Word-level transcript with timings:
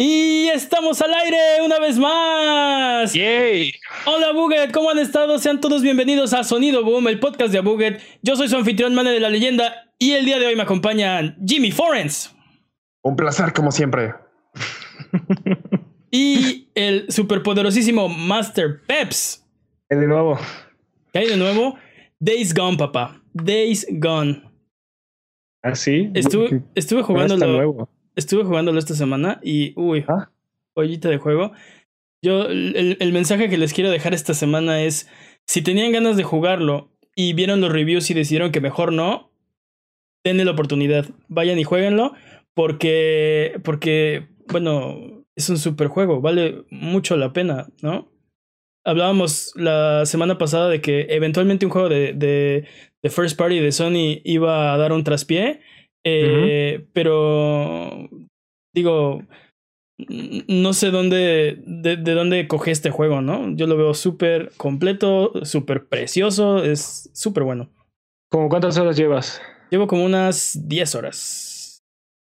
Y 0.00 0.46
estamos 0.54 1.02
al 1.02 1.12
aire 1.12 1.60
una 1.64 1.80
vez 1.80 1.98
más. 1.98 3.12
¡Yay! 3.14 3.72
Hola 4.06 4.32
Buget, 4.32 4.70
¿cómo 4.70 4.90
han 4.90 5.00
estado? 5.00 5.40
Sean 5.40 5.60
todos 5.60 5.82
bienvenidos 5.82 6.32
a 6.34 6.44
Sonido 6.44 6.84
Boom, 6.84 7.08
el 7.08 7.18
podcast 7.18 7.52
de 7.52 7.58
Buget. 7.58 8.00
Yo 8.22 8.36
soy 8.36 8.46
su 8.46 8.56
anfitrión, 8.56 8.94
Mane 8.94 9.10
de 9.10 9.18
la 9.18 9.28
Leyenda, 9.28 9.90
y 9.98 10.12
el 10.12 10.24
día 10.24 10.38
de 10.38 10.46
hoy 10.46 10.54
me 10.54 10.62
acompañan 10.62 11.36
Jimmy 11.44 11.72
Forens. 11.72 12.32
Un 13.02 13.16
placer, 13.16 13.52
como 13.52 13.72
siempre. 13.72 14.14
y 16.12 16.68
el 16.76 17.10
superpoderosísimo 17.10 18.08
Master 18.08 18.80
Peps. 18.86 19.44
De 19.90 20.06
nuevo. 20.06 20.38
¿Qué 21.12 21.18
hay 21.18 21.26
de 21.26 21.36
nuevo? 21.36 21.76
Days 22.20 22.54
Gone, 22.54 22.76
papá. 22.76 23.20
Days 23.32 23.84
Gone. 23.90 24.44
¿Ah, 25.60 25.74
sí? 25.74 26.08
Estuve, 26.14 26.62
estuve 26.76 27.02
jugándolo. 27.02 27.88
Estuve 28.18 28.42
jugándolo 28.42 28.80
esta 28.80 28.94
semana 28.94 29.38
y, 29.44 29.72
uy, 29.76 30.04
¿Ah? 30.08 30.32
joyita 30.76 31.08
de 31.08 31.18
juego. 31.18 31.52
Yo, 32.20 32.46
el, 32.46 32.96
el 32.98 33.12
mensaje 33.12 33.48
que 33.48 33.58
les 33.58 33.72
quiero 33.72 33.90
dejar 33.90 34.12
esta 34.12 34.34
semana 34.34 34.82
es, 34.82 35.08
si 35.46 35.62
tenían 35.62 35.92
ganas 35.92 36.16
de 36.16 36.24
jugarlo 36.24 36.90
y 37.14 37.32
vieron 37.34 37.60
los 37.60 37.70
reviews 37.70 38.10
y 38.10 38.14
decidieron 38.14 38.50
que 38.50 38.60
mejor 38.60 38.92
no, 38.92 39.30
denle 40.24 40.44
la 40.44 40.50
oportunidad. 40.50 41.06
Vayan 41.28 41.60
y 41.60 41.64
jueguenlo 41.64 42.12
porque, 42.54 43.60
porque, 43.62 44.26
bueno, 44.48 45.24
es 45.36 45.48
un 45.48 45.58
super 45.58 45.86
juego, 45.86 46.20
vale 46.20 46.64
mucho 46.70 47.16
la 47.16 47.32
pena, 47.32 47.68
¿no? 47.82 48.10
Hablábamos 48.84 49.52
la 49.54 50.06
semana 50.06 50.38
pasada 50.38 50.68
de 50.68 50.80
que 50.80 51.06
eventualmente 51.10 51.66
un 51.66 51.70
juego 51.70 51.88
de, 51.88 52.14
de, 52.14 52.66
de 53.00 53.10
First 53.10 53.38
Party 53.38 53.60
de 53.60 53.70
Sony 53.70 54.20
iba 54.24 54.74
a 54.74 54.76
dar 54.76 54.92
un 54.92 55.04
traspié 55.04 55.60
eh, 56.04 56.86
Pero 56.92 58.08
digo, 58.74 59.22
no 60.48 60.72
sé 60.72 60.90
dónde, 60.90 61.62
de, 61.66 61.96
de, 61.96 62.14
dónde 62.14 62.46
coge 62.46 62.70
este 62.70 62.90
juego, 62.90 63.20
¿no? 63.20 63.54
Yo 63.56 63.66
lo 63.66 63.76
veo 63.76 63.94
súper 63.94 64.52
completo, 64.56 65.32
súper 65.44 65.86
precioso, 65.86 66.62
es 66.62 67.10
súper 67.14 67.42
bueno. 67.42 67.70
¿Cómo 68.30 68.48
cuántas 68.48 68.78
horas 68.78 68.96
llevas? 68.96 69.40
Llevo 69.70 69.86
como 69.86 70.04
unas 70.04 70.68
10 70.68 70.94
horas, 70.94 71.82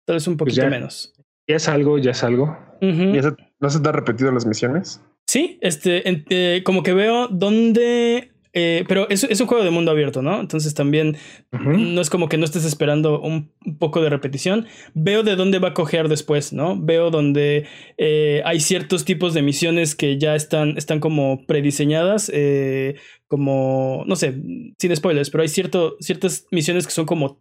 tal 0.06 0.16
vez 0.16 0.26
un 0.26 0.36
poquito 0.36 0.56
pues 0.62 0.64
ya, 0.64 0.70
menos. 0.70 1.14
Ya 1.48 1.56
es 1.56 1.68
algo, 1.68 1.98
ya 1.98 2.10
es 2.10 2.22
algo. 2.22 2.56
Uh 2.80 2.86
-huh. 2.86 3.18
¿Y 3.18 3.22
se, 3.22 3.32
no 3.60 3.70
se 3.70 3.80
te 3.80 3.88
ha 3.88 3.92
repetido 3.92 4.30
las 4.32 4.46
misiones? 4.46 5.02
Sí, 5.26 5.58
este, 5.62 6.08
en, 6.08 6.24
eh, 6.28 6.62
como 6.64 6.82
que 6.82 6.92
veo 6.92 7.28
dónde 7.28 8.31
eh, 8.54 8.84
pero 8.86 9.08
es, 9.08 9.24
es, 9.24 9.40
un 9.40 9.46
juego 9.46 9.64
de 9.64 9.70
mundo 9.70 9.90
abierto, 9.90 10.20
¿no? 10.20 10.38
Entonces 10.38 10.74
también 10.74 11.16
uh 11.52 11.56
-huh. 11.56 11.94
no 11.94 12.00
es 12.02 12.10
como 12.10 12.28
que 12.28 12.36
no 12.36 12.44
estés 12.44 12.66
esperando 12.66 13.18
un, 13.20 13.50
un, 13.64 13.78
poco 13.78 14.02
de 14.02 14.10
repetición. 14.10 14.66
Veo 14.92 15.22
de 15.22 15.36
dónde 15.36 15.58
va 15.58 15.68
a 15.68 15.74
coger 15.74 16.08
después, 16.08 16.52
¿no? 16.52 16.78
Veo 16.78 17.10
donde 17.10 17.66
eh, 17.96 18.42
hay 18.44 18.60
ciertos 18.60 19.06
tipos 19.06 19.32
de 19.32 19.40
misiones 19.40 19.94
que 19.94 20.18
ya 20.18 20.34
están, 20.34 20.76
están 20.76 21.00
como 21.00 21.46
prediseñadas, 21.46 22.30
eh, 22.34 22.96
como, 23.26 24.04
no 24.06 24.16
sé, 24.16 24.34
sin 24.78 24.94
spoilers, 24.96 25.30
pero 25.30 25.42
hay 25.42 25.48
cierto, 25.48 25.96
ciertas 26.00 26.46
misiones 26.50 26.86
que 26.86 26.92
son 26.92 27.06
como 27.06 27.38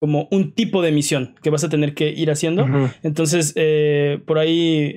como 0.00 0.28
un 0.32 0.52
tipo 0.52 0.82
de 0.82 0.92
misión 0.92 1.34
que 1.42 1.48
vas 1.48 1.64
a 1.64 1.70
tener 1.70 1.94
que 1.94 2.10
ir 2.10 2.30
haciendo. 2.30 2.64
Uh 2.64 2.68
-huh. 2.68 2.94
Entonces, 3.02 3.54
eh, 3.56 4.18
por 4.26 4.38
ahí 4.38 4.94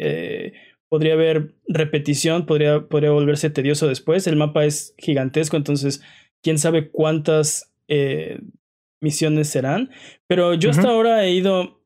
podría 0.89 1.13
haber 1.13 1.55
repetición, 1.67 2.45
podría, 2.45 2.87
podría 2.87 3.11
volverse 3.11 3.49
tedioso 3.49 3.87
después. 3.87 4.27
El 4.27 4.35
mapa 4.35 4.65
es 4.65 4.93
gigantesco, 4.97 5.57
entonces 5.57 6.01
quién 6.41 6.57
sabe 6.57 6.89
cuántas 6.89 7.73
eh, 7.87 8.39
misiones 9.01 9.49
serán. 9.49 9.91
Pero 10.27 10.53
yo 10.53 10.69
uh 10.69 10.73
-huh. 10.73 10.77
hasta 10.77 10.89
ahora 10.89 11.25
he 11.25 11.31
ido 11.31 11.81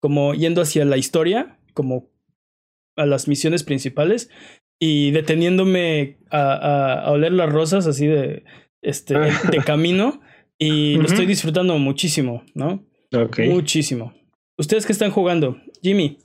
como 0.00 0.34
yendo 0.34 0.62
hacia 0.62 0.84
la 0.84 0.96
historia, 0.96 1.58
como 1.74 2.10
a 2.96 3.06
las 3.06 3.28
misiones 3.28 3.62
principales 3.62 4.28
y 4.78 5.12
deteniéndome 5.12 6.18
a, 6.30 6.52
a, 6.52 6.94
a 7.04 7.10
oler 7.12 7.32
las 7.32 7.50
rosas 7.50 7.86
así 7.86 8.06
de, 8.06 8.44
este, 8.82 9.14
de 9.50 9.58
camino 9.64 10.20
y 10.58 10.96
uh 10.96 10.98
-huh. 10.98 11.02
lo 11.02 11.08
estoy 11.08 11.26
disfrutando 11.26 11.78
muchísimo, 11.78 12.42
¿no? 12.54 12.84
Okay. 13.12 13.48
Muchísimo. 13.48 14.12
¿Ustedes 14.58 14.86
qué 14.86 14.92
están 14.92 15.10
jugando? 15.10 15.58
Jimmy. 15.82 16.18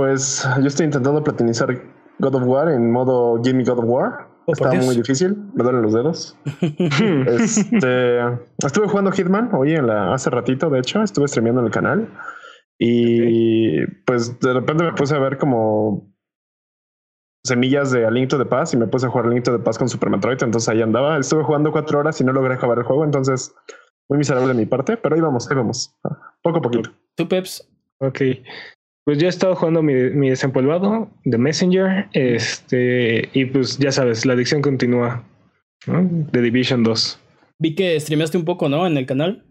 Pues 0.00 0.48
yo 0.58 0.66
estoy 0.66 0.86
intentando 0.86 1.22
platinizar 1.22 1.78
God 2.20 2.34
of 2.34 2.44
War 2.46 2.70
en 2.70 2.90
modo 2.90 3.38
Gimme 3.44 3.64
God 3.64 3.80
of 3.80 3.84
War. 3.84 4.28
Oh, 4.46 4.52
Está 4.52 4.72
muy 4.72 4.96
difícil, 4.96 5.36
me 5.52 5.62
duelen 5.62 5.82
los 5.82 5.92
dedos. 5.92 6.38
este, 7.26 8.20
estuve 8.64 8.88
jugando 8.88 9.12
Hitman 9.12 9.50
hoy 9.52 9.74
en 9.74 9.88
la, 9.88 10.14
hace 10.14 10.30
ratito, 10.30 10.70
de 10.70 10.78
hecho, 10.78 11.02
estuve 11.02 11.28
streameando 11.28 11.60
en 11.60 11.66
el 11.66 11.70
canal. 11.70 12.08
Y 12.78 13.82
okay. 13.82 13.86
pues 14.06 14.40
de 14.40 14.54
repente 14.54 14.84
me 14.84 14.94
puse 14.94 15.14
a 15.14 15.18
ver 15.18 15.36
como 15.36 16.10
semillas 17.44 17.90
de 17.90 18.06
Aliento 18.06 18.38
de 18.38 18.46
Paz 18.46 18.72
y 18.72 18.78
me 18.78 18.86
puse 18.86 19.04
a 19.04 19.10
jugar 19.10 19.26
Aliento 19.26 19.52
de 19.52 19.58
Paz 19.58 19.76
con 19.76 19.90
Super 19.90 20.08
Metroid. 20.08 20.42
Entonces 20.42 20.66
ahí 20.70 20.80
andaba. 20.80 21.18
Estuve 21.18 21.44
jugando 21.44 21.72
cuatro 21.72 21.98
horas 21.98 22.18
y 22.22 22.24
no 22.24 22.32
logré 22.32 22.54
acabar 22.54 22.78
el 22.78 22.84
juego. 22.84 23.04
Entonces, 23.04 23.54
muy 24.08 24.16
miserable 24.16 24.48
de 24.48 24.54
mi 24.54 24.64
parte, 24.64 24.96
pero 24.96 25.14
ahí 25.14 25.20
vamos, 25.20 25.50
ahí 25.50 25.56
vamos. 25.58 25.94
Poco 26.42 26.60
a 26.60 26.62
poquito. 26.62 26.90
¿Tú, 27.16 27.28
Peps? 27.28 27.70
Ok. 27.98 28.22
Pues 29.04 29.18
ya 29.18 29.26
he 29.26 29.30
estado 29.30 29.56
jugando 29.56 29.82
mi, 29.82 29.94
mi 30.10 30.30
desempolvado 30.30 31.10
de 31.24 31.38
Messenger. 31.38 32.08
Este, 32.12 33.28
y 33.32 33.46
pues 33.46 33.78
ya 33.78 33.92
sabes, 33.92 34.26
la 34.26 34.34
adicción 34.34 34.62
continúa. 34.62 35.24
¿no? 35.86 36.06
De 36.32 36.42
Division 36.42 36.82
2. 36.82 37.18
Vi 37.58 37.74
que 37.74 37.98
streameaste 37.98 38.38
un 38.38 38.44
poco, 38.44 38.68
¿no? 38.68 38.86
En 38.86 38.96
el 38.96 39.06
canal. 39.06 39.44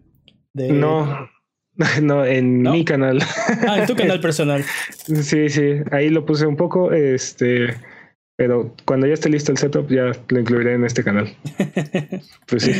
De... 0.52 0.72
No, 0.72 1.28
no, 2.02 2.24
en 2.24 2.62
¿No? 2.62 2.72
mi 2.72 2.84
canal. 2.84 3.20
Ah, 3.66 3.80
en 3.80 3.86
tu 3.86 3.94
canal 3.94 4.20
personal. 4.22 4.64
sí, 4.64 5.48
sí, 5.48 5.74
ahí 5.92 6.10
lo 6.10 6.24
puse 6.26 6.46
un 6.46 6.56
poco, 6.56 6.92
este, 6.92 7.74
pero 8.36 8.74
cuando 8.84 9.06
ya 9.06 9.14
esté 9.14 9.28
listo 9.28 9.52
el 9.52 9.58
setup 9.58 9.88
ya 9.90 10.12
lo 10.28 10.40
incluiré 10.40 10.74
en 10.74 10.84
este 10.84 11.04
canal. 11.04 11.28
pues 12.46 12.62
sí. 12.62 12.72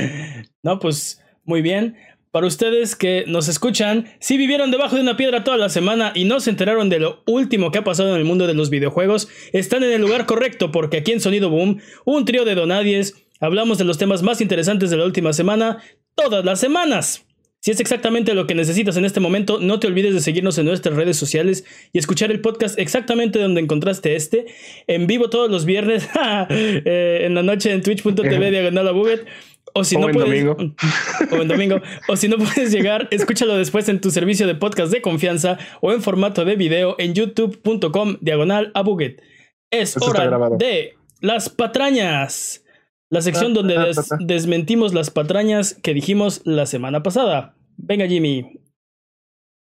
No, 0.63 0.79
pues 0.79 1.23
muy 1.45 1.63
bien. 1.63 1.97
Para 2.31 2.47
ustedes 2.47 2.95
que 2.95 3.25
nos 3.27 3.49
escuchan, 3.49 4.07
si 4.21 4.37
vivieron 4.37 4.71
debajo 4.71 4.95
de 4.95 5.03
una 5.03 5.17
piedra 5.17 5.43
toda 5.43 5.57
la 5.57 5.69
semana 5.69 6.13
y 6.15 6.25
no 6.25 6.39
se 6.39 6.51
enteraron 6.51 6.89
de 6.89 7.01
lo 7.01 7.25
último 7.27 7.73
que 7.73 7.79
ha 7.79 7.85
pasado 7.85 8.11
en 8.11 8.19
el 8.19 8.25
mundo 8.25 8.47
de 8.47 8.55
los 8.55 8.71
videojuegos, 8.71 9.29
están 9.53 9.83
en 9.83 9.91
el 9.91 10.01
lugar 10.01 10.27
correcto 10.27 10.71
porque 10.71 10.99
aquí 10.99 11.11
en 11.11 11.21
Sonido 11.21 11.51
Boom, 11.51 11.81
un 12.05 12.25
trío 12.25 12.45
de 12.45 12.55
donadies, 12.55 13.17
hablamos 13.41 13.79
de 13.79 13.85
los 13.85 13.99
temas 13.99 14.23
más 14.23 14.41
interesantes 14.41 14.91
de 14.91 14.97
la 14.97 15.07
última 15.07 15.33
semana, 15.33 15.83
todas 16.15 16.45
las 16.45 16.61
semanas. 16.61 17.27
Si 17.63 17.73
es 17.73 17.81
exactamente 17.81 18.33
lo 18.33 18.47
que 18.47 18.55
necesitas 18.55 18.97
en 18.97 19.05
este 19.05 19.21
momento, 19.21 19.59
no 19.61 19.81
te 19.81 19.87
olvides 19.87 20.15
de 20.15 20.21
seguirnos 20.21 20.57
en 20.57 20.65
nuestras 20.65 20.97
redes 20.97 21.19
sociales 21.19 21.65
y 21.93 21.99
escuchar 21.99 22.31
el 22.31 22.41
podcast 22.41 22.79
exactamente 22.79 23.39
donde 23.39 23.61
encontraste 23.61 24.17
este, 24.17 24.47
en 24.87 25.07
vivo 25.07 25.29
todos 25.29 25.51
los 25.51 25.67
viernes, 25.67 26.09
eh, 26.49 27.23
en 27.25 27.35
la 27.35 27.43
noche 27.43 27.73
en 27.73 27.83
twitch.tv 27.83 28.51
diagonal 28.51 28.89
a. 28.89 29.27
O 29.73 29.85
si 29.85 29.97
o 29.97 30.01
no 30.01 30.09
en 30.09 30.15
puedes. 30.15 30.45
Domingo. 30.45 30.75
O 31.33 31.43
en 31.43 31.49
domingo. 31.49 31.81
o 32.09 32.17
si 32.17 32.29
no 32.29 32.37
puedes 32.39 32.73
llegar, 32.73 33.09
escúchalo 33.11 33.57
después 33.57 33.89
en 33.89 34.01
tu 34.01 34.11
servicio 34.11 34.47
de 34.47 34.55
podcast 34.55 34.93
de 34.93 35.01
confianza 35.03 35.59
o 35.81 35.93
en 35.93 36.03
formato 36.03 36.45
de 36.45 36.57
video 36.57 36.97
en 36.99 37.15
youtube.com 37.15 38.17
diagonal 38.21 38.73
a 38.75 38.83
Buget. 38.83 39.23
Es 39.71 39.97
hora 40.01 40.57
de 40.57 40.95
las 41.21 41.49
patrañas. 41.49 42.65
La 43.11 43.23
sección 43.23 43.55
donde 43.55 43.77
des 43.77 44.09
desmentimos 44.21 44.95
las 44.95 45.11
patrañas 45.11 45.75
que 45.75 45.95
dijimos 45.95 46.43
la 46.45 46.67
semana 46.67 47.03
pasada. 47.03 47.57
Venga, 47.77 48.07
Jimmy. 48.07 48.61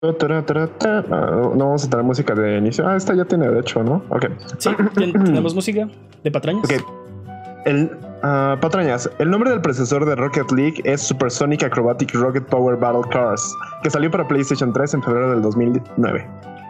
No 0.03 0.13
vamos 1.57 1.85
a 1.85 1.91
tener 1.91 2.05
música 2.05 2.35
de 2.35 2.59
inicio. 2.59 2.87
Ah, 2.87 2.97
esta 2.97 3.15
ya 3.15 3.25
tiene, 3.25 3.49
de 3.49 3.61
hecho, 3.61 3.83
¿no? 3.83 4.05
Ok. 4.11 4.27
Sí, 4.59 4.71
tenemos 4.95 5.55
música 5.55 5.89
de 6.23 6.31
patrañas. 6.31 6.65
Ok. 6.65 7.02
El, 7.65 7.91
uh, 8.23 8.59
patrañas, 8.61 9.09
el 9.19 9.31
nombre 9.31 9.51
del 9.51 9.61
predecesor 9.61 10.05
de 10.05 10.15
Rocket 10.17 10.51
League 10.53 10.81
es 10.85 11.01
Supersonic 11.01 11.63
Acrobatic 11.63 12.13
Rocket 12.15 12.45
Power 12.47 12.77
Battle 12.77 13.09
Cars, 13.11 13.43
que 13.83 13.91
salió 13.91 14.11
para 14.11 14.27
PlayStation 14.27 14.73
3 14.73 14.95
en 14.95 15.03
febrero 15.03 15.31
del 15.31 15.43
2009. 15.43 16.29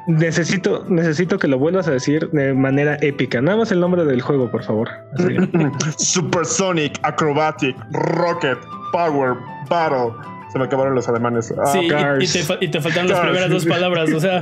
Necesito, 0.09 0.85
necesito 0.89 1.39
que 1.39 1.47
lo 1.47 1.59
vuelvas 1.59 1.87
a 1.87 1.93
decir 1.93 2.29
de 2.31 2.53
manera 2.53 2.97
épica. 3.03 3.41
Nada 3.41 3.59
más 3.59 3.71
el 3.71 3.81
nombre 3.81 4.05
del 4.05 4.21
juego, 4.21 4.51
por 4.51 4.65
favor. 4.65 4.89
Supersonic 5.97 6.99
Acrobatic 7.03 7.77
Rocket 7.93 8.59
Power 8.93 9.37
Battle 9.69 10.13
se 10.53 10.59
me 10.59 10.67
acabaron 10.67 10.95
los 10.95 11.09
alemanes. 11.09 11.53
Ah, 11.59 11.67
sí, 11.67 11.79
y, 11.79 11.85
y, 11.87 11.89
te, 11.89 12.65
y, 12.67 12.69
te, 12.69 12.81
faltaron 12.83 13.09
cars. 13.09 13.21
las 13.21 13.21
primeras 13.21 13.51
dos 13.51 13.65
palabras, 13.65 14.13
o 14.13 14.21
sea. 14.21 14.39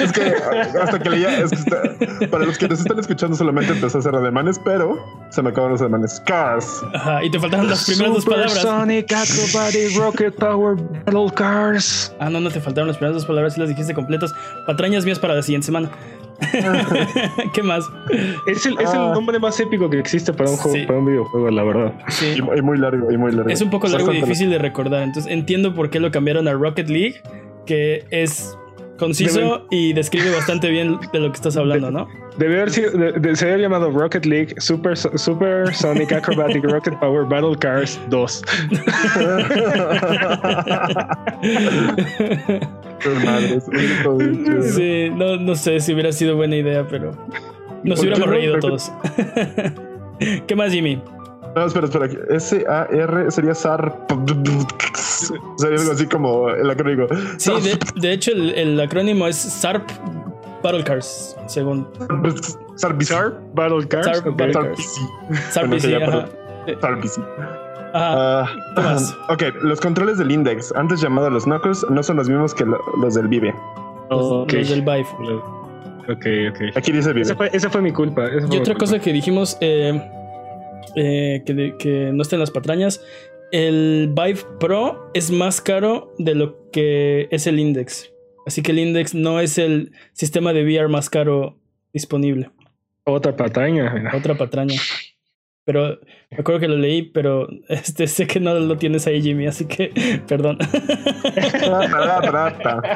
es 0.00 0.12
que 0.12 0.34
hasta 0.80 0.98
que 0.98 1.10
leía, 1.10 1.38
es 1.38 1.50
que 1.50 1.56
está, 1.56 2.28
para 2.30 2.46
los 2.46 2.56
que 2.56 2.66
nos 2.66 2.80
están 2.80 2.98
escuchando 2.98 3.36
solamente 3.36 3.72
empezó 3.72 3.98
a 3.98 4.00
hacer 4.00 4.14
alemanes, 4.14 4.58
pero 4.64 4.98
se 5.28 5.42
me 5.42 5.50
acabaron 5.50 5.72
los 5.72 5.82
alemanes. 5.82 6.22
Cars. 6.24 6.82
Ajá, 6.94 7.22
y 7.22 7.30
te 7.30 7.38
faltaron 7.38 7.68
las 7.68 7.84
primeras 7.84 8.22
Super 8.22 8.38
dos 8.38 8.52
palabras. 8.52 8.62
Sonic 8.62 9.12
Acrobatic 9.12 9.96
Rocket 9.98 10.34
Power 10.36 10.76
Battle 11.04 11.30
Cars. 11.34 12.14
Ah, 12.18 12.30
no, 12.30 12.40
no 12.40 12.50
te 12.50 12.60
faltaron 12.60 12.88
las 12.88 12.96
primeras 12.96 13.16
dos 13.16 13.26
palabras 13.26 13.58
y 13.58 13.60
las 13.60 13.68
dijiste 13.68 13.92
completas. 13.92 14.32
Patrañas 14.66 15.04
mías 15.04 15.18
para 15.18 15.34
la 15.34 15.42
siguiente 15.42 15.66
semana. 15.66 15.90
¿Qué 17.54 17.62
más? 17.62 17.84
Es 18.46 18.66
el, 18.66 18.74
es 18.80 18.92
el 18.92 19.00
Ah. 19.00 19.12
nombre 19.14 19.38
más 19.38 19.58
épico 19.60 19.88
que 19.90 19.98
existe 19.98 20.32
para 20.32 20.50
un, 20.50 20.56
juego, 20.56 20.76
Sí. 20.78 20.84
para 20.86 20.98
un 20.98 21.06
videojuego, 21.06 21.50
la 21.50 21.62
verdad. 21.62 21.92
Sí. 22.08 22.34
Y, 22.36 22.58
y 22.58 22.62
muy 22.62 22.78
largo, 22.78 23.10
y 23.10 23.16
muy 23.16 23.32
largo. 23.32 23.50
Es 23.50 23.60
un 23.62 23.70
poco 23.70 23.86
largo 23.88 24.04
y 24.06 24.08
Bastante 24.08 24.26
difícil 24.26 24.50
de 24.50 24.58
recordar. 24.58 25.02
Entonces 25.02 25.30
entiendo 25.32 25.74
por 25.74 25.90
qué 25.90 26.00
lo 26.00 26.10
cambiaron 26.10 26.48
a 26.48 26.52
Rocket 26.52 26.88
League, 26.88 27.22
que 27.66 28.04
es 28.10 28.56
conciso 29.02 29.66
y 29.70 29.92
describe 29.92 30.30
bastante 30.30 30.70
bien 30.70 30.96
de 31.12 31.18
lo 31.18 31.30
que 31.30 31.36
estás 31.36 31.56
hablando, 31.56 31.90
¿no? 31.90 32.08
Debe 32.38 32.56
haber 32.56 32.70
sido, 32.70 32.92
de, 32.92 33.34
se 33.36 33.46
había 33.46 33.64
llamado 33.64 33.90
Rocket 33.90 34.24
League 34.24 34.54
Super, 34.58 34.96
Super 34.96 35.74
Sonic 35.74 36.12
Acrobatic 36.12 36.62
Rocket 36.64 36.96
Power 37.00 37.26
Battle 37.26 37.56
Cars 37.58 37.98
2. 38.10 38.42
sí, 44.74 45.10
no, 45.10 45.36
no 45.36 45.56
sé 45.56 45.80
si 45.80 45.92
hubiera 45.92 46.12
sido 46.12 46.36
buena 46.36 46.54
idea, 46.56 46.86
pero 46.88 47.10
nos 47.82 47.98
hubiéramos 48.00 48.28
reído 48.28 48.60
todos. 48.60 48.92
¿Qué 50.46 50.54
más, 50.54 50.72
Jimmy? 50.72 51.02
No, 51.54 51.66
espera, 51.66 51.86
espera. 51.86 52.08
S-A-R 52.30 53.30
sería 53.30 53.54
SAR. 53.54 54.06
Sería 55.56 55.78
algo 55.78 55.92
así 55.92 56.06
como 56.06 56.48
el 56.48 56.70
acrónimo. 56.70 57.06
Sí, 57.38 57.52
de, 57.96 58.12
hecho, 58.12 58.32
el, 58.32 58.80
acrónimo 58.80 59.26
es 59.26 59.36
SARP 59.36 59.88
Battle 60.62 60.84
Cars, 60.84 61.36
según. 61.46 61.86
SARP 62.76 63.02
Battle 63.54 63.86
Cars. 63.86 64.06
SARP 64.06 64.36
Battle 64.36 64.52
Cars. 64.52 65.00
SARP 65.50 65.78
SARP 66.80 67.04
Ah, 67.94 68.46
ok, 69.28 69.42
los 69.62 69.80
controles 69.80 70.16
del 70.16 70.30
Index, 70.30 70.72
antes 70.76 71.02
llamado 71.02 71.28
los 71.28 71.44
Knuckles, 71.44 71.84
no 71.90 72.02
son 72.02 72.16
los 72.16 72.28
mismos 72.28 72.54
que 72.54 72.64
los 72.64 73.14
del 73.14 73.28
Vive. 73.28 73.54
Los, 74.10 74.46
del 74.46 74.80
Vive. 74.80 75.06
Ok, 76.08 76.26
ok. 76.50 76.76
Aquí 76.76 76.90
dice 76.92 77.12
Vive. 77.12 77.34
Esa 77.52 77.68
fue, 77.68 77.82
mi 77.82 77.92
culpa. 77.92 78.24
y 78.50 78.56
otra 78.56 78.74
cosa 78.74 78.98
que 78.98 79.12
dijimos, 79.12 79.58
eh, 79.60 80.00
eh, 80.96 81.42
que, 81.46 82.10
no 82.12 82.22
está 82.22 82.36
en 82.36 82.40
las 82.40 82.50
patrañas. 82.50 83.02
El 83.50 84.12
Vive 84.14 84.40
Pro 84.58 85.10
es 85.14 85.30
más 85.30 85.60
caro 85.60 86.14
de 86.18 86.34
lo 86.34 86.70
que 86.70 87.28
es 87.30 87.46
el 87.46 87.58
Index. 87.58 88.12
Así 88.46 88.62
que 88.62 88.72
el 88.72 88.78
Index 88.78 89.14
no 89.14 89.40
es 89.40 89.58
el 89.58 89.92
sistema 90.12 90.52
de 90.52 90.64
VR 90.64 90.88
más 90.88 91.10
caro 91.10 91.58
disponible. 91.92 92.50
Otra 93.04 93.36
patraña. 93.36 94.10
Otra 94.14 94.36
patraña. 94.36 94.80
Pero 95.64 96.00
me 96.30 96.38
acuerdo 96.38 96.60
que 96.60 96.68
lo 96.68 96.76
leí, 96.76 97.02
pero 97.02 97.48
este 97.68 98.08
sé 98.08 98.26
que 98.26 98.40
no 98.40 98.54
lo 98.54 98.76
tienes 98.78 99.06
ahí, 99.06 99.22
Jimmy, 99.22 99.46
así 99.46 99.66
que 99.66 99.92
perdón. 100.28 100.58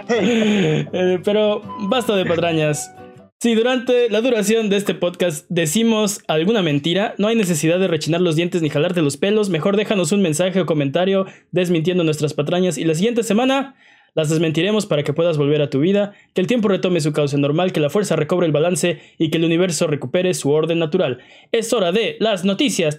Eh, 0.09 1.21
pero 1.25 1.63
basta 1.89 2.17
de 2.17 2.25
patrañas. 2.25 2.91
Si 3.39 3.55
durante 3.55 4.09
la 4.09 4.23
duración 4.23 4.71
de 4.71 4.79
este 4.79 4.95
podcast 4.95 5.45
decimos 5.51 6.23
alguna 6.27 6.63
mentira, 6.63 7.15
no 7.19 7.29
hay 7.29 7.37
necesidad 7.37 7.79
de 7.79 7.87
rechinar 7.87 8.23
los 8.23 8.35
dientes 8.35 8.63
ni 8.63 8.71
jalarte 8.71 9.03
los 9.03 9.19
pelos, 9.19 9.51
mejor 9.51 9.77
déjanos 9.77 10.11
un 10.13 10.23
mensaje 10.23 10.59
o 10.59 10.65
comentario 10.65 11.27
desmintiendo 11.51 12.03
nuestras 12.03 12.33
patrañas 12.33 12.79
y 12.79 12.85
la 12.85 12.95
siguiente 12.95 13.23
semana 13.23 13.77
las 14.15 14.31
desmentiremos 14.31 14.87
para 14.87 15.03
que 15.03 15.13
puedas 15.13 15.37
volver 15.37 15.61
a 15.61 15.69
tu 15.69 15.81
vida, 15.81 16.15
que 16.33 16.41
el 16.41 16.47
tiempo 16.47 16.69
retome 16.69 17.03
su 17.03 17.13
cauce 17.13 17.37
normal, 17.37 17.73
que 17.73 17.81
la 17.81 17.91
fuerza 17.91 18.17
recobre 18.17 18.47
el 18.47 18.53
balance 18.53 19.03
y 19.19 19.29
que 19.29 19.37
el 19.37 19.45
universo 19.45 19.87
recupere 19.87 20.33
su 20.33 20.51
orden 20.51 20.79
natural. 20.79 21.19
Es 21.53 21.75
hora 21.75 21.93
de 21.93 22.17
las 22.19 22.43
noticias. 22.47 22.97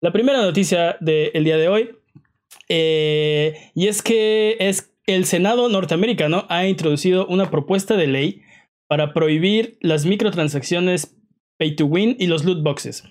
La 0.00 0.12
primera 0.12 0.40
noticia 0.40 0.96
del 1.00 1.44
día 1.44 1.58
de 1.58 1.68
hoy, 1.68 1.90
y 2.70 3.86
es 3.86 4.00
que 4.00 4.56
es 4.58 4.93
el 5.06 5.24
Senado 5.26 5.68
norteamericano 5.68 6.46
ha 6.48 6.66
introducido 6.66 7.26
una 7.26 7.50
propuesta 7.50 7.96
de 7.96 8.06
ley 8.06 8.42
para 8.88 9.12
prohibir 9.12 9.78
las 9.80 10.06
microtransacciones 10.06 11.16
pay 11.58 11.76
to 11.76 11.86
win 11.86 12.16
y 12.18 12.26
los 12.26 12.44
loot 12.44 12.62
boxes. 12.62 13.04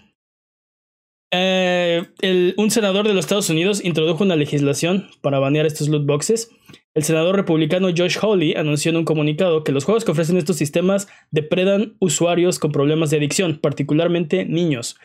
Eh, 1.36 2.54
un 2.58 2.70
senador 2.70 3.08
de 3.08 3.16
los 3.16 3.26
Estados 3.26 3.50
Unidos 3.50 3.84
introdujo 3.84 4.24
una 4.24 4.36
legislación 4.36 5.10
para 5.22 5.40
banear 5.40 5.66
estos 5.66 5.90
loot 5.90 6.06
boxes. 6.06 6.52
El 6.94 7.04
senador 7.04 7.36
republicano 7.36 7.90
Josh 7.90 8.20
Hawley 8.22 8.54
anunció 8.54 8.92
en 8.92 8.98
un 8.98 9.06
comunicado 9.06 9.64
que 9.64 9.72
los 9.72 9.84
juegos 9.84 10.06
que 10.06 10.12
ofrecen 10.12 10.38
estos 10.38 10.58
sistemas 10.58 11.08
depredan 11.32 11.96
usuarios 12.00 12.60
con 12.60 12.72
problemas 12.72 13.10
de 13.10 13.18
adicción, 13.18 13.58
particularmente 13.60 14.46
niños. 14.46 14.96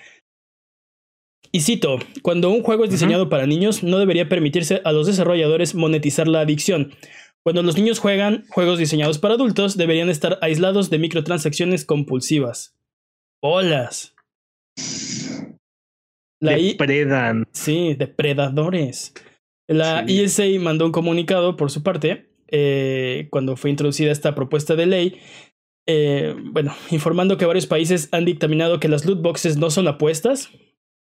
Y 1.50 1.61
cito, 1.61 1.99
cuando 2.23 2.50
un 2.50 2.62
juego 2.62 2.85
es 2.85 2.90
diseñado 2.90 3.29
para 3.29 3.46
niños, 3.46 3.82
no 3.82 3.99
debería 3.99 4.29
permitirse 4.29 4.82
a 4.85 4.93
los 4.93 5.06
desarrolladores 5.06 5.75
monetizar 5.75 6.29
la 6.29 6.40
adicción. 6.40 6.93
Cuando 7.43 7.62
los 7.62 7.76
niños 7.76 7.99
juegan 7.99 8.44
juegos 8.50 8.79
diseñados 8.79 9.19
para 9.19 9.35
adultos, 9.35 9.76
deberían 9.76 10.11
estar 10.11 10.38
aislados 10.43 10.90
de 10.90 10.99
microtransacciones 10.99 11.85
compulsivas. 11.87 12.76
¡Holas! 13.40 14.14
La 16.40 16.52
Depredan. 16.52 17.49
sí, 17.52 17.94
depredadores. 17.94 19.14
La 19.67 20.05
ESA 20.06 20.44
mandó 20.61 20.87
un 20.87 20.93
comunicado 20.93 21.56
por 21.56 21.70
su 21.70 21.82
parte 21.82 22.31
eh, 22.49 23.29
cuando 23.31 23.56
fue 23.56 23.70
introducida 23.70 24.12
esta 24.12 24.34
propuesta 24.34 24.76
de 24.76 24.87
ley. 24.87 25.20
Eh, 25.87 26.34
bueno, 26.52 26.75
informando 26.91 27.38
que 27.38 27.46
varios 27.46 27.67
países 27.67 28.08
han 28.12 28.25
dictaminado 28.25 28.79
que 28.79 28.88
las 28.88 29.05
loot 29.05 29.23
boxes 29.23 29.56
no 29.56 29.70
son 29.70 29.88
apuestas, 29.88 30.50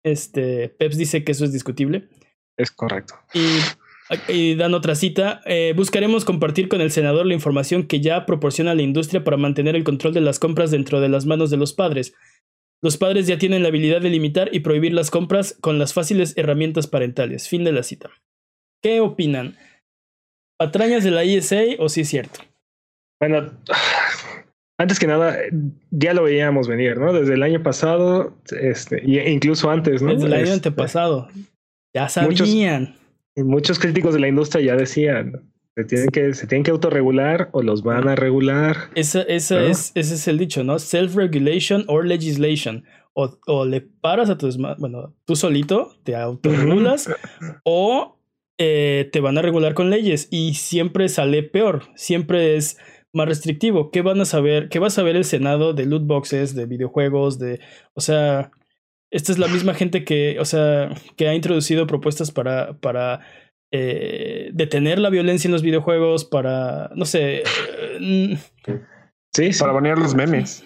este, 0.02 0.68
Peps 0.68 0.96
dice 0.96 1.24
que 1.24 1.32
eso 1.32 1.44
es 1.44 1.52
discutible. 1.52 2.08
Es 2.56 2.70
correcto. 2.70 3.14
Y, 4.28 4.54
dan 4.54 4.74
otra 4.74 4.94
cita. 4.94 5.40
Eh, 5.44 5.74
buscaremos 5.76 6.24
compartir 6.24 6.68
con 6.68 6.80
el 6.80 6.90
senador 6.90 7.26
la 7.26 7.34
información 7.34 7.86
que 7.86 8.00
ya 8.00 8.26
proporciona 8.26 8.74
la 8.74 8.82
industria 8.82 9.22
para 9.22 9.36
mantener 9.36 9.76
el 9.76 9.84
control 9.84 10.14
de 10.14 10.20
las 10.20 10.38
compras 10.38 10.70
dentro 10.70 11.00
de 11.00 11.08
las 11.08 11.26
manos 11.26 11.50
de 11.50 11.56
los 11.56 11.72
padres. 11.72 12.14
Los 12.80 12.96
padres 12.96 13.26
ya 13.26 13.38
tienen 13.38 13.62
la 13.62 13.68
habilidad 13.68 14.00
de 14.00 14.10
limitar 14.10 14.50
y 14.52 14.60
prohibir 14.60 14.92
las 14.92 15.10
compras 15.10 15.56
con 15.60 15.78
las 15.78 15.92
fáciles 15.92 16.36
herramientas 16.36 16.86
parentales. 16.86 17.48
Fin 17.48 17.64
de 17.64 17.72
la 17.72 17.82
cita. 17.82 18.10
¿Qué 18.82 19.00
opinan? 19.00 19.56
¿Patrañas 20.58 21.04
de 21.04 21.10
la 21.10 21.24
ISA 21.24 21.62
o 21.78 21.88
sí 21.88 22.02
es 22.02 22.08
cierto? 22.08 22.40
Bueno, 23.20 23.52
antes 24.78 24.98
que 25.00 25.08
nada, 25.08 25.36
ya 25.90 26.14
lo 26.14 26.22
veíamos 26.22 26.68
venir, 26.68 26.98
¿no? 26.98 27.12
Desde 27.12 27.34
el 27.34 27.42
año 27.42 27.62
pasado, 27.62 28.36
este, 28.60 29.02
e 29.04 29.30
incluso 29.30 29.70
antes, 29.70 30.00
¿no? 30.02 30.12
Desde 30.12 30.26
el 30.26 30.32
año 30.32 30.42
este, 30.44 30.54
antepasado. 30.54 31.28
Ya 31.94 32.08
sabían. 32.08 32.94
Muchos, 33.36 33.46
muchos 33.46 33.78
críticos 33.80 34.14
de 34.14 34.20
la 34.20 34.28
industria 34.28 34.64
ya 34.64 34.76
decían, 34.76 35.50
se 35.74 35.84
tienen 35.84 36.08
que, 36.08 36.32
se 36.34 36.46
tienen 36.46 36.62
que 36.62 36.70
autorregular 36.70 37.50
o 37.52 37.62
los 37.62 37.82
van 37.82 38.08
a 38.08 38.14
regular. 38.14 38.76
Esa, 38.94 39.22
esa 39.22 39.64
es, 39.64 39.92
ese 39.96 40.14
es 40.14 40.28
el 40.28 40.38
dicho, 40.38 40.62
¿no? 40.62 40.78
Self-regulation 40.78 41.84
or 41.88 42.06
legislation. 42.06 42.84
O, 43.14 43.36
o, 43.46 43.64
le 43.64 43.80
paras 43.80 44.30
a 44.30 44.38
tus... 44.38 44.58
Bueno, 44.58 45.14
tú 45.24 45.34
solito 45.34 45.96
te 46.04 46.14
autorregulas 46.14 47.08
o 47.64 48.18
eh, 48.58 49.08
te 49.12 49.20
van 49.20 49.38
a 49.38 49.42
regular 49.42 49.74
con 49.74 49.90
leyes 49.90 50.28
y 50.30 50.54
siempre 50.54 51.08
sale 51.08 51.42
peor. 51.42 51.84
Siempre 51.94 52.56
es 52.56 52.78
más 53.18 53.28
restrictivo. 53.28 53.90
¿Qué 53.90 54.00
van 54.00 54.20
a 54.20 54.24
saber? 54.24 54.68
¿Qué 54.70 54.78
va 54.78 54.86
a 54.86 54.90
saber 54.90 55.16
el 55.16 55.24
Senado 55.24 55.74
de 55.74 55.84
loot 55.84 56.06
boxes, 56.06 56.54
de 56.54 56.66
videojuegos, 56.66 57.38
de. 57.38 57.60
O 57.94 58.00
sea. 58.00 58.50
Esta 59.10 59.32
es 59.32 59.38
la 59.38 59.48
misma 59.48 59.72
gente 59.72 60.04
que, 60.04 60.36
o 60.38 60.44
sea, 60.44 60.90
que 61.16 61.28
ha 61.28 61.34
introducido 61.34 61.86
propuestas 61.86 62.30
para, 62.30 62.78
para 62.78 63.20
eh, 63.72 64.50
detener 64.52 64.98
la 64.98 65.08
violencia 65.08 65.48
en 65.48 65.52
los 65.52 65.62
videojuegos, 65.62 66.26
para, 66.26 66.90
no 66.94 67.06
sé, 67.06 67.42
eh, 68.00 68.38
sí, 69.32 69.50
para 69.58 69.72
banear 69.72 69.98
los 69.98 70.14
memes. 70.14 70.62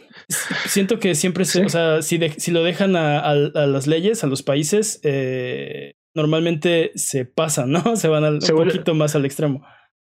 Siento 0.66 0.99
que 0.99 1.14
siempre 1.14 1.44
se, 1.44 1.64
o 1.64 1.68
sea, 1.68 2.02
si, 2.02 2.18
si 2.37 2.50
lo 2.50 2.64
dejan 2.64 2.97
a, 2.97 3.21
a, 3.21 3.35
las 3.35 3.87
leyes, 3.87 4.25
a 4.25 4.26
los 4.26 4.42
países, 4.42 4.99
eh, 5.04 5.92
normalmente 6.12 6.90
se 6.97 7.25
pasan, 7.25 7.71
¿no? 7.71 7.94
Se 7.97 8.09
van 8.09 8.25
un 8.25 8.40
poquito 8.40 8.94
más 8.94 9.14
al 9.14 9.25
extremo 9.25 9.64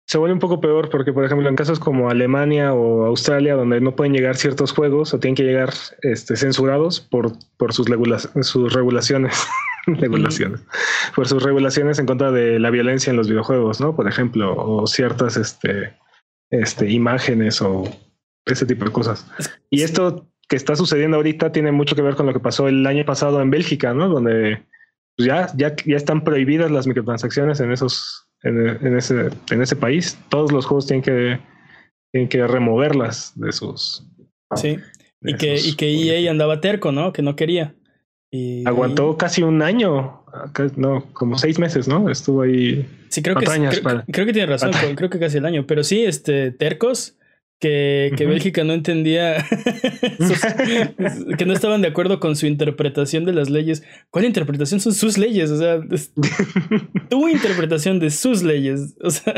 se 0.07 0.19
vuelve 0.19 0.33
un 0.33 0.39
poco 0.39 0.61
peor 0.61 0.89
porque, 0.89 1.11
por 1.11 1.25
ejemplo, 1.25 1.49
en 1.49 1.55
casos 1.55 1.79
como 1.79 2.09
Alemania 2.09 2.73
o 2.73 3.05
Australia, 3.05 3.55
donde 3.55 3.81
no 3.81 3.95
pueden 3.95 4.13
llegar 4.13 4.35
ciertos 4.35 4.71
juegos 4.71 5.13
o 5.13 5.19
tienen 5.19 5.35
que 5.35 5.43
llegar 5.43 5.73
este, 6.01 6.35
censurados 6.35 6.99
por, 6.99 7.33
por 7.57 7.73
sus, 7.73 7.87
sus 8.41 8.73
regulaciones, 8.73 9.47
regulaciones, 9.87 10.61
por 11.15 11.27
sus 11.27 11.41
regulaciones 11.41 11.97
en 11.97 12.05
contra 12.05 12.31
de 12.31 12.59
la 12.59 12.69
violencia 12.69 13.09
en 13.09 13.17
los 13.17 13.27
videojuegos, 13.27 13.81
¿no? 13.81 13.95
Por 13.95 14.07
ejemplo, 14.07 14.55
o 14.55 14.85
ciertas 14.85 15.37
este, 15.37 15.97
este, 16.51 16.91
imágenes 16.91 17.61
o 17.63 17.85
ese 18.45 18.67
tipo 18.67 18.85
de 18.85 18.91
cosas. 18.91 19.25
Y 19.71 19.81
esto 19.81 20.27
que 20.47 20.55
está 20.55 20.75
sucediendo 20.75 21.17
ahorita 21.17 21.51
tiene 21.51 21.71
mucho 21.71 21.95
que 21.95 22.03
ver 22.03 22.15
con 22.15 22.27
lo 22.27 22.33
que 22.33 22.39
pasó 22.39 22.67
el 22.67 22.85
año 22.85 23.05
pasado 23.05 23.41
en 23.41 23.49
Bélgica, 23.49 23.95
¿no? 23.95 24.07
Donde 24.07 24.63
ya, 25.17 25.49
ya, 25.55 25.75
ya 25.83 25.97
están 25.97 26.23
prohibidas 26.23 26.69
las 26.69 26.85
microtransacciones 26.85 27.59
en 27.59 27.71
esos 27.71 28.24
en, 28.45 28.97
ese, 28.97 29.29
en 29.49 29.61
ese 29.61 29.75
país. 29.75 30.17
Todos 30.29 30.51
los 30.51 30.65
juegos 30.65 30.87
tienen 30.87 31.03
que, 31.03 31.39
tienen 32.11 32.29
que 32.29 32.45
removerlas 32.47 33.33
de 33.35 33.51
sus. 33.51 34.05
Sí. 34.55 34.77
y 35.21 35.35
que, 35.35 35.55
y 35.55 35.75
que 35.75 35.91
EA 35.91 36.31
andaba 36.31 36.61
terco, 36.61 36.91
¿no? 36.91 37.11
Que 37.11 37.21
no 37.21 37.35
quería. 37.35 37.73
Y, 38.31 38.67
Aguantó 38.67 39.17
casi 39.17 39.43
un 39.43 39.61
año, 39.61 40.23
no, 40.75 41.05
como 41.13 41.37
seis 41.37 41.57
meses, 41.57 41.87
¿no? 41.87 42.09
Estuvo 42.09 42.41
ahí. 42.41 42.87
Sí, 43.09 43.21
creo 43.21 43.35
que, 43.35 43.45
creo, 43.45 44.03
creo, 44.11 44.25
que 44.25 44.33
tiene 44.33 44.47
razón, 44.47 44.71
creo 44.95 45.09
que 45.09 45.19
casi 45.19 45.37
el 45.37 45.45
año, 45.45 45.65
pero 45.65 45.83
sí, 45.83 46.03
este, 46.03 46.51
tercos, 46.51 47.15
que, 47.65 48.11
que 48.15 48.27
Bélgica 48.27 48.63
no 48.63 48.73
entendía, 48.73 49.43
que 51.37 51.45
no 51.47 51.53
estaban 51.53 51.81
de 51.81 51.87
acuerdo 51.87 52.19
con 52.19 52.35
su 52.35 52.45
interpretación 52.45 53.25
de 53.25 53.33
las 53.33 53.49
leyes. 53.49 53.81
¿Cuál 54.11 54.25
interpretación 54.25 54.79
son 54.79 54.93
sus 54.93 55.17
leyes? 55.17 55.49
O 55.49 55.57
sea, 55.57 55.79
tu 57.09 57.27
interpretación 57.27 57.97
de 57.97 58.11
sus 58.11 58.43
leyes. 58.43 58.95
O 59.01 59.09
sea. 59.09 59.33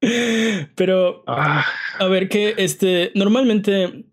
Pero, 0.76 1.24
ah. 1.26 1.66
a 1.98 2.06
ver, 2.06 2.30
que 2.30 2.54
este, 2.56 3.12
normalmente 3.14 4.06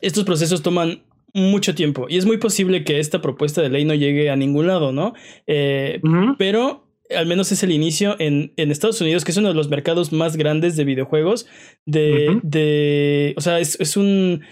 estos 0.00 0.22
procesos 0.22 0.62
toman 0.62 1.02
mucho 1.34 1.74
tiempo 1.74 2.06
y 2.08 2.16
es 2.16 2.26
muy 2.26 2.36
posible 2.36 2.84
que 2.84 3.00
esta 3.00 3.20
propuesta 3.20 3.60
de 3.60 3.70
ley 3.70 3.84
no 3.84 3.94
llegue 3.94 4.30
a 4.30 4.36
ningún 4.36 4.68
lado, 4.68 4.92
¿no? 4.92 5.14
Eh, 5.48 6.00
pero 6.38 6.81
al 7.16 7.26
menos 7.26 7.52
es 7.52 7.62
el 7.62 7.70
inicio 7.70 8.16
en, 8.18 8.52
en, 8.56 8.70
Estados 8.70 9.00
Unidos, 9.00 9.24
que 9.24 9.30
es 9.30 9.36
uno 9.36 9.48
de 9.48 9.54
los 9.54 9.68
mercados 9.68 10.12
más 10.12 10.36
grandes 10.36 10.76
de 10.76 10.84
videojuegos. 10.84 11.46
De, 11.86 12.40
de 12.42 13.34
o 13.36 13.40
sea, 13.40 13.60
es, 13.60 13.78
es, 13.80 13.96
un 13.96 14.42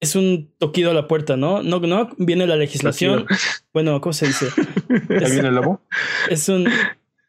es 0.00 0.16
un 0.16 0.52
toquido 0.58 0.90
a 0.90 0.94
la 0.94 1.06
puerta, 1.06 1.36
¿no? 1.36 1.62
No, 1.62 1.80
no 1.80 2.10
viene 2.18 2.46
la 2.46 2.56
legislación. 2.56 3.26
Bueno, 3.72 4.00
¿cómo 4.00 4.12
se 4.12 4.26
dice? 4.26 4.46
¿Ahí 4.88 5.30
viene 5.30 5.46
el 5.46 5.54
lobo? 5.54 5.80
Es 6.28 6.48
un. 6.48 6.66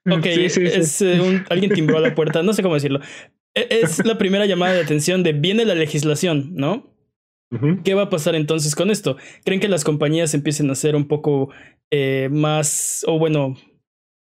Ok, 0.09 0.25
es 0.25 1.01
eh, 1.03 1.21
un, 1.21 1.45
alguien 1.51 1.71
timbró 1.71 1.99
a 1.99 2.01
la 2.01 2.15
puerta, 2.15 2.41
no 2.41 2.51
sé 2.51 2.63
cómo 2.63 2.73
decirlo. 2.73 2.99
E, 3.53 3.67
es 3.83 4.03
la 4.03 4.17
primera 4.17 4.47
llamada 4.47 4.73
de 4.73 4.81
atención 4.81 5.21
de 5.21 5.33
viene 5.33 5.65
la 5.65 5.75
legislación, 5.75 6.55
¿no? 6.55 6.91
¿Qué 7.83 7.93
va 7.93 8.03
a 8.03 8.09
pasar 8.09 8.33
entonces 8.35 8.75
con 8.75 8.89
esto? 8.89 9.17
¿Creen 9.43 9.59
que 9.59 9.67
las 9.67 9.83
compañías 9.83 10.33
empiecen 10.33 10.71
a 10.71 10.75
ser 10.75 10.95
un 10.95 11.07
poco 11.07 11.49
eh, 11.91 12.29
más, 12.31 13.03
o 13.07 13.19
bueno, 13.19 13.57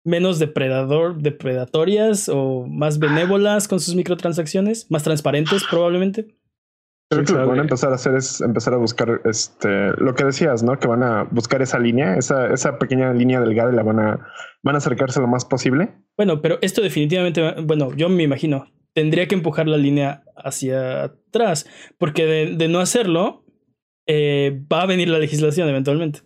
menos 0.08 0.38
depredador, 0.38 1.18
depredatorias 1.22 2.28
o 2.28 2.66
más 2.66 2.98
benévolas 2.98 3.68
con 3.68 3.78
sus 3.78 3.94
microtransacciones? 3.94 4.90
¿Más 4.90 5.02
transparentes 5.02 5.62
probablemente? 5.70 6.34
Creo 7.10 7.24
que 7.24 7.32
lo 7.32 7.42
que 7.42 7.48
van 7.48 7.58
a 7.58 7.62
empezar 7.62 7.90
a 7.90 7.94
hacer 7.94 8.14
es 8.16 8.42
empezar 8.42 8.74
a 8.74 8.76
buscar 8.76 9.22
este 9.24 9.92
lo 9.96 10.14
que 10.14 10.24
decías, 10.24 10.62
¿no? 10.62 10.78
Que 10.78 10.88
van 10.88 11.02
a 11.02 11.24
buscar 11.24 11.62
esa 11.62 11.78
línea, 11.78 12.16
esa, 12.16 12.52
esa 12.52 12.78
pequeña 12.78 13.14
línea 13.14 13.40
delgada 13.40 13.72
y 13.72 13.76
la 13.76 13.82
van 13.82 13.98
a, 13.98 14.26
van 14.62 14.74
a 14.74 14.78
acercarse 14.78 15.20
lo 15.20 15.26
más 15.26 15.46
posible. 15.46 15.94
Bueno, 16.18 16.42
pero 16.42 16.58
esto 16.60 16.82
definitivamente, 16.82 17.62
bueno, 17.62 17.94
yo 17.94 18.10
me 18.10 18.24
imagino, 18.24 18.66
tendría 18.92 19.26
que 19.26 19.34
empujar 19.34 19.68
la 19.68 19.78
línea 19.78 20.22
hacia 20.36 21.04
atrás, 21.04 21.66
porque 21.96 22.26
de, 22.26 22.68
no 22.68 22.80
hacerlo, 22.80 23.44
eh, 24.06 24.62
va 24.70 24.82
a 24.82 24.86
venir 24.86 25.08
la 25.08 25.18
legislación 25.18 25.66
eventualmente. 25.68 26.20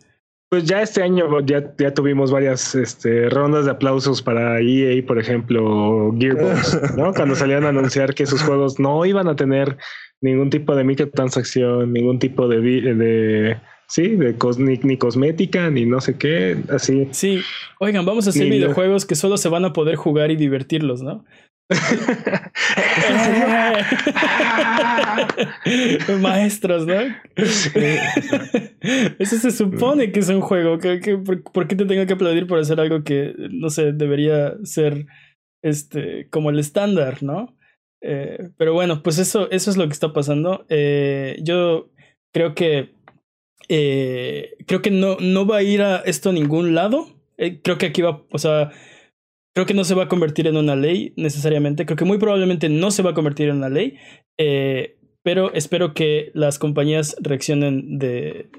Pues 0.53 0.65
ya 0.65 0.83
este 0.83 1.03
año 1.03 1.41
ya, 1.47 1.75
ya 1.79 1.95
tuvimos 1.95 2.31
varias 2.31 2.75
este, 2.75 3.31
rondas 3.31 3.65
de 3.65 3.71
aplausos 3.71 4.21
para 4.21 4.61
EA, 4.61 5.03
por 5.07 5.19
ejemplo, 5.19 6.15
Gearbox, 6.19 6.93
¿no? 6.99 7.15
Cuando 7.15 7.35
salían 7.35 7.65
a 7.65 7.71
anunciar 7.71 8.15
que 8.15 8.27
sus 8.27 8.43
juegos 8.43 8.79
no 8.79 9.03
iban 9.07 9.29
a 9.29 9.35
tener 9.35 9.79
ningún 10.21 10.51
tipo 10.51 10.77
de 10.77 10.85
microtransacción, 10.85 11.91
ningún 11.91 12.19
tipo 12.19 12.49
de, 12.49 12.61
de 12.61 13.57
sí, 13.89 14.09
de 14.09 14.37
ni, 14.83 14.99
cosmética, 14.99 15.71
ni 15.71 15.87
no 15.87 16.03
sé 16.03 16.19
qué, 16.19 16.59
así. 16.69 17.09
Sí, 17.13 17.41
oigan, 17.81 18.05
vamos 18.05 18.27
a 18.27 18.31
hacer 18.31 18.51
videojuegos 18.51 19.07
que 19.07 19.15
solo 19.15 19.39
se 19.39 19.49
van 19.49 19.65
a 19.65 19.73
poder 19.73 19.97
jugar 19.97 20.31
y 20.31 20.37
divertirlos, 20.37 21.01
¿no? 21.01 21.25
Maestros, 26.21 26.87
¿no? 26.87 26.95
Eso 29.19 29.37
se 29.37 29.51
supone 29.51 30.13
que 30.13 30.21
es 30.21 30.29
un 30.29 30.41
juego. 30.41 30.79
por, 31.53 31.69
qué 31.69 31.77
te 31.77 31.87
tengo 31.87 32.07
que 32.07 32.13
aplaudir 32.13 32.47
por 32.47 32.59
hacer 32.59 32.81
algo 32.81 33.05
que, 33.05 33.35
no 33.51 33.71
sé, 33.71 33.93
debería 33.93 34.55
ser 34.65 35.07
este, 35.63 36.29
como 36.31 36.51
el 36.51 36.59
estándar, 36.59 37.23
¿no? 37.23 37.57
Eh, 38.03 38.51
pero 38.57 38.75
bueno, 38.75 39.03
pues 39.03 39.19
eso, 39.19 39.51
eso 39.51 39.71
es 39.71 39.77
lo 39.77 39.87
que 39.87 39.93
está 39.93 40.13
pasando. 40.13 40.67
Eh, 40.69 41.39
yo 41.43 41.91
creo 42.33 42.55
que 42.55 42.95
eh, 43.69 44.57
creo 44.67 44.83
que 44.83 44.91
no, 44.91 45.17
no 45.21 45.47
va 45.47 45.59
a 45.59 45.63
ir 45.63 45.83
a 45.83 45.99
esto 45.99 46.31
a 46.31 46.33
ningún 46.33 46.75
lado. 46.75 47.07
creo 47.37 47.79
que 47.79 47.87
aquí 47.87 48.03
va, 48.03 48.25
o 48.31 48.39
sea, 48.39 48.73
Creo 49.55 49.67
que 49.67 49.75
no 49.75 49.85
se 49.85 49.95
va 49.95 50.05
a 50.05 50.09
convertir 50.09 50.47
en 50.47 50.57
una 50.57 50.77
ley 50.77 51.13
necesariamente. 51.17 51.85
Creo 51.85 51.97
que 51.97 52.05
muy 52.05 52.19
probablemente 52.19 52.69
no 52.69 52.91
se 52.91 53.03
va 53.03 53.11
a 53.11 53.15
convertir 53.15 53.49
en 53.49 53.57
una 53.57 53.69
ley. 53.69 53.99
Eh, 54.39 54.99
pero 55.23 55.53
espero 55.53 55.95
que 55.95 56.31
las 56.35 56.59
compañías 56.59 57.17
reaccionen 57.21 57.99
de, 57.99 58.51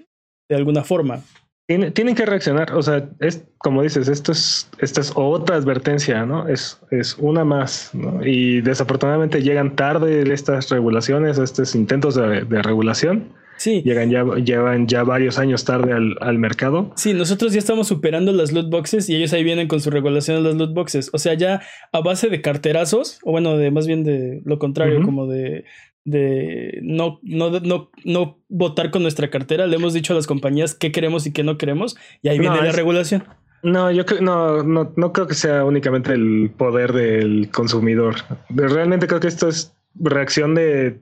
alguna 0.50 0.84
forma. 0.84 1.22
tienen 1.68 2.16
que 2.16 2.26
reaccionar. 2.26 2.74
O 2.76 2.82
sea, 2.84 3.10
es 3.20 3.44
como 3.58 3.82
dices, 3.82 4.08
esto 4.08 4.32
es, 4.32 4.70
esta 4.78 5.02
es 5.02 5.12
otra 5.16 5.56
advertencia, 5.56 6.26
¿no? 6.26 6.48
Es, 6.48 6.80
es 6.92 7.18
una 7.18 7.44
más. 7.44 7.92
Y 8.24 8.62
desafortunadamente 8.62 9.42
llegan 9.42 9.76
tarde 9.76 10.32
estas 10.32 10.70
regulaciones, 10.70 11.38
estos 11.40 11.74
intentos 11.76 12.16
de 12.16 12.62
regulación. 12.62 13.34
Sí. 13.58 13.82
Llegan 13.84 14.10
ya, 14.10 14.24
llevan 14.36 14.88
ya 14.88 15.04
varios 15.04 15.40
años 15.40 15.66
tarde 15.66 15.94
al, 15.94 16.16
al, 16.22 16.38
mercado. 16.38 16.92
Sí, 16.96 17.14
nosotros 17.14 17.54
ya 17.54 17.60
estamos 17.60 17.88
superando 17.88 18.32
las 18.34 18.52
loot 18.52 18.70
boxes 18.70 19.10
y 19.10 19.16
ellos 19.16 19.34
ahí 19.34 19.44
vienen 19.44 19.68
con 19.68 19.80
su 19.80 19.90
regulación 19.90 20.38
de 20.38 20.50
las 20.50 20.56
loot 20.58 20.74
boxes. 20.74 21.10
O 21.14 21.18
sea, 21.18 21.34
ya 21.34 21.62
a 21.92 22.02
base 22.02 22.30
de 22.30 22.42
carterazos, 22.42 23.20
o 23.24 23.32
bueno, 23.32 23.58
de 23.58 23.72
más 23.72 23.88
bien 23.88 24.04
de 24.04 24.42
lo 24.46 24.60
contrario, 24.60 25.04
como 25.04 25.28
de, 25.28 25.66
de 26.06 26.80
no, 26.82 27.20
no, 27.24 27.60
no, 27.60 27.92
no 28.04 28.40
votar 28.50 28.92
con 28.92 29.02
nuestra 29.02 29.30
cartera, 29.30 29.68
le 29.68 29.76
hemos 29.76 29.94
dicho 29.94 30.14
a 30.14 30.16
las 30.16 30.28
compañías 30.28 30.76
qué 30.76 30.92
queremos 30.92 31.26
y 31.26 31.32
qué 31.32 31.44
no 31.44 31.58
queremos, 31.58 31.96
y 32.22 32.30
ahí 32.30 32.40
viene 32.40 32.62
la 32.62 32.72
regulación. 32.72 33.24
No, 33.64 33.90
yo 33.92 34.06
creo, 34.06 34.22
no, 34.22 34.62
no, 34.64 34.94
no 34.98 35.14
creo 35.14 35.26
que 35.26 35.36
sea 35.36 35.64
únicamente 35.64 36.12
el 36.12 36.52
poder 36.58 36.92
del 36.92 37.50
consumidor. 37.50 38.16
Realmente 38.50 39.08
creo 39.08 39.22
que 39.22 39.30
esto 39.30 39.48
es 39.48 39.74
reacción 39.96 40.56
de, 40.56 40.98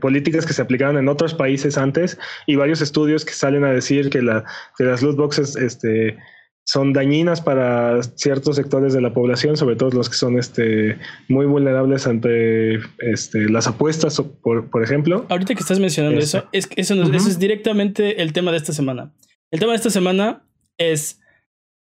políticas 0.00 0.46
que 0.46 0.52
se 0.52 0.62
aplicaron 0.62 0.98
en 0.98 1.08
otros 1.08 1.34
países 1.34 1.78
antes 1.78 2.18
y 2.46 2.56
varios 2.56 2.80
estudios 2.80 3.24
que 3.24 3.32
salen 3.32 3.64
a 3.64 3.70
decir 3.70 4.10
que, 4.10 4.22
la, 4.22 4.44
las 4.78 5.02
loot 5.02 5.16
boxes 5.16 5.56
este, 5.56 6.16
son 6.64 6.92
dañinas 6.92 7.40
para 7.40 8.02
ciertos 8.02 8.56
sectores 8.56 8.92
de 8.92 9.00
la 9.00 9.14
población, 9.14 9.56
sobre 9.56 9.76
todo 9.76 9.90
los 9.90 10.10
que 10.10 10.16
son 10.16 10.38
este, 10.38 10.98
muy 11.28 11.46
vulnerables 11.46 12.06
ante 12.08 12.80
este, 12.98 13.48
las 13.48 13.68
apuestas, 13.68 14.20
por, 14.42 14.68
por 14.68 14.82
ejemplo. 14.82 15.26
Ahorita 15.28 15.54
que 15.54 15.60
estás 15.60 15.78
mencionando 15.78 16.18
eso, 16.18 16.48
es, 16.50 16.68
eso, 16.74 16.94
eso 16.94 17.28
es 17.28 17.38
directamente 17.38 18.20
el 18.20 18.32
tema 18.32 18.50
de 18.50 18.56
esta 18.56 18.72
semana. 18.72 19.14
El 19.52 19.60
tema 19.60 19.72
de 19.72 19.76
esta 19.76 19.90
semana 19.90 20.44
es, 20.76 21.20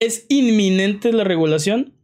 es 0.01 0.27
inminente 0.29 1.13
la 1.13 1.23
regulación, 1.23 1.95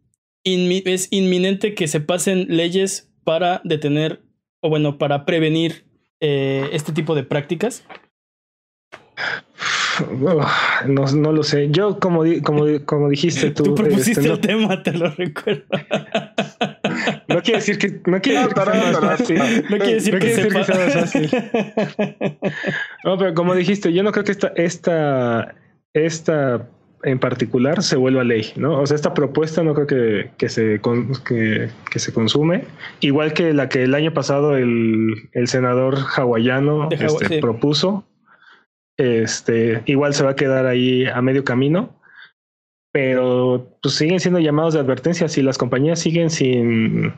es 0.45 1.09
inminente 1.11 1.75
que 1.75 1.87
se 1.89 1.99
pasen 1.99 2.45
leyes 2.47 3.11
para 3.25 3.61
detener 3.65 4.21
o 4.61 4.69
bueno, 4.69 4.97
para 4.97 5.25
prevenir 5.25 5.85
eh, 6.19 6.69
este 6.73 6.91
tipo 6.91 7.15
de 7.15 7.23
prácticas? 7.23 7.83
No, 10.85 11.05
no 11.05 11.31
lo 11.31 11.43
sé. 11.43 11.69
Yo, 11.71 11.99
como, 11.99 12.23
como, 12.43 12.65
como 12.85 13.09
dijiste 13.09 13.51
tú. 13.55 13.63
Tú 13.63 13.75
propusiste 13.75 14.21
este, 14.21 14.33
el 14.33 14.39
tema, 14.39 14.81
te 14.81 14.93
lo 14.93 15.09
recuerdo. 15.11 15.65
No 17.27 17.41
quiere 17.41 17.59
decir 17.59 17.77
que. 17.77 18.01
No 18.09 18.21
quiere 18.21 18.39
decir 18.39 18.53
que 18.53 19.63
No 19.69 19.77
quiere 19.77 19.93
decir, 19.95 20.19
que, 20.19 20.63
sea 20.63 20.89
fácil. 20.89 21.29
No, 23.03 23.17
pero 23.17 23.33
como 23.33 23.55
dijiste, 23.55 23.93
yo 23.93 24.03
no 24.03 24.11
creo 24.11 24.23
que 24.25 24.31
esta, 24.31 24.47
esta, 24.55 25.55
esta 25.93 26.67
en 27.03 27.19
particular 27.19 27.83
se 27.83 27.95
vuelva 27.95 28.23
ley, 28.23 28.51
¿no? 28.55 28.79
O 28.81 28.85
sea, 28.85 28.95
esta 28.95 29.13
propuesta 29.13 29.63
no 29.63 29.73
creo 29.73 29.87
que, 29.87 30.31
que 30.37 30.49
se, 30.49 30.81
que, 31.27 31.69
que, 31.91 31.99
se 31.99 32.13
consume, 32.13 32.65
igual 32.99 33.33
que 33.33 33.53
la 33.53 33.69
que 33.69 33.83
el 33.83 33.95
año 33.95 34.13
pasado 34.13 34.57
el, 34.57 35.29
el 35.33 35.47
senador 35.47 35.97
hawaiano 36.15 36.89
este, 36.91 37.39
propuso, 37.39 38.05
este, 38.97 39.81
igual 39.85 40.13
se 40.13 40.23
va 40.23 40.31
a 40.31 40.35
quedar 40.35 40.65
ahí 40.65 41.05
a 41.05 41.21
medio 41.21 41.43
camino, 41.43 41.95
pero 42.91 43.77
pues 43.81 43.95
siguen 43.95 44.19
siendo 44.19 44.39
llamados 44.39 44.73
de 44.73 44.79
advertencia. 44.79 45.29
Si 45.29 45.41
las 45.41 45.57
compañías 45.57 45.99
siguen 45.99 46.29
sin 46.29 47.13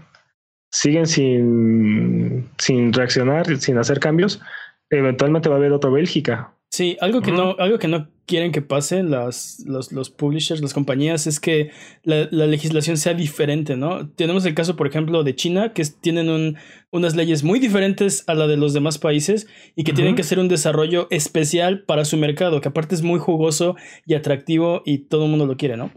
siguen 0.72 1.06
sin, 1.06 2.50
sin 2.58 2.94
reaccionar, 2.94 3.58
sin 3.58 3.78
hacer 3.78 4.00
cambios, 4.00 4.42
eventualmente 4.90 5.50
va 5.50 5.56
a 5.56 5.58
haber 5.58 5.74
otra 5.74 5.90
Bélgica, 5.90 6.54
Sí, 6.72 6.98
algo 7.02 7.22
que 7.22 7.32
no, 7.32 7.56
algo 7.60 7.78
que 7.80 7.90
no 7.90 8.08
quieren 8.32 8.54
que 8.54 8.62
pase 8.62 9.04
las, 9.04 9.62
los, 9.66 9.92
los 9.92 10.10
publishers, 10.10 10.62
las 10.62 10.74
compañías, 10.74 11.28
es 11.28 11.42
que 11.42 11.72
la, 12.04 12.30
la, 12.32 12.48
legislación 12.48 12.96
sea 12.96 13.14
diferente, 13.14 13.76
¿no? 13.76 14.10
Tenemos 14.12 14.46
el 14.46 14.56
caso, 14.56 14.78
por 14.78 14.88
ejemplo, 14.88 15.26
de 15.26 15.36
China, 15.36 15.74
que 15.74 15.84
tienen 16.00 16.30
un, 16.30 16.56
unas 16.92 17.14
leyes 17.14 17.44
muy 17.44 17.60
diferentes 17.60 18.24
a 18.28 18.34
la 18.34 18.48
de 18.48 18.56
los 18.56 18.72
demás 18.72 19.00
países 19.00 19.48
y 19.76 19.84
que 19.84 19.92
tienen 19.92 20.16
que 20.16 20.22
hacer 20.22 20.40
un 20.40 20.48
desarrollo 20.48 21.08
especial 21.10 21.84
para 21.84 22.06
su 22.06 22.16
mercado, 22.16 22.62
que 22.62 22.70
aparte 22.70 22.96
es 22.96 23.02
muy 23.02 23.20
jugoso 23.20 23.76
y 24.06 24.14
atractivo 24.14 24.82
y 24.86 25.00
todo 25.10 25.26
el 25.26 25.30
mundo 25.30 25.46
lo 25.46 25.58
quiere, 25.58 25.76
¿no? 25.76 25.92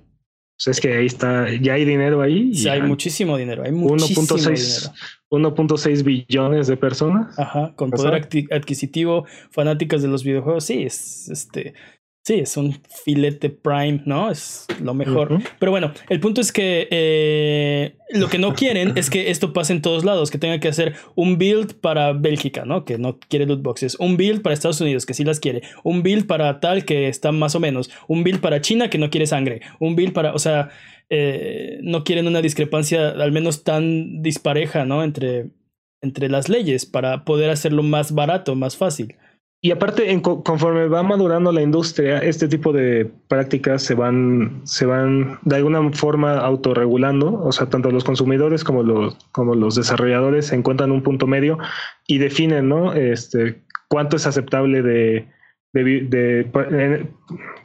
Pues 0.57 0.77
es 0.77 0.81
que 0.81 0.97
ahí 0.97 1.07
está, 1.07 1.47
ya 1.61 1.75
hay 1.75 1.85
dinero 1.85 2.21
ahí. 2.21 2.53
Sí, 2.53 2.69
hay 2.69 2.83
muchísimo 2.83 3.37
dinero, 3.37 3.63
hay 3.65 3.71
muchísimo 3.71 4.27
1.6 4.27 6.03
billones 6.03 6.67
de 6.67 6.77
personas. 6.77 7.39
Ajá, 7.39 7.75
con 7.77 7.91
poder 7.91 8.29
adquisitivo, 8.51 9.25
fanáticas 9.51 10.03
de 10.03 10.09
los 10.09 10.25
videojuegos, 10.25 10.65
sí, 10.65 10.83
es 10.83 11.29
este. 11.29 11.75
Sí, 12.27 12.37
es 12.37 12.57
un 12.57 12.81
filete 13.05 13.51
prime, 13.51 14.01
¿no? 14.07 14.31
Es 14.31 14.67
lo 14.81 14.95
mejor. 14.95 15.43
Pero 15.59 15.71
bueno, 15.71 15.93
el 16.09 16.21
punto 16.21 16.41
es 16.41 16.53
que 16.53 16.89
eh, 16.91 17.97
lo 18.13 18.31
que 18.31 18.39
no 18.39 18.55
quieren 18.55 18.97
es 18.97 19.11
que 19.11 19.31
esto 19.31 19.53
pase 19.53 19.75
en 19.75 19.83
todos 19.83 20.07
lados, 20.07 20.31
que 20.31 20.39
tenga 20.39 20.59
que 20.59 20.69
hacer 20.69 20.95
un 21.17 21.37
build 21.37 21.75
para 21.75 22.15
Bélgica, 22.15 22.65
¿no? 22.65 22.87
Que 22.87 22.97
no 22.97 23.19
quiere 23.19 23.45
loot 23.45 23.61
boxes. 23.61 23.97
Un 24.01 24.17
build 24.17 24.41
para 24.41 24.55
Estados 24.55 24.81
Unidos, 24.81 25.05
que 25.05 25.13
sí 25.13 25.23
las 25.23 25.39
quiere. 25.39 25.65
Un 25.83 26.03
build 26.03 26.27
para 26.27 26.61
tal, 26.61 26.87
que 26.87 27.09
está 27.09 27.31
más 27.31 27.57
o 27.57 27.61
menos. 27.61 27.91
Un 28.09 28.25
build 28.25 28.41
para 28.41 28.63
China, 28.63 28.89
que 28.89 28.97
no 28.97 29.11
quiere 29.11 29.27
sangre. 29.27 29.61
Un 29.79 29.95
build 29.95 30.15
para, 30.15 30.33
o 30.33 30.39
sea, 30.39 30.71
eh, 31.11 31.79
no 31.83 32.05
quieren 32.05 32.27
una 32.27 32.41
discrepancia 32.41 33.11
al 33.11 33.33
menos 33.33 33.65
tan 33.65 34.23
dispareja, 34.23 34.87
¿no? 34.87 35.05
Entre, 35.05 35.51
entre 36.01 36.31
las 36.31 36.49
leyes 36.49 36.87
para 36.87 37.27
poder 37.27 37.51
hacerlo 37.51 37.83
más 37.83 38.13
barato, 38.13 38.55
más 38.55 38.79
fácil. 38.79 39.15
Y 39.65 39.71
aparte, 39.71 40.11
en, 40.11 40.21
conforme 40.21 40.89
va 40.89 41.03
madurando 41.03 41.51
la 41.51 41.63
industria, 41.63 42.19
este 42.19 42.49
tipo 42.49 42.71
de 42.71 43.11
prácticas 43.29 43.83
se 43.83 43.95
van, 43.95 44.61
se 44.65 44.85
van 44.85 45.39
de 45.41 45.57
alguna 45.57 45.91
forma 45.93 46.37
autorregulando. 46.37 47.41
O 47.43 47.51
sea, 47.51 47.71
tanto 47.71 47.91
los 47.91 48.05
consumidores 48.05 48.63
como 48.63 48.83
los, 48.83 49.17
como 49.33 49.55
los 49.55 49.75
desarrolladores 49.75 50.53
encuentran 50.53 50.91
un 50.91 51.03
punto 51.03 51.27
medio 51.27 51.57
y 52.07 52.19
definen, 52.19 52.69
¿no? 52.69 52.93
Este, 52.93 53.63
cuánto 53.89 54.17
es 54.17 54.27
aceptable 54.27 54.83
de, 54.83 55.29
de, 55.73 56.47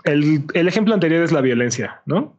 el, 0.05 0.45
el, 0.53 0.67
ejemplo 0.69 0.93
anterior 0.93 1.21
es 1.21 1.33
la 1.33 1.41
violencia, 1.41 1.99
¿no? 2.05 2.37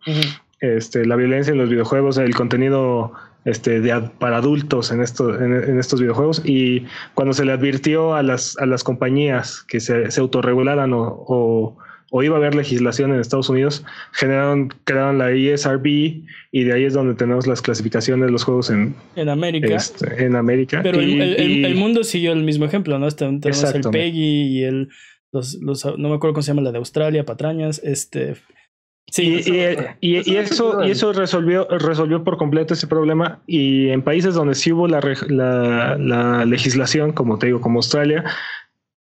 este, 0.60 1.04
la 1.04 1.16
violencia 1.16 1.52
en 1.52 1.58
los 1.58 1.68
videojuegos, 1.68 2.16
el 2.16 2.34
contenido 2.34 3.12
este, 3.44 3.80
de, 3.80 4.10
para 4.18 4.38
adultos 4.38 4.92
en, 4.92 5.00
esto, 5.00 5.38
en, 5.42 5.78
estos 5.78 6.00
videojuegos. 6.00 6.42
Y 6.44 6.84
cuando 7.14 7.32
se 7.32 7.44
le 7.44 7.52
advirtió 7.52 8.14
a 8.14 8.22
las, 8.22 8.56
a 8.58 8.66
las 8.66 8.84
compañías 8.84 9.64
que 9.68 9.80
se, 9.80 10.10
se 10.10 10.20
autorregularan 10.20 10.92
o, 10.92 11.76
o, 12.10 12.22
iba 12.22 12.34
a 12.34 12.38
haber 12.38 12.54
legislación 12.54 13.12
en 13.12 13.20
Estados 13.20 13.48
Unidos, 13.48 13.84
generaron, 14.12 14.74
crearon 14.84 15.18
la 15.18 15.30
ESRB 15.30 15.86
y 15.86 16.64
de 16.64 16.72
ahí 16.72 16.84
es 16.84 16.92
donde 16.92 17.14
tenemos 17.14 17.46
las 17.46 17.62
clasificaciones 17.62 18.26
de 18.26 18.32
los 18.32 18.44
juegos 18.44 18.68
en, 18.70 18.94
en 19.16 19.28
América. 19.28 19.76
Este, 19.76 20.24
en 20.24 20.34
América. 20.36 20.80
Pero 20.82 20.98
el, 20.98 21.64
el, 21.64 21.74
mundo 21.76 22.02
siguió 22.02 22.32
el 22.32 22.42
mismo 22.42 22.64
ejemplo, 22.64 22.98
¿no? 22.98 23.08
Tenemos 23.10 23.74
el 23.74 23.82
PEGI 23.82 24.58
y 24.58 24.64
el... 24.64 24.88
Los, 25.32 25.54
los, 25.62 25.84
no 25.84 26.08
me 26.08 26.16
acuerdo 26.16 26.34
cómo 26.34 26.42
se 26.42 26.48
llama 26.48 26.62
la 26.62 26.72
de 26.72 26.78
Australia, 26.78 27.24
patrañas, 27.24 27.80
este, 27.84 28.34
Sí, 29.08 29.40
y, 30.00 30.30
y, 30.30 30.36
eso, 30.36 30.84
y 30.84 30.90
eso 30.92 31.12
resolvió, 31.12 31.66
resolvió 31.68 32.22
por 32.22 32.36
completo 32.36 32.74
ese 32.74 32.86
problema. 32.86 33.42
Y 33.46 33.88
en 33.88 34.02
países 34.02 34.34
donde 34.34 34.54
sí 34.54 34.72
hubo 34.72 34.86
la, 34.86 35.00
la, 35.98 36.44
legislación, 36.44 37.12
como 37.12 37.38
te 37.38 37.46
digo, 37.46 37.60
como 37.60 37.80
Australia, 37.80 38.24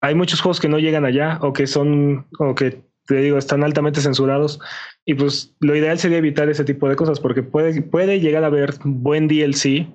hay 0.03 0.15
muchos 0.15 0.43
juegos 0.43 0.61
que 0.61 0.69
no 0.69 0.79
llegan 0.79 1.07
allá 1.07 1.39
o 1.41 1.55
que 1.55 1.67
son, 1.67 2.27
o 2.39 2.55
que 2.55 2.83
te 3.07 3.17
digo, 3.17 3.39
están 3.39 3.65
altamente 3.65 4.03
censurados. 4.03 4.61
Y 5.07 5.15
pues 5.15 5.55
lo 5.61 5.75
ideal 5.75 5.99
sería 5.99 6.19
evitar 6.19 6.51
ese 6.51 6.65
tipo 6.65 6.89
de 6.89 6.97
cosas 6.97 7.19
porque 7.19 7.43
puede, 7.43 7.81
puede 7.81 8.21
llegar 8.21 8.45
a 8.45 8.49
haber 8.49 8.75
buen 8.85 9.27
DLC 9.27 9.89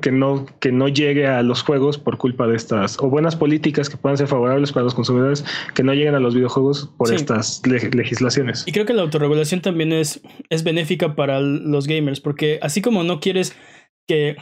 que, 0.00 0.12
no, 0.12 0.46
que 0.60 0.72
no 0.72 0.88
llegue 0.88 1.26
a 1.26 1.42
los 1.42 1.62
juegos 1.62 1.98
por 1.98 2.18
culpa 2.18 2.46
de 2.46 2.56
estas, 2.56 2.98
o 3.00 3.08
buenas 3.08 3.36
políticas 3.36 3.88
que 3.88 3.96
puedan 3.96 4.16
ser 4.16 4.28
favorables 4.28 4.72
para 4.72 4.84
los 4.84 4.94
consumidores, 4.94 5.44
que 5.74 5.82
no 5.82 5.94
lleguen 5.94 6.14
a 6.14 6.20
los 6.20 6.34
videojuegos 6.34 6.90
por 6.96 7.12
estas 7.12 7.62
legislaciones. 7.66 8.64
Y 8.66 8.72
creo 8.72 8.86
que 8.86 8.94
la 8.94 9.02
autorregulación 9.02 9.60
también 9.60 9.92
es, 9.92 10.20
es 10.50 10.62
benéfica 10.64 11.14
para 11.14 11.40
los 11.40 11.86
gamers, 11.86 12.20
porque 12.20 12.58
así 12.62 12.82
como 12.82 13.02
no 13.02 13.20
quieres 13.20 13.56
que 14.06 14.36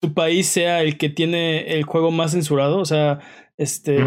tu 0.00 0.14
país 0.14 0.48
sea 0.48 0.82
el 0.82 0.98
que 0.98 1.08
tiene 1.08 1.74
el 1.74 1.84
juego 1.84 2.10
más 2.10 2.32
censurado, 2.32 2.78
o 2.78 2.84
sea, 2.84 3.20
este 3.56 3.98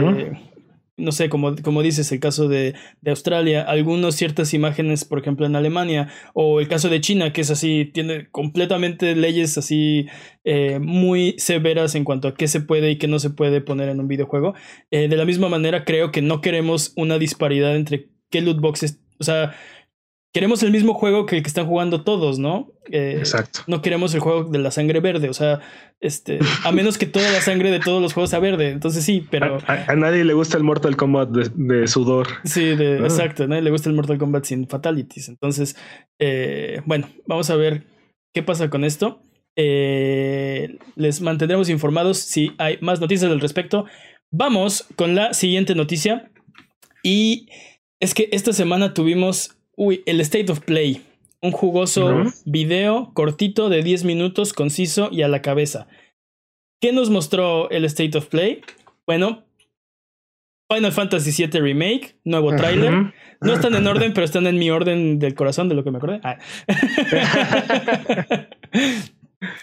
no 0.98 1.12
sé, 1.12 1.30
como, 1.30 1.56
como 1.58 1.82
dices, 1.82 2.12
el 2.12 2.20
caso 2.20 2.48
de, 2.48 2.74
de, 3.02 3.12
Australia, 3.12 3.64
algunas 3.64 4.16
ciertas 4.16 4.54
imágenes, 4.54 5.04
por 5.04 5.20
ejemplo, 5.20 5.46
en 5.46 5.56
Alemania, 5.56 6.10
o 6.34 6.60
el 6.60 6.68
caso 6.68 6.90
de 6.90 7.02
China, 7.02 7.34
que 7.34 7.42
es 7.42 7.52
así, 7.52 7.92
tiene 7.94 8.30
completamente 8.30 9.16
leyes 9.16 9.58
así 9.58 10.08
eh, 10.44 10.80
muy 10.80 11.36
severas 11.38 11.96
en 11.96 12.06
cuanto 12.06 12.28
a 12.28 12.36
qué 12.36 12.48
se 12.48 12.62
puede 12.62 12.92
y 12.92 12.98
qué 12.98 13.08
no 13.08 13.20
se 13.20 13.30
puede 13.30 13.62
poner 13.62 13.90
en 13.90 14.00
un 14.00 14.08
videojuego. 14.08 14.54
Eh, 14.92 15.08
de 15.08 15.18
la 15.18 15.26
misma 15.26 15.50
manera, 15.50 15.84
creo 15.84 16.12
que 16.12 16.22
no 16.22 16.42
queremos 16.42 16.94
una 16.96 17.20
disparidad 17.20 17.76
entre 17.76 18.10
qué 18.30 18.42
loot 18.42 18.60
boxes, 18.60 19.02
o 19.20 19.24
sea, 19.24 19.56
queremos 20.36 20.62
el 20.64 20.72
mismo 20.72 20.94
juego 20.94 21.26
que 21.26 21.38
el 21.38 21.44
que 21.44 21.48
están 21.48 21.66
jugando 21.66 22.04
todos, 22.04 22.40
¿no? 22.40 22.70
Eh, 22.92 23.16
Exacto. 23.20 23.62
No 23.68 23.82
queremos 23.82 24.14
el 24.16 24.20
juego 24.20 24.44
de 24.44 24.60
la 24.60 24.70
sangre 24.70 25.00
verde, 25.00 25.30
o 25.30 25.34
sea, 25.34 25.62
este, 26.02 26.40
a 26.66 26.74
menos 26.74 26.98
que 26.98 27.06
toda 27.06 27.32
la 27.32 27.40
sangre 27.40 27.72
de 27.72 27.80
todos 27.80 28.02
los 28.02 28.12
juegos 28.12 28.32
sea 28.32 28.40
verde. 28.40 28.72
Entonces 28.72 29.06
sí, 29.06 29.26
pero 29.32 29.60
a, 29.66 29.96
nadie 29.96 30.26
le 30.26 30.34
gusta 30.34 30.58
el 30.58 30.66
Mortal 30.66 30.98
Kombat 30.98 31.30
de, 31.30 31.88
sudor. 31.88 32.28
Sí, 32.44 32.76
de, 32.76 32.98
exacto. 32.98 33.46
A 33.46 33.48
nadie 33.48 33.62
le 33.62 33.72
gusta 33.72 33.88
el 33.88 33.96
Mortal 33.96 34.18
Kombat 34.18 34.44
sin 34.44 34.68
fatalities. 34.68 35.30
Entonces, 35.30 35.78
eh, 36.20 36.82
bueno, 36.86 37.08
vamos 37.28 37.50
a 37.50 37.56
ver 37.56 37.86
qué 38.34 38.44
pasa 38.44 38.70
con 38.70 38.84
esto. 38.84 39.24
Eh, 39.56 40.80
les 40.98 41.22
mantendremos 41.22 41.70
informados 41.70 42.18
si 42.18 42.52
hay 42.58 42.78
más 42.82 43.00
noticias 43.00 43.32
al 43.32 43.40
respecto. 43.40 43.86
Vamos 44.32 44.86
con 44.98 45.16
la 45.16 45.34
siguiente 45.34 45.76
noticia 45.76 46.30
y 47.04 47.48
es 48.02 48.14
que 48.14 48.28
esta 48.34 48.52
semana 48.52 48.94
tuvimos 48.94 49.56
Uy, 49.78 50.04
el 50.06 50.22
State 50.22 50.52
of 50.52 50.62
Play. 50.62 51.02
Un 51.42 51.52
jugoso 51.52 52.24
video 52.46 53.12
cortito 53.14 53.70
de 53.70 53.84
10 53.84 54.04
minutos, 54.04 54.54
conciso 54.54 55.10
y 55.12 55.22
a 55.22 55.28
la 55.28 55.42
cabeza. 55.42 55.88
¿Qué 56.82 56.92
nos 56.92 57.10
mostró 57.10 57.70
el 57.70 57.86
State 57.86 58.18
of 58.18 58.28
Play? 58.28 58.62
Bueno, 59.06 59.44
Final 60.74 60.92
Fantasy 60.92 61.32
VII 61.46 61.60
Remake, 61.60 62.16
nuevo 62.24 62.56
tráiler. 62.56 63.14
No 63.42 63.54
están 63.54 63.76
en 63.76 63.86
orden, 63.86 64.14
pero 64.14 64.26
están 64.26 64.48
en 64.48 64.58
mi 64.58 64.72
orden 64.72 65.20
del 65.20 65.36
corazón, 65.36 65.70
de 65.70 65.76
lo 65.76 65.84
que 65.84 65.92
me 65.92 65.98
acordé. 65.98 66.20
Ah. 66.24 66.40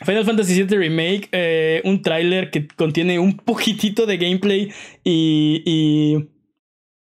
Final 0.04 0.24
Fantasy 0.24 0.62
VII 0.62 0.78
Remake, 0.78 1.28
eh, 1.32 1.82
un 1.84 2.02
tráiler 2.02 2.50
que 2.50 2.68
contiene 2.68 3.18
un 3.18 3.36
poquitito 3.36 4.06
de 4.06 4.16
gameplay 4.16 4.72
y, 5.02 5.62
y 5.66 6.28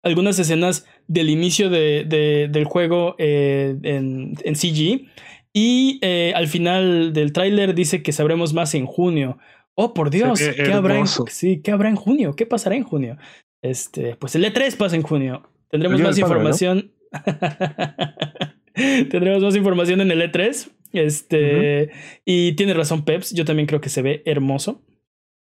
algunas 0.03 0.39
escenas 0.39 0.85
del 1.07 1.29
inicio 1.29 1.69
de, 1.69 2.49
del 2.51 2.65
juego 2.65 3.15
eh, 3.17 3.75
en, 3.83 4.33
en, 4.43 4.55
CG. 4.55 5.07
Y 5.53 5.99
eh, 6.01 6.33
al 6.35 6.47
final 6.47 7.13
del 7.13 7.33
tráiler 7.33 7.75
dice 7.75 8.01
que 8.01 8.11
sabremos 8.11 8.53
más 8.53 8.73
en 8.73 8.85
junio. 8.85 9.37
Oh, 9.75 9.93
por 9.93 10.09
Dios, 10.09 10.39
¿qué, 10.39 10.71
habrá 10.73 10.99
en, 10.99 11.07
sí, 11.07 11.61
¿qué 11.61 11.71
habrá 11.71 11.89
en 11.89 11.95
junio? 11.95 12.35
¿Qué 12.35 12.45
pasará 12.45 12.75
en 12.75 12.83
junio? 12.83 13.17
Este, 13.61 14.15
pues 14.15 14.35
el 14.35 14.43
E3 14.45 14.75
pasa 14.75 14.95
en 14.95 15.01
junio. 15.01 15.49
Tendremos 15.69 16.01
más 16.01 16.17
información. 16.17 16.91
Tendremos 18.73 19.43
más 19.43 19.55
información 19.55 20.01
en 20.01 20.11
el 20.11 20.21
E3. 20.21 20.71
Este, 20.93 21.91
y 22.25 22.53
tiene 22.53 22.73
razón 22.73 23.05
Peps, 23.05 23.31
yo 23.33 23.45
también 23.45 23.65
creo 23.65 23.79
que 23.79 23.89
se 23.89 24.01
ve 24.01 24.23
hermoso. 24.25 24.83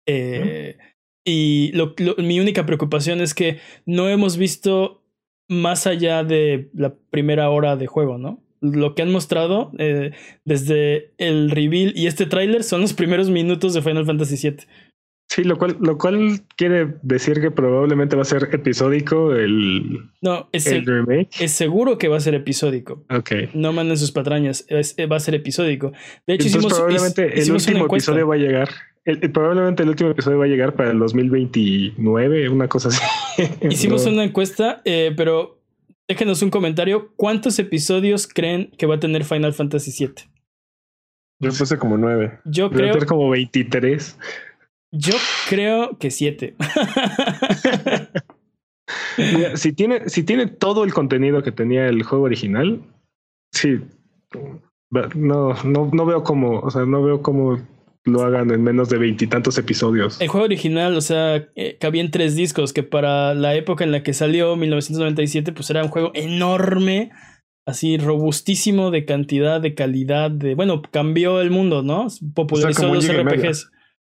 Eh, 0.06 0.78
y 1.24 1.72
mi 2.18 2.40
única 2.40 2.66
preocupación 2.66 3.22
es 3.22 3.34
que 3.34 3.60
no 3.86 4.10
hemos 4.10 4.38
visto 4.38 5.04
más 5.48 5.86
allá 5.86 6.24
de 6.24 6.70
la 6.74 6.96
primera 7.10 7.50
hora 7.50 7.76
de 7.76 7.88
juego, 7.88 8.18
¿no? 8.18 8.42
Lo 8.62 8.96
que 8.96 9.02
han 9.02 9.12
mostrado 9.12 9.72
eh, 9.80 10.12
desde 10.46 11.14
el 11.18 11.52
reveal 11.52 11.94
y 11.96 12.08
este 12.08 12.26
tráiler 12.26 12.64
son 12.64 12.82
los 12.82 12.94
primeros 12.94 13.30
minutos 13.30 13.74
de 13.74 13.82
Final 13.82 14.06
Fantasy 14.06 14.50
VII. 14.50 14.66
Sí, 15.32 15.46
lo 15.46 15.58
cual, 15.58 15.78
lo 15.80 15.98
cual 15.98 16.42
quiere 16.58 16.96
decir 17.04 17.40
que 17.40 17.52
probablemente 17.52 18.18
va 18.18 18.24
a 18.24 18.26
ser 18.26 18.50
episódico 18.52 19.34
el, 19.34 20.10
no, 20.22 20.50
es 20.52 20.66
remake. 20.86 21.30
Es 21.40 21.54
seguro 21.54 21.98
que 21.98 22.10
va 22.10 22.18
a 22.18 22.20
ser 22.20 22.36
episódico. 22.36 23.06
Ok. 23.10 23.32
No 23.54 23.72
manden 23.72 23.98
sus 23.98 24.12
patrañas, 24.12 24.66
eh, 24.68 25.06
va 25.06 25.16
a 25.16 25.20
ser 25.22 25.36
episódico. 25.36 25.94
De 26.28 26.34
hecho, 26.34 26.48
hicimos, 26.48 26.74
probablemente 26.74 27.40
el 27.40 27.50
último 27.50 27.86
episodio 27.86 28.28
va 28.28 28.36
a 28.36 28.40
llegar. 28.40 28.70
Probablemente 29.34 29.84
el 29.84 29.90
último 29.90 30.12
episodio 30.12 30.40
va 30.40 30.46
a 30.46 30.50
llegar 30.50 30.76
para 30.76 30.92
el 30.92 31.00
2029, 31.00 32.50
una 32.50 32.68
cosa 32.68 32.90
así. 32.90 33.02
Hicimos 33.70 34.06
una 34.06 34.24
encuesta, 34.24 34.82
eh, 34.86 35.14
pero 35.16 35.60
déjenos 36.08 36.42
un 36.42 36.50
comentario. 36.50 37.12
¿Cuántos 37.16 37.58
episodios 37.60 38.28
creen 38.28 38.72
que 38.78 38.86
va 38.86 38.96
a 38.96 39.00
tener 39.00 39.24
Final 39.24 39.54
Fantasy 39.54 39.92
VII? 39.98 40.30
Yo 41.40 41.50
puse 41.50 41.78
como 41.78 41.98
nueve. 41.98 42.40
Yo 42.46 42.70
creo. 42.70 42.94
tener 42.94 43.08
como 43.08 43.30
23. 43.30 44.18
Yo 44.92 45.16
creo 45.50 45.98
que 45.98 46.12
siete. 46.12 46.56
si 49.56 49.74
tiene, 49.74 50.10
si 50.10 50.24
tiene 50.24 50.48
todo 50.48 50.84
el 50.84 50.94
contenido 50.94 51.42
que 51.42 51.52
tenía 51.52 51.88
el 51.88 52.04
juego 52.04 52.26
original, 52.26 52.82
sí. 53.52 53.80
No, 55.16 55.54
no, 55.64 55.90
no 55.92 56.06
veo 56.06 56.24
cómo, 56.24 56.60
o 56.60 56.70
sea, 56.70 56.86
no 56.86 57.02
veo 57.02 57.22
cómo 57.22 57.58
lo 58.04 58.24
hagan 58.24 58.52
en 58.52 58.64
menos 58.64 58.90
de 58.90 58.98
veintitantos 58.98 59.58
episodios. 59.58 60.20
El 60.22 60.28
juego 60.28 60.46
original, 60.46 60.96
o 60.96 61.02
sea, 61.02 61.48
eh, 61.56 61.78
cabía 61.80 62.02
en 62.02 62.12
tres 62.12 62.36
discos, 62.36 62.74
que 62.74 62.84
para 62.84 63.34
la 63.34 63.56
época 63.56 63.84
en 63.84 63.92
la 63.92 64.04
que 64.04 64.14
salió, 64.14 64.56
1997, 64.56 65.52
pues 65.54 65.70
era 65.70 65.84
un 65.84 65.90
juego 65.90 66.12
enorme, 66.14 67.12
así 67.66 67.98
robustísimo 67.98 68.92
de 68.92 69.06
cantidad, 69.06 69.62
de 69.62 69.76
calidad, 69.76 70.32
de... 70.32 70.56
Bueno, 70.56 70.82
cambió 70.82 71.42
el 71.42 71.52
mundo, 71.52 71.84
¿no? 71.84 72.08
Popularizó 72.34 72.94
los 72.94 73.08
RPGs. 73.08 73.72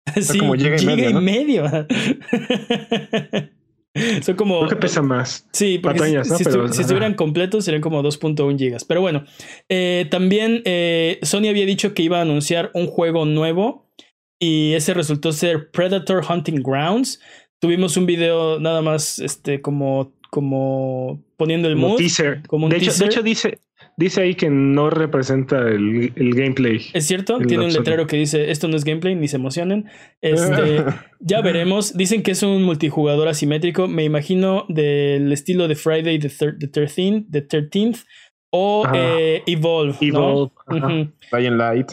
sí, 0.21 0.39
como 0.39 0.55
llega 0.55 0.81
y 0.81 1.15
medio. 1.15 1.65
Son 4.23 4.37
como. 4.37 4.59
Creo 4.61 4.71
que 4.71 4.77
pesa 4.77 5.03
más. 5.03 5.47
Sí, 5.53 5.79
porque 5.79 6.23
si, 6.25 6.81
estuvieran 6.81 7.15
completos 7.15 7.65
serían 7.65 7.83
como 7.83 8.03
2.1 8.03 8.59
gigas. 8.59 8.85
Pero 8.85 9.01
bueno, 9.01 9.25
eh, 9.69 10.07
también 10.11 10.63
eh, 10.65 11.19
Sony 11.23 11.49
había 11.49 11.67
dicho 11.67 11.95
que 11.95 12.03
iba 12.03 12.19
a 12.19 12.23
anunciar 12.23 12.71
un 12.75 12.87
juego 12.87 13.25
nuevo 13.27 13.87
y 14.41 14.73
ese 14.73 14.95
resultó 14.95 15.33
ser 15.33 15.71
Predator 15.71 16.25
Hunting 16.29 16.63
Grounds. 16.63 17.21
Tuvimos 17.61 17.97
un 17.97 18.07
video 18.07 18.59
nada 18.59 18.83
más 18.83 19.19
este, 19.19 19.61
como, 19.61 20.13
como 20.31 21.23
poniendo 21.37 21.69
el 21.69 21.77
mood. 21.77 21.97
Teaser. 21.97 22.43
Como 22.49 22.69
de, 22.69 22.79
Hecho, 22.79 22.93
de 22.93 23.05
hecho, 23.05 23.23
dice, 23.23 23.61
Dice 23.97 24.23
ahí 24.23 24.35
que 24.35 24.49
no 24.49 24.89
representa 24.89 25.69
el, 25.69 26.13
gameplay. 26.17 26.81
Es 26.95 27.07
cierto, 27.07 27.39
tiene 27.39 27.67
un 27.67 27.73
letrero 27.73 28.07
que 28.07 28.17
dice 28.17 28.51
esto 28.51 28.67
no 28.69 28.77
es 28.77 28.85
gameplay, 28.85 29.15
ni 29.15 29.29
se 29.29 29.37
emocionen. 29.37 29.87
Este, 30.21 30.85
ya 31.21 31.43
veremos. 31.43 31.97
Dicen 31.97 32.23
que 32.23 32.31
es 32.31 32.43
un 32.43 32.63
multijugador 32.63 33.29
asimétrico. 33.29 33.89
Me 33.89 34.05
imagino 34.05 34.65
del 34.69 35.31
estilo 35.33 35.69
de 35.69 35.75
Friday 35.75 36.19
the, 36.19 36.29
13th, 36.29 37.27
the 37.31 37.47
13th 37.47 38.05
o 38.51 38.85
eh, 38.95 39.43
Evolve. 39.47 39.97
Evolve. 40.01 40.53
Dying 41.31 41.59
Light. 41.59 41.93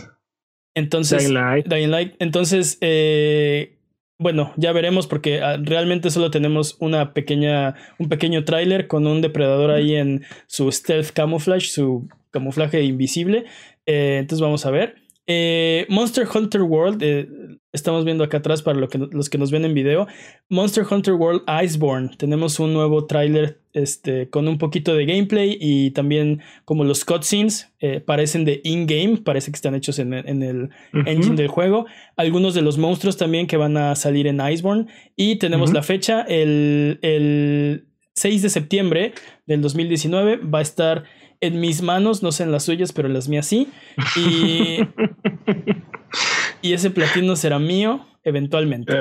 Entonces, 0.75 1.23
Dying 1.23 1.33
Light. 1.33 1.67
Dying 1.67 1.91
Light. 1.91 2.15
Entonces, 2.19 2.77
eh, 2.81 3.78
bueno, 4.19 4.53
ya 4.57 4.73
veremos 4.73 5.07
porque 5.07 5.41
ah, 5.41 5.57
realmente 5.61 6.11
solo 6.11 6.29
tenemos 6.29 6.75
una 6.79 7.13
pequeña, 7.13 7.75
un 7.97 8.09
pequeño 8.09 8.43
tráiler 8.43 8.87
con 8.87 9.07
un 9.07 9.21
depredador 9.21 9.71
ahí 9.71 9.95
en 9.95 10.25
su 10.45 10.69
stealth 10.71 11.11
camouflage, 11.11 11.67
su 11.67 12.07
camuflaje 12.29 12.83
invisible. 12.83 13.45
Eh, 13.85 14.17
entonces 14.19 14.41
vamos 14.41 14.65
a 14.65 14.71
ver. 14.71 14.95
Eh, 15.31 15.85
Monster 15.89 16.27
Hunter 16.33 16.63
World, 16.63 17.03
eh, 17.03 17.29
estamos 17.71 18.03
viendo 18.03 18.23
acá 18.23 18.37
atrás 18.37 18.63
para 18.63 18.79
lo 18.79 18.87
que, 18.87 18.97
los 18.97 19.29
que 19.29 19.37
nos 19.37 19.51
ven 19.51 19.63
en 19.63 19.75
video. 19.75 20.07
Monster 20.49 20.83
Hunter 20.89 21.13
World 21.13 21.43
Iceborne. 21.63 22.09
Tenemos 22.17 22.59
un 22.59 22.73
nuevo 22.73 23.05
tráiler 23.05 23.61
este, 23.73 24.27
con 24.31 24.47
un 24.47 24.57
poquito 24.57 24.95
de 24.95 25.05
gameplay 25.05 25.55
y 25.61 25.91
también 25.91 26.41
como 26.65 26.83
los 26.83 27.05
cutscenes 27.05 27.71
eh, 27.79 27.99
parecen 27.99 28.43
de 28.43 28.59
in-game, 28.63 29.17
parece 29.17 29.51
que 29.51 29.57
están 29.57 29.75
hechos 29.75 29.99
en, 29.99 30.13
el 30.15 30.71
engine 31.05 31.35
del 31.35 31.47
juego. 31.47 31.85
Algunos 32.17 32.55
de 32.55 32.63
los 32.63 32.79
monstruos 32.79 33.15
también 33.15 33.45
que 33.45 33.57
van 33.57 33.77
a 33.77 33.93
salir 33.93 34.25
en 34.25 34.41
Iceborne. 34.41 34.87
Y 35.15 35.35
tenemos 35.35 35.71
la 35.71 35.83
fecha, 35.83 36.23
el, 36.23 36.97
el 37.03 37.85
6 38.15 38.41
de 38.41 38.49
septiembre 38.49 39.13
del 39.45 39.61
2019 39.61 40.37
va 40.37 40.57
a 40.57 40.63
estar 40.63 41.03
en 41.41 41.59
mis 41.59 41.81
manos, 41.81 42.23
no 42.23 42.31
sé 42.31 42.43
en 42.43 42.51
las 42.51 42.63
suyas, 42.63 42.91
pero 42.91 43.07
en 43.07 43.13
las 43.13 43.27
mías 43.27 43.45
sí. 43.45 43.69
Y, 44.15 44.79
y 46.61 46.73
ese 46.73 46.89
platino 46.89 47.35
será 47.35 47.59
mío 47.59 48.05
eventualmente. 48.23 48.93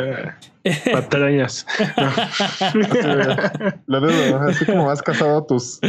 Eh, 0.64 0.64
patrañas. 0.92 1.66
Lo 3.86 4.00
dudo, 4.00 4.38
así 4.40 4.64
como 4.64 4.90
has 4.90 5.02
casado 5.02 5.44
tus, 5.44 5.80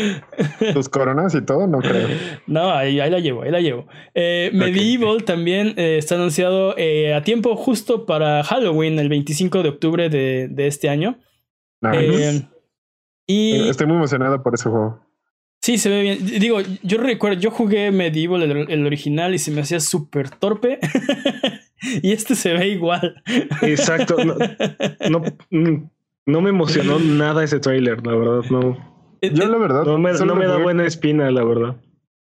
tus 0.74 0.90
coronas 0.90 1.36
y 1.36 1.42
todo, 1.42 1.68
no 1.68 1.80
creo. 1.80 2.08
No, 2.48 2.72
ahí, 2.72 2.96
la 2.96 3.20
llevo, 3.20 3.44
ahí 3.44 3.52
la 3.52 3.62
llevo. 3.62 3.88
Eh, 4.14 4.52
Medieval 4.54 5.24
también 5.24 5.74
eh, 5.78 5.98
está 5.98 6.16
anunciado 6.16 6.76
eh, 6.78 7.14
a 7.14 7.24
tiempo 7.24 7.56
justo 7.56 8.06
para 8.06 8.44
Halloween, 8.44 9.00
el 9.00 9.10
25 9.10 9.64
de 9.64 9.70
octubre 9.70 10.10
de, 10.10 10.48
de 10.50 10.68
este 10.68 10.90
año. 10.90 11.20
y... 13.28 13.70
Estoy 13.70 13.88
muy 13.88 13.98
emocionado 13.98 14.42
por 14.42 14.56
ese 14.56 14.70
juego. 14.70 15.09
Sí, 15.62 15.78
se 15.78 15.90
ve 15.90 16.02
bien. 16.02 16.26
Digo, 16.26 16.60
yo 16.84 16.98
recuerdo, 17.00 17.40
yo 17.40 17.52
jugué 17.52 17.92
Medieval, 17.92 18.44
el, 18.44 18.86
original, 18.86 19.36
y 19.36 19.40
se 19.40 19.52
me 19.52 19.62
hacía 19.62 19.80
súper 19.80 20.30
torpe. 20.30 20.80
y 22.02 22.14
este 22.14 22.36
se 22.36 22.54
ve 22.54 22.70
igual. 22.70 23.22
Exacto. 23.62 24.16
No, 25.10 25.22
no, 26.26 26.42
me 26.42 26.50
emocionó 26.50 27.00
nada 27.00 27.44
ese 27.44 27.60
trailer, 27.60 28.06
la 28.06 28.16
verdad. 28.16 28.50
No. 28.50 28.78
Eh, 29.22 29.32
yo, 29.34 29.48
la 29.48 29.58
eh, 29.58 29.60
verdad. 29.60 29.84
No 29.84 29.98
me, 29.98 30.14
no 30.14 30.36
me 30.36 30.46
da 30.46 30.58
buena 30.58 30.86
espina, 30.86 31.30
la 31.30 31.44
verdad. 31.44 31.76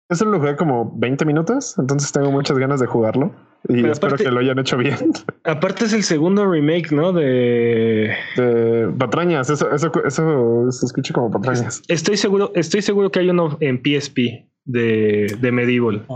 Eso 0.08 0.24
lo 0.24 0.38
jugué 0.38 0.56
como 0.56 0.90
20 0.96 1.24
minutos, 1.26 1.76
entonces 1.78 2.10
tengo 2.12 2.32
muchas 2.32 2.58
ganas 2.58 2.80
de 2.80 2.86
jugarlo. 2.86 3.34
Y 3.68 3.84
espero 3.86 4.16
que 4.16 4.30
lo 4.30 4.40
hayan 4.40 4.58
hecho 4.58 4.76
bien. 4.76 4.96
Aparte 5.44 5.84
es 5.86 5.92
el 5.92 6.02
segundo 6.02 6.46
remake, 6.46 6.92
¿no? 6.92 7.12
De, 7.12 8.14
de 8.36 8.88
patrañas. 8.98 9.50
Eso, 9.50 9.70
eso, 9.72 9.90
eso 10.04 10.66
se 10.70 10.86
escucha 10.86 11.12
como 11.12 11.30
patrañas. 11.30 11.82
Estoy 11.88 12.16
seguro, 12.16 12.52
estoy 12.54 12.82
seguro 12.82 13.10
que 13.10 13.20
hay 13.20 13.30
uno 13.30 13.56
en 13.60 13.82
PSP 13.82 14.46
de, 14.64 15.36
de 15.40 15.52
Medieval. 15.52 16.06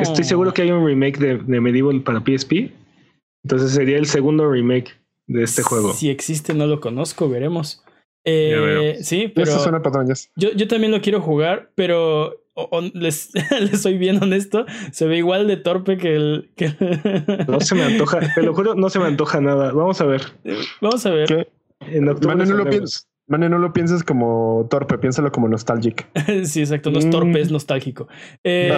Estoy 0.00 0.22
oh. 0.22 0.24
seguro 0.24 0.54
que 0.54 0.62
hay 0.62 0.70
un 0.70 0.86
remake 0.86 1.18
de, 1.18 1.38
de, 1.38 1.60
Medieval 1.60 2.02
para 2.02 2.20
PSP. 2.20 2.72
Entonces 3.44 3.72
sería 3.72 3.98
el 3.98 4.06
segundo 4.06 4.50
remake 4.50 4.92
de 5.26 5.44
este 5.44 5.62
juego. 5.62 5.92
Si 5.92 6.08
existe, 6.08 6.54
no 6.54 6.66
lo 6.66 6.80
conozco, 6.80 7.28
veremos. 7.28 7.84
Eh, 8.24 8.98
sí, 9.02 9.30
pero. 9.32 9.50
Eso 9.50 9.60
suena 9.60 9.82
patrañas. 9.82 10.30
Yo, 10.36 10.50
yo 10.52 10.66
también 10.66 10.92
lo 10.92 11.00
quiero 11.00 11.20
jugar, 11.20 11.70
pero 11.74 12.45
les, 12.94 13.30
soy 13.74 13.98
bien 13.98 14.22
honesto, 14.22 14.66
se 14.92 15.06
ve 15.06 15.18
igual 15.18 15.46
de 15.46 15.56
torpe 15.56 15.96
que 15.96 16.14
el. 16.14 16.50
no 17.48 17.60
se 17.60 17.74
me 17.74 17.82
antoja, 17.82 18.20
te 18.34 18.42
lo 18.42 18.54
juro, 18.54 18.74
no 18.74 18.88
se 18.90 18.98
me 18.98 19.06
antoja 19.06 19.40
nada. 19.40 19.72
Vamos 19.72 20.00
a 20.00 20.06
ver. 20.06 20.22
Vamos 20.80 21.04
a 21.06 21.10
ver. 21.10 21.48
Mane, 23.28 23.48
no 23.48 23.58
lo 23.58 23.72
pienses 23.72 24.04
como 24.04 24.68
torpe, 24.70 24.98
piénsalo 24.98 25.32
como 25.32 25.48
nostalgic. 25.48 26.06
sí, 26.44 26.60
exacto, 26.60 26.92
no 26.92 27.00
es 27.00 27.10
torpe, 27.10 27.40
es 27.40 27.50
mm. 27.50 27.52
nostálgico. 27.52 28.06
Eh, 28.44 28.72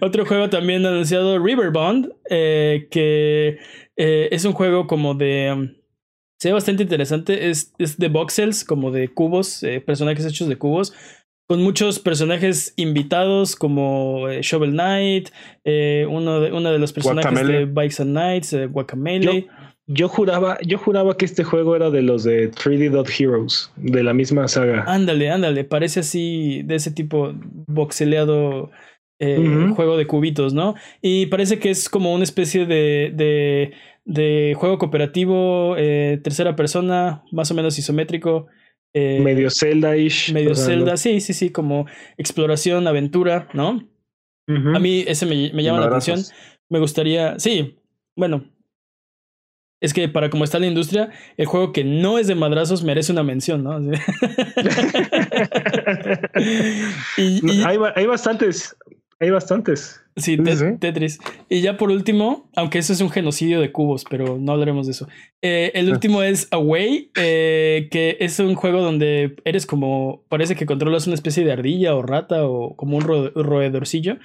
otro 0.00 0.24
juego 0.24 0.48
también 0.50 0.86
anunciado, 0.86 1.44
Riverbond, 1.44 2.12
eh, 2.30 2.86
que 2.92 3.58
eh, 3.96 4.28
es 4.30 4.44
un 4.44 4.52
juego 4.52 4.86
como 4.86 5.14
de 5.14 5.52
um, 5.52 5.77
se 6.38 6.48
ve 6.48 6.54
bastante 6.54 6.82
interesante. 6.82 7.50
Es, 7.50 7.72
es 7.78 7.98
de 7.98 8.08
voxels, 8.08 8.64
como 8.64 8.90
de 8.90 9.08
cubos, 9.08 9.62
eh, 9.62 9.80
personajes 9.80 10.24
hechos 10.24 10.48
de 10.48 10.56
cubos. 10.56 10.94
Con 11.48 11.62
muchos 11.62 11.98
personajes 11.98 12.74
invitados 12.76 13.56
como 13.56 14.28
eh, 14.28 14.40
Shovel 14.42 14.72
Knight, 14.72 15.30
eh, 15.64 16.06
uno, 16.08 16.40
de, 16.40 16.52
uno 16.52 16.70
de 16.70 16.78
los 16.78 16.92
personajes 16.92 17.46
de 17.46 17.64
Bikes 17.64 18.02
and 18.02 18.10
Knights, 18.10 18.56
Guacamele. 18.70 19.48
Yo, 19.86 20.08
juraba, 20.08 20.58
yo 20.60 20.76
juraba 20.76 21.16
que 21.16 21.24
este 21.24 21.44
juego 21.44 21.74
era 21.74 21.90
de 21.90 22.02
los 22.02 22.22
de 22.22 22.50
3D 22.50 22.90
Dot 22.90 23.08
Heroes, 23.08 23.72
de 23.76 24.02
la 24.02 24.12
misma 24.12 24.46
saga. 24.46 24.84
Ándale, 24.86 25.30
ándale, 25.30 25.64
parece 25.64 26.00
así 26.00 26.62
de 26.64 26.74
ese 26.74 26.90
tipo 26.90 27.32
voxeleado 27.66 28.70
juego 29.74 29.96
de 29.96 30.06
cubitos, 30.06 30.52
¿no? 30.52 30.76
Y 31.02 31.26
parece 31.26 31.58
que 31.58 31.70
es 31.70 31.88
como 31.88 32.14
una 32.14 32.22
especie 32.22 32.66
de, 32.66 33.10
de 33.14 33.72
de 34.08 34.54
juego 34.56 34.78
cooperativo, 34.78 35.76
eh, 35.76 36.18
tercera 36.24 36.56
persona, 36.56 37.22
más 37.30 37.50
o 37.50 37.54
menos 37.54 37.78
isométrico. 37.78 38.46
Eh, 38.94 39.20
medio 39.20 39.50
Zelda-ish. 39.50 40.32
Medio 40.32 40.54
Zelda, 40.54 40.96
sí, 40.96 41.20
sí, 41.20 41.34
sí, 41.34 41.50
como 41.50 41.84
exploración, 42.16 42.88
aventura, 42.88 43.50
¿no? 43.52 43.86
A 44.48 44.78
mí 44.78 45.04
ese 45.06 45.26
me, 45.26 45.62
llama 45.62 45.80
la 45.80 45.88
atención. 45.88 46.22
Me 46.70 46.78
gustaría, 46.78 47.38
sí, 47.38 47.82
bueno, 48.16 48.50
es 49.78 49.92
que 49.92 50.08
para 50.08 50.30
como 50.30 50.44
está 50.44 50.58
la 50.58 50.68
industria, 50.68 51.10
el 51.36 51.44
juego 51.44 51.74
que 51.74 51.84
no 51.84 52.18
es 52.18 52.28
de 52.28 52.34
madrazos 52.34 52.82
merece 52.82 53.12
una 53.12 53.22
mención, 53.22 53.62
¿no? 53.62 53.76
hay, 57.18 57.78
hay, 57.94 58.06
bastantes, 58.06 58.74
hay 59.20 59.28
bastantes. 59.28 60.02
Sí, 60.18 60.36
Tetris. 60.78 61.18
Y 61.48 61.60
ya 61.60 61.76
por 61.76 61.90
último, 61.90 62.50
aunque 62.56 62.78
eso 62.78 62.92
es 62.92 63.00
un 63.00 63.10
genocidio 63.10 63.60
de 63.60 63.72
cubos, 63.72 64.04
pero 64.08 64.38
no 64.38 64.52
hablaremos 64.52 64.86
de 64.86 64.92
eso. 64.92 65.08
Eh, 65.42 65.70
el 65.74 65.90
último 65.90 66.22
es 66.22 66.48
Away, 66.50 67.10
eh, 67.16 67.88
que 67.90 68.16
es 68.20 68.38
un 68.40 68.54
juego 68.54 68.82
donde 68.82 69.36
eres 69.44 69.66
como, 69.66 70.24
parece 70.28 70.56
que 70.56 70.66
controlas 70.66 71.06
una 71.06 71.14
especie 71.14 71.44
de 71.44 71.52
ardilla 71.52 71.94
o 71.94 72.02
rata 72.02 72.46
o 72.46 72.76
como 72.76 72.96
un 72.96 73.04
roedorcillo. 73.34 74.18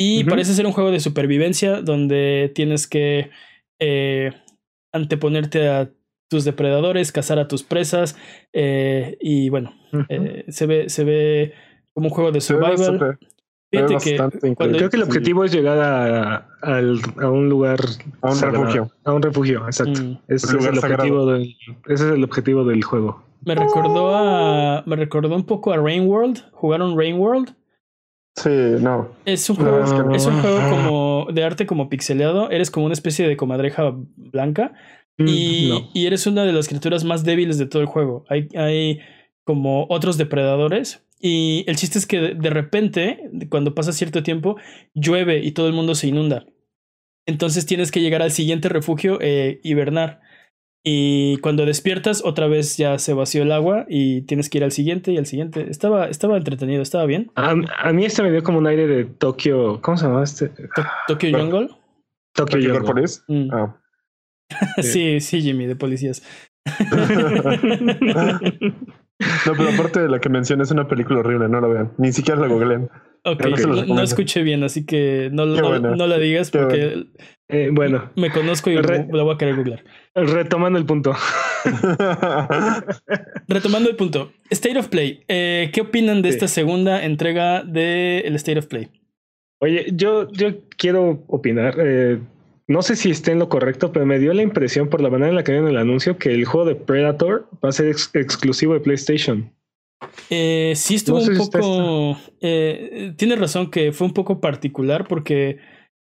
Y 0.00 0.24
parece 0.24 0.54
ser 0.54 0.66
un 0.66 0.72
juego 0.72 0.92
de 0.92 1.00
supervivencia 1.00 1.82
donde 1.82 2.52
tienes 2.54 2.86
que 2.86 3.30
eh, 3.80 4.32
anteponerte 4.92 5.68
a 5.68 5.90
tus 6.30 6.44
depredadores, 6.44 7.10
cazar 7.10 7.38
a 7.38 7.48
tus 7.48 7.62
presas. 7.64 8.16
y 8.52 9.48
bueno, 9.48 9.74
se, 10.48 10.66
ve, 10.66 10.88
se 10.88 11.04
ve 11.04 11.52
como 11.94 12.08
un 12.08 12.14
juego 12.14 12.30
de 12.30 12.40
survival. 12.40 13.18
Creo 13.70 14.90
que 14.90 14.96
el 14.96 15.02
objetivo 15.02 15.44
es 15.44 15.52
llegar 15.52 15.78
a, 15.78 16.80
un 17.28 17.48
lugar. 17.48 17.78
A 18.22 18.30
un 18.30 18.40
refugio. 18.40 18.90
A 19.04 19.12
un 19.12 19.22
refugio, 19.22 19.66
exacto. 19.66 20.02
Mm. 20.02 20.18
Ese, 20.28 20.56
es 20.56 20.64
el 20.64 20.78
objetivo 20.78 21.26
del, 21.26 21.56
ese 21.86 22.06
es 22.06 22.12
el 22.12 22.24
objetivo 22.24 22.64
del 22.64 22.82
juego. 22.82 23.22
Me 23.44 23.54
recordó 23.54 24.16
a. 24.16 24.82
Me 24.86 24.96
recordó 24.96 25.34
un 25.36 25.44
poco 25.44 25.72
a 25.72 25.76
Rain 25.76 26.06
World. 26.06 26.50
¿Jugaron 26.52 26.96
Rain 26.98 27.18
World? 27.18 27.54
Sí, 28.36 28.50
no. 28.80 29.08
Es 29.24 29.50
un 29.50 29.56
juego, 29.56 30.12
es 30.14 30.26
un 30.26 30.40
juego 30.40 30.70
como 30.70 31.26
de 31.32 31.44
arte 31.44 31.66
como 31.66 31.88
pixeleado. 31.88 32.50
Eres 32.50 32.70
como 32.70 32.86
una 32.86 32.94
especie 32.94 33.28
de 33.28 33.36
comadreja 33.36 33.92
blanca. 34.16 34.72
Mm, 35.18 35.28
y, 35.28 35.90
y 35.92 36.06
eres 36.06 36.26
una 36.26 36.44
de 36.44 36.52
las 36.52 36.68
criaturas 36.68 37.04
más 37.04 37.24
débiles 37.24 37.58
de 37.58 37.66
todo 37.66 37.82
el 37.82 37.88
juego. 37.88 38.24
Hay, 38.28 38.48
hay 38.56 39.00
como 39.44 39.86
otros 39.90 40.16
depredadores 40.16 41.07
y 41.20 41.64
el 41.66 41.76
chiste 41.76 41.98
es 41.98 42.06
que 42.06 42.34
de 42.34 42.50
repente, 42.50 43.30
cuando 43.50 43.74
pasa 43.74 43.92
cierto 43.92 44.22
tiempo, 44.22 44.56
llueve 44.94 45.38
y 45.38 45.52
todo 45.52 45.66
el 45.66 45.72
mundo 45.72 45.94
se 45.94 46.08
inunda. 46.08 46.46
Entonces 47.26 47.66
tienes 47.66 47.90
que 47.90 48.00
llegar 48.00 48.22
al 48.22 48.30
siguiente 48.30 48.68
refugio, 48.68 49.18
eh, 49.20 49.60
hibernar. 49.62 50.20
Y 50.84 51.38
cuando 51.38 51.66
despiertas, 51.66 52.22
otra 52.24 52.46
vez 52.46 52.78
ya 52.78 52.98
se 52.98 53.12
vació 53.12 53.42
el 53.42 53.52
agua 53.52 53.84
y 53.88 54.22
tienes 54.22 54.48
que 54.48 54.58
ir 54.58 54.64
al 54.64 54.72
siguiente 54.72 55.12
y 55.12 55.18
al 55.18 55.26
siguiente. 55.26 55.66
Estaba, 55.68 56.08
estaba 56.08 56.38
entretenido, 56.38 56.80
estaba 56.80 57.04
bien. 57.04 57.30
A, 57.34 57.92
mí 57.92 58.04
este 58.04 58.22
me 58.22 58.30
dio 58.30 58.42
como 58.42 58.58
un 58.58 58.66
aire 58.66 58.86
de 58.86 59.04
Tokio. 59.04 59.82
¿Cómo 59.82 59.96
se 59.96 60.06
llama 60.06 60.22
este? 60.22 60.50
Tokio 61.08 61.36
Jungle. 61.36 61.68
Tokio 62.32 62.80
Jungle. 62.80 63.04
Mm. 63.26 63.50
Ah. 63.52 63.76
sí, 64.82 65.20
sí, 65.20 65.42
Jimmy, 65.42 65.66
de 65.66 65.76
policías. 65.76 66.22
No, 69.46 69.52
pero 69.56 69.70
aparte 69.70 70.00
de 70.00 70.08
la 70.08 70.20
que 70.20 70.28
mencioné 70.28 70.62
es 70.62 70.70
una 70.70 70.86
película 70.86 71.20
horrible, 71.20 71.48
no 71.48 71.60
la 71.60 71.68
vean. 71.68 71.92
Ni 71.98 72.12
siquiera 72.12 72.40
la 72.40 72.46
googleen. 72.46 72.88
Ok, 73.24 73.44
no, 73.88 74.00
escuché 74.00 74.42
bien, 74.42 74.62
así 74.62 74.86
que 74.86 75.28
no, 75.32 75.44
no, 75.44 76.06
la 76.06 76.18
digas 76.18 76.50
porque 76.50 77.06
eh, 77.48 77.70
bueno, 77.72 78.10
me 78.14 78.30
conozco 78.30 78.70
y 78.70 78.74
la 78.74 79.22
voy 79.22 79.34
a 79.34 79.38
querer 79.38 79.56
googlear. 79.56 79.84
Retomando 80.14 80.78
el 80.78 80.86
punto. 80.86 81.14
Retomando 83.48 83.90
el 83.90 83.96
punto. 83.96 84.32
State 84.50 84.78
of 84.78 84.88
Play. 84.88 85.24
Eh, 85.28 85.70
¿Qué 85.72 85.80
opinan 85.80 86.22
de 86.22 86.28
esta 86.28 86.46
segunda 86.46 87.04
entrega 87.04 87.64
del 87.64 88.34
State 88.36 88.58
of 88.58 88.66
Play? 88.66 88.88
Oye, 89.60 89.86
yo, 89.92 90.30
yo 90.30 90.60
quiero 90.76 91.24
opinar. 91.26 91.74
Eh, 91.78 92.20
no 92.68 92.82
sé 92.82 92.96
si 92.96 93.10
esté 93.10 93.32
en 93.32 93.38
lo 93.38 93.48
correcto, 93.48 93.92
pero 93.92 94.06
me 94.06 94.18
dio 94.18 94.32
la 94.34 94.42
impresión 94.42 94.88
por 94.88 95.00
la 95.00 95.08
manera 95.08 95.30
en 95.30 95.36
la 95.36 95.42
que 95.42 95.56
en 95.56 95.66
el 95.66 95.78
anuncio 95.78 96.18
que 96.18 96.32
el 96.32 96.44
juego 96.44 96.66
de 96.66 96.74
Predator 96.76 97.48
va 97.64 97.70
a 97.70 97.72
ser 97.72 97.88
exclusivo 97.88 98.74
de 98.74 98.80
PlayStation. 98.80 99.50
Eh, 100.30 100.74
sí 100.76 100.94
estuvo 100.94 101.18
un 101.18 101.36
poco... 101.36 102.18
Eh, 102.40 103.14
tiene 103.16 103.36
razón 103.36 103.70
que 103.70 103.92
fue 103.92 104.06
un 104.06 104.12
poco 104.12 104.40
particular 104.40 105.08
porque 105.08 105.58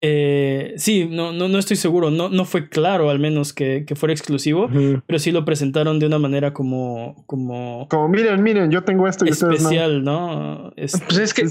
eh, 0.01 0.75
sí, 0.77 1.07
no, 1.09 1.33
no, 1.33 1.49
no 1.49 1.59
estoy 1.59 1.75
seguro, 1.75 2.09
no, 2.09 2.29
no 2.29 2.45
fue 2.45 2.69
claro 2.69 3.09
al 3.09 3.19
menos 3.19 3.51
que, 3.51 3.83
que 3.85 3.95
fuera 3.95 4.13
exclusivo, 4.13 4.69
pero 5.05 5.19
sí 5.19 5.31
lo 5.31 5.43
presentaron 5.43 5.99
de 5.99 6.05
una 6.05 6.19
manera 6.19 6.53
como... 6.53 7.23
Como, 7.25 7.87
como 7.89 8.07
miren, 8.07 8.41
miren, 8.41 8.71
yo 8.71 8.83
tengo 8.83 9.07
esto 9.07 9.25
y 9.25 9.29
especial, 9.29 10.03
¿no? 10.03 10.71
Pues 10.75 11.17
es 11.17 11.33
que, 11.33 11.45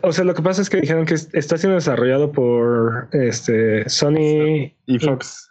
o 0.00 0.12
sea, 0.12 0.24
lo 0.24 0.34
que 0.34 0.42
pasa 0.42 0.62
es 0.62 0.70
que 0.70 0.80
dijeron 0.80 1.04
que 1.04 1.14
está 1.14 1.58
siendo 1.58 1.74
desarrollado 1.74 2.32
por 2.32 3.08
este 3.12 3.88
Sony 3.88 4.72
y 4.86 4.98
Fox. 4.98 5.50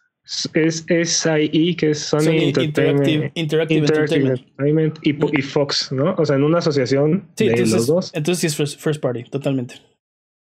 Es 0.54 0.86
SIE, 0.88 1.76
que 1.76 1.92
es 1.92 2.00
Sony, 2.00 2.54
Interactive, 2.56 3.32
Entertainment, 3.36 4.98
y, 5.04 5.42
Fox, 5.42 5.92
¿no? 5.92 6.16
O 6.18 6.26
sea, 6.26 6.38
en 6.38 6.44
una 6.44 6.60
asociación 6.60 7.28
de 7.36 7.66
los 7.68 7.88
dos. 7.88 8.12
Entonces 8.14 8.54
sí 8.54 8.64
es 8.64 8.78
first 8.78 9.02
party, 9.02 9.26
totalmente 9.26 9.91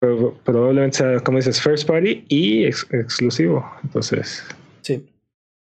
probablemente 0.00 0.98
sea, 0.98 1.20
como 1.20 1.38
dices, 1.38 1.61
first 1.61 1.87
party 1.87 2.24
y 2.28 2.64
exclusivo. 2.64 3.64
Entonces, 3.82 4.44
sí. 4.82 5.06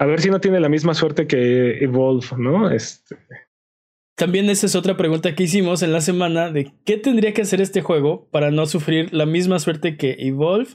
A 0.00 0.06
ver 0.06 0.20
si 0.20 0.30
no 0.30 0.40
tiene 0.40 0.60
la 0.60 0.68
misma 0.68 0.94
suerte 0.94 1.26
que 1.26 1.82
Evolve, 1.82 2.26
¿no? 2.36 2.70
Este. 2.70 3.16
También 4.16 4.50
esa 4.50 4.66
es 4.66 4.74
otra 4.74 4.96
pregunta 4.96 5.34
que 5.34 5.44
hicimos 5.44 5.82
en 5.82 5.92
la 5.92 6.00
semana 6.00 6.50
de 6.50 6.72
qué 6.84 6.96
tendría 6.96 7.32
que 7.32 7.42
hacer 7.42 7.60
este 7.60 7.82
juego 7.82 8.28
para 8.30 8.50
no 8.50 8.66
sufrir 8.66 9.12
la 9.12 9.26
misma 9.26 9.58
suerte 9.60 9.96
que 9.96 10.16
Evolve 10.18 10.70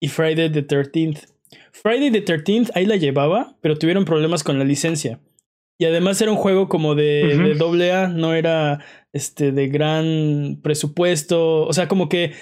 y 0.00 0.08
Friday 0.08 0.50
the 0.50 0.66
13th. 0.66 1.26
Friday 1.72 2.10
the 2.10 2.24
13th 2.24 2.70
ahí 2.74 2.86
la 2.86 2.96
llevaba, 2.96 3.56
pero 3.60 3.76
tuvieron 3.76 4.04
problemas 4.04 4.44
con 4.44 4.58
la 4.58 4.64
licencia. 4.64 5.20
Y 5.80 5.84
además 5.84 6.20
era 6.20 6.32
un 6.32 6.36
juego 6.36 6.68
como 6.68 6.96
de, 6.96 7.36
de 7.36 7.54
doble 7.54 7.92
A, 7.92 8.08
no 8.08 8.34
era 8.34 8.84
este 9.12 9.52
de 9.52 9.68
gran 9.68 10.58
presupuesto. 10.62 11.66
O 11.66 11.72
sea, 11.72 11.86
como 11.86 12.08
que 12.08 12.32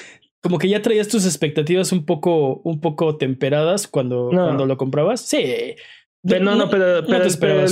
como 0.47 0.59
que 0.61 0.69
ya 0.69 0.81
traías 0.81 1.09
tus 1.09 1.27
expectativas 1.27 1.91
un 1.91 2.05
poco, 2.05 2.61
un 2.63 2.81
poco 2.81 3.17
temperadas 3.17 3.89
cuando, 3.89 4.31
cuando 4.31 4.65
lo 4.65 4.77
comprabas. 4.77 5.23
Sí. 5.23 5.75
Pero 6.23 6.45
no, 6.45 6.55
no, 6.55 6.71
pero, 6.71 6.99
el, 6.99 7.07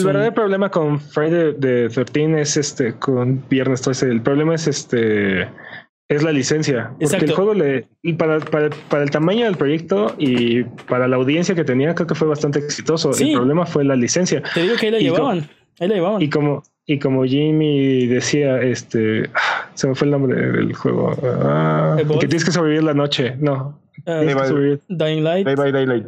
verdadero 0.05 0.35
problema 0.35 0.71
con 0.73 1.01
Friday 1.01 1.55
the 1.61 1.89
13 1.89 2.41
es 2.41 2.57
este, 2.57 2.95
con 2.95 3.45
Viernes 3.49 3.81
13. 3.83 4.09
El 4.11 4.23
problema 4.23 4.57
es 4.57 4.67
este, 4.67 5.43
es 6.09 6.23
la 6.25 6.33
licencia. 6.33 6.93
Porque 6.99 7.27
el 7.27 7.33
juego 7.33 7.55
le, 7.55 7.87
y 8.03 8.15
para, 8.15 8.41
para, 8.41 8.71
para, 8.89 9.05
el 9.05 9.11
tamaño 9.13 9.45
del 9.45 9.57
proyecto 9.57 10.17
y 10.19 10.65
para 10.65 11.07
la 11.07 11.15
audiencia 11.15 11.55
que 11.55 11.63
tenía, 11.63 11.95
creo 11.95 12.09
que 12.09 12.17
fue 12.17 12.27
bastante 12.27 12.59
exitoso. 12.59 13.13
El 13.17 13.35
problema 13.35 13.67
fue 13.67 13.85
la 13.85 13.95
licencia. 13.95 14.43
Te 14.53 14.63
digo 14.63 14.75
que 14.75 14.87
ahí 14.87 14.93
la 14.93 14.99
llevaban. 14.99 15.49
ahí 15.79 15.87
la 15.87 15.95
llevaban. 15.95 16.23
Y 16.23 16.29
como, 16.29 16.65
y 16.87 16.99
como 16.99 17.25
Jimmy 17.25 18.07
decía, 18.07 18.61
este, 18.61 19.31
se 19.75 19.89
me 19.89 19.95
fue 19.95 20.07
el 20.07 20.11
nombre 20.13 20.35
del 20.35 20.75
juego. 20.75 21.17
Ah, 21.23 21.97
que 21.99 22.27
tienes 22.27 22.45
que 22.45 22.53
sobrevivir 22.53 22.85
la 22.85 22.95
noche. 22.95 23.37
No. 23.39 23.81
Uh, 24.07 24.79
Dying 24.89 25.25
Light. 25.25 25.47
Day 25.47 25.55
by 25.55 25.73
Daylight. 25.73 26.07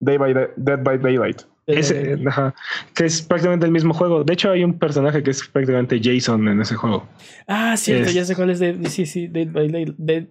Day 0.00 0.18
by 0.18 0.34
Dead 0.56 0.82
by 0.82 0.98
Daylight. 0.98 1.42
Ese, 1.66 2.18
ajá, 2.26 2.54
que 2.94 3.04
es 3.04 3.20
prácticamente 3.20 3.66
el 3.66 3.72
mismo 3.72 3.92
juego. 3.92 4.24
De 4.24 4.32
hecho, 4.32 4.50
hay 4.50 4.64
un 4.64 4.78
personaje 4.78 5.22
que 5.22 5.30
es 5.30 5.46
prácticamente 5.46 6.00
Jason 6.02 6.48
en 6.48 6.62
ese 6.62 6.74
juego. 6.74 7.06
Ah, 7.46 7.76
cierto, 7.76 8.10
ya 8.10 8.24
sé 8.24 8.34
cuál 8.34 8.50
es. 8.50 8.58
De, 8.58 8.88
sí, 8.88 9.04
sí, 9.04 9.28
Dead 9.28 9.48
by 9.48 9.68
Daylight. 9.68 9.94
Dead, 9.98 10.24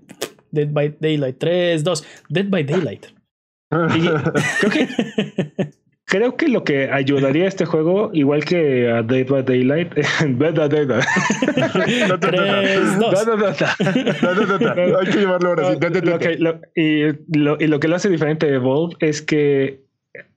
Dead 0.52 0.70
by 0.72 0.96
Daylight 1.00 1.38
3, 1.38 1.84
2. 1.84 2.06
Dead 2.30 2.50
by 2.50 2.64
Daylight. 2.64 3.06
creo 3.70 4.72
que 4.72 4.88
Creo 6.10 6.38
que 6.38 6.48
lo 6.48 6.64
que 6.64 6.90
ayudaría 6.90 7.44
a 7.44 7.48
este 7.50 7.66
juego, 7.66 8.12
igual 8.14 8.46
que 8.46 8.90
a 8.90 9.04
Dead 9.04 9.28
by 9.28 9.44
Daylight, 9.44 9.94
Dead 9.94 10.56
by 10.56 10.70
Daylight. 10.70 11.06
Hay 15.00 15.12
que 15.12 15.20
llevarlo 15.20 15.50
ahora 15.50 15.74
y, 16.76 17.68
lo, 17.68 17.80
que 17.82 17.88
lo 17.90 17.96
hace 17.98 18.08
diferente 18.10 18.46
de 18.46 18.56
Evolve 18.56 18.96
es 19.02 19.22
que 19.22 19.82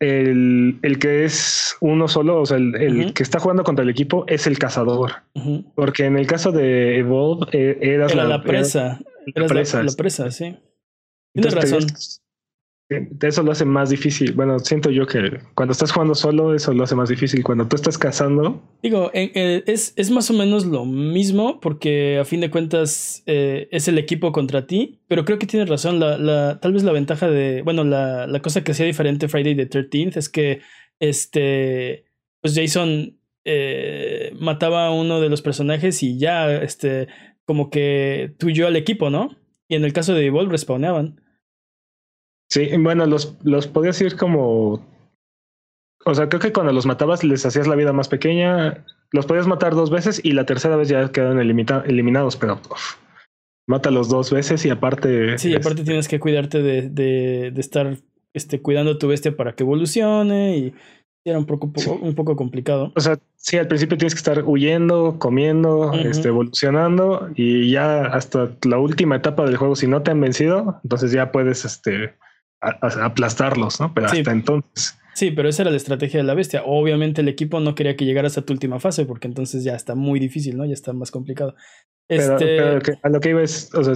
el, 0.00 0.80
el, 0.82 0.98
que 0.98 1.24
es 1.24 1.76
uno 1.80 2.08
solo, 2.08 2.40
o 2.40 2.46
sea, 2.46 2.56
el, 2.56 3.14
que 3.14 3.22
está 3.22 3.38
jugando 3.38 3.62
contra 3.62 3.84
el 3.84 3.90
equipo 3.90 4.24
es 4.26 4.48
el 4.48 4.58
cazador. 4.58 5.12
Porque 5.76 6.04
en 6.04 6.18
el 6.18 6.26
caso 6.26 6.50
de 6.50 6.98
Evolve 6.98 7.46
eh, 7.52 7.78
eras 7.80 8.12
Era 8.12 8.24
la, 8.24 8.42
presa. 8.42 8.98
la, 9.36 9.46
presa. 9.46 9.84
La, 9.84 9.92
presa, 9.92 10.32
sí. 10.32 10.56
Tienes 11.32 11.54
razón 11.54 11.86
eso 13.22 13.42
lo 13.42 13.52
hace 13.52 13.64
más 13.64 13.90
difícil. 13.90 14.32
Bueno, 14.32 14.58
siento 14.58 14.90
yo 14.90 15.06
que 15.06 15.38
cuando 15.54 15.72
estás 15.72 15.92
jugando 15.92 16.14
solo, 16.14 16.54
eso 16.54 16.74
lo 16.74 16.82
hace 16.82 16.96
más 16.96 17.08
difícil. 17.08 17.44
Cuando 17.44 17.68
tú 17.68 17.76
estás 17.76 17.96
cazando. 17.96 18.62
Digo, 18.82 19.10
es, 19.14 19.92
es, 19.96 20.10
más 20.10 20.28
o 20.30 20.34
menos 20.34 20.66
lo 20.66 20.84
mismo, 20.84 21.60
porque 21.60 22.18
a 22.18 22.24
fin 22.24 22.40
de 22.40 22.50
cuentas 22.50 23.22
eh, 23.26 23.68
es 23.70 23.86
el 23.86 23.96
equipo 23.96 24.32
contra 24.32 24.66
ti. 24.66 25.00
Pero 25.06 25.24
creo 25.24 25.38
que 25.38 25.46
tienes 25.46 25.68
razón. 25.68 26.00
La, 26.00 26.18
la, 26.18 26.58
tal 26.60 26.72
vez 26.72 26.82
la 26.82 26.92
ventaja 26.92 27.28
de. 27.28 27.62
Bueno, 27.62 27.84
la, 27.84 28.26
la 28.26 28.42
cosa 28.42 28.64
que 28.64 28.72
hacía 28.72 28.86
diferente 28.86 29.28
Friday 29.28 29.54
the 29.54 29.70
13th 29.70 30.16
es 30.16 30.28
que 30.28 30.60
este. 30.98 32.06
Pues 32.40 32.54
Jason 32.56 33.18
eh, 33.44 34.32
mataba 34.40 34.86
a 34.86 34.90
uno 34.92 35.20
de 35.20 35.28
los 35.28 35.42
personajes 35.42 36.02
y 36.02 36.18
ya, 36.18 36.52
este. 36.52 37.06
Como 37.44 37.70
que 37.70 38.34
tuyó 38.38 38.66
al 38.66 38.76
equipo, 38.76 39.10
¿no? 39.10 39.36
Y 39.68 39.76
en 39.76 39.84
el 39.84 39.92
caso 39.92 40.14
de 40.14 40.26
Evolve 40.26 40.50
respawneaban. 40.50 41.19
Sí, 42.50 42.68
bueno, 42.78 43.06
los, 43.06 43.36
los 43.42 43.66
podías 43.66 44.00
ir 44.00 44.16
como. 44.16 44.84
O 46.04 46.14
sea, 46.14 46.28
creo 46.28 46.40
que 46.40 46.52
cuando 46.52 46.72
los 46.72 46.86
matabas 46.86 47.22
les 47.22 47.46
hacías 47.46 47.68
la 47.68 47.76
vida 47.76 47.92
más 47.92 48.08
pequeña. 48.08 48.84
Los 49.12 49.26
podías 49.26 49.48
matar 49.48 49.74
dos 49.74 49.90
veces 49.90 50.20
y 50.22 50.32
la 50.32 50.46
tercera 50.46 50.76
vez 50.76 50.88
ya 50.88 51.10
quedaron 51.10 51.40
eliminados, 51.40 52.36
pero 52.36 52.60
mátalos 53.66 54.08
dos 54.08 54.30
veces 54.30 54.64
y 54.64 54.70
aparte. 54.70 55.36
Sí, 55.38 55.54
aparte 55.54 55.82
tienes 55.82 56.06
que 56.06 56.20
cuidarte 56.20 56.62
de, 56.62 56.82
de, 56.82 57.50
de, 57.52 57.60
estar 57.60 57.96
este, 58.34 58.60
cuidando 58.62 58.92
a 58.92 58.98
tu 58.98 59.08
bestia 59.08 59.36
para 59.36 59.54
que 59.54 59.64
evolucione 59.64 60.56
y 60.56 60.74
era 61.24 61.38
un 61.38 61.46
poco, 61.46 61.72
un 62.00 62.14
poco 62.14 62.36
complicado. 62.36 62.92
O 62.96 63.00
sea, 63.00 63.18
sí, 63.36 63.58
al 63.58 63.68
principio 63.68 63.98
tienes 63.98 64.14
que 64.14 64.18
estar 64.18 64.42
huyendo, 64.44 65.18
comiendo, 65.18 65.92
este, 65.92 66.28
evolucionando 66.28 67.30
y 67.34 67.70
ya 67.70 68.06
hasta 68.06 68.50
la 68.64 68.78
última 68.78 69.16
etapa 69.16 69.44
del 69.44 69.56
juego, 69.56 69.76
si 69.76 69.86
no 69.86 70.02
te 70.02 70.10
han 70.10 70.20
vencido, 70.20 70.80
entonces 70.82 71.12
ya 71.12 71.30
puedes 71.30 71.64
este, 71.64 72.14
aplastarlos, 72.60 73.80
¿no? 73.80 73.92
Pero 73.94 74.06
hasta 74.06 74.32
entonces. 74.32 74.96
Sí, 75.14 75.30
pero 75.32 75.48
esa 75.48 75.62
era 75.62 75.70
la 75.70 75.76
estrategia 75.76 76.20
de 76.20 76.24
la 76.24 76.34
bestia. 76.34 76.62
Obviamente 76.64 77.20
el 77.20 77.28
equipo 77.28 77.60
no 77.60 77.74
quería 77.74 77.96
que 77.96 78.04
llegaras 78.04 78.38
a 78.38 78.42
tu 78.42 78.52
última 78.52 78.80
fase 78.80 79.04
porque 79.04 79.28
entonces 79.28 79.64
ya 79.64 79.74
está 79.74 79.94
muy 79.94 80.20
difícil, 80.20 80.56
¿no? 80.56 80.64
Ya 80.64 80.72
está 80.72 80.92
más 80.92 81.10
complicado. 81.10 81.54
Pero, 82.06 82.36
este 82.36 82.98
a 83.02 83.08
lo 83.08 83.20
que 83.20 83.30
iba 83.30 83.42
es, 83.42 83.72
o 83.74 83.84
sea, 83.84 83.94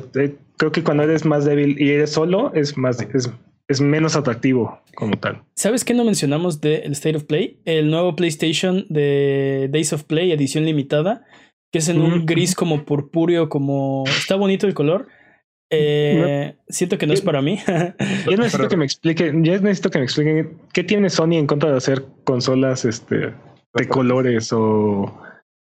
creo 0.56 0.72
que 0.72 0.84
cuando 0.84 1.02
eres 1.02 1.24
más 1.24 1.44
débil 1.44 1.80
y 1.80 1.90
eres 1.90 2.10
solo, 2.10 2.52
es 2.54 2.76
más, 2.76 3.00
es, 3.14 3.30
es 3.68 3.80
menos 3.80 4.16
atractivo 4.16 4.80
como 4.94 5.18
tal. 5.18 5.42
¿Sabes 5.56 5.84
qué 5.84 5.94
no 5.94 6.04
mencionamos 6.04 6.60
del 6.60 6.92
State 6.92 7.16
of 7.16 7.24
Play? 7.24 7.60
El 7.64 7.90
nuevo 7.90 8.14
PlayStation 8.16 8.86
de 8.88 9.68
Days 9.72 9.92
of 9.92 10.04
Play, 10.04 10.30
edición 10.30 10.64
limitada, 10.64 11.24
que 11.72 11.78
es 11.78 11.88
en 11.88 12.00
un 12.00 12.24
gris 12.26 12.54
como 12.54 12.84
purpúreo, 12.84 13.48
como... 13.48 14.04
Está 14.06 14.36
bonito 14.36 14.66
el 14.66 14.74
color 14.74 15.08
eh, 15.70 16.56
siento 16.68 16.98
que 16.98 17.06
no 17.06 17.12
es 17.12 17.22
para 17.22 17.42
mí. 17.42 17.58
yo 18.30 18.36
necesito 18.36 18.68
que 18.68 18.76
me 18.76 18.84
expliquen, 18.84 19.44
yo 19.44 19.52
necesito 19.52 19.90
que 19.90 19.98
me 19.98 20.04
expliquen 20.04 20.58
qué 20.72 20.84
tiene 20.84 21.10
Sony 21.10 21.34
en 21.34 21.46
contra 21.46 21.70
de 21.70 21.76
hacer 21.76 22.04
consolas 22.24 22.84
este, 22.84 23.32
de 23.74 23.88
colores 23.88 24.52
o 24.52 25.20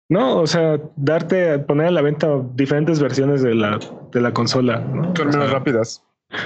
no, 0.09 0.39
o 0.39 0.47
sea, 0.47 0.77
darte, 0.97 1.57
poner 1.59 1.87
a 1.87 1.91
la 1.91 2.01
venta 2.01 2.27
diferentes 2.53 2.99
versiones 2.99 3.41
de 3.41 3.55
la, 3.55 3.79
de 4.11 4.19
la 4.19 4.33
consola. 4.33 4.79
Menos 4.79 5.49
rápidas. 5.51 6.03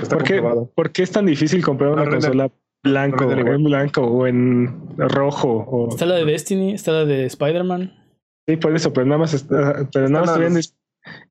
¿por, 0.07 0.23
qué, 0.23 0.43
¿Por 0.75 0.91
qué 0.91 1.01
es 1.01 1.11
tan 1.11 1.25
difícil 1.25 1.63
comprar 1.63 1.89
una 1.91 2.07
consola 2.07 2.51
blanco, 2.83 3.31
en 3.31 3.63
blanco 3.63 4.01
o 4.01 4.27
en 4.27 4.87
rojo. 4.97 5.65
O... 5.67 5.89
Está 5.89 6.05
la 6.05 6.15
de 6.15 6.25
Destiny, 6.25 6.73
está 6.73 6.91
la 6.91 7.05
de 7.05 7.25
Spider-Man. 7.25 7.91
Sí, 8.47 8.57
por 8.57 8.75
eso, 8.75 8.93
pero 8.93 9.07
nada 9.07 9.17
más, 9.17 9.33
está, 9.33 9.89
pero 9.91 10.09
nada 10.09 10.25
más 10.25 10.75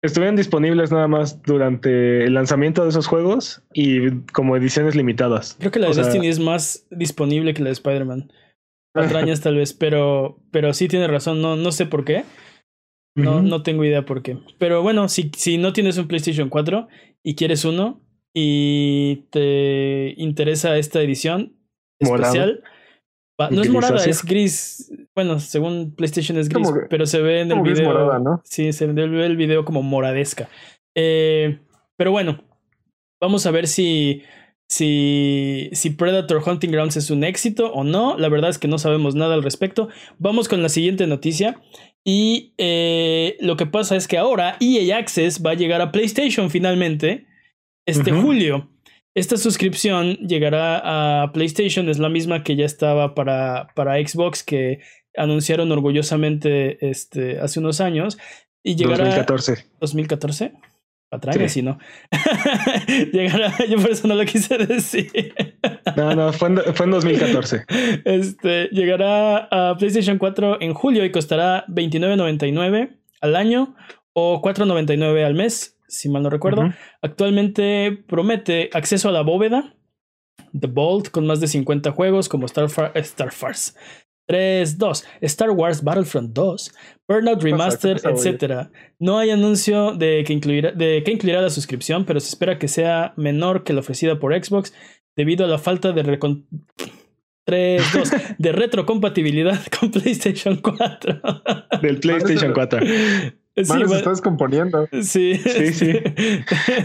estuvieron, 0.02 0.36
disponibles 0.36 0.92
nada 0.92 1.08
más 1.08 1.42
durante 1.42 2.24
el 2.24 2.34
lanzamiento 2.34 2.82
de 2.82 2.90
esos 2.90 3.06
juegos 3.06 3.62
y 3.72 4.10
como 4.32 4.56
ediciones 4.56 4.94
limitadas. 4.94 5.56
Creo 5.58 5.70
que 5.70 5.78
la 5.78 5.88
de 5.88 5.94
Destiny 5.94 6.28
es 6.28 6.38
más 6.38 6.86
disponible 6.90 7.54
que 7.54 7.62
la 7.62 7.68
de 7.68 7.74
Spider-Man. 7.74 8.32
Patrañas 8.92 9.40
tal 9.40 9.56
vez, 9.56 9.72
pero, 9.72 10.38
pero 10.50 10.72
sí 10.72 10.86
tiene 10.86 11.08
razón, 11.08 11.42
no, 11.42 11.56
no 11.56 11.72
sé 11.72 11.86
por 11.86 12.04
qué. 12.04 12.24
No, 13.16 13.42
no 13.42 13.62
tengo 13.62 13.84
idea 13.84 14.04
por 14.04 14.22
qué. 14.22 14.38
Pero 14.58 14.82
bueno, 14.82 15.08
si, 15.08 15.30
si 15.36 15.56
no 15.56 15.72
tienes 15.72 15.98
un 15.98 16.08
PlayStation 16.08 16.48
4 16.48 16.88
y 17.22 17.36
quieres 17.36 17.64
uno 17.64 18.00
y 18.34 19.26
te 19.30 20.14
interesa 20.16 20.76
esta 20.76 21.00
edición 21.00 21.56
especial, 22.00 22.62
no 23.50 23.62
es 23.62 23.70
morada, 23.70 24.04
es 24.04 24.24
gris. 24.24 24.92
Bueno, 25.14 25.38
según 25.38 25.94
PlayStation 25.94 26.38
es 26.38 26.48
gris, 26.48 26.68
pero 26.90 27.06
se 27.06 27.20
ve 27.22 27.40
en 27.40 27.52
el 27.52 27.62
video. 27.62 27.92
Morada, 27.92 28.18
¿no? 28.18 28.40
Sí, 28.44 28.72
se 28.72 28.86
ve 28.86 29.02
el 29.02 29.36
video 29.36 29.64
como 29.64 29.82
moradesca. 29.82 30.48
Eh, 30.94 31.60
pero 31.96 32.10
bueno, 32.10 32.42
vamos 33.20 33.46
a 33.46 33.50
ver 33.50 33.68
si 33.68 34.22
si, 34.68 35.68
si 35.72 35.90
Predator 35.90 36.42
Hunting 36.44 36.70
Grounds 36.70 36.96
es 36.96 37.10
un 37.10 37.24
éxito 37.24 37.72
o 37.72 37.84
no. 37.84 38.16
La 38.18 38.28
verdad 38.28 38.50
es 38.50 38.58
que 38.58 38.68
no 38.68 38.78
sabemos 38.78 39.14
nada 39.14 39.34
al 39.34 39.42
respecto. 39.42 39.88
Vamos 40.18 40.48
con 40.48 40.62
la 40.62 40.68
siguiente 40.68 41.06
noticia. 41.06 41.60
Y 42.04 42.54
eh, 42.58 43.36
lo 43.40 43.56
que 43.56 43.66
pasa 43.66 43.96
es 43.96 44.08
que 44.08 44.18
ahora 44.18 44.56
EA 44.60 44.98
Access 44.98 45.42
va 45.44 45.52
a 45.52 45.54
llegar 45.54 45.80
a 45.80 45.92
PlayStation 45.92 46.50
finalmente 46.50 47.26
este 47.86 48.12
julio. 48.12 48.70
Esta 49.14 49.36
suscripción 49.36 50.16
llegará 50.16 51.22
a 51.22 51.32
PlayStation, 51.32 51.88
es 51.88 52.00
la 52.00 52.08
misma 52.08 52.42
que 52.42 52.56
ya 52.56 52.66
estaba 52.66 53.14
para, 53.14 53.68
para 53.76 53.94
Xbox, 54.04 54.42
que 54.42 54.80
anunciaron 55.16 55.70
orgullosamente 55.72 56.88
este, 56.88 57.40
hace 57.40 57.60
unos 57.60 57.80
años. 57.80 58.18
Y 58.62 58.76
llegará. 58.76 59.04
2014. 59.04 59.66
2014 59.80 60.52
patrañas, 61.14 61.52
sí. 61.52 61.62
no. 61.62 61.78
Llegará, 63.12 63.52
yo 63.68 63.78
por 63.78 63.90
eso 63.90 64.08
no 64.08 64.14
lo 64.14 64.24
quise 64.24 64.58
decir. 64.58 65.34
no, 65.96 66.14
no, 66.14 66.32
fue 66.32 66.48
en, 66.48 66.74
fue 66.74 66.86
en 66.86 66.92
2014. 66.92 67.64
Este, 68.04 68.68
llegará 68.72 69.48
a 69.50 69.76
PlayStation 69.76 70.18
4 70.18 70.60
en 70.60 70.74
julio 70.74 71.04
y 71.04 71.12
costará 71.12 71.66
$29.99 71.68 72.96
al 73.20 73.36
año 73.36 73.76
o 74.12 74.40
$4.99 74.42 75.24
al 75.24 75.34
mes, 75.34 75.78
si 75.88 76.08
mal 76.08 76.22
no 76.22 76.30
recuerdo. 76.30 76.72
Actualmente 77.02 78.04
promete 78.08 78.70
acceso 78.72 79.08
a 79.08 79.12
la 79.12 79.22
bóveda, 79.22 79.74
The 80.58 80.68
Vault, 80.68 81.10
con 81.10 81.26
más 81.26 81.40
de 81.40 81.48
50 81.48 81.92
juegos 81.92 82.28
como 82.28 82.48
Starfar 82.48 82.92
Starfars, 82.96 83.76
3, 84.26 84.78
2, 84.78 85.04
Star 85.22 85.50
Wars 85.50 85.82
Battlefront 85.82 86.32
2, 86.32 86.72
Burnout 87.08 87.42
Remaster, 87.42 88.00
etc. 88.04 88.68
No 88.98 89.18
hay 89.18 89.30
anuncio 89.30 89.94
de 89.94 90.24
que, 90.26 90.32
incluirá, 90.32 90.72
de 90.72 91.02
que 91.04 91.12
incluirá 91.12 91.42
la 91.42 91.50
suscripción, 91.50 92.04
pero 92.04 92.20
se 92.20 92.28
espera 92.28 92.58
que 92.58 92.68
sea 92.68 93.12
menor 93.16 93.64
que 93.64 93.72
la 93.72 93.80
ofrecida 93.80 94.18
por 94.18 94.34
Xbox 94.34 94.72
debido 95.16 95.44
a 95.44 95.48
la 95.48 95.58
falta 95.58 95.92
de 95.92 96.02
3, 97.44 97.82
2, 97.92 98.10
de 98.38 98.52
retrocompatibilidad 98.52 99.60
con 99.78 99.90
PlayStation 99.90 100.56
4. 100.56 101.20
Del 101.82 102.00
PlayStation 102.00 102.52
4. 102.52 102.80
Sí, 103.56 103.64
se 103.64 103.94
está 103.94 104.10
descomponiendo. 104.10 104.88
Sí, 105.02 105.36
sí, 105.36 105.72
sí. 105.72 105.92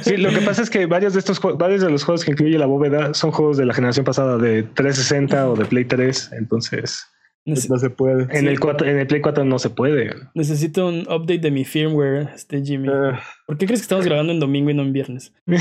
Sí, 0.02 0.17
lo 0.17 0.30
que 0.30 0.41
pasa 0.41 0.62
es 0.62 0.69
que 0.69 0.86
varios 0.86 1.13
de 1.13 1.19
estos 1.19 1.39
varios 1.58 1.82
de 1.82 1.89
los 1.89 2.04
juegos 2.04 2.23
que 2.23 2.32
incluye 2.32 2.60
la 2.60 2.67
bóveda 2.67 3.13
son 3.15 3.32
juegos 3.32 3.58
de 3.58 3.65
la 3.65 3.73
generación 3.73 4.06
pasada 4.06 4.38
de 4.38 4.62
360 4.62 5.49
o 5.49 5.56
de 5.56 5.65
Play 5.65 5.86
3, 5.86 6.34
entonces 6.34 7.08
no 7.45 7.78
se 7.78 7.89
puede. 7.89 8.23
En, 8.38 8.47
el 8.47 8.60
en 8.86 8.99
el 8.99 9.08
Play 9.08 9.21
4 9.21 9.45
no 9.45 9.60
se 9.60 9.69
puede. 9.69 10.12
Necesito 10.34 10.88
un 10.88 11.02
update 11.02 11.39
de 11.39 11.52
mi 11.52 11.65
firmware, 11.65 12.30
este 12.36 12.63
Jimmy. 12.63 12.89
Ah. 12.89 13.21
¿Por 13.47 13.58
qué 13.58 13.65
crees 13.65 13.82
que 13.82 13.86
estamos 13.86 14.06
grabando 14.06 14.32
en 14.32 14.39
domingo 14.39 14.69
y 14.69 14.73
no 14.73 14.84
en 14.84 14.93
viernes? 14.93 15.34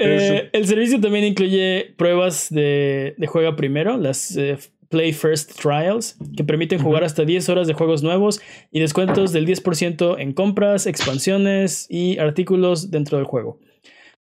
Eh, 0.00 0.50
el 0.52 0.66
servicio 0.66 1.00
también 1.00 1.24
incluye 1.24 1.94
pruebas 1.96 2.48
de, 2.50 3.14
de 3.16 3.26
juega 3.28 3.54
primero, 3.54 3.96
las 3.96 4.36
eh, 4.36 4.58
Play 4.88 5.12
First 5.12 5.60
Trials, 5.60 6.16
que 6.36 6.44
permiten 6.44 6.80
jugar 6.80 7.04
hasta 7.04 7.24
10 7.24 7.48
horas 7.48 7.68
de 7.68 7.74
juegos 7.74 8.02
nuevos 8.02 8.40
y 8.70 8.80
descuentos 8.80 9.32
del 9.32 9.46
10% 9.46 10.16
en 10.18 10.32
compras, 10.32 10.86
expansiones 10.86 11.86
y 11.88 12.18
artículos 12.18 12.90
dentro 12.90 13.18
del 13.18 13.26
juego. 13.26 13.60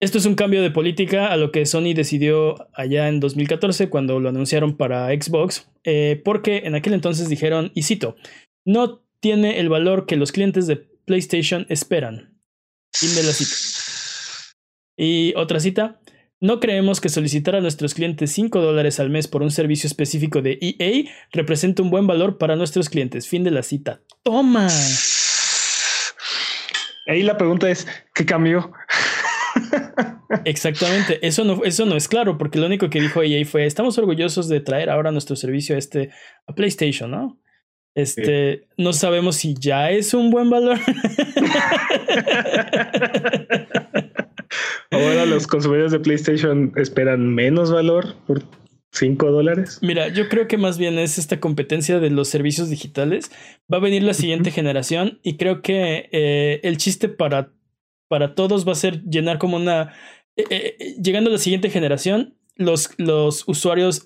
Esto 0.03 0.19
es 0.19 0.27
un 0.27 0.35
cambio 0.35 0.63
de 0.63 0.73
política 0.73 1.29
a 1.29 1.37
lo 1.37 1.53
que 1.53 1.65
Sony 1.65 1.95
decidió 1.95 2.69
allá 2.75 3.07
en 3.07 3.21
2014 3.21 3.89
cuando 3.89 4.19
lo 4.19 4.31
anunciaron 4.31 4.77
para 4.77 5.07
Xbox, 5.11 5.71
eh, 5.85 6.21
porque 6.25 6.63
en 6.65 6.75
aquel 6.75 6.95
entonces 6.95 7.29
dijeron, 7.29 7.71
y 7.73 7.85
cito, 7.85 8.17
no 8.65 9.05
tiene 9.21 9.61
el 9.61 9.69
valor 9.69 10.07
que 10.07 10.17
los 10.17 10.33
clientes 10.33 10.67
de 10.67 10.75
PlayStation 10.75 11.67
esperan. 11.69 12.37
Fin 12.93 13.15
de 13.15 13.23
la 13.23 13.33
cita. 13.33 13.55
Y 14.97 15.35
otra 15.37 15.61
cita, 15.61 16.01
no 16.41 16.59
creemos 16.59 17.01
que 17.01 17.09
solicitar 17.09 17.55
a 17.55 17.61
nuestros 17.61 17.95
clientes 17.95 18.33
5 18.33 18.61
dólares 18.61 18.99
al 18.99 19.09
mes 19.09 19.29
por 19.29 19.43
un 19.43 19.53
servicio 19.53 19.87
específico 19.87 20.43
de 20.43 20.59
EA 20.61 21.13
representa 21.31 21.81
un 21.81 21.91
buen 21.91 22.09
valor 22.09 22.39
para 22.39 22.57
nuestros 22.57 22.89
clientes. 22.89 23.29
Fin 23.29 23.45
de 23.45 23.53
la 23.53 23.63
cita. 23.63 24.01
Toma. 24.25 24.67
Ahí 27.07 27.23
la 27.23 27.39
pregunta 27.39 27.71
es, 27.71 27.87
¿qué 28.13 28.27
cambió? 28.27 28.73
Exactamente, 30.45 31.19
eso 31.27 31.45
no, 31.45 31.65
eso 31.65 31.87
no 31.87 31.97
es 31.97 32.09
claro, 32.09 32.39
porque 32.39 32.59
lo 32.59 32.67
único 32.67 32.91
que 32.91 33.01
dijo 33.01 33.23
EA 33.23 33.45
fue, 33.45 33.67
estamos 33.67 33.99
orgullosos 33.99 34.49
de 34.49 34.61
traer 34.61 34.91
ahora 34.91 35.13
nuestro 35.13 35.37
servicio 35.37 35.77
a, 35.77 35.79
este, 35.79 36.11
a 36.47 36.55
PlayStation, 36.55 37.11
¿no? 37.11 37.39
Este, 37.95 38.69
no 38.79 38.95
sabemos 38.95 39.37
si 39.37 39.55
ya 39.59 39.91
es 39.91 40.15
un 40.15 40.31
buen 40.31 40.49
valor. 40.49 40.79
ahora 44.91 45.27
los 45.27 45.47
consumidores 45.47 45.93
de 45.93 46.01
PlayStation 46.01 46.73
esperan 46.77 47.35
menos 47.35 47.71
valor 47.71 48.15
por 48.27 48.43
5 48.93 49.31
dólares. 49.31 49.79
Mira, 49.83 50.09
yo 50.09 50.29
creo 50.29 50.49
que 50.49 50.57
más 50.59 50.79
bien 50.79 50.99
es 50.99 51.19
esta 51.19 51.41
competencia 51.41 51.99
de 51.99 52.11
los 52.11 52.29
servicios 52.29 52.71
digitales. 52.71 53.31
Va 53.73 53.79
a 53.79 53.81
venir 53.81 54.03
la 54.03 54.15
siguiente 54.15 54.51
generación 54.51 55.19
y 55.23 55.37
creo 55.37 55.63
que 55.63 56.09
eh, 56.13 56.61
el 56.63 56.77
chiste 56.77 57.09
para 57.09 57.53
para 58.13 58.35
todos 58.35 58.69
va 58.69 58.73
a 58.73 58.75
ser 58.75 59.03
llenar 59.05 59.39
como 59.39 59.57
una... 59.57 59.95
Eh, 60.37 60.45
eh, 60.51 60.77
eh, 60.79 60.95
llegando 61.03 61.31
a 61.31 61.33
la 61.33 61.39
siguiente 61.39 61.71
generación, 61.71 62.37
los, 62.57 62.91
los 62.99 63.49
usuarios 63.49 64.03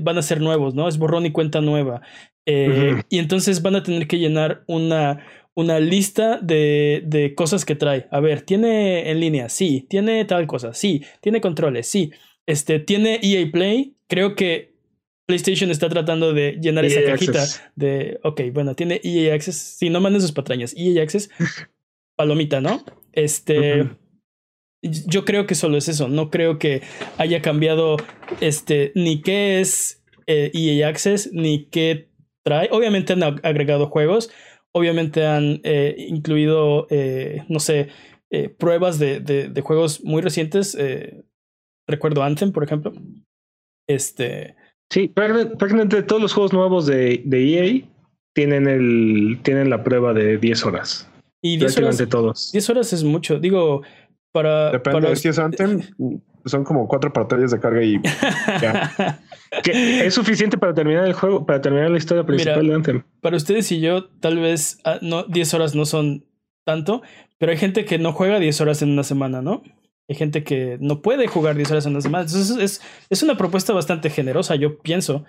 van 0.00 0.18
a 0.18 0.22
ser 0.22 0.40
nuevos, 0.40 0.74
¿no? 0.74 0.88
Es 0.88 0.98
borrón 0.98 1.26
y 1.26 1.30
cuenta 1.30 1.60
nueva. 1.60 2.02
Y 2.44 3.18
entonces 3.18 3.62
van 3.62 3.76
a 3.76 3.84
tener 3.84 4.08
que 4.08 4.18
llenar 4.18 4.64
una, 4.66 5.24
una 5.54 5.78
lista 5.78 6.40
de, 6.42 7.04
de, 7.06 7.36
cosas 7.36 7.64
que 7.64 7.76
trae. 7.76 8.08
A 8.10 8.18
ver, 8.18 8.42
¿tiene 8.42 9.12
en 9.12 9.20
línea? 9.20 9.48
Sí. 9.48 9.86
¿Tiene 9.88 10.24
tal 10.24 10.48
cosa? 10.48 10.74
Sí. 10.74 11.04
¿Tiene 11.20 11.40
controles? 11.40 11.86
Sí. 11.86 12.10
Este, 12.46 12.80
¿Tiene 12.80 13.20
EA 13.22 13.48
Play? 13.52 13.94
Creo 14.08 14.34
que 14.34 14.74
PlayStation 15.26 15.70
está 15.70 15.88
tratando 15.88 16.32
de 16.32 16.58
llenar 16.60 16.84
esa 16.84 16.98
e 16.98 17.04
cajita 17.04 17.44
de, 17.76 18.18
ok, 18.24 18.40
bueno, 18.52 18.74
tiene 18.74 19.00
EA 19.04 19.36
Access. 19.36 19.76
Sí, 19.78 19.88
no 19.88 20.00
manden 20.00 20.20
sus 20.20 20.32
patrañas. 20.32 20.74
EA 20.76 21.00
Access, 21.00 21.30
palomita, 22.16 22.60
¿no? 22.60 22.84
Este. 23.16 23.88
Yo 24.82 25.24
creo 25.24 25.46
que 25.46 25.56
solo 25.56 25.76
es 25.78 25.88
eso. 25.88 26.06
No 26.06 26.30
creo 26.30 26.58
que 26.58 26.82
haya 27.18 27.42
cambiado 27.42 27.96
este 28.40 28.92
ni 28.94 29.22
qué 29.22 29.60
es 29.60 30.04
EA 30.26 30.44
eh, 30.46 30.50
e 30.54 30.84
Access 30.84 31.30
ni 31.32 31.64
qué 31.64 32.08
trae. 32.44 32.68
Obviamente 32.70 33.14
han 33.14 33.22
agregado 33.22 33.88
juegos. 33.88 34.30
Obviamente 34.72 35.26
han 35.26 35.60
eh, 35.64 35.96
incluido, 35.98 36.86
eh, 36.90 37.42
no 37.48 37.58
sé, 37.58 37.88
pruebas 38.58 38.98
de, 38.98 39.20
de, 39.20 39.60
juegos 39.62 40.04
muy 40.04 40.20
recientes. 40.20 40.76
recuerdo 41.88 42.22
Anthem, 42.22 42.52
por 42.52 42.62
ejemplo. 42.62 42.92
Este. 43.88 44.54
Sí, 44.92 45.08
prácticamente 45.08 46.02
todos 46.02 46.20
los 46.20 46.34
juegos 46.34 46.52
nuevos 46.52 46.86
de, 46.86 47.22
de 47.24 47.54
EA 47.54 47.82
tienen, 48.34 48.68
el, 48.68 49.40
tienen 49.42 49.70
la 49.70 49.82
prueba 49.82 50.12
de 50.12 50.36
10 50.36 50.66
horas. 50.66 51.10
Y 51.46 51.56
10 51.58 51.78
horas, 51.78 52.02
todos. 52.08 52.50
10 52.52 52.70
horas 52.70 52.92
es 52.92 53.04
mucho. 53.04 53.38
Digo, 53.38 53.82
para. 54.32 54.72
Depende 54.72 55.00
para... 55.00 55.10
de 55.10 55.16
si 55.16 55.28
es 55.28 55.38
Anthem, 55.38 55.80
son 56.44 56.64
como 56.64 56.88
cuatro 56.88 57.12
pantallas 57.12 57.52
de 57.52 57.60
carga 57.60 57.82
y 57.84 58.00
ya. 58.60 59.20
que 59.62 60.06
es 60.06 60.14
suficiente 60.14 60.58
para 60.58 60.74
terminar 60.74 61.04
el 61.06 61.12
juego, 61.12 61.46
para 61.46 61.60
terminar 61.60 61.90
la 61.90 61.98
historia 61.98 62.24
principal 62.24 62.66
de 62.66 62.74
Anthem. 62.74 63.02
Para 63.20 63.36
ustedes 63.36 63.70
y 63.70 63.80
yo, 63.80 64.06
tal 64.20 64.38
vez 64.38 64.80
ah, 64.84 64.98
no, 65.02 65.22
10 65.24 65.54
horas 65.54 65.76
no 65.76 65.84
son 65.84 66.24
tanto, 66.64 67.02
pero 67.38 67.52
hay 67.52 67.58
gente 67.58 67.84
que 67.84 67.98
no 67.98 68.12
juega 68.12 68.40
10 68.40 68.60
horas 68.60 68.82
en 68.82 68.90
una 68.90 69.04
semana, 69.04 69.40
¿no? 69.40 69.62
Hay 70.08 70.16
gente 70.16 70.42
que 70.42 70.78
no 70.80 71.00
puede 71.00 71.28
jugar 71.28 71.54
10 71.54 71.70
horas 71.70 71.86
en 71.86 71.92
una 71.92 72.00
semana. 72.00 72.24
Entonces 72.24 72.56
es, 72.56 72.82
es 73.08 73.22
una 73.22 73.36
propuesta 73.36 73.72
bastante 73.72 74.10
generosa, 74.10 74.56
yo 74.56 74.78
pienso. 74.78 75.24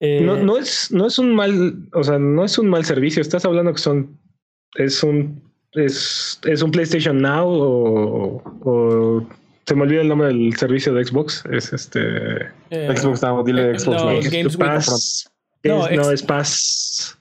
Eh, 0.00 0.22
no, 0.22 0.36
no, 0.36 0.56
es, 0.56 0.90
no 0.90 1.06
es 1.06 1.18
un 1.18 1.34
mal, 1.34 1.88
o 1.92 2.02
sea, 2.02 2.18
no 2.18 2.44
es 2.44 2.58
un 2.58 2.68
mal 2.68 2.84
servicio. 2.84 3.22
Estás 3.22 3.44
hablando 3.44 3.72
que 3.72 3.78
son, 3.78 4.20
es 4.76 5.02
un 5.04 5.49
es, 5.72 6.40
es 6.44 6.62
un 6.62 6.70
PlayStation 6.70 7.20
Now 7.20 7.48
o, 7.48 9.26
se 9.66 9.74
me 9.74 9.82
olvida 9.82 10.00
el 10.00 10.08
nombre 10.08 10.28
del 10.28 10.56
servicio 10.56 10.92
de 10.94 11.04
Xbox. 11.04 11.44
Es 11.50 11.72
este. 11.72 12.00
Eh, 12.70 12.96
Xbox 12.96 13.22
Now, 13.22 13.44
dile 13.44 13.78
Xbox 13.78 14.02
no, 14.02 14.30
Games 14.30 14.56
Pass. 14.56 15.30
no, 15.62 15.88
no, 15.88 16.10
es 16.10 16.22
Pass. 16.22 17.16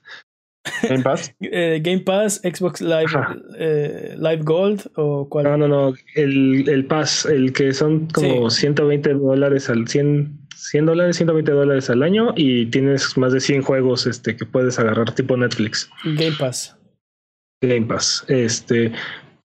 Game 0.83 1.03
Pass. 1.03 1.33
Eh, 1.41 1.79
Game 1.83 1.99
Pass, 1.99 2.41
Xbox 2.43 2.81
Live, 2.81 3.11
eh, 3.57 4.15
Live 4.17 4.43
Gold 4.43 4.89
o 4.95 5.27
cuál? 5.29 5.45
No, 5.45 5.57
no, 5.57 5.67
no. 5.67 5.93
El, 6.15 6.67
el 6.67 6.85
Pass, 6.85 7.25
el 7.25 7.53
que 7.53 7.73
son 7.73 8.07
como 8.07 8.49
120 8.49 9.13
dólares 9.13 9.69
al 9.69 9.87
100, 9.87 10.47
100 10.55 10.85
dólares, 10.85 11.17
120 11.17 11.51
dólares 11.51 11.89
al 11.89 12.03
año 12.03 12.33
y 12.35 12.65
tienes 12.67 13.17
más 13.17 13.33
de 13.33 13.39
100 13.39 13.61
juegos 13.61 14.07
este, 14.07 14.35
que 14.35 14.45
puedes 14.45 14.79
agarrar 14.79 15.13
tipo 15.13 15.37
Netflix. 15.37 15.89
Game 16.03 16.35
Pass. 16.37 16.78
Game 17.61 17.87
Pass. 17.87 18.25
Este, 18.27 18.91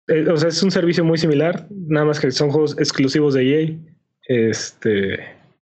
eh, 0.09 0.29
o 0.29 0.37
sea, 0.37 0.49
es 0.49 0.63
un 0.63 0.71
servicio 0.71 1.05
muy 1.05 1.19
similar, 1.19 1.67
nada 1.71 2.07
más 2.07 2.21
que 2.21 2.31
son 2.31 2.51
juegos 2.51 2.77
exclusivos 2.79 3.35
de 3.35 3.63
EA. 3.63 3.79
Este, 4.27 5.19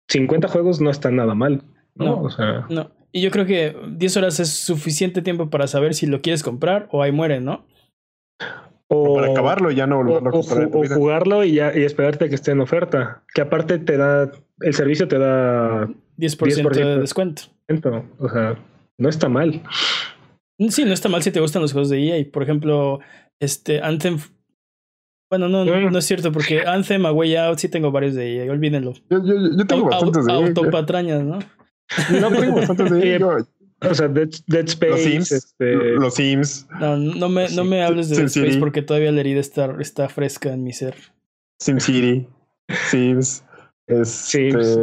50 0.07 0.47
juegos 0.47 0.81
no 0.81 0.89
está 0.89 1.11
nada 1.11 1.35
mal. 1.35 1.63
No, 1.95 2.21
o 2.21 2.29
sea, 2.29 2.65
no. 2.69 2.91
Y 3.11 3.21
yo 3.21 3.31
creo 3.31 3.45
que 3.45 3.75
10 3.89 4.17
horas 4.17 4.39
es 4.39 4.49
suficiente 4.49 5.21
tiempo 5.21 5.49
para 5.49 5.67
saber 5.67 5.93
si 5.93 6.05
lo 6.05 6.21
quieres 6.21 6.43
comprar 6.43 6.87
o 6.91 7.03
ahí 7.03 7.11
muere, 7.11 7.41
¿no? 7.41 7.65
O, 8.87 9.15
para 9.15 9.31
acabarlo 9.31 9.71
y 9.71 9.75
ya 9.75 9.87
no 9.87 9.97
volverlo 9.97 10.29
a 10.29 10.31
comprar. 10.31 10.69
O, 10.71 10.83
jugarlo 10.87 11.43
y 11.43 11.55
ya 11.55 11.77
y 11.77 11.83
esperarte 11.83 12.29
que 12.29 12.35
esté 12.35 12.51
en 12.51 12.61
oferta. 12.61 13.23
Que 13.33 13.41
aparte 13.41 13.79
te 13.79 13.97
da, 13.97 14.31
el 14.61 14.73
servicio 14.73 15.07
te 15.07 15.17
da 15.17 15.87
10%, 16.17 16.69
de 16.71 16.99
descuento. 16.99 17.43
O 18.19 18.29
sea, 18.29 18.57
no 18.97 19.09
está 19.09 19.27
mal. 19.29 19.61
Sí, 20.69 20.85
no 20.85 20.93
está 20.93 21.09
mal 21.09 21.23
si 21.23 21.31
te 21.31 21.39
gustan 21.39 21.61
los 21.61 21.71
juegos 21.71 21.89
de 21.89 21.99
EA. 22.03 22.25
Por 22.31 22.43
ejemplo, 22.43 22.99
este 23.39 23.81
Anthem. 23.81 24.19
Bueno, 25.29 25.47
no, 25.47 25.63
no 25.65 25.97
es 25.97 26.05
cierto, 26.05 26.31
porque 26.31 26.61
Anthem, 26.67 27.05
A 27.05 27.11
Way 27.11 27.35
Out, 27.35 27.59
sí 27.59 27.69
tengo 27.69 27.91
varios 27.91 28.15
de 28.15 28.35
EA, 28.37 28.51
olvídenlo. 28.51 28.93
Yo, 29.09 29.23
yo, 29.23 29.33
yo 29.57 29.65
tengo 29.65 29.85
bastantes 29.89 30.25
de 30.25 30.33
EA. 30.33 30.37
Autopatrañas, 30.37 31.23
¿no? 31.23 31.39
No 32.19 32.31
tengo 32.31 32.55
bastantes 32.55 32.91
de 32.91 33.15
EA. 33.15 33.19
O 33.89 33.95
sea, 33.95 34.07
Dead, 34.07 34.29
Space. 34.67 34.89
Los 34.91 35.01
Sims. 35.01 35.31
Este... 35.31 35.75
Los 35.75 36.13
Sims. 36.13 36.67
No, 36.79 36.97
no 36.97 37.29
me, 37.29 37.49
no 37.49 37.63
me 37.63 37.81
hables 37.83 38.09
de 38.09 38.17
Dead 38.17 38.27
Space 38.27 38.59
porque 38.59 38.83
todavía 38.83 39.11
la 39.11 39.21
herida 39.21 39.39
está, 39.39 39.75
está 39.79 40.07
fresca 40.07 40.53
en 40.53 40.63
mi 40.63 40.71
ser. 40.71 40.93
SimCity. 41.59 42.27
Sims. 42.89 43.43
Este... 43.87 44.05
Sims. 44.05 44.77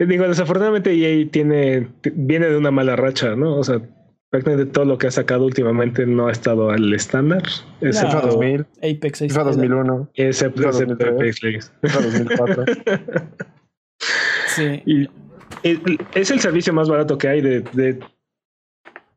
Digo, 0.00 0.26
desafortunadamente 0.26 0.92
EA 0.92 1.30
tiene, 1.30 1.88
viene 2.14 2.48
de 2.48 2.56
una 2.56 2.72
mala 2.72 2.96
racha, 2.96 3.36
¿no? 3.36 3.56
O 3.56 3.62
sea, 3.62 3.80
prácticamente 4.30 4.72
todo 4.72 4.84
lo 4.84 4.96
que 4.96 5.08
ha 5.08 5.10
sacado 5.10 5.44
últimamente 5.44 6.06
no 6.06 6.28
ha 6.28 6.32
estado 6.32 6.70
al 6.70 6.92
estándar. 6.94 7.42
Excepto 7.80 8.16
no, 8.16 8.28
2000. 8.28 8.66
Apex. 8.78 9.18
FIFA 9.18 9.42
2001. 9.44 10.10
Excepto, 10.14 10.68
excepto 10.68 11.06
Apex 11.06 11.42
Legends. 11.42 11.72
FIFA 11.82 12.00
2004. 12.00 12.64
sí. 14.46 14.82
Y 14.86 15.08
es 16.14 16.30
el 16.30 16.40
servicio 16.40 16.72
más 16.72 16.88
barato 16.88 17.18
que 17.18 17.28
hay 17.28 17.40
de, 17.40 17.60
de, 17.60 17.98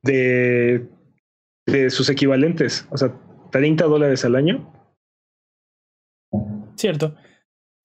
de, 0.02 0.88
de 1.68 1.90
sus 1.92 2.10
equivalentes. 2.10 2.88
O 2.90 2.98
sea, 2.98 3.14
30 3.52 3.86
dólares 3.86 4.26
al 4.26 4.36
año. 4.36 4.74
Cierto, 6.76 7.16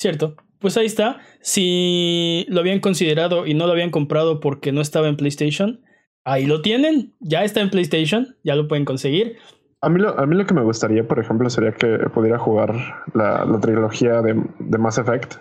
cierto. 0.00 0.34
Pues 0.58 0.76
ahí 0.76 0.86
está. 0.86 1.20
Si 1.40 2.46
lo 2.48 2.60
habían 2.60 2.80
considerado 2.80 3.46
y 3.46 3.52
no 3.52 3.66
lo 3.66 3.72
habían 3.72 3.90
comprado 3.90 4.40
porque 4.40 4.72
no 4.72 4.80
estaba 4.80 5.08
en 5.08 5.16
PlayStation, 5.16 5.84
ahí 6.30 6.46
lo 6.46 6.62
tienen. 6.62 7.14
Ya 7.20 7.44
está 7.44 7.60
en 7.60 7.70
PlayStation, 7.70 8.36
ya 8.44 8.54
lo 8.54 8.68
pueden 8.68 8.84
conseguir. 8.84 9.36
A 9.80 9.88
mí 9.88 10.00
lo, 10.00 10.18
a 10.18 10.26
mí 10.26 10.34
lo 10.34 10.44
que 10.44 10.54
me 10.54 10.62
gustaría, 10.62 11.06
por 11.06 11.18
ejemplo, 11.20 11.48
sería 11.50 11.72
que 11.72 11.98
pudiera 12.12 12.38
jugar 12.38 12.74
la, 13.14 13.44
la 13.44 13.60
trilogía 13.60 14.22
de, 14.22 14.42
de 14.58 14.78
Mass 14.78 14.98
Effect. 14.98 15.34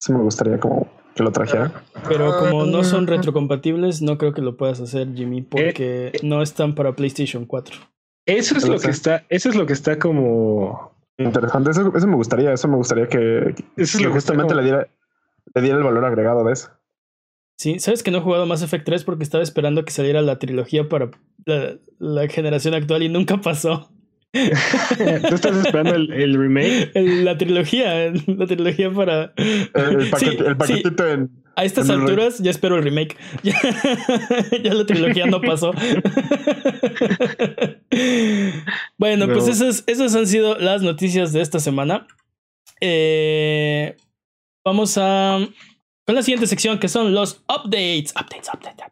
Sí 0.00 0.12
me 0.12 0.18
gustaría 0.18 0.58
como 0.58 0.88
que 1.14 1.22
lo 1.22 1.30
trajera. 1.30 1.70
Pero 2.08 2.36
como 2.38 2.66
no 2.66 2.82
son 2.82 3.06
retrocompatibles, 3.06 4.02
no 4.02 4.18
creo 4.18 4.32
que 4.32 4.42
lo 4.42 4.56
puedas 4.56 4.80
hacer, 4.80 5.14
Jimmy, 5.14 5.42
porque 5.42 6.08
eh, 6.08 6.12
no 6.22 6.42
están 6.42 6.74
para 6.74 6.94
PlayStation 6.96 7.46
4. 7.46 7.76
Eso 8.26 8.56
es 8.56 8.66
lo 8.68 8.78
que 8.78 8.90
está, 8.90 9.24
eso 9.28 9.48
es 9.50 9.54
lo 9.54 9.66
que 9.66 9.74
está 9.74 9.98
como 9.98 10.96
interesante. 11.18 11.70
Eso, 11.70 12.08
me 12.08 12.16
gustaría, 12.16 12.52
eso 12.52 12.68
me 12.68 12.76
gustaría 12.76 13.06
que, 13.06 13.54
justamente 14.10 14.54
le 14.54 14.62
diera, 14.62 14.88
le 15.54 15.62
diera 15.62 15.78
el 15.78 15.84
valor 15.84 16.04
agregado 16.04 16.42
de 16.44 16.52
eso. 16.52 16.70
Sí, 17.56 17.78
sabes 17.78 18.02
que 18.02 18.10
no 18.10 18.18
he 18.18 18.22
jugado 18.22 18.46
Mass 18.46 18.62
Effect 18.62 18.84
3 18.84 19.04
porque 19.04 19.22
estaba 19.22 19.42
esperando 19.42 19.84
que 19.84 19.92
saliera 19.92 20.22
la 20.22 20.38
trilogía 20.38 20.88
para 20.88 21.10
la 21.98 22.28
generación 22.28 22.74
actual 22.74 23.02
y 23.02 23.08
nunca 23.08 23.40
pasó. 23.40 23.90
¿Tú 25.28 25.34
estás 25.34 25.56
esperando 25.64 25.94
el, 25.94 26.34
remake? 26.34 26.90
la 26.94 27.38
trilogía, 27.38 28.12
la 28.26 28.46
trilogía 28.46 28.90
para. 28.90 29.32
El, 29.36 30.10
paquetito 30.10 31.08
en. 31.08 31.30
A 31.56 31.64
estas 31.64 31.88
alturas 31.88 32.40
ya 32.40 32.50
espero 32.50 32.76
el 32.76 32.82
remake. 32.82 33.16
Ya, 33.44 34.74
la 34.74 34.86
trilogía 34.86 35.26
no 35.26 35.40
pasó. 35.40 35.72
bueno, 38.98 39.28
pues 39.28 39.46
esas, 39.46 39.84
esas 39.86 40.16
han 40.16 40.26
sido 40.26 40.58
las 40.58 40.82
noticias 40.82 41.32
de 41.32 41.40
esta 41.40 41.60
semana. 41.60 42.08
Eh, 42.80 43.96
vamos 44.64 44.98
a. 44.98 45.38
Con 46.06 46.14
la 46.14 46.22
siguiente 46.22 46.46
sección 46.46 46.78
que 46.78 46.88
son 46.88 47.14
los 47.14 47.44
updates. 47.48 48.12
Updates, 48.12 48.50
updates, 48.52 48.84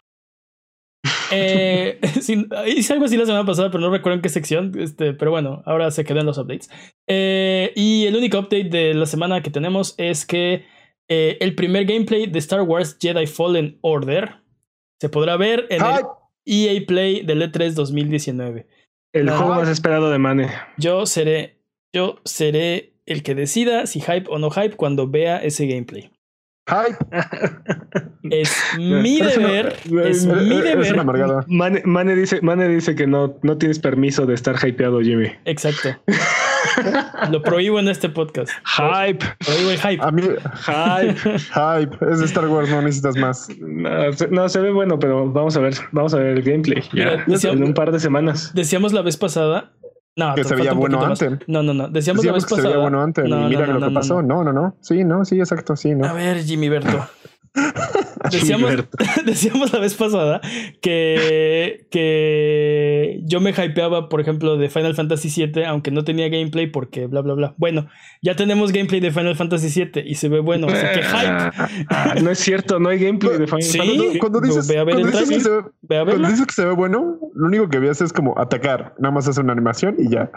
eh, 1.33 1.99
hice 2.77 2.93
algo 2.93 3.07
así 3.07 3.17
la 3.17 3.27
semana 3.27 3.45
pasada, 3.45 3.71
pero 3.71 3.81
no 3.81 3.91
recuerdo 3.91 4.17
en 4.17 4.23
qué 4.23 4.29
sección. 4.29 4.73
Este, 4.79 5.13
pero 5.13 5.31
bueno, 5.31 5.63
ahora 5.67 5.91
se 5.91 6.05
quedan 6.05 6.27
los 6.27 6.39
updates. 6.39 6.71
Eh, 7.07 7.73
y 7.75 8.07
el 8.07 8.17
único 8.17 8.39
update 8.39 8.69
de 8.71 8.95
la 8.95 9.07
semana 9.07 9.43
que 9.43 9.51
tenemos 9.51 9.95
es 9.99 10.25
que 10.25 10.65
eh, 11.09 11.39
el 11.41 11.55
primer 11.55 11.85
gameplay 11.85 12.27
de 12.27 12.39
Star 12.39 12.63
Wars 12.63 12.97
Jedi 13.01 13.27
Fallen 13.27 13.79
Order 13.83 14.43
se 15.01 15.09
podrá 15.09 15.37
ver 15.37 15.67
en 15.69 15.83
el 15.85 16.01
EA 16.47 16.81
Play 16.87 17.23
del 17.23 17.43
E3 17.43 17.73
2019. 17.73 18.67
El 19.13 19.29
juego 19.31 19.55
más 19.55 19.69
esperado 19.69 20.11
de 20.11 20.19
Mane. 20.19 20.49
Yo 20.79 21.05
seré, 21.07 21.61
yo 21.93 22.21
seré 22.25 22.95
el 23.05 23.23
que 23.23 23.35
decida 23.35 23.87
si 23.87 24.01
hype 24.01 24.25
o 24.31 24.39
no 24.39 24.51
hype 24.51 24.77
cuando 24.77 25.09
vea 25.09 25.39
ese 25.39 25.67
gameplay. 25.67 26.11
Es 28.31 28.57
mi 28.79 29.21
deber. 29.21 29.77
Es 30.05 30.27
mi 30.27 30.61
deber. 30.61 30.97
Mane, 31.49 31.83
Mane, 31.85 32.15
dice, 32.15 32.41
Mane 32.41 32.69
dice 32.69 32.95
que 32.95 33.07
no, 33.07 33.37
no 33.43 33.59
tienes 33.59 33.79
permiso 33.79 34.27
de 34.27 34.35
estar 34.35 34.57
hypeado, 34.65 35.01
Jimmy. 35.01 35.29
Exacto. 35.45 35.91
Lo 37.31 37.43
prohíbo 37.43 37.81
en 37.81 37.89
este 37.89 38.09
podcast. 38.09 38.51
Hype. 38.77 39.25
Prohíbo 39.45 39.71
el 39.71 39.79
hype. 39.79 40.03
A 40.03 40.11
mí, 40.13 40.23
hype. 40.23 41.39
hype. 41.39 42.13
Es 42.13 42.21
de 42.21 42.27
Star 42.27 42.47
Wars, 42.47 42.71
no 42.71 42.83
necesitas 42.83 43.17
más. 43.17 43.49
No, 44.31 44.49
se, 44.49 44.61
ve 44.61 44.71
bueno, 44.71 44.99
pero 44.99 45.31
vamos 45.31 45.57
a 45.57 45.61
ver, 45.61 45.75
vamos 45.91 46.15
a 46.15 46.19
ver 46.19 46.39
el 46.39 46.43
gameplay. 46.43 46.83
Ya, 46.93 47.25
en 47.27 47.65
un 47.65 47.75
par 47.75 47.91
de 47.91 47.99
semanas. 47.99 48.53
Decíamos 48.55 48.93
la 48.93 49.03
vez 49.03 49.17
pasada 49.17 49.73
no, 50.17 50.35
que 50.35 50.45
se 50.45 50.55
veía 50.55 50.73
bueno 50.73 51.05
antes. 51.05 51.39
No, 51.47 51.63
no, 51.63 51.73
no. 51.73 51.89
Decíamos, 51.89 52.25
vez 52.25 52.45
que 52.45 52.51
pasada. 52.51 52.63
se 52.63 52.69
veía 52.69 52.79
bueno 52.79 53.03
antes. 53.03 53.29
No, 53.29 53.47
y 53.47 53.51
mira 53.51 53.67
lo 53.67 53.89
que 53.89 53.95
pasó. 53.95 54.23
No. 54.23 54.45
no, 54.45 54.53
no, 54.53 54.77
Sí, 54.81 55.05
no, 55.05 55.25
sí, 55.25 55.39
exacto, 55.39 55.77
sí, 55.77 55.95
no. 55.95 56.07
A 56.07 56.13
ver, 56.13 56.43
Jimmy 56.45 56.69
Berto. 56.69 57.07
decíamos, 58.31 58.73
decíamos 59.27 59.73
la 59.73 59.79
vez 59.79 59.95
pasada 59.95 60.41
que, 60.81 61.87
que 61.91 63.21
yo 63.25 63.41
me 63.41 63.51
hypeaba, 63.51 64.09
por 64.09 64.21
ejemplo, 64.21 64.57
de 64.57 64.71
Final 64.71 64.95
Fantasy 64.95 65.29
VII, 65.29 65.65
aunque 65.65 65.91
no 65.91 66.05
tenía 66.05 66.29
gameplay 66.29 66.67
porque 66.67 67.07
bla, 67.07 67.21
bla, 67.21 67.35
bla. 67.35 67.55
Bueno, 67.59 67.89
ya 68.23 68.37
tenemos 68.37 68.73
gameplay 68.73 69.01
de 69.01 69.11
Final 69.11 69.37
Fantasy 69.37 69.85
VII 69.85 70.03
y 70.07 70.15
se 70.15 70.29
ve 70.29 70.41
bueno, 70.41 70.67
así 70.69 70.87
que 70.95 71.03
hype. 71.03 72.23
no 72.23 72.31
es 72.31 72.39
cierto, 72.39 72.79
no 72.79 72.89
hay 72.89 72.99
gameplay 72.99 73.39
de 73.39 73.47
Final 73.47 73.63
Fantasy 73.63 74.19
Cuando 74.19 74.41
dices, 74.41 74.69
ve 74.69 74.79
a 74.79 74.85
ver 74.85 74.95
cuando, 74.95 75.11
dices 75.11 75.29
que, 75.29 75.41
se 75.41 75.51
ve, 75.51 75.65
cuando 75.89 76.29
dices 76.29 76.47
que 76.47 76.55
se 76.55 76.65
ve 76.65 76.73
bueno, 76.73 77.19
lo 77.35 77.47
único 77.47 77.69
que 77.69 77.79
ves 77.79 78.01
es 78.01 78.13
como 78.13 78.39
atacar. 78.39 78.95
Nada 78.99 79.13
más 79.13 79.29
hace 79.29 79.41
una 79.41 79.53
animación 79.53 79.97
y 79.99 80.09
ya. 80.09 80.31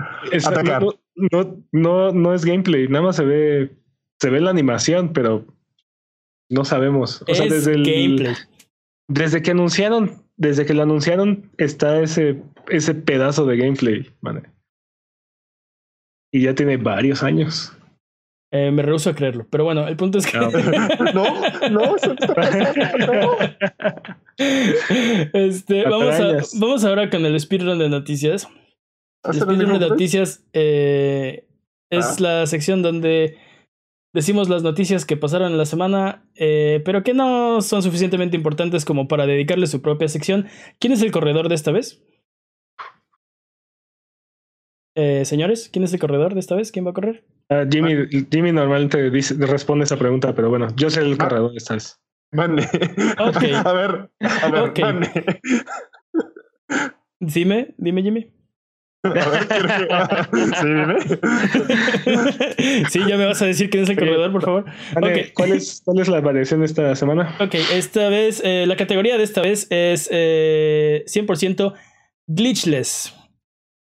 atacar. 0.45 0.83
No, 0.83 1.63
no, 1.71 2.11
no 2.11 2.33
es 2.33 2.43
gameplay, 2.43 2.89
nada 2.89 3.05
más 3.05 3.15
se 3.15 3.23
ve, 3.23 3.77
se 4.19 4.29
ve 4.29 4.41
la 4.41 4.49
animación, 4.49 5.13
pero 5.13 5.45
no 6.49 6.65
sabemos. 6.65 7.23
O 7.27 7.35
sea, 7.35 7.47
desde 7.47 7.73
el 7.73 7.83
gameplay. 7.83 8.35
Desde 9.07 9.41
que 9.41 9.51
anunciaron, 9.51 10.23
desde 10.35 10.65
que 10.65 10.73
lo 10.73 10.83
anunciaron, 10.83 11.51
está 11.57 12.01
ese, 12.01 12.41
ese 12.69 12.95
pedazo 12.95 13.45
de 13.45 13.57
gameplay, 13.57 14.11
madre. 14.21 14.49
Y 16.31 16.43
ya 16.43 16.55
tiene 16.55 16.77
varios 16.77 17.23
años. 17.23 17.71
Eh, 18.51 18.71
me 18.71 18.83
rehuso 18.83 19.09
a 19.09 19.15
creerlo, 19.15 19.45
pero 19.49 19.63
bueno, 19.63 19.87
el 19.87 19.97
punto 19.97 20.17
es 20.17 20.25
que. 20.27 20.37
No, 21.13 21.69
no, 21.69 21.95
no. 21.95 21.95
Este, 24.37 25.83
vamos, 25.83 26.15
a, 26.15 26.59
vamos 26.59 26.83
ahora 26.85 27.09
con 27.09 27.25
el 27.25 27.39
speedrun 27.39 27.79
de 27.79 27.89
noticias. 27.89 28.47
El 29.23 29.33
speedrun 29.33 29.79
de 29.79 29.89
noticias 29.89 30.43
eh, 30.53 31.45
es 31.89 32.05
ah. 32.05 32.15
la 32.19 32.47
sección 32.47 32.81
donde 32.81 33.37
decimos 34.15 34.49
las 34.49 34.63
noticias 34.63 35.05
que 35.05 35.17
pasaron 35.17 35.51
en 35.51 35.57
la 35.57 35.65
semana, 35.65 36.23
eh, 36.35 36.81
pero 36.85 37.03
que 37.03 37.13
no 37.13 37.61
son 37.61 37.83
suficientemente 37.83 38.35
importantes 38.35 38.85
como 38.85 39.07
para 39.07 39.27
dedicarle 39.27 39.67
su 39.67 39.81
propia 39.81 40.07
sección. 40.07 40.47
¿Quién 40.79 40.93
es 40.93 41.01
el 41.03 41.11
corredor 41.11 41.49
de 41.49 41.55
esta 41.55 41.71
vez? 41.71 42.01
Eh, 44.97 45.25
señores, 45.25 45.69
¿quién 45.71 45.83
es 45.83 45.93
el 45.93 45.99
corredor 45.99 46.33
de 46.33 46.39
esta 46.39 46.55
vez? 46.55 46.71
¿Quién 46.71 46.85
va 46.85 46.91
a 46.91 46.93
correr? 46.93 47.25
Uh, 47.49 47.69
Jimmy, 47.69 48.07
Jimmy 48.31 48.51
normalmente 48.53 49.11
dice, 49.11 49.35
responde 49.45 49.83
esa 49.83 49.97
pregunta, 49.97 50.33
pero 50.33 50.49
bueno, 50.49 50.67
yo 50.77 50.89
soy 50.89 51.11
el 51.11 51.17
corredor 51.17 51.51
esta 51.55 51.73
vez. 51.75 51.99
Mande. 52.31 52.63
Ok. 53.19 53.43
A 53.65 53.73
ver, 53.73 54.09
a 54.19 54.49
ver, 54.49 54.69
Ok. 54.69 54.79
mande. 54.79 55.41
Dime, 57.19 57.75
dime, 57.77 58.01
Jimmy. 58.01 58.31
A 59.05 59.29
ver, 59.29 59.47
quiero 59.47 59.67
que- 60.97 62.55
Sí, 62.89 62.99
sí, 62.99 62.99
ya 63.07 63.17
me 63.17 63.25
vas 63.25 63.41
a 63.41 63.45
decir 63.45 63.69
quién 63.69 63.83
es 63.83 63.89
el 63.89 63.97
corredor, 63.97 64.31
por 64.31 64.43
favor. 64.43 64.65
Vale, 64.93 65.21
Ok. 65.21 65.27
¿cuál, 65.33 65.51
es, 65.53 65.81
¿Cuál 65.83 65.99
es 65.99 66.07
la 66.07 66.21
variación 66.21 66.59
de 66.61 66.65
esta 66.67 66.95
semana? 66.95 67.35
Ok, 67.39 67.55
esta 67.73 68.09
vez, 68.09 68.41
eh, 68.43 68.65
la 68.67 68.75
categoría 68.75 69.17
de 69.17 69.23
esta 69.23 69.41
vez 69.41 69.67
es 69.69 70.09
eh, 70.11 71.03
100% 71.07 71.73
glitchless. 72.27 73.13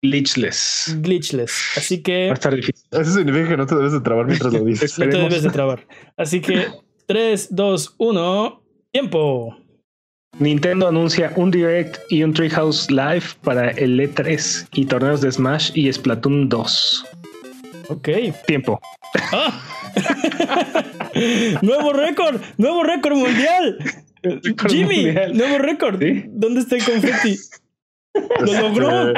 Glitchless. 0.01 0.95
Glitchless. 1.01 1.71
Así 1.75 2.01
que 2.01 2.27
Va 2.27 2.31
a 2.31 2.33
estar 2.35 2.55
difícil. 2.55 2.85
Eso 2.91 3.11
significa 3.11 3.49
que 3.49 3.57
no 3.57 3.65
te 3.65 3.75
debes 3.75 3.91
de 3.91 3.99
trabar 4.01 4.25
mientras 4.27 4.53
lo 4.53 4.63
dices. 4.63 4.97
no 4.99 5.09
te 5.09 5.17
debes 5.17 5.43
de 5.43 5.49
trabar. 5.49 5.85
Así 6.15 6.39
que 6.39 6.67
3, 7.05 7.49
2, 7.53 7.95
1, 7.97 8.63
tiempo. 8.91 9.57
Nintendo 10.39 10.87
anuncia 10.87 11.33
un 11.35 11.51
Direct 11.51 11.97
y 12.09 12.23
un 12.23 12.33
Treehouse 12.33 12.89
Live 12.89 13.23
para 13.43 13.71
el 13.71 13.99
E3 13.99 14.69
y 14.73 14.85
torneos 14.85 15.19
de 15.21 15.31
Smash 15.31 15.71
y 15.73 15.91
Splatoon 15.91 16.47
2. 16.47 17.05
Ok. 17.89 18.09
Tiempo. 18.47 18.79
¡Ah! 19.33 19.61
nuevo 21.61 21.91
récord, 21.91 22.41
nuevo 22.57 22.83
récord 22.83 23.15
mundial. 23.15 23.77
Jimmy, 24.67 25.05
mundial. 25.05 25.37
nuevo 25.37 25.57
récord. 25.57 25.99
¿Sí? 25.99 26.23
¿Dónde 26.27 26.61
está 26.61 26.77
el 26.77 26.85
confeti? 26.85 27.37
Lo 28.39 28.61
logró. 28.61 29.13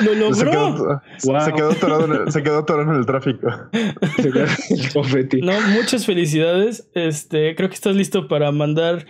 Lo 0.00 0.14
logró. 0.14 1.00
Wow. 1.24 1.40
se 1.40 1.52
quedó 1.52 1.70
atorado 1.70 2.04
en 2.04 2.12
el, 2.12 2.32
se 2.32 2.42
quedó 2.42 2.58
atorado 2.58 2.92
en 2.92 2.98
el 2.98 3.06
tráfico. 3.06 3.48
El 3.72 4.92
confeti. 4.92 5.40
No, 5.40 5.60
muchas 5.72 6.06
felicidades. 6.06 6.88
Este, 6.94 7.56
creo 7.56 7.68
que 7.68 7.74
estás 7.74 7.96
listo 7.96 8.28
para 8.28 8.52
mandar 8.52 9.06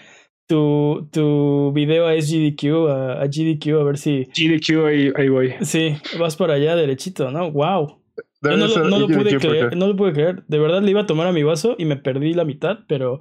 tu, 0.47 1.09
tu 1.13 1.73
video 1.73 2.07
a 2.07 2.15
SGDQ, 2.21 2.89
a, 2.89 3.23
a 3.23 3.27
GDQ, 3.27 3.81
a 3.81 3.85
ver 3.85 3.99
si. 3.99 4.25
GDQ, 4.27 4.87
ahí, 4.87 5.13
ahí 5.17 5.29
voy. 5.29 5.55
Sí, 5.63 5.97
vas 6.19 6.37
para 6.37 6.55
allá 6.55 6.77
derechito, 6.77 7.31
¿no? 7.31 7.51
Wow. 7.51 8.01
Yo 8.43 8.57
no, 8.57 8.67
lo, 8.69 8.85
no 8.89 9.07
pude 9.09 9.39
creer, 9.39 9.77
no 9.77 9.89
lo 9.89 9.97
pude 9.97 10.13
creer. 10.13 10.45
De 10.47 10.59
verdad 10.59 10.83
le 10.83 10.91
iba 10.91 11.01
a 11.01 11.07
tomar 11.07 11.27
a 11.27 11.33
mi 11.33 11.43
vaso 11.43 11.75
y 11.79 11.85
me 11.85 11.97
perdí 11.97 12.33
la 12.35 12.45
mitad, 12.45 12.81
pero 12.87 13.21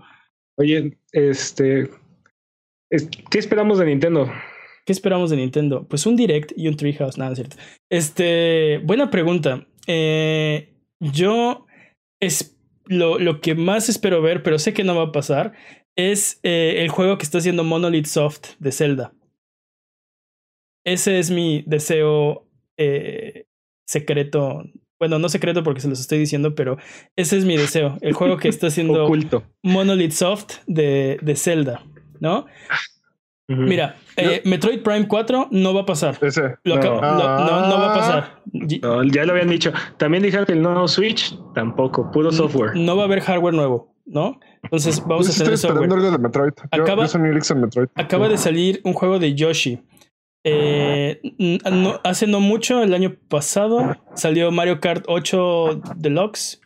Oye, 0.58 0.98
este. 1.12 1.90
es- 2.92 3.10
¿Qué 3.32 3.40
esperamos 3.40 3.80
de 3.80 3.86
Nintendo? 3.86 4.30
¿qué 4.86 4.92
esperamos 4.94 5.32
de 5.32 5.38
Nintendo? 5.38 5.88
Pues 5.88 6.06
un 6.06 6.16
Direct 6.16 6.52
y 6.56 6.68
un 6.68 6.78
Treehouse, 6.78 7.18
nada, 7.18 7.32
es 7.32 7.38
cierto. 7.40 7.56
Este, 7.90 8.80
buena 8.84 9.10
pregunta. 9.10 9.66
Eh, 9.88 10.76
yo 11.00 11.66
es 12.22 12.56
lo, 12.86 13.18
lo 13.18 13.42
que 13.42 13.56
más 13.56 13.90
espero 13.90 14.22
ver, 14.22 14.44
pero 14.44 14.60
sé 14.60 14.76
que 14.76 14.84
no 14.84 14.96
va 14.96 15.06
a 15.06 15.12
pasar, 15.12 15.54
es 15.96 16.40
eh, 16.44 16.76
el 16.80 16.90
juego 16.90 17.18
que 17.18 17.24
está 17.24 17.38
haciendo 17.38 17.64
Monolith 17.64 18.06
Soft 18.08 18.56
de 18.60 18.72
Zelda. 18.72 19.14
Ese 20.84 21.20
es 21.20 21.32
mi 21.32 21.64
deseo 21.66 22.48
eh, 22.78 23.46
secreto. 23.88 24.64
Bueno, 25.00 25.20
no 25.20 25.30
secreto 25.30 25.64
porque 25.64 25.82
se 25.82 25.90
los 25.90 26.00
estoy 26.00 26.20
diciendo, 26.20 26.56
pero 26.56 26.78
ese 27.16 27.38
es 27.38 27.46
mi 27.46 27.58
deseo. 27.58 27.98
El 28.02 28.14
juego 28.14 28.38
que 28.38 28.48
está 28.50 28.68
haciendo 28.68 29.06
Oculto. 29.06 29.44
Monolith 29.64 30.12
Soft 30.12 30.58
de, 30.68 31.18
de 31.22 31.36
Zelda, 31.36 31.84
¿no? 32.20 32.46
Mira, 33.48 33.96
eh, 34.18 34.42
Metroid 34.44 34.82
Prime 34.82 35.08
4 35.08 35.50
no 35.52 35.74
va 35.76 35.82
a 35.82 35.86
pasar. 35.86 36.18
Ese. 36.22 36.56
Lo 36.64 36.76
acabo- 36.76 37.00
No. 37.00 37.12
lo- 37.12 37.40
no, 37.46 37.68
no 37.68 37.78
va 37.80 37.92
a 37.94 37.96
pasar. 37.96 38.42
No, 38.82 39.04
ya 39.04 39.24
lo 39.24 39.34
habían 39.34 39.50
dicho. 39.50 39.72
También 39.98 40.24
dijeron 40.24 40.48
que 40.48 40.54
el 40.54 40.64
nuevo 40.64 40.88
Switch 40.88 41.38
tampoco, 41.54 42.10
puro 42.12 42.32
software. 42.32 42.76
No 42.76 42.96
va 42.98 43.04
a 43.04 43.06
haber 43.06 43.20
hardware 43.22 43.54
nuevo, 43.54 43.95
¿no? 44.06 44.40
Entonces 44.64 45.02
vamos 45.06 45.26
Yo 45.26 45.30
a 45.30 45.32
estoy 45.32 45.46
tener 45.46 45.54
esperando 45.56 45.82
software. 45.82 46.00
algo 46.06 46.12
de 46.12 46.24
Metroid. 46.24 46.54
Yo, 46.76 46.84
Acaba- 46.84 47.04
yo 47.04 47.08
soy 47.08 47.22
un 47.22 47.28
Elix 47.28 47.52
en 47.52 47.62
Metroid. 47.62 47.88
Acaba 47.96 48.30
de 48.30 48.38
salir 48.38 48.82
un 48.84 48.94
juego 48.94 49.20
de 49.20 49.34
Yoshi. 49.36 49.82
Eh, 50.48 51.20
no- 51.40 52.00
hace 52.04 52.28
no 52.28 52.40
mucho, 52.40 52.84
el 52.84 52.94
año 52.94 53.16
pasado, 53.30 53.96
salió 54.14 54.52
Mario 54.52 54.80
Kart 54.80 55.04
8 55.08 55.82
Deluxe. 55.96 56.62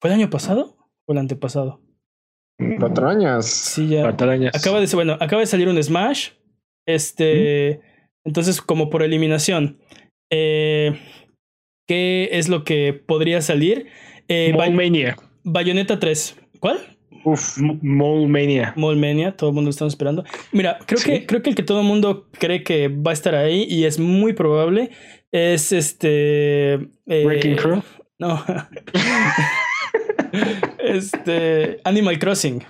¿Fue 0.00 0.10
el 0.10 0.14
año 0.18 0.28
pasado 0.30 0.76
o 1.06 1.12
el 1.12 1.18
antepasado? 1.18 1.80
Patrañas. 2.80 3.46
Sí, 3.46 3.88
ya. 3.88 4.02
Patarañas. 4.02 4.54
Acaba 4.56 4.80
de, 4.80 4.86
bueno, 4.94 5.16
acaba 5.20 5.40
de 5.40 5.46
salir 5.46 5.68
un 5.68 5.80
Smash. 5.82 6.30
Este. 6.86 7.80
Entonces, 8.24 8.60
como 8.60 8.90
por 8.90 9.02
eliminación. 9.02 9.78
eh, 10.32 10.98
¿Qué 11.88 12.30
es 12.32 12.48
lo 12.48 12.64
que 12.64 12.92
podría 12.94 13.40
salir? 13.42 13.86
Eh, 14.28 14.52
Bay- 14.56 14.70
Mole 14.70 14.84
Mania. 14.90 15.16
Bayonetta 15.44 15.98
3. 15.98 16.36
¿Cuál? 16.62 16.78
Uf. 17.24 17.58
Mole 17.58 18.28
Mania. 18.28 18.72
Mallmania, 18.76 19.36
todo 19.36 19.50
el 19.50 19.54
mundo 19.54 19.66
lo 19.66 19.70
estamos 19.70 19.94
esperando. 19.94 20.22
Mira, 20.52 20.78
creo 20.86 20.98
Sí. 21.00 21.10
que 21.10 21.26
creo 21.26 21.42
que 21.42 21.50
el 21.50 21.56
que 21.56 21.64
todo 21.64 21.80
el 21.80 21.86
mundo 21.86 22.28
cree 22.38 22.62
que 22.62 22.86
va 22.86 23.10
a 23.10 23.14
estar 23.14 23.34
ahí 23.34 23.64
y 23.68 23.84
es 23.84 23.98
muy 23.98 24.32
probable 24.32 24.90
es 25.32 25.72
este 25.72 26.74
eh, 26.74 27.24
Wrecking 27.24 27.56
Crew. 27.56 27.82
No. 28.20 28.44
este 30.78 31.80
Animal 31.84 32.18
Crossing. 32.20 32.62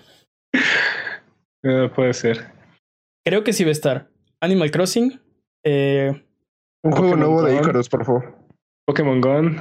Eh, 1.63 1.91
puede 1.95 2.15
ser. 2.15 2.51
Creo 3.27 3.45
que 3.45 3.53
sí 3.53 3.65
va 3.65 3.69
a 3.69 3.73
estar. 3.73 4.09
Animal 4.41 4.71
Crossing. 4.71 5.21
Eh, 5.65 6.13
Un 6.83 6.93
juego 6.93 7.11
Pokémon 7.11 7.21
nuevo 7.21 7.43
de 7.43 7.55
Go. 7.57 7.61
Icarus, 7.61 7.89
por 7.91 8.07
favor. 8.07 8.39
Pokémon 8.87 9.21
Gun. 9.21 9.61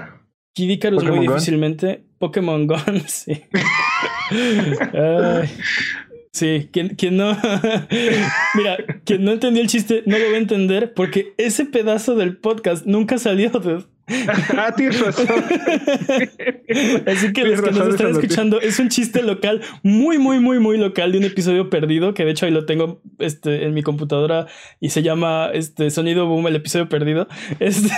Kid 0.53 0.69
Icarus 0.69 1.03
muy 1.03 1.19
Gun. 1.19 1.27
difícilmente. 1.27 2.03
Pokémon 2.19 2.67
Gun, 2.67 3.01
sí. 3.07 3.41
Ay, 4.93 5.49
sí, 6.31 6.69
quien, 6.71 6.89
quien 6.95 7.17
no. 7.17 7.31
Mira, 8.55 8.77
quien 9.05 9.23
no 9.23 9.31
entendió 9.31 9.61
el 9.61 9.69
chiste 9.69 10.03
no 10.05 10.17
lo 10.17 10.25
va 10.29 10.35
a 10.35 10.37
entender 10.37 10.93
porque 10.93 11.33
ese 11.37 11.65
pedazo 11.65 12.15
del 12.15 12.37
podcast 12.37 12.85
nunca 12.85 13.17
salió. 13.17 13.49
de- 13.49 13.83
ah, 14.57 14.73
tienes 14.75 14.99
razón. 14.99 15.27
Así 17.05 17.33
que 17.33 17.43
los 17.45 17.61
que 17.61 17.71
nos 17.71 17.87
están 17.89 18.11
escuchando 18.11 18.59
es 18.61 18.79
un 18.79 18.89
chiste 18.89 19.23
local, 19.23 19.61
muy, 19.83 20.17
muy, 20.17 20.39
muy, 20.39 20.59
muy 20.59 20.77
local 20.77 21.11
de 21.11 21.17
un 21.19 21.23
episodio 21.25 21.69
perdido 21.69 22.13
que 22.13 22.25
de 22.25 22.31
hecho 22.31 22.45
ahí 22.45 22.51
lo 22.51 22.65
tengo 22.65 23.01
este, 23.19 23.65
en 23.65 23.73
mi 23.73 23.83
computadora 23.83 24.47
y 24.79 24.89
se 24.89 25.01
llama 25.03 25.49
este 25.53 25.89
Sonido 25.91 26.25
Boom, 26.27 26.47
el 26.47 26.55
episodio 26.55 26.89
perdido. 26.89 27.27
Este, 27.59 27.89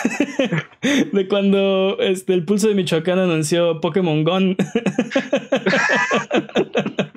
de 1.14 1.28
cuando 1.28 1.98
este, 2.00 2.34
el 2.34 2.44
pulso 2.46 2.68
de 2.68 2.76
Michoacán 2.76 3.18
anunció 3.20 3.80
Pokémon 3.82 4.24
Gun. 4.24 4.56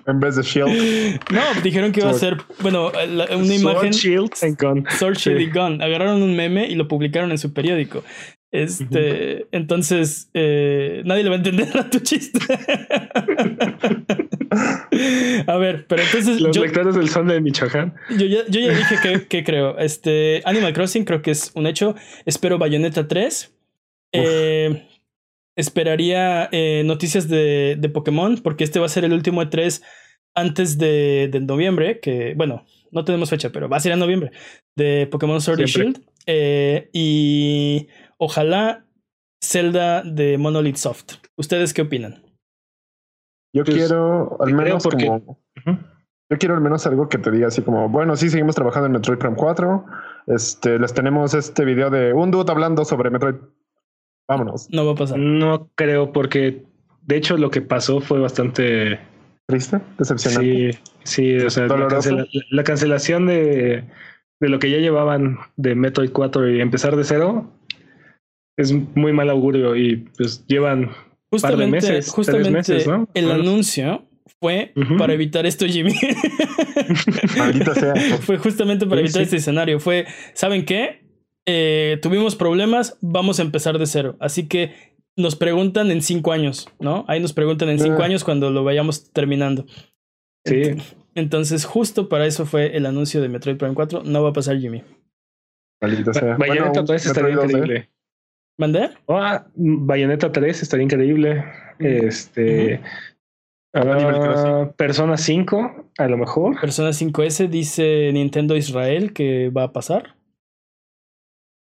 En 0.06 0.20
vez 0.20 0.36
de 0.36 0.42
Shield. 0.44 1.20
No, 1.32 1.40
dijeron 1.64 1.90
que 1.90 1.98
iba 2.00 2.10
a 2.10 2.14
Sword. 2.14 2.36
ser, 2.38 2.46
bueno, 2.60 2.92
la- 2.92 3.24
una 3.36 3.44
Sword, 3.44 3.60
imagen. 3.60 3.90
Shield 3.90 4.30
and 4.42 4.56
Gun. 4.62 4.84
Sword 4.96 5.16
Shield 5.16 5.38
Sí. 5.38 5.44
y 5.44 5.50
Gun. 5.50 5.82
Agarraron 5.82 6.22
un 6.22 6.36
meme 6.36 6.68
y 6.68 6.76
lo 6.76 6.86
publicaron 6.86 7.32
en 7.32 7.38
su 7.38 7.52
periódico. 7.52 8.04
Este, 8.52 9.46
entonces, 9.52 10.30
eh, 10.32 11.02
nadie 11.04 11.24
le 11.24 11.30
va 11.30 11.34
a 11.34 11.38
entender 11.38 11.76
a 11.76 11.90
tu 11.90 11.98
chiste. 12.00 12.38
a 15.46 15.56
ver, 15.56 15.86
pero 15.86 16.02
entonces 16.02 16.40
Los 16.40 16.56
yo, 16.56 16.62
lectores 16.62 16.94
del 16.94 17.08
son 17.08 17.26
de 17.26 17.40
Michoacán. 17.40 17.94
yo 18.10 18.26
ya, 18.26 18.40
yo 18.48 18.60
ya 18.60 18.70
dije 18.70 18.96
que, 19.02 19.26
que 19.26 19.44
creo. 19.44 19.78
Este, 19.78 20.42
Animal 20.44 20.72
Crossing 20.72 21.04
creo 21.04 21.22
que 21.22 21.32
es 21.32 21.50
un 21.54 21.66
hecho. 21.66 21.94
Espero 22.24 22.58
Bayonetta 22.58 23.08
3. 23.08 23.52
Eh, 24.12 24.86
esperaría 25.56 26.48
eh, 26.52 26.82
noticias 26.84 27.28
de, 27.28 27.76
de 27.78 27.88
Pokémon, 27.88 28.38
porque 28.38 28.64
este 28.64 28.78
va 28.78 28.86
a 28.86 28.90
ser 28.90 29.04
el 29.04 29.12
último 29.12 29.42
E3 29.42 29.82
antes 30.34 30.78
de, 30.78 31.28
de 31.30 31.40
noviembre, 31.40 31.98
que 32.00 32.34
bueno, 32.36 32.64
no 32.90 33.04
tenemos 33.04 33.28
fecha, 33.28 33.50
pero 33.50 33.68
va 33.68 33.78
a 33.78 33.80
ser 33.80 33.92
en 33.92 33.98
noviembre, 33.98 34.30
de 34.76 35.08
Pokémon 35.10 35.40
Sword 35.40 35.60
y. 35.60 35.64
Shield. 35.64 36.00
Y 36.92 37.88
ojalá 38.18 38.84
Zelda 39.42 40.02
de 40.02 40.38
Monolith 40.38 40.76
Soft. 40.76 41.14
¿Ustedes 41.36 41.72
qué 41.74 41.82
opinan? 41.82 42.22
Yo 43.54 43.64
Pues, 43.64 43.76
quiero 43.76 44.36
al 44.40 44.54
menos 44.54 44.82
porque- 44.82 45.06
como. 45.06 45.16
Ujú. 45.56 45.78
Yo 46.28 46.38
quiero 46.38 46.56
al 46.56 46.60
menos 46.60 46.84
algo 46.88 47.08
que 47.08 47.18
te 47.18 47.30
diga 47.30 47.46
así 47.46 47.62
como, 47.62 47.88
bueno, 47.88 48.16
sí, 48.16 48.28
seguimos 48.28 48.56
trabajando 48.56 48.86
en 48.86 48.92
Metroid 48.94 49.18
Prime 49.18 49.36
4. 49.36 49.84
Este, 50.26 50.76
les 50.78 50.92
tenemos 50.92 51.34
este 51.34 51.64
video 51.64 51.88
de 51.88 52.12
un 52.12 52.32
dude 52.32 52.50
hablando 52.50 52.84
sobre 52.84 53.10
Metroid. 53.10 53.36
Vámonos. 54.28 54.68
No 54.72 54.84
va 54.84 54.92
a 54.92 54.94
pasar. 54.96 55.18
No 55.20 55.70
creo, 55.76 56.12
porque 56.12 56.64
de 57.02 57.16
hecho 57.16 57.36
lo 57.36 57.50
que 57.50 57.62
pasó 57.62 58.00
fue 58.00 58.18
bastante. 58.18 58.98
¿Triste? 59.48 59.80
¿Decepcionante? 59.98 60.72
Sí, 61.04 61.38
sí, 61.38 61.38
o 61.46 61.48
sea, 61.50 61.62
la, 61.62 61.68
Doloroso. 61.68 62.10
cancela- 62.10 62.26
la 62.50 62.64
cancelación 62.64 63.26
de, 63.28 63.84
de 64.40 64.48
lo 64.48 64.58
que 64.58 64.70
ya 64.72 64.78
llevaban 64.78 65.38
de 65.56 65.76
Metroid 65.76 66.10
4 66.10 66.50
y 66.50 66.60
empezar 66.60 66.96
de 66.96 67.04
cero 67.04 67.48
es 68.56 68.72
muy 68.94 69.12
mal 69.12 69.30
augurio 69.30 69.76
y 69.76 69.96
pues 70.16 70.44
llevan 70.46 70.90
Justamente, 71.30 71.70
meses, 71.76 71.90
tres 71.90 72.10
justamente 72.10 72.50
meses, 72.50 72.86
¿no? 72.86 73.08
el 73.14 73.26
Bueno. 73.26 73.40
anuncio 73.42 74.08
fue 74.40 74.72
para 74.98 75.12
evitar 75.12 75.44
esto, 75.46 75.66
Jimmy. 75.66 75.94
Maldita 77.38 77.74
sea. 77.74 77.94
fue 78.20 78.38
justamente 78.38 78.86
para 78.86 79.00
Sí, 79.00 79.04
evitar 79.06 79.20
sí. 79.20 79.24
este 79.24 79.36
escenario. 79.36 79.80
Fue, 79.80 80.06
¿saben 80.34 80.64
qué? 80.64 81.04
eh, 81.48 81.98
tuvimos 82.02 82.34
problemas, 82.34 82.98
vamos 83.00 83.38
a 83.38 83.42
empezar 83.42 83.78
de 83.78 83.86
cero. 83.86 84.16
Así 84.20 84.48
que 84.48 84.74
nos 85.16 85.36
preguntan 85.36 85.90
en 85.92 86.02
cinco 86.02 86.32
años, 86.32 86.68
¿no? 86.80 87.04
Ahí 87.08 87.20
nos 87.20 87.32
preguntan 87.32 87.68
en 87.68 87.78
cinco 87.78 88.02
ah. 88.02 88.06
años 88.06 88.24
cuando 88.24 88.50
lo 88.50 88.64
vayamos 88.64 89.12
terminando. 89.12 89.64
Sí. 90.44 90.62
Entonces, 91.14 91.64
justo 91.64 92.08
para 92.08 92.26
eso 92.26 92.46
fue 92.46 92.76
el 92.76 92.84
anuncio 92.84 93.22
de 93.22 93.28
Metroid 93.28 93.56
Prime 93.56 93.74
4. 93.74 94.02
No 94.04 94.22
va 94.22 94.30
a 94.30 94.32
pasar, 94.32 94.58
Jimmy. 94.58 94.82
Bayonetta 95.80 96.84
3 96.84 97.06
estaría 97.06 97.34
increíble. 97.34 97.90
¿Mandé? 98.58 98.90
Ah, 99.08 99.46
Bayonetta 99.54 100.32
3 100.32 100.62
estaría 100.62 100.84
increíble. 100.84 101.44
Este. 101.78 102.80
Ah, 103.74 104.70
Persona 104.76 105.16
5, 105.16 105.90
a 105.98 106.08
lo 106.08 106.16
mejor. 106.16 106.58
Persona 106.60 106.90
5S 106.90 107.48
dice 107.48 108.10
Nintendo 108.12 108.56
Israel 108.56 109.12
que 109.12 109.50
va 109.50 109.64
a 109.64 109.72
pasar. 109.72 110.14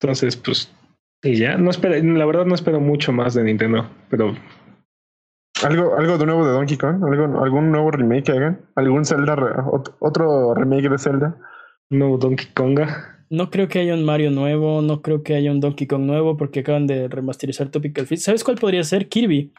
Entonces, 0.00 0.36
pues, 0.36 0.72
y 1.22 1.36
ya, 1.36 1.58
no 1.58 1.70
espero, 1.70 2.02
la 2.02 2.24
verdad 2.24 2.46
no 2.46 2.54
espero 2.54 2.80
mucho 2.80 3.12
más 3.12 3.34
de 3.34 3.44
Nintendo, 3.44 3.90
pero... 4.08 4.34
¿Algo, 5.62 5.94
algo 5.98 6.16
de 6.16 6.24
nuevo 6.24 6.46
de 6.46 6.52
Donkey 6.52 6.78
Kong? 6.78 7.04
¿Algo, 7.04 7.42
¿Algún 7.42 7.70
nuevo 7.70 7.90
remake 7.90 8.24
que 8.24 8.32
hagan? 8.32 8.62
¿Algún 8.76 9.04
Zelda, 9.04 9.36
otro 9.98 10.54
remake 10.54 10.88
de 10.88 10.98
Zelda? 10.98 11.36
No, 11.90 12.16
Donkey 12.16 12.46
Konga. 12.54 13.19
No 13.30 13.50
creo 13.50 13.68
que 13.68 13.78
haya 13.78 13.94
un 13.94 14.04
Mario 14.04 14.30
nuevo, 14.30 14.82
no 14.82 15.02
creo 15.02 15.22
que 15.22 15.34
haya 15.34 15.52
un 15.52 15.60
Donkey 15.60 15.86
Kong 15.86 16.02
nuevo 16.02 16.36
porque 16.36 16.60
acaban 16.60 16.86
de 16.86 17.06
remasterizar 17.06 17.70
Topical 17.70 18.06
Fit. 18.06 18.18
¿Sabes 18.18 18.42
cuál 18.42 18.58
podría 18.58 18.82
ser? 18.82 19.08
Kirby. 19.08 19.52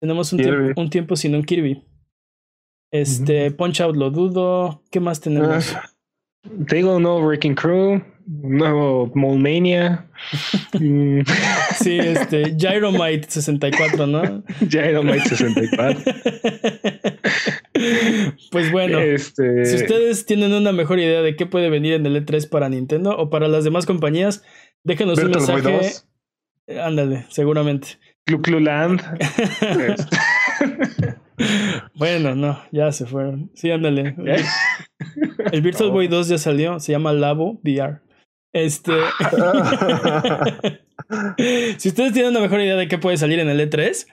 Tenemos 0.00 0.32
un, 0.32 0.38
Tiempo, 0.40 0.80
un 0.80 0.90
tiempo 0.90 1.16
sin 1.16 1.34
un 1.34 1.42
Kirby. 1.42 1.82
Este, 2.92 3.50
Punch 3.50 3.80
Out 3.80 3.96
lo 3.96 4.10
dudo. 4.10 4.82
¿Qué 4.90 5.00
más 5.00 5.20
tenemos? 5.20 5.74
Ah, 5.74 5.90
te 6.68 6.76
digo 6.76 6.96
un 6.96 7.04
nuevo 7.04 7.20
Wrecking 7.22 7.54
Crew, 7.54 8.02
nuevo 8.26 9.10
Mole 9.14 9.38
Mania. 9.38 10.06
Mm. 10.78 11.20
sí, 11.76 11.98
este, 11.98 12.54
Gyromite 12.56 13.30
64, 13.30 14.06
¿no? 14.06 14.42
Gyromite 14.68 15.28
64. 15.28 16.00
pues 18.50 18.72
bueno, 18.72 19.00
este... 19.00 19.64
si 19.64 19.76
ustedes 19.76 20.26
tienen 20.26 20.52
una 20.52 20.72
mejor 20.72 20.98
idea 20.98 21.22
de 21.22 21.36
qué 21.36 21.46
puede 21.46 21.70
venir 21.70 21.94
en 21.94 22.06
el 22.06 22.24
E3 22.24 22.48
para 22.48 22.68
Nintendo 22.68 23.16
o 23.16 23.30
para 23.30 23.48
las 23.48 23.64
demás 23.64 23.86
compañías, 23.86 24.42
déjenos 24.84 25.18
un 25.18 25.30
mensaje. 25.30 25.80
Ándale, 26.80 27.26
seguramente. 27.28 27.98
Clucluland. 28.24 29.02
bueno, 31.94 32.34
no, 32.34 32.62
ya 32.70 32.92
se 32.92 33.06
fueron. 33.06 33.50
Sí, 33.54 33.70
ándale. 33.70 34.14
El 35.50 35.62
Virtual 35.62 35.90
Boy 35.90 36.08
2 36.08 36.28
ya 36.28 36.38
salió, 36.38 36.80
se 36.80 36.92
llama 36.92 37.12
Labo 37.12 37.60
VR. 37.64 38.00
Este. 38.52 38.92
si 41.78 41.88
ustedes 41.88 42.12
tienen 42.12 42.30
una 42.30 42.40
mejor 42.40 42.60
idea 42.60 42.76
de 42.76 42.88
qué 42.88 42.98
puede 42.98 43.16
salir 43.16 43.38
en 43.38 43.48
el 43.48 43.60
E3, 43.60 44.06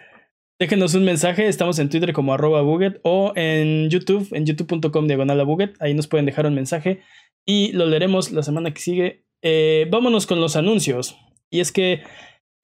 déjenos 0.59 0.93
un 0.93 1.05
mensaje. 1.05 1.47
Estamos 1.47 1.79
en 1.79 1.89
Twitter 1.89 2.13
como 2.13 2.33
arroba 2.33 2.61
buget 2.61 2.99
o 3.03 3.31
en 3.35 3.89
YouTube, 3.89 4.27
en 4.31 4.45
youtube.com 4.45 5.07
diagonal 5.07 5.43
buget. 5.45 5.75
Ahí 5.79 5.93
nos 5.93 6.07
pueden 6.07 6.25
dejar 6.25 6.45
un 6.45 6.55
mensaje 6.55 7.01
y 7.47 7.71
lo 7.71 7.85
leeremos 7.85 8.31
la 8.31 8.43
semana 8.43 8.73
que 8.73 8.81
sigue. 8.81 9.25
Eh, 9.41 9.87
vámonos 9.89 10.27
con 10.27 10.41
los 10.41 10.55
anuncios. 10.55 11.17
Y 11.49 11.61
es 11.61 11.71
que 11.71 12.03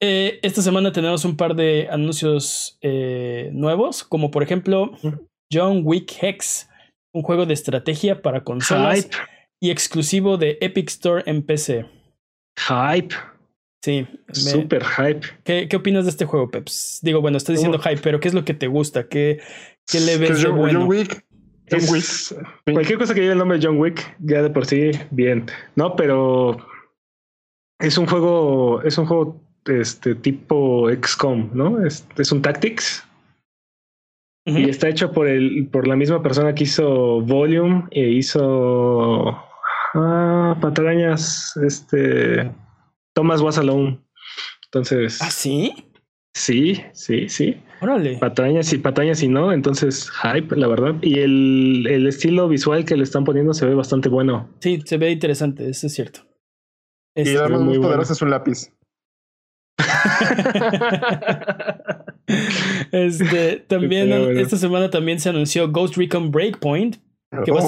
eh, 0.00 0.38
esta 0.42 0.62
semana 0.62 0.92
tenemos 0.92 1.24
un 1.24 1.36
par 1.36 1.56
de 1.56 1.88
anuncios 1.90 2.78
eh, 2.82 3.50
nuevos, 3.52 4.04
como 4.04 4.30
por 4.30 4.42
ejemplo 4.42 4.92
John 5.52 5.80
Wick 5.84 6.22
Hex, 6.22 6.68
un 7.14 7.22
juego 7.22 7.46
de 7.46 7.54
estrategia 7.54 8.20
para 8.20 8.44
consolas 8.44 9.08
y 9.58 9.70
exclusivo 9.70 10.36
de 10.36 10.58
Epic 10.60 10.88
Store 10.90 11.22
en 11.26 11.42
PC. 11.42 11.86
Hype. 12.58 13.14
Sí. 13.82 14.06
Super 14.32 14.84
hype. 14.84 15.20
¿Qué, 15.44 15.68
¿Qué, 15.68 15.76
opinas 15.76 16.04
de 16.04 16.10
este 16.10 16.24
juego, 16.24 16.50
Peps? 16.50 16.98
Digo, 17.02 17.20
bueno, 17.20 17.36
estoy 17.36 17.54
diciendo 17.54 17.78
hype, 17.78 18.00
pero 18.02 18.18
¿qué 18.18 18.28
es 18.28 18.34
lo 18.34 18.44
que 18.44 18.54
te 18.54 18.66
gusta? 18.66 19.06
¿Qué, 19.08 19.40
qué 19.86 20.00
le 20.00 20.18
ves 20.18 20.42
de 20.42 20.48
bueno? 20.48 20.80
John 20.80 20.88
Wick. 20.88 21.24
John 21.70 21.80
Wick. 21.88 22.04
Cualquier 22.64 22.98
cosa 22.98 23.14
que 23.14 23.20
lleve 23.20 23.32
el 23.32 23.38
nombre 23.38 23.58
de 23.58 23.66
John 23.66 23.78
Wick, 23.78 24.16
ya 24.20 24.42
de 24.42 24.50
por 24.50 24.66
sí, 24.66 24.90
bien. 25.10 25.46
No, 25.76 25.94
pero 25.94 26.56
es 27.78 27.96
un 27.98 28.06
juego, 28.06 28.82
es 28.82 28.98
un 28.98 29.06
juego 29.06 29.40
este 29.66 30.14
tipo 30.14 30.88
XCOM, 30.90 31.50
¿no? 31.52 31.84
Es, 31.84 32.06
es 32.16 32.32
un 32.32 32.42
Tactics. 32.42 33.04
Y 34.48 34.68
está 34.68 34.88
hecho 34.88 35.10
por 35.10 35.26
el, 35.26 35.66
por 35.72 35.88
la 35.88 35.96
misma 35.96 36.22
persona 36.22 36.54
que 36.54 36.64
hizo 36.64 37.20
Volume 37.20 37.84
e 37.90 38.10
hizo 38.10 39.36
ah, 39.94 40.56
patrañas, 40.60 41.56
este 41.64 42.52
Thomas 43.16 43.40
Was 43.40 43.56
Alone. 43.56 43.98
Entonces. 44.66 45.22
¿Ah, 45.22 45.30
sí? 45.30 45.72
Sí, 46.34 46.82
sí, 46.92 47.30
sí. 47.30 47.56
Órale. 47.80 48.18
Patrañas 48.18 48.70
y 48.74 48.78
patrañas 48.78 49.22
y 49.22 49.28
no, 49.28 49.52
entonces 49.52 50.10
hype, 50.10 50.54
la 50.54 50.68
verdad. 50.68 50.96
Y 51.00 51.20
el, 51.20 51.86
el 51.88 52.06
estilo 52.06 52.46
visual 52.46 52.84
que 52.84 52.94
le 52.94 53.04
están 53.04 53.24
poniendo 53.24 53.54
se 53.54 53.64
ve 53.64 53.74
bastante 53.74 54.10
bueno. 54.10 54.50
Sí, 54.60 54.82
se 54.84 54.98
ve 54.98 55.10
interesante, 55.10 55.66
eso 55.68 55.86
es 55.86 55.94
cierto. 55.94 56.20
y 57.14 57.30
el 57.30 57.38
arma 57.38 57.60
muy 57.60 57.78
poderosa 57.78 58.12
es 58.12 58.20
un 58.20 58.28
lápiz. 58.28 58.70
este, 62.92 63.56
también 63.68 64.12
esta 64.36 64.58
semana 64.58 64.90
también 64.90 65.20
se 65.20 65.30
anunció 65.30 65.70
Ghost 65.70 65.96
Recon 65.96 66.30
Breakpoint, 66.30 66.98
que 67.44 67.52
va 67.52 67.60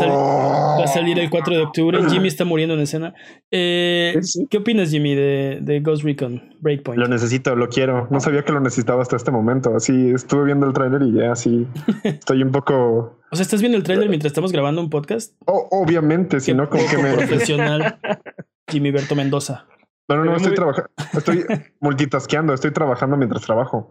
a, 0.83 0.87
salir, 0.87 1.19
el 1.19 1.31
4 1.31 1.55
de 1.55 1.63
octubre. 1.63 1.99
Jimmy 2.11 2.29
está 2.29 2.45
muriendo 2.45 2.75
en 2.75 2.81
escena. 2.81 3.15
Eh, 3.51 4.19
¿Qué 4.51 4.59
opinas, 4.59 4.91
Jimmy, 4.91 5.15
de, 5.15 5.59
de, 5.61 5.81
Ghost 5.81 6.05
Recon 6.05 6.55
Breakpoint? 6.61 7.01
Lo 7.01 7.09
necesito, 7.09 7.55
lo 7.57 7.69
quiero. 7.69 8.09
No 8.11 8.21
sabía 8.21 8.45
que 8.45 8.53
lo 8.53 8.61
necesitaba 8.61 9.03
hasta 9.03 9.17
este 9.17 9.31
momento. 9.31 9.75
Así 9.75 10.11
estuve 10.11 10.45
viendo 10.45 10.67
el 10.67 10.73
tráiler 10.73 11.03
y 11.03 11.13
ya 11.13 11.33
así 11.33 11.67
estoy 12.05 12.43
un 12.43 12.53
poco. 12.53 13.19
O 13.31 13.37
sea, 13.37 13.43
¿estás 13.43 13.61
viendo 13.61 13.77
el 13.77 13.85
tráiler 13.85 14.09
mientras 14.09 14.31
estamos 14.31 14.53
grabando 14.53 14.81
un 14.81 14.91
podcast? 14.91 15.35
obviamente, 15.47 16.41
si 16.41 16.55
no, 16.55 16.69
como 16.69 16.87
que 16.89 16.99
me. 16.99 17.15
Profesional 17.15 17.99
Jimmy 18.69 18.91
Berto 18.91 19.15
Mendoza. 19.15 19.67
No, 20.09 20.17
no, 20.17 20.25
no, 20.25 20.37
estoy 20.37 20.55
trabajando, 20.55 20.91
estoy 21.13 21.45
multitasqueando, 21.81 22.55
estoy 22.55 22.73
trabajando 22.73 23.19
mientras 23.19 23.43
trabajo. 23.43 23.91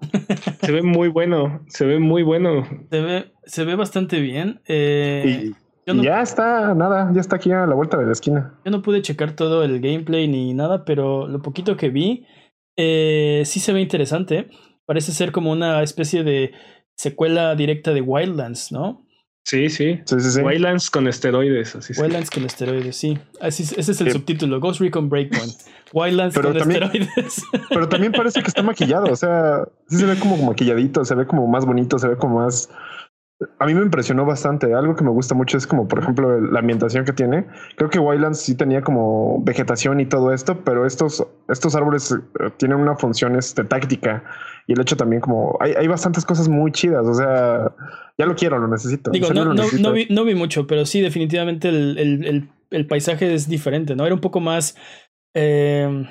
Se 0.62 0.72
ve 0.72 0.82
muy 0.82 1.10
bueno, 1.10 1.64
se 1.68 1.86
ve 1.86 2.00
muy 2.00 2.24
bueno. 2.24 2.66
Se 2.90 3.02
ve, 3.02 3.34
se 3.46 3.66
ve 3.66 3.76
bastante 3.76 4.20
bien. 4.20 4.60
Eh, 4.68 5.52
y, 5.52 5.56
ya 5.96 6.22
está, 6.22 6.74
nada, 6.74 7.12
ya 7.14 7.22
está 7.22 7.38
aquí 7.38 7.52
a 7.52 7.66
la 7.66 7.76
vuelta 7.76 7.98
de 7.98 8.06
la 8.06 8.12
esquina. 8.12 8.60
Yo 8.66 8.72
no 8.72 8.82
pude 8.82 9.02
checar 9.02 9.36
todo 9.36 9.64
el 9.64 9.80
gameplay 9.80 10.28
ni 10.28 10.54
nada, 10.54 10.86
pero 10.86 11.28
lo 11.28 11.42
poquito 11.42 11.78
que 11.78 11.90
vi, 11.90 12.26
eh, 12.78 13.44
sí 13.46 13.60
se 13.60 13.74
ve 13.74 13.82
interesante. 13.82 14.50
Parece 14.86 15.12
ser 15.12 15.32
como 15.32 15.52
una 15.52 15.82
especie 15.84 16.24
de 16.24 16.54
secuela 16.96 17.56
directa 17.56 17.94
de 17.94 18.02
Wildlands, 18.02 18.72
¿no? 18.72 19.08
Sí, 19.48 19.70
sí. 19.70 19.98
sí, 20.04 20.20
sí, 20.20 20.42
Wildlands 20.42 20.90
con 20.92 21.08
esteroides. 21.08 21.74
Así 21.74 21.94
Wildlands 21.98 22.30
con 22.30 22.44
esteroides, 22.44 22.98
sí. 22.98 23.18
Así, 23.40 23.64
ese 23.64 23.94
es 23.94 24.02
el 24.02 24.12
subtítulo. 24.12 24.60
Ghost 24.60 24.82
Recon 24.82 25.08
Breakpoint. 25.08 25.54
Wildlands 25.94 26.38
con 26.38 26.58
esteroides. 26.58 27.46
Pero 27.70 27.88
también 27.88 28.12
parece 28.12 28.42
que 28.42 28.50
está 28.50 28.62
maquillado. 28.62 29.06
O 29.10 29.16
sea, 29.16 29.66
sí 29.88 29.96
se 29.96 30.06
ve 30.06 30.20
como 30.20 30.36
maquilladito, 30.36 31.06
se 31.06 31.16
ve 31.16 31.26
como 31.26 31.48
más 31.48 31.66
bonito, 31.66 31.98
se 31.98 32.10
ve 32.10 32.18
como 32.18 32.40
más. 32.40 32.70
A 33.60 33.66
mí 33.68 33.74
me 33.76 33.82
impresionó 33.82 34.26
bastante. 34.26 34.74
Algo 34.74 34.96
que 34.96 35.04
me 35.04 35.12
gusta 35.12 35.36
mucho 35.36 35.58
es 35.58 35.68
como, 35.68 35.88
por 35.88 36.00
ejemplo, 36.00 36.42
la 36.42 36.60
ambientación 36.60 37.06
que 37.06 37.14
tiene. 37.14 37.46
Creo 37.76 37.90
que 37.90 38.00
Wildlands 38.00 38.40
sí 38.40 38.56
tenía 38.56 38.82
como 38.82 39.44
vegetación 39.44 40.00
y 40.00 40.08
todo 40.08 40.34
esto, 40.34 40.64
pero 40.64 40.86
estos, 40.86 41.26
estos 41.48 41.76
árboles 41.76 42.12
eh, 42.12 42.50
tienen 42.58 42.80
una 42.80 42.96
función 42.96 43.36
este, 43.36 43.64
táctica 43.64 44.24
y 44.68 44.74
el 44.74 44.82
hecho 44.82 44.98
también 44.98 45.22
como 45.22 45.58
hay, 45.62 45.74
hay 45.74 45.88
bastantes 45.88 46.26
cosas 46.26 46.50
muy 46.50 46.72
chidas, 46.72 47.08
o 47.08 47.14
sea, 47.14 47.74
ya 48.18 48.26
lo 48.26 48.36
quiero, 48.36 48.60
lo 48.60 48.68
necesito. 48.68 49.12
Digo, 49.12 49.30
no, 49.34 49.46
no, 49.46 49.94
vi, 49.94 50.08
no, 50.10 50.26
vi, 50.26 50.36
mucho, 50.36 50.68
pero 50.68 50.86
sí, 50.86 51.00
definitivamente 51.00 51.70
el, 51.70 51.98
el, 51.98 52.50
el, 52.70 52.88
paisaje 52.88 53.34
es 53.34 53.48
diferente, 53.48 53.96
¿no? 53.96 54.06
Era 54.06 54.14
un 54.14 54.22
poco 54.22 54.42
más 54.42 54.76
eh, 55.34 56.06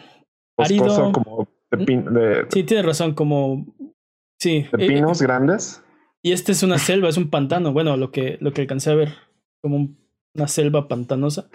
árido. 0.57 1.12
Como 1.12 1.49
de, 1.70 2.47
sí, 2.49 2.62
tienes 2.64 2.87
razón, 2.87 3.14
como... 3.14 3.66
Sí. 4.41 4.66
De 4.72 4.87
pinos 4.87 5.20
eh, 5.20 5.24
grandes. 5.24 5.83
Y 6.23 6.33
este 6.33 6.53
es 6.53 6.62
una 6.62 6.79
selva, 6.79 7.09
es 7.09 7.17
un 7.17 7.31
pantano, 7.31 7.73
bueno, 7.73 7.97
lo 7.97 8.11
que, 8.11 8.39
lo 8.41 8.53
que 8.53 8.62
alcancé 8.62 8.91
a 8.91 8.95
ver, 8.95 9.14
como 9.62 9.91
una 10.35 10.49
selva 10.49 10.89
pantanosa. 10.89 11.49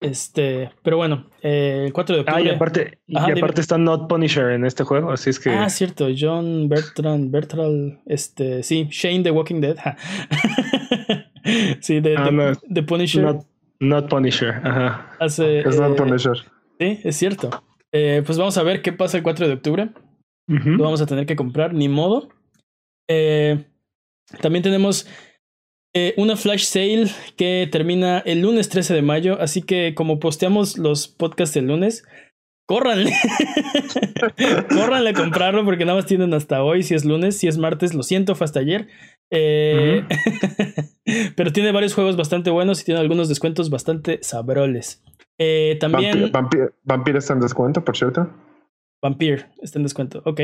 Este, 0.00 0.70
pero 0.82 0.98
bueno, 0.98 1.30
eh, 1.40 1.84
el 1.86 1.92
4 1.92 2.14
de 2.14 2.20
octubre. 2.20 2.42
Ah, 2.42 2.44
y 2.44 2.54
aparte, 2.54 2.98
y 3.06 3.16
aparte 3.16 3.62
está 3.62 3.78
Not 3.78 4.08
Punisher 4.08 4.50
en 4.50 4.66
este 4.66 4.84
juego, 4.84 5.10
así 5.10 5.30
es 5.30 5.38
que. 5.38 5.50
Ah, 5.50 5.70
cierto, 5.70 6.08
John 6.16 6.68
Bertrand, 6.68 7.30
Bertrand, 7.30 8.00
este, 8.04 8.62
sí, 8.62 8.86
Shane 8.90 9.22
the 9.22 9.30
Walking 9.30 9.60
Dead. 9.60 9.76
sí, 11.80 12.00
de, 12.00 12.16
ah, 12.18 12.52
Punisher. 12.86 13.38
Not, 13.80 14.10
Punisher, 14.10 14.60
ajá. 14.62 15.10
Hace, 15.20 15.60
es 15.60 15.80
Not 15.80 15.92
eh, 15.92 15.96
Punisher. 15.96 16.36
Sí, 16.78 17.00
es 17.02 17.16
cierto. 17.16 17.50
Eh, 17.92 18.22
pues 18.26 18.36
vamos 18.36 18.58
a 18.58 18.62
ver 18.62 18.82
qué 18.82 18.92
pasa 18.92 19.16
el 19.16 19.22
4 19.22 19.46
de 19.46 19.54
octubre. 19.54 19.90
Lo 20.46 20.84
vamos 20.84 21.00
a 21.00 21.06
tener 21.06 21.24
que 21.24 21.36
comprar, 21.36 21.72
ni 21.72 21.88
modo. 21.88 22.28
También 24.40 24.62
tenemos 24.62 25.06
eh, 25.94 26.14
una 26.16 26.36
flash 26.36 26.64
sale 26.64 27.06
que 27.36 27.68
termina 27.70 28.18
el 28.18 28.40
lunes 28.40 28.68
13 28.68 28.94
de 28.94 29.02
mayo, 29.02 29.40
así 29.40 29.62
que 29.62 29.94
como 29.94 30.18
posteamos 30.18 30.76
los 30.78 31.08
podcasts 31.08 31.56
el 31.56 31.66
lunes, 31.66 32.04
córranle. 32.66 33.12
córranle 34.68 35.10
a 35.10 35.14
comprarlo 35.14 35.64
porque 35.64 35.84
nada 35.84 35.98
más 35.98 36.06
tienen 36.06 36.34
hasta 36.34 36.62
hoy, 36.62 36.82
si 36.82 36.94
es 36.94 37.04
lunes, 37.04 37.38
si 37.38 37.46
es 37.46 37.58
martes, 37.58 37.94
lo 37.94 38.02
siento, 38.02 38.34
fue 38.34 38.44
hasta 38.44 38.60
ayer. 38.60 38.88
Eh, 39.30 40.04
pero 41.36 41.52
tiene 41.52 41.72
varios 41.72 41.94
juegos 41.94 42.16
bastante 42.16 42.50
buenos 42.50 42.80
y 42.80 42.84
tiene 42.84 43.00
algunos 43.00 43.28
descuentos 43.28 43.70
bastante 43.70 44.18
sabroles. 44.22 45.02
Eh, 45.38 45.76
también. 45.80 46.30
Vampir, 46.32 47.16
está 47.16 47.34
en 47.34 47.40
descuento, 47.40 47.84
por 47.84 47.96
cierto. 47.96 48.30
Vampir 49.02 49.46
está 49.62 49.78
en 49.78 49.84
descuento, 49.84 50.22
ok. 50.24 50.40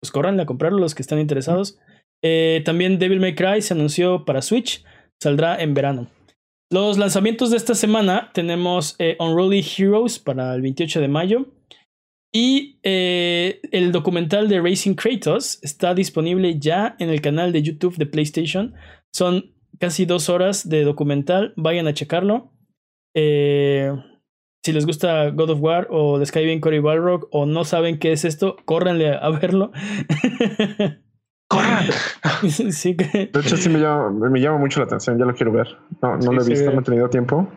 Pues 0.00 0.10
corran 0.12 0.38
a 0.40 0.46
comprarlo 0.46 0.78
los 0.78 0.94
que 0.94 1.02
están 1.02 1.18
interesados. 1.18 1.78
Eh, 2.22 2.62
también 2.64 2.98
Devil 2.98 3.20
May 3.20 3.34
Cry 3.34 3.62
se 3.62 3.74
anunció 3.74 4.24
para 4.24 4.42
Switch, 4.42 4.84
saldrá 5.22 5.60
en 5.60 5.74
verano. 5.74 6.08
Los 6.70 6.98
lanzamientos 6.98 7.50
de 7.50 7.56
esta 7.56 7.74
semana 7.74 8.30
tenemos 8.34 8.96
Unruly 9.20 9.64
Heroes 9.64 10.18
para 10.18 10.54
el 10.54 10.62
28 10.62 11.00
de 11.00 11.08
mayo. 11.08 11.46
Y 12.38 12.80
eh, 12.82 13.60
el 13.72 13.92
documental 13.92 14.48
de 14.50 14.60
Racing 14.60 14.94
Kratos 14.94 15.58
está 15.62 15.94
disponible 15.94 16.58
ya 16.58 16.94
en 16.98 17.08
el 17.08 17.22
canal 17.22 17.50
de 17.50 17.62
YouTube 17.62 17.96
de 17.96 18.04
PlayStation. 18.04 18.74
Son 19.10 19.54
casi 19.78 20.04
dos 20.04 20.28
horas 20.28 20.68
de 20.68 20.84
documental. 20.84 21.54
Vayan 21.56 21.86
a 21.86 21.94
checarlo. 21.94 22.52
Eh, 23.14 23.90
si 24.62 24.72
les 24.74 24.84
gusta 24.84 25.30
God 25.30 25.48
of 25.48 25.62
War 25.62 25.88
o 25.90 26.18
The 26.18 26.26
Skyrim 26.26 26.60
Cory 26.60 26.80
Balrog 26.80 27.26
o 27.30 27.46
no 27.46 27.64
saben 27.64 27.98
qué 27.98 28.12
es 28.12 28.26
esto, 28.26 28.56
córranle 28.66 29.14
a 29.14 29.30
verlo. 29.30 29.72
¡Corran! 31.48 31.86
sí 32.50 32.96
que... 32.96 33.30
De 33.32 33.40
hecho, 33.40 33.56
sí 33.56 33.68
me 33.68 33.78
llama, 33.78 34.10
me 34.10 34.40
llama 34.40 34.58
mucho 34.58 34.80
la 34.80 34.86
atención. 34.86 35.18
Ya 35.18 35.24
lo 35.24 35.34
quiero 35.34 35.52
ver. 35.52 35.68
No, 36.02 36.16
no 36.16 36.32
lo 36.32 36.42
he 36.42 36.48
visto, 36.48 36.70
no 36.72 36.80
he 36.80 36.84
tenido 36.84 37.08
tiempo. 37.08 37.48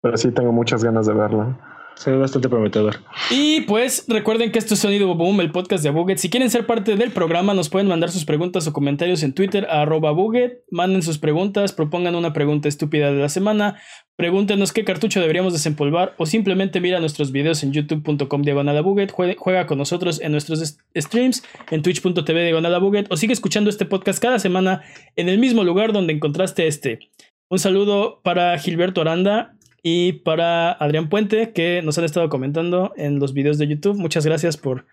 Pero 0.00 0.16
sí 0.16 0.32
tengo 0.32 0.52
muchas 0.52 0.82
ganas 0.82 1.06
de 1.06 1.14
verlo. 1.14 1.56
Se 1.94 2.10
ve 2.10 2.16
bastante 2.16 2.48
prometedor. 2.48 2.96
Y 3.30 3.62
pues 3.62 4.04
recuerden 4.08 4.50
que 4.50 4.58
esto 4.58 4.74
es 4.74 4.80
Sonido 4.80 5.14
Boom, 5.14 5.40
el 5.40 5.52
podcast 5.52 5.84
de 5.84 5.90
Buget. 5.90 6.18
Si 6.18 6.30
quieren 6.30 6.50
ser 6.50 6.66
parte 6.66 6.96
del 6.96 7.12
programa, 7.12 7.54
nos 7.54 7.68
pueden 7.68 7.88
mandar 7.88 8.10
sus 8.10 8.24
preguntas 8.24 8.66
o 8.66 8.72
comentarios 8.72 9.22
en 9.22 9.34
Twitter 9.34 9.66
a 9.70 9.82
arroba 9.82 10.10
Buget. 10.10 10.64
Manden 10.70 11.02
sus 11.02 11.18
preguntas, 11.18 11.72
propongan 11.72 12.14
una 12.14 12.32
pregunta 12.32 12.68
estúpida 12.68 13.12
de 13.12 13.20
la 13.20 13.28
semana, 13.28 13.80
pregúntenos 14.16 14.72
qué 14.72 14.84
cartucho 14.84 15.20
deberíamos 15.20 15.52
desempolvar 15.52 16.14
o 16.18 16.26
simplemente 16.26 16.80
mira 16.80 17.00
nuestros 17.00 17.32
videos 17.32 17.62
en 17.62 17.72
youtube.com 17.72 18.42
diagonal 18.42 18.82
Buget, 18.82 19.12
juega 19.12 19.66
con 19.66 19.78
nosotros 19.78 20.20
en 20.20 20.32
nuestros 20.32 20.78
streams, 20.96 21.42
en 21.70 21.82
twitch.tv 21.82 22.44
diagonal 22.44 22.80
Buget 22.80 23.06
o 23.10 23.16
sigue 23.16 23.32
escuchando 23.32 23.70
este 23.70 23.84
podcast 23.84 24.20
cada 24.20 24.38
semana 24.38 24.82
en 25.16 25.28
el 25.28 25.38
mismo 25.38 25.62
lugar 25.64 25.92
donde 25.92 26.12
encontraste 26.12 26.66
este. 26.66 27.10
Un 27.48 27.58
saludo 27.58 28.20
para 28.22 28.58
Gilberto 28.58 29.02
Aranda, 29.02 29.56
y 29.82 30.12
para 30.12 30.72
Adrián 30.72 31.08
Puente, 31.08 31.52
que 31.52 31.82
nos 31.82 31.98
han 31.98 32.04
estado 32.04 32.28
comentando 32.28 32.92
en 32.96 33.18
los 33.18 33.32
videos 33.32 33.58
de 33.58 33.66
YouTube. 33.66 33.98
Muchas 33.98 34.24
gracias 34.24 34.56
por, 34.56 34.86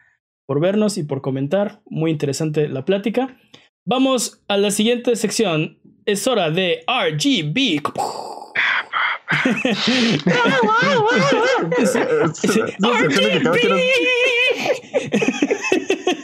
por 0.48 0.60
vernos 0.60 0.98
y 0.98 1.04
por 1.04 1.22
comentar. 1.22 1.82
Muy 1.86 2.12
interesante 2.12 2.68
la 2.68 2.86
plática. 2.86 3.38
Vamos 3.86 4.42
a 4.48 4.58
la 4.58 4.72
siguiente 4.72 5.16
sección. 5.16 5.80
Es 6.06 6.28
hora 6.28 6.50
de 6.50 6.84
RGB. 6.88 7.82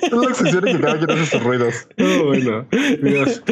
Es 0.02 0.12
la 0.12 0.30
excepción 0.30 0.64
que 0.64 0.80
cada 0.80 0.98
quien 0.98 1.12
hace 1.12 1.26
sus 1.26 1.44
ruidos. 1.44 1.88
Oh, 2.00 2.26
bueno. 2.26 2.68
Dios. 3.02 3.44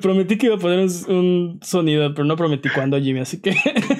Prometí 0.00 0.36
que 0.38 0.46
iba 0.46 0.56
a 0.56 0.58
poner 0.58 0.88
un, 1.08 1.58
sonido, 1.62 2.12
pero 2.14 2.24
no 2.24 2.36
prometí 2.36 2.68
cuándo, 2.68 2.98
Jimmy, 3.00 3.20
así 3.20 3.40
que. 3.40 3.50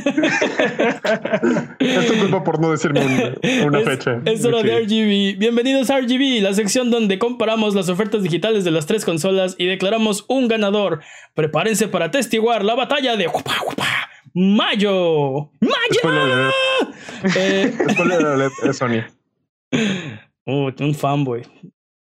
es 1.78 2.06
tu 2.06 2.18
culpa 2.18 2.44
por 2.44 2.60
no 2.60 2.70
decirme 2.70 3.34
una 3.64 3.80
fecha. 3.80 4.20
Es 4.24 4.44
hora 4.44 4.62
de 4.62 4.80
RGB. 4.80 5.38
Bienvenidos 5.38 5.90
a 5.90 6.00
RGB, 6.00 6.42
la 6.42 6.54
sección 6.54 6.90
donde 6.90 7.18
comparamos 7.18 7.74
las 7.74 7.88
ofertas 7.88 8.22
digitales 8.22 8.64
de 8.64 8.70
las 8.70 8.86
tres 8.86 9.04
consolas 9.04 9.54
y 9.58 9.66
declaramos 9.66 10.24
un 10.28 10.48
ganador. 10.48 11.00
Prepárense 11.34 11.88
para 11.88 12.10
testiguar 12.10 12.64
la 12.64 12.74
batalla 12.74 13.16
de 13.16 13.26
Mayo. 14.34 15.50
¡Mayo! 15.60 16.50
Eh... 17.36 17.74
es 18.64 18.76
Sony. 18.76 19.04
Uh, 20.50 20.72
un 20.80 20.94
fanboy. 20.94 21.42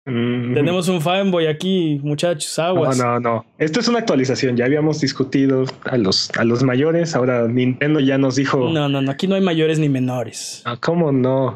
Mm. 0.10 0.53
Tenemos 0.53 0.88
un 0.88 1.01
fanboy 1.01 1.47
aquí, 1.47 1.99
muchachos, 2.03 2.57
aguas. 2.57 2.97
No, 2.97 3.05
no, 3.05 3.20
no. 3.20 3.45
Esto 3.57 3.80
es 3.80 3.88
una 3.88 3.99
actualización. 3.99 4.57
Ya 4.57 4.66
habíamos 4.66 4.99
discutido 5.01 5.66
a 5.84 5.97
los, 5.97 6.32
a 6.38 6.43
los 6.43 6.64
mayores. 6.64 7.16
Ahora 7.16 7.47
Nintendo 7.47 7.99
ya 7.99 8.18
nos 8.18 8.36
dijo. 8.36 8.70
No, 8.70 8.89
no, 8.89 9.01
no. 9.01 9.12
Aquí 9.12 9.28
no 9.28 9.36
hay 9.36 9.41
mayores 9.41 9.80
ni 9.80 9.89
menores. 9.89 10.64
Ah, 10.66 10.78
¿Cómo 10.82 11.12
no? 11.12 11.55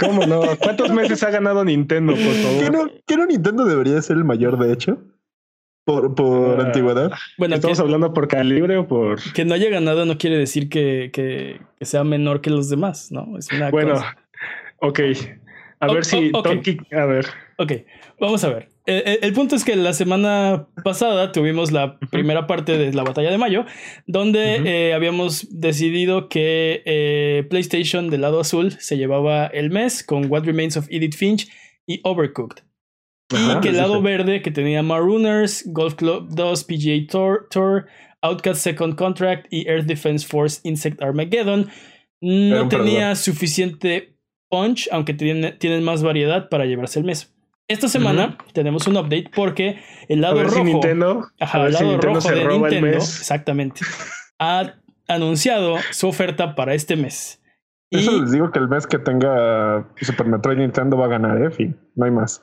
¿Cómo 0.00 0.26
no? 0.26 0.42
¿Cuántos 0.58 0.90
meses 0.90 1.22
ha 1.22 1.30
ganado 1.30 1.64
Nintendo, 1.64 2.12
por 2.12 2.22
favor? 2.22 2.92
¿Qué 3.06 3.16
no, 3.16 3.26
Nintendo 3.26 3.64
debería 3.64 4.00
ser 4.02 4.16
el 4.16 4.24
mayor, 4.24 4.58
de 4.58 4.72
hecho? 4.72 4.98
Por, 5.84 6.14
por 6.14 6.60
ah. 6.60 6.66
antigüedad. 6.66 7.10
Bueno, 7.38 7.54
¿estamos 7.54 7.80
hablando 7.80 8.12
por 8.12 8.28
calibre 8.28 8.76
o 8.76 8.86
por.? 8.86 9.20
Que 9.32 9.44
no 9.44 9.54
haya 9.54 9.70
ganado 9.70 10.04
no 10.04 10.18
quiere 10.18 10.36
decir 10.36 10.68
que, 10.68 11.10
que, 11.12 11.60
sea 11.80 12.04
menor 12.04 12.42
que 12.42 12.50
los 12.50 12.68
demás, 12.68 13.10
¿no? 13.10 13.38
Es 13.38 13.50
una 13.50 13.70
bueno, 13.70 13.94
ok. 14.78 15.00
A 15.80 15.92
ver 15.92 16.04
si 16.04 16.30
A 16.92 17.04
ver. 17.06 17.26
Ok, 17.60 17.72
vamos 18.18 18.42
a 18.42 18.48
ver. 18.48 18.70
El, 18.86 19.34
punto 19.34 19.54
es 19.54 19.64
que 19.66 19.76
la 19.76 19.92
semana 19.92 20.68
pasada 20.82 21.30
tuvimos 21.30 21.72
la 21.72 21.98
primera 22.10 22.46
parte 22.46 22.78
de 22.78 22.90
la 22.94 23.02
batalla 23.02 23.30
de 23.30 23.36
mayo, 23.36 23.66
donde 24.06 24.62
eh, 24.64 24.94
habíamos 24.94 25.46
decidido 25.60 26.30
que 26.30 26.82
eh, 26.86 27.46
PlayStation 27.50 28.08
del 28.08 28.22
lado 28.22 28.40
azul 28.40 28.72
se 28.78 28.96
llevaba 28.96 29.46
el 29.46 29.68
mes 29.68 30.02
con 30.02 30.30
What 30.30 30.44
Remains 30.44 30.78
of 30.78 30.86
Edith 30.88 31.14
Finch 31.14 31.50
y 31.86 32.00
Overcooked. 32.02 32.62
y 33.30 33.60
que 33.60 33.68
el 33.68 33.76
lado 33.76 34.00
verde, 34.00 34.40
que 34.40 34.50
tenía 34.50 34.82
Marooners, 34.82 35.64
Golf 35.66 35.96
Club 35.96 36.30
2, 36.30 36.64
PGA 36.64 37.06
Tour, 37.10 37.46
Tour 37.50 37.88
Outcast 38.22 38.62
Second 38.62 38.94
Contract 38.94 39.46
y 39.50 39.68
Earth 39.68 39.84
Defense 39.84 40.26
Force 40.26 40.62
Insect 40.64 41.02
Armageddon, 41.02 41.68
no 42.22 42.68
tenía 42.70 43.14
suficiente 43.16 44.16
punch, 44.48 44.88
aunque 44.90 45.12
tienen, 45.12 45.84
más 45.84 46.02
variedad 46.02 46.48
para 46.48 46.64
llevarse 46.64 46.98
el 46.98 47.04
mes. 47.04 47.34
Esta 47.70 47.86
semana 47.86 48.36
tenemos 48.52 48.88
un 48.88 48.96
update 48.96 49.30
porque 49.32 49.78
el 50.08 50.20
lado 50.22 50.42
rojo. 50.42 50.64
Nintendo, 50.64 51.28
el 51.38 51.72
lado 51.72 52.00
rojo 52.00 52.28
de 52.28 52.44
Nintendo, 52.44 52.96
exactamente, 52.96 53.82
ha 54.40 54.74
anunciado 55.06 55.76
su 55.92 56.08
oferta 56.08 56.56
para 56.56 56.74
este 56.74 56.96
mes. 56.96 57.40
Eso 57.92 58.20
les 58.20 58.32
digo 58.32 58.50
que 58.50 58.58
el 58.58 58.68
mes 58.68 58.88
que 58.88 58.98
tenga 58.98 59.88
Super 60.00 60.26
Metroid 60.26 60.58
Nintendo 60.58 60.96
va 60.96 61.04
a 61.04 61.08
ganar, 61.10 61.40
¿eh? 61.40 61.50
Fin, 61.52 61.78
no 61.94 62.06
hay 62.06 62.10
más. 62.10 62.42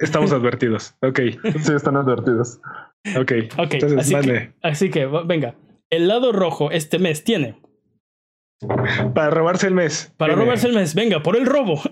Estamos 0.00 0.30
advertidos. 0.38 0.94
Ok. 1.02 1.20
Sí, 1.60 1.72
están 1.72 1.96
advertidos. 1.96 2.60
Ok. 3.16 3.32
Ok. 3.58 3.74
así, 3.98 4.14
que, 4.14 4.54
así 4.62 4.90
que, 4.90 5.06
venga. 5.06 5.56
El 5.90 6.06
lado 6.06 6.30
rojo 6.30 6.70
este 6.70 7.00
mes 7.00 7.24
tiene 7.24 7.60
para 9.14 9.30
robarse 9.30 9.68
el 9.68 9.74
mes. 9.74 10.12
Para 10.16 10.34
robarse 10.34 10.66
el 10.66 10.74
mes. 10.74 10.92
Venga, 10.94 11.22
por 11.22 11.36
el 11.36 11.46
robo. 11.46 11.80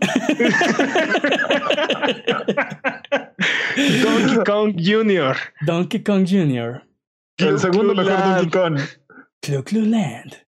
Donkey 4.03 4.45
Kong 4.45 4.75
Jr. 4.77 5.37
Donkey 5.63 6.03
Kong 6.03 6.27
Jr. 6.29 6.83
El 7.39 7.59
segundo 7.59 7.95
mejor 7.95 8.19
Donkey 8.19 8.51
Kong. 8.51 8.79
Clu 9.43 9.63
Clu 9.63 9.83
Land. 9.83 10.45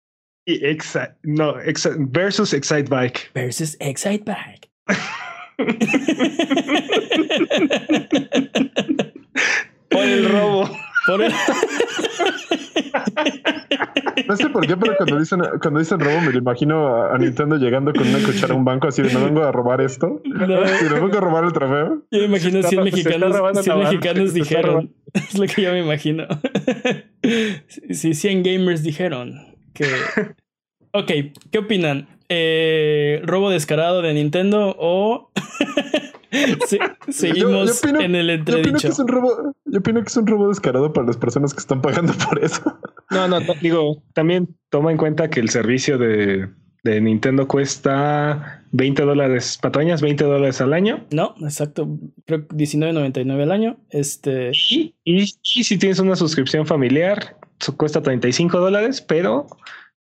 Y 0.47 0.65
Exa 0.65 1.17
no, 1.25 1.57
versus 1.99 2.55
Excite 2.55 2.89
Bike. 2.89 3.33
Versus 3.35 3.77
Excite 3.81 4.25
Bike. 4.25 4.71
por 9.91 10.05
el 10.05 10.29
robo. 10.29 10.71
Por 11.07 11.23
el... 11.23 11.33
No 14.27 14.37
sé 14.37 14.49
por 14.49 14.67
qué, 14.67 14.77
pero 14.77 14.97
cuando 14.97 15.19
dicen, 15.19 15.41
cuando 15.61 15.81
dicen 15.81 16.01
robo, 16.01 16.21
me 16.21 16.33
lo 16.33 16.39
imagino 16.39 17.05
a, 17.05 17.17
Nintendo 17.19 17.57
llegando 17.57 17.93
con 17.93 18.09
una 18.09 18.19
cuchara 18.19 18.55
a 18.55 18.57
un 18.57 18.65
banco 18.65 18.89
así 18.89 19.03
de 19.03 19.13
no 19.13 19.25
vengo 19.25 19.43
a 19.45 19.53
robar 19.53 19.81
esto. 19.81 20.21
No. 20.25 20.47
no 20.47 20.61
vengo 20.61 21.19
a 21.19 21.21
robar 21.21 21.45
el 21.45 21.53
trofeo. 21.53 22.03
Yo 22.11 22.21
me 22.21 22.25
imagino 22.25 22.63
100 22.63 22.85
mexicanos, 22.85 23.63
100 23.63 23.79
mexicanos 23.79 24.35
dijeron. 24.35 24.93
Es 25.15 25.39
lo 25.39 25.47
que 25.47 25.63
yo 25.63 25.73
me 25.73 25.81
imagino. 25.81 26.27
Sí, 27.91 28.15
100 28.15 28.45
gamers 28.45 28.85
dijeron 28.85 29.57
que. 29.75 29.87
Ok, 30.93 31.11
¿qué 31.51 31.59
opinan? 31.59 32.07
Eh, 32.29 33.21
¿Robo 33.25 33.51
descarado 33.51 34.03
de 34.03 34.15
Nintendo 34.15 34.77
o 34.79 35.33
seguimos 37.09 37.85
en 37.85 38.15
el 38.15 38.31
entredicho. 38.31 38.69
Yo 38.69 38.75
opino, 38.75 38.79
que 38.81 38.89
es 38.89 38.99
un 38.99 39.09
robo, 39.09 39.55
yo 39.65 39.79
opino 39.79 40.01
que 40.03 40.09
es 40.09 40.17
un 40.17 40.27
robo 40.27 40.49
descarado 40.49 40.93
para 40.93 41.07
las 41.07 41.17
personas 41.17 41.55
que 41.55 41.61
están 41.61 41.81
pagando 41.81 42.13
por 42.29 42.43
eso. 42.43 42.79
No, 43.11 43.29
no, 43.29 43.41
digo, 43.61 44.03
también 44.13 44.57
toma 44.71 44.91
en 44.91 44.97
cuenta 44.97 45.31
que 45.31 45.41
el 45.41 45.51
servicio 45.51 45.99
de, 45.99 46.49
de 46.83 47.01
Nintendo 47.01 47.47
cuesta 47.49 48.65
20 48.73 49.03
dólares 49.03 49.59
patrañas, 49.61 50.03
20 50.03 50.25
dólares 50.25 50.61
al 50.61 50.73
año. 50.73 51.05
No, 51.11 51.35
exacto. 51.41 51.99
Creo 52.27 52.47
que 52.47 52.57
19.99 52.57 53.43
al 53.43 53.53
año. 53.53 53.77
Este. 53.91 54.53
Y, 54.71 54.95
y, 55.05 55.27
si 55.27 55.79
tienes 55.79 55.99
una 55.99 56.17
suscripción 56.17 56.67
familiar, 56.67 57.37
cuesta 57.77 58.03
35 58.03 58.59
dólares, 58.59 59.01
pero 59.01 59.47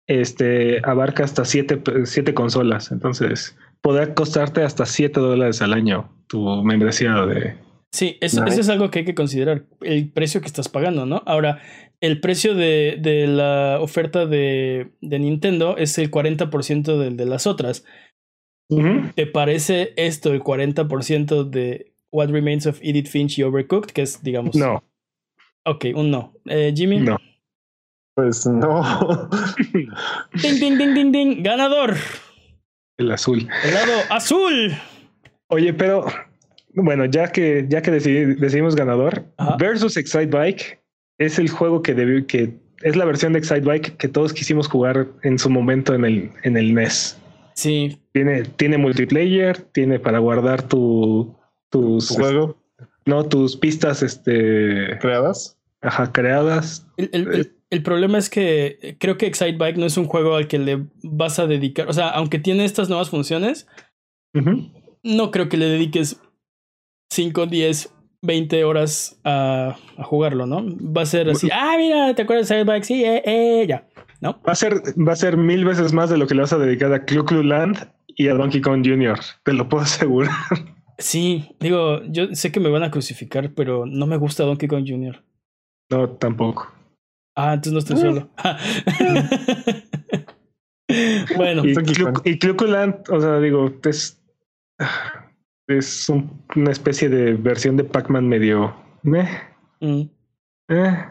este, 0.07 0.81
abarca 0.83 1.23
hasta 1.23 1.45
siete, 1.45 1.81
siete 2.05 2.33
consolas. 2.33 2.91
Entonces, 2.91 3.55
podrá 3.83 4.15
costarte 4.15 4.63
hasta 4.63 4.85
7 4.85 5.19
dólares 5.19 5.61
al 5.61 5.73
año 5.73 6.09
tu 6.27 6.63
membresía 6.63 7.13
de. 7.27 7.57
Sí, 7.91 8.17
eso, 8.21 8.43
eso, 8.45 8.59
es 8.59 8.69
algo 8.69 8.89
que 8.89 8.99
hay 8.99 9.05
que 9.05 9.13
considerar, 9.13 9.65
el 9.81 10.09
precio 10.09 10.41
que 10.41 10.47
estás 10.47 10.67
pagando, 10.67 11.05
¿no? 11.05 11.21
Ahora, 11.27 11.61
el 12.01 12.19
precio 12.19 12.55
de, 12.55 12.97
de 12.99 13.27
la 13.27 13.77
oferta 13.79 14.25
de, 14.25 14.93
de, 15.01 15.19
Nintendo 15.19 15.77
es 15.77 15.99
el 15.99 16.09
40% 16.09 16.97
del 16.97 17.17
de 17.17 17.25
las 17.25 17.45
otras. 17.45 17.85
¿Te 19.13 19.27
parece 19.27 19.93
esto 19.97 20.33
el 20.33 20.41
40% 20.41 21.43
de 21.47 21.93
What 22.11 22.29
Remains 22.29 22.65
of 22.65 22.79
Edith 22.81 23.07
Finch 23.07 23.37
y 23.37 23.43
Overcooked? 23.43 23.91
Que 23.91 24.01
es, 24.01 24.23
digamos. 24.23 24.55
No. 24.55 24.83
Ok, 25.63 25.85
un 25.93 26.09
no. 26.09 26.33
Eh, 26.45 26.73
Jimmy. 26.75 26.99
No. 26.99 27.17
Pues 28.15 28.47
no. 28.47 29.29
ding, 30.41 30.59
ding, 30.59 30.77
ding, 30.79 30.93
ding, 30.95 31.11
ding. 31.11 31.43
Ganador. 31.43 31.95
El 33.03 33.11
azul. 33.11 33.47
El 33.63 33.73
lado 33.73 33.91
azul. 34.09 34.73
Oye, 35.47 35.73
pero 35.73 36.05
bueno, 36.73 37.05
ya 37.05 37.27
que 37.27 37.65
ya 37.69 37.81
que 37.81 37.91
decidimos 37.91 38.75
ganador, 38.75 39.25
versus 39.59 39.97
Excite 39.97 40.25
Bike 40.27 40.81
es 41.17 41.37
el 41.37 41.49
juego 41.49 41.81
que 41.81 41.93
debió, 41.93 42.25
que 42.25 42.53
es 42.81 42.95
la 42.95 43.05
versión 43.05 43.33
de 43.33 43.39
Excite 43.39 43.61
Bike 43.61 43.97
que 43.97 44.07
todos 44.07 44.33
quisimos 44.33 44.67
jugar 44.67 45.07
en 45.23 45.37
su 45.37 45.49
momento 45.49 45.93
en 45.93 46.05
el 46.05 46.31
en 46.43 46.57
el 46.57 46.73
NES. 46.73 47.17
Sí. 47.53 47.99
Tiene 48.13 48.43
tiene 48.43 48.77
multiplayer, 48.77 49.57
tiene 49.73 49.99
para 49.99 50.19
guardar 50.19 50.63
tu 50.63 51.35
tus 51.69 52.09
juego, 52.09 52.57
no 53.05 53.23
tus 53.25 53.55
pistas 53.57 54.01
este 54.01 54.97
creadas. 54.99 55.57
Ajá, 55.81 56.11
creadas. 56.11 56.87
El, 56.97 57.09
el, 57.11 57.33
el 57.33 57.55
problema 57.81 58.17
es 58.17 58.29
que 58.29 58.77
eh, 58.81 58.97
creo 58.99 59.17
que 59.17 59.25
Excite 59.25 59.57
Bike 59.57 59.77
no 59.77 59.85
es 59.85 59.97
un 59.97 60.05
juego 60.05 60.35
al 60.35 60.47
que 60.47 60.59
le 60.59 60.85
vas 61.01 61.39
a 61.39 61.47
dedicar. 61.47 61.89
O 61.89 61.93
sea, 61.93 62.09
aunque 62.09 62.37
tiene 62.37 62.65
estas 62.65 62.89
nuevas 62.89 63.09
funciones, 63.09 63.67
no 65.01 65.31
creo 65.31 65.49
que 65.49 65.57
le 65.57 65.65
dediques 65.65 66.21
5, 67.11 67.47
10, 67.47 67.93
20 68.21 68.63
horas 68.63 69.19
a, 69.23 69.77
a, 69.97 70.03
jugarlo, 70.03 70.45
¿no? 70.45 70.63
Va 70.65 71.03
a 71.03 71.05
ser 71.05 71.29
así, 71.29 71.49
ah, 71.51 71.75
mira, 71.77 72.13
¿te 72.15 72.23
acuerdas 72.23 72.49
de 72.49 72.55
Excite 72.55 72.71
Bike? 72.71 72.83
Sí, 72.85 73.03
eh, 73.03 73.21
eh, 73.25 73.65
ya, 73.67 73.87
¿no? 74.21 74.41
Va 74.47 74.53
a 74.53 74.55
ser, 74.55 74.81
va 74.97 75.13
a 75.13 75.17
ser 75.17 75.37
mil 75.37 75.65
veces 75.65 75.93
más 75.93 76.09
de 76.09 76.17
lo 76.17 76.27
que 76.27 76.35
le 76.35 76.41
vas 76.41 76.53
a 76.53 76.57
dedicar 76.57 76.91
a 76.93 77.05
Clu 77.05 77.25
Clu 77.25 77.43
Land 77.43 77.89
y 78.07 78.27
a 78.27 78.33
Donkey 78.33 78.61
Kong 78.61 78.85
Jr., 78.85 79.19
te 79.43 79.53
lo 79.53 79.67
puedo 79.69 79.83
asegurar. 79.83 80.31
Sí, 80.97 81.55
digo, 81.59 82.03
yo 82.05 82.33
sé 82.33 82.51
que 82.51 82.59
me 82.59 82.69
van 82.69 82.83
a 82.83 82.91
crucificar, 82.91 83.53
pero 83.53 83.85
no 83.85 84.07
me 84.07 84.17
gusta 84.17 84.43
Donkey 84.43 84.67
Kong 84.67 84.85
Jr. 84.87 85.23
No, 85.89 86.09
tampoco. 86.09 86.71
Ah, 87.35 87.53
entonces 87.53 87.73
no 87.73 87.79
estoy 87.79 87.97
solo. 87.97 88.29
bueno. 91.35 91.63
Y, 92.23 92.37
Cluculand, 92.37 92.95
o 93.09 93.19
sea, 93.19 93.39
digo, 93.39 93.73
es, 93.85 94.21
es 95.67 96.09
una 96.09 96.71
especie 96.71 97.09
de 97.09 97.33
versión 97.33 97.77
de 97.77 97.83
Pac-Man 97.83 98.27
medio. 98.27 98.75
Mm. 99.01 100.01
Eh. 100.69 101.05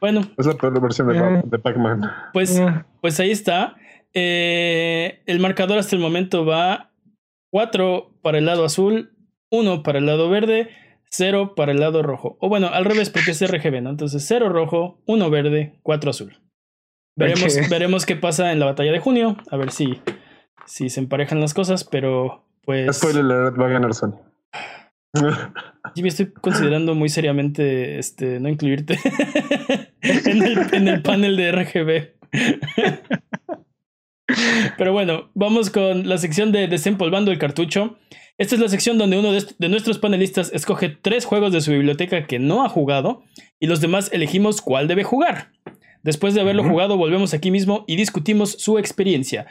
Bueno. 0.00 0.20
Es 0.36 0.46
la 0.46 0.54
peor 0.54 0.80
versión 0.80 1.08
de, 1.08 1.18
eh. 1.18 1.58
Pac-Man. 1.58 2.10
Pues, 2.32 2.58
eh. 2.58 2.84
pues 3.00 3.18
ahí 3.20 3.30
está. 3.30 3.76
el 4.12 5.40
marcador 5.40 5.78
hasta 5.78 5.96
el 5.96 6.02
momento 6.02 6.44
va 6.44 6.90
4 7.50 8.18
para 8.20 8.38
el 8.38 8.44
lado 8.44 8.64
azul, 8.64 9.12
1 9.50 9.82
para 9.82 9.98
el 9.98 10.06
lado 10.06 10.28
verde 10.28 10.68
0 11.12 11.54
para 11.54 11.72
el 11.72 11.80
lado 11.80 12.02
rojo. 12.02 12.36
O 12.40 12.48
bueno, 12.48 12.68
al 12.68 12.84
revés, 12.84 13.10
porque 13.10 13.32
es 13.32 13.46
RGB, 13.46 13.82
¿no? 13.82 13.90
Entonces 13.90 14.24
0 14.26 14.48
rojo, 14.48 14.98
1 15.06 15.30
verde, 15.30 15.78
4 15.82 16.10
azul. 16.10 16.38
Veremos, 17.16 17.54
veremos 17.68 18.06
qué 18.06 18.16
pasa 18.16 18.52
en 18.52 18.58
la 18.58 18.66
batalla 18.66 18.92
de 18.92 18.98
junio. 18.98 19.36
A 19.50 19.56
ver 19.56 19.70
si, 19.70 20.00
si 20.66 20.88
se 20.88 21.00
emparejan 21.00 21.40
las 21.40 21.54
cosas, 21.54 21.84
pero 21.84 22.46
pues. 22.62 22.96
Spoiler 22.96 23.24
alert, 23.24 23.60
va 23.60 23.66
a 23.66 23.70
ganar 23.70 23.94
Sony. 23.94 24.18
Me 25.96 26.08
estoy 26.08 26.32
considerando 26.32 26.94
muy 26.94 27.10
seriamente 27.10 27.98
este, 27.98 28.40
no 28.40 28.48
incluirte 28.48 28.98
en, 30.00 30.42
el, 30.42 30.74
en 30.74 30.88
el 30.88 31.02
panel 31.02 31.36
de 31.36 31.52
RGB. 31.52 32.12
Pero 34.78 34.92
bueno, 34.92 35.30
vamos 35.34 35.70
con 35.70 36.08
la 36.08 36.18
sección 36.18 36.52
de 36.52 36.68
desempolvando 36.68 37.30
el 37.30 37.38
cartucho. 37.38 37.98
Esta 38.38 38.54
es 38.54 38.60
la 38.60 38.68
sección 38.68 38.98
donde 38.98 39.18
uno 39.18 39.32
de, 39.32 39.68
nuestros 39.68 39.98
panelistas 39.98 40.50
escoge 40.52 40.88
tres 40.88 41.24
juegos 41.24 41.52
de 41.52 41.60
su 41.60 41.70
biblioteca 41.70 42.26
que 42.26 42.38
no 42.38 42.64
ha 42.64 42.68
jugado 42.68 43.22
y 43.60 43.66
los 43.66 43.80
demás 43.80 44.10
elegimos 44.12 44.60
cuál 44.62 44.88
debe 44.88 45.04
jugar. 45.04 45.52
Después 46.02 46.34
de 46.34 46.40
haberlo 46.40 46.64
jugado, 46.64 46.96
volvemos 46.96 47.34
aquí 47.34 47.50
mismo 47.50 47.84
y 47.86 47.96
discutimos 47.96 48.52
su 48.52 48.78
experiencia. 48.78 49.46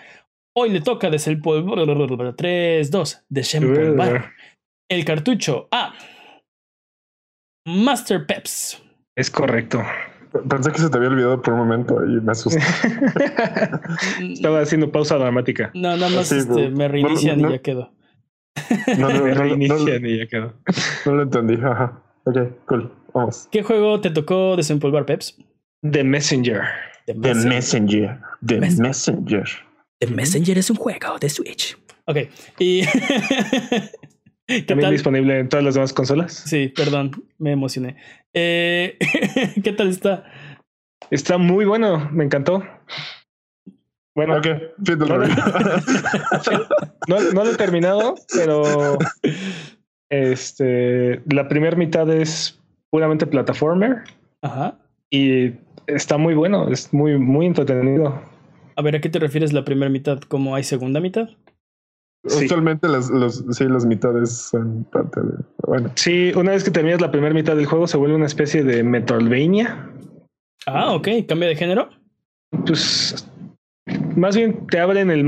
Hoy 0.53 0.69
le 0.69 0.81
toca 0.81 1.09
desempolvar 1.09 2.35
3, 2.35 2.91
2, 2.91 3.25
desempolvar 3.29 4.31
el 4.89 5.05
cartucho 5.05 5.69
a 5.71 5.93
Master 7.65 8.25
Peps. 8.25 8.83
Es 9.15 9.29
correcto. 9.31 9.81
Pensé 10.47 10.71
que 10.71 10.79
se 10.79 10.89
te 10.89 10.97
había 10.97 11.09
olvidado 11.09 11.41
por 11.41 11.53
un 11.53 11.59
momento 11.59 12.05
y 12.05 12.21
me 12.21 12.31
asusté. 12.31 12.61
Estaba 14.21 14.61
haciendo 14.61 14.91
pausa 14.91 15.17
dramática. 15.17 15.71
No, 15.73 15.95
nada 15.97 16.09
más 16.09 16.31
este, 16.31 16.69
me 16.69 16.87
reinician 16.87 17.39
y 17.39 17.51
ya 17.51 17.57
quedó. 17.59 17.91
No, 18.97 19.09
no, 19.09 19.27
no, 19.27 19.55
no, 19.55 21.13
lo 21.13 21.21
entendí. 21.21 21.55
Ajá. 21.55 22.01
Ok, 22.23 22.37
cool. 22.65 22.91
Vamos. 23.13 23.47
¿Qué 23.51 23.63
juego 23.63 23.99
te 23.99 24.09
tocó 24.09 24.55
desempolvar, 24.55 25.05
Peps? 25.05 25.37
The 25.81 26.03
Messenger. 26.03 26.61
The 27.05 27.15
Messenger. 27.15 28.19
The 28.45 28.59
Messenger. 28.59 29.43
The 29.99 30.07
Messenger 30.07 30.57
es 30.57 30.69
un 30.69 30.77
juego 30.77 31.19
de 31.19 31.29
Switch. 31.29 31.77
Ok. 32.05 32.17
Y. 32.59 32.83
¿También 34.67 34.91
disponible 34.91 35.39
en 35.39 35.49
todas 35.49 35.63
las 35.63 35.75
demás 35.75 35.93
consolas? 35.93 36.33
Sí, 36.33 36.67
perdón, 36.69 37.23
me 37.37 37.51
emocioné. 37.51 37.95
Eh, 38.33 38.97
¿Qué 39.63 39.71
tal 39.73 39.89
está? 39.89 40.25
Está 41.09 41.37
muy 41.37 41.65
bueno, 41.65 42.09
me 42.11 42.23
encantó. 42.23 42.63
Bueno, 44.13 44.41
no, 47.07 47.19
no, 47.33 47.43
lo 47.45 47.51
he 47.51 47.55
terminado, 47.55 48.15
pero 48.33 48.97
este, 50.09 51.21
la 51.33 51.47
primera 51.47 51.77
mitad 51.77 52.09
es 52.09 52.59
puramente 52.89 53.25
plataformer. 53.25 54.03
Ajá. 54.41 54.77
Y 55.09 55.53
está 55.87 56.17
muy 56.17 56.33
bueno, 56.33 56.69
es 56.69 56.93
muy, 56.93 57.17
muy 57.17 57.45
entretenido. 57.45 58.21
A 58.75 58.81
ver, 58.81 58.97
¿a 58.97 59.01
qué 59.01 59.09
te 59.09 59.19
refieres 59.19 59.53
la 59.53 59.63
primera 59.63 59.89
mitad? 59.89 60.19
¿Cómo 60.19 60.55
hay 60.55 60.63
segunda 60.63 60.99
mitad? 60.99 61.29
Sí. 62.25 62.45
Usualmente 62.45 62.87
las, 62.87 63.09
los, 63.09 63.43
sí, 63.49 63.65
las 63.65 63.85
mitades 63.85 64.31
son 64.31 64.83
parte 64.91 65.21
de. 65.21 65.33
Bueno. 65.65 65.91
Sí, 65.95 66.31
una 66.35 66.51
vez 66.51 66.63
que 66.63 66.69
terminas 66.69 67.01
la 67.01 67.11
primera 67.11 67.33
mitad 67.33 67.55
del 67.55 67.65
juego, 67.65 67.87
se 67.87 67.97
vuelve 67.97 68.15
una 68.15 68.27
especie 68.27 68.63
de 68.63 68.83
Metroidvania. 68.83 69.89
Ah, 70.67 70.93
ok. 70.93 71.07
¿Cambia 71.27 71.49
de 71.49 71.55
género? 71.55 71.89
Pues 72.65 73.27
más 74.15 74.35
bien 74.35 74.67
te 74.67 74.79
abren 74.79 75.09
el, 75.09 75.25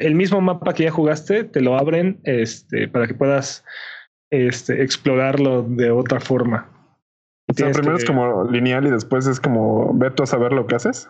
el 0.00 0.14
mismo 0.14 0.40
mapa 0.40 0.74
que 0.74 0.84
ya 0.84 0.90
jugaste, 0.90 1.44
te 1.44 1.60
lo 1.60 1.78
abren 1.78 2.20
este, 2.24 2.88
para 2.88 3.06
que 3.06 3.14
puedas 3.14 3.64
este, 4.30 4.82
explorarlo 4.82 5.62
de 5.62 5.90
otra 5.90 6.20
forma. 6.20 6.70
O 7.48 7.54
sea, 7.54 7.70
primero 7.70 7.96
es 7.96 8.04
como 8.04 8.44
lineal 8.44 8.86
y 8.86 8.90
después 8.90 9.26
es 9.26 9.38
como 9.38 9.92
ver 9.94 10.14
tú 10.14 10.22
a 10.22 10.26
saber 10.26 10.52
lo 10.52 10.66
que 10.66 10.74
haces. 10.74 11.08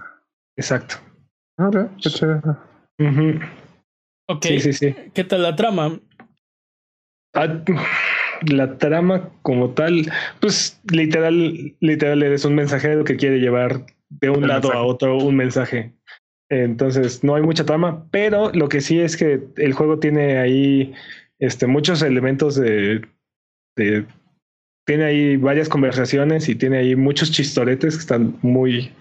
Exacto. 0.57 0.97
Ok, 1.59 1.77
qué 2.03 2.11
chévere. 2.11 2.41
Ok. 4.27 4.45
Sí, 4.47 4.61
sí, 4.61 4.73
sí. 4.73 4.95
¿Qué 5.13 5.25
tal 5.25 5.43
la 5.43 5.57
trama? 5.57 6.01
Ah, 7.35 7.63
la 8.47 8.79
trama 8.79 9.31
como 9.43 9.71
tal, 9.71 10.11
pues 10.41 10.81
literal, 10.91 11.75
literal 11.81 12.23
eres 12.23 12.45
un 12.45 12.55
mensajero 12.55 13.05
que 13.05 13.17
quiere 13.17 13.41
llevar 13.41 13.87
de 14.09 14.31
un 14.31 14.47
lado 14.47 14.73
a 14.73 14.83
otro 14.83 15.19
un 15.19 15.37
mensaje. 15.37 15.93
Entonces 16.51 17.25
no 17.25 17.35
hay 17.35 17.43
mucha 17.43 17.65
trama, 17.65 18.07
pero 18.11 18.51
lo 18.53 18.69
que 18.69 18.81
sí 18.81 19.01
es 19.01 19.17
que 19.17 19.41
el 19.57 19.73
juego 19.73 19.99
tiene 19.99 20.39
ahí 20.39 20.93
este, 21.39 21.67
muchos 21.67 22.03
elementos 22.03 22.55
de, 22.57 23.03
Tiene 24.87 25.05
ahí 25.05 25.37
varias 25.37 25.69
conversaciones 25.69 26.49
y 26.49 26.55
tiene 26.55 26.79
ahí 26.79 26.97
muchos 26.97 27.33
chistoretes 27.33 27.95
que 27.95 28.01
están 28.01 28.37
muy, 28.43 28.93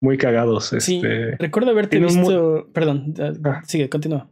muy 0.00 0.16
cagados. 0.16 0.74
Sí, 0.78 0.96
este, 0.96 1.36
recuerdo 1.36 1.70
haberte 1.70 1.98
visto... 1.98 2.70
Perdón, 2.72 3.14
ah. 3.44 3.62
sigue, 3.66 3.88
continúa. 3.88 4.30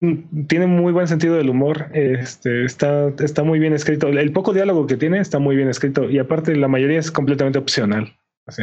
Tiene 0.00 0.66
muy 0.66 0.92
buen 0.92 1.08
sentido 1.08 1.34
del 1.36 1.50
humor. 1.50 1.90
Este, 1.92 2.64
está, 2.64 3.12
está 3.18 3.42
muy 3.42 3.58
bien 3.58 3.72
escrito. 3.72 4.08
El 4.08 4.32
poco 4.32 4.52
diálogo 4.52 4.86
que 4.86 4.96
tiene 4.96 5.18
está 5.18 5.38
muy 5.38 5.56
bien 5.56 5.68
escrito. 5.68 6.08
Y 6.08 6.18
aparte, 6.18 6.54
la 6.56 6.68
mayoría 6.68 7.00
es 7.00 7.10
completamente 7.10 7.58
opcional. 7.58 8.16
Así, 8.46 8.62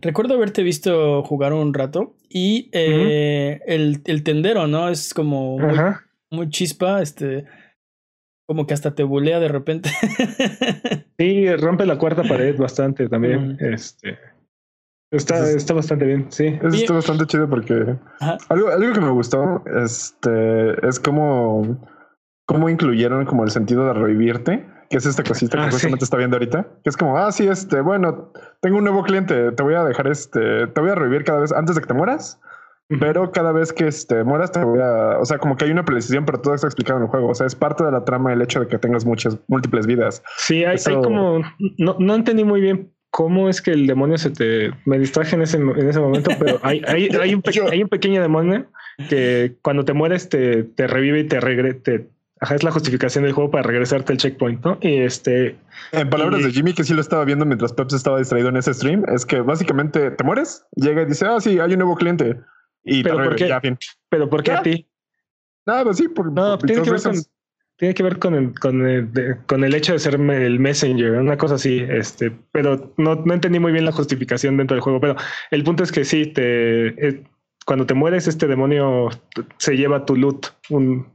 Recuerdo 0.00 0.34
haberte 0.34 0.62
visto 0.62 1.22
jugar 1.22 1.52
un 1.52 1.74
rato 1.74 2.14
y 2.28 2.68
eh, 2.72 3.60
el, 3.66 4.02
el, 4.04 4.22
tendero, 4.22 4.66
¿no? 4.66 4.88
Es 4.88 5.12
como 5.12 5.58
muy, 6.30 6.48
chispa, 6.48 7.02
este, 7.02 7.44
como 8.46 8.66
que 8.66 8.74
hasta 8.74 8.94
te 8.94 9.02
bulea 9.02 9.40
de 9.40 9.48
repente. 9.48 9.90
sí, 11.18 11.54
rompe 11.56 11.86
la 11.86 11.98
cuarta 11.98 12.22
pared 12.22 12.56
bastante 12.56 13.08
también. 13.08 13.56
Este, 13.60 14.16
Está, 15.14 15.50
está 15.50 15.74
bastante 15.74 16.04
bien, 16.04 16.26
sí. 16.30 16.46
Eso 16.46 16.68
está 16.68 16.94
bastante 16.94 17.26
chido 17.26 17.48
porque 17.48 17.96
algo, 18.48 18.68
algo 18.68 18.92
que 18.92 19.00
me 19.00 19.10
gustó 19.10 19.62
este, 19.76 20.86
es 20.86 20.98
como, 20.98 21.78
cómo 22.46 22.68
incluyeron 22.68 23.24
como 23.24 23.44
el 23.44 23.50
sentido 23.50 23.86
de 23.86 23.92
revivirte, 23.92 24.66
que 24.90 24.98
es 24.98 25.06
esta 25.06 25.22
cosita 25.22 25.58
que 25.58 25.64
ah, 25.64 25.70
justamente 25.70 26.04
está 26.04 26.16
viendo 26.16 26.36
ahorita, 26.36 26.66
que 26.82 26.90
es 26.90 26.96
como, 26.96 27.16
ah, 27.16 27.30
sí, 27.30 27.46
este, 27.46 27.80
bueno, 27.80 28.32
tengo 28.60 28.78
un 28.78 28.84
nuevo 28.84 29.02
cliente, 29.04 29.52
te 29.52 29.62
voy 29.62 29.74
a 29.74 29.84
dejar 29.84 30.08
este, 30.08 30.66
te 30.66 30.80
voy 30.80 30.90
a 30.90 30.94
revivir 30.94 31.24
cada 31.24 31.40
vez 31.40 31.52
antes 31.52 31.76
de 31.76 31.80
que 31.80 31.88
te 31.88 31.94
mueras. 31.94 32.40
Pero 33.00 33.32
cada 33.32 33.50
vez 33.50 33.72
que 33.72 33.86
este, 33.86 34.24
mueras 34.24 34.52
te 34.52 34.62
voy 34.62 34.78
a... 34.78 35.18
O 35.18 35.24
sea, 35.24 35.38
como 35.38 35.56
que 35.56 35.64
hay 35.64 35.70
una 35.70 35.86
precisión, 35.86 36.26
pero 36.26 36.42
todo 36.42 36.54
está 36.54 36.66
explicado 36.66 36.98
en 36.98 37.04
el 37.04 37.08
juego. 37.08 37.30
O 37.30 37.34
sea, 37.34 37.46
es 37.46 37.54
parte 37.54 37.82
de 37.82 37.90
la 37.90 38.04
trama 38.04 38.30
el 38.30 38.42
hecho 38.42 38.60
de 38.60 38.68
que 38.68 38.76
tengas 38.76 39.06
muchas, 39.06 39.38
múltiples 39.48 39.86
vidas. 39.86 40.22
Sí, 40.36 40.66
hay, 40.66 40.76
hay 40.86 40.94
como... 40.96 41.40
No, 41.78 41.96
no 41.98 42.14
entendí 42.14 42.44
muy 42.44 42.60
bien 42.60 42.93
cómo 43.14 43.48
es 43.48 43.62
que 43.62 43.70
el 43.70 43.86
demonio 43.86 44.18
se 44.18 44.30
te... 44.30 44.72
Me 44.86 44.98
distraje 44.98 45.36
en 45.36 45.42
ese, 45.42 45.56
en 45.56 45.88
ese 45.88 46.00
momento, 46.00 46.32
pero 46.40 46.58
hay, 46.64 46.82
hay, 46.88 47.08
hay, 47.10 47.32
un, 47.32 47.44
hay 47.70 47.80
un 47.80 47.88
pequeño 47.88 48.20
demonio 48.20 48.66
que 49.08 49.54
cuando 49.62 49.84
te 49.84 49.92
mueres 49.92 50.28
te, 50.28 50.64
te 50.64 50.88
revive 50.88 51.20
y 51.20 51.24
te 51.28 51.38
regrete. 51.38 52.08
Ajá, 52.40 52.56
es 52.56 52.64
la 52.64 52.72
justificación 52.72 53.22
del 53.22 53.32
juego 53.32 53.52
para 53.52 53.62
regresarte 53.62 54.12
al 54.12 54.18
checkpoint, 54.18 54.64
¿no? 54.64 54.78
Y 54.80 54.96
este... 54.96 55.56
En 55.92 56.10
palabras 56.10 56.42
de 56.42 56.50
Jimmy, 56.50 56.74
que 56.74 56.82
sí 56.82 56.92
lo 56.92 57.00
estaba 57.00 57.24
viendo 57.24 57.46
mientras 57.46 57.72
Peps 57.72 57.94
estaba 57.94 58.18
distraído 58.18 58.48
en 58.48 58.56
ese 58.56 58.74
stream, 58.74 59.04
es 59.06 59.24
que 59.24 59.40
básicamente 59.42 60.10
te 60.10 60.24
mueres, 60.24 60.66
llega 60.74 61.02
y 61.02 61.06
dice, 61.06 61.24
ah, 61.24 61.40
sí, 61.40 61.60
hay 61.60 61.72
un 61.72 61.78
nuevo 61.78 61.94
cliente. 61.94 62.40
Y 62.82 63.04
¿Pero, 63.04 63.22
por 63.22 63.36
qué? 63.36 63.46
Ya, 63.46 63.62
¿Pero 64.08 64.28
por 64.28 64.42
qué 64.42 64.50
a 64.50 64.62
ti? 64.62 64.88
No, 65.66 65.84
pues 65.84 65.98
sí, 65.98 66.08
por, 66.08 66.32
no, 66.32 66.58
tiene 66.58 66.82
que 66.82 66.90
ver 66.90 67.00
con, 67.00 67.14
tiene 67.76 67.94
que 67.94 68.02
ver 68.02 68.18
con 68.18 68.34
el, 68.34 68.58
con 68.58 68.86
el, 68.86 69.10
con 69.46 69.64
el 69.64 69.74
hecho 69.74 69.92
de 69.92 69.98
ser 69.98 70.14
el 70.14 70.60
messenger, 70.60 71.12
una 71.12 71.36
cosa 71.36 71.56
así, 71.56 71.84
este, 71.88 72.30
pero 72.52 72.94
no, 72.96 73.16
no 73.16 73.34
entendí 73.34 73.58
muy 73.58 73.72
bien 73.72 73.84
la 73.84 73.92
justificación 73.92 74.56
dentro 74.56 74.74
del 74.76 74.82
juego, 74.82 75.00
pero 75.00 75.16
el 75.50 75.64
punto 75.64 75.82
es 75.82 75.90
que 75.90 76.04
sí, 76.04 76.26
te, 76.26 77.08
eh, 77.08 77.24
cuando 77.66 77.86
te 77.86 77.94
mueres, 77.94 78.28
este 78.28 78.46
demonio 78.46 79.10
se 79.58 79.76
lleva 79.76 80.06
tu 80.06 80.16
loot, 80.16 80.46
un, 80.70 81.08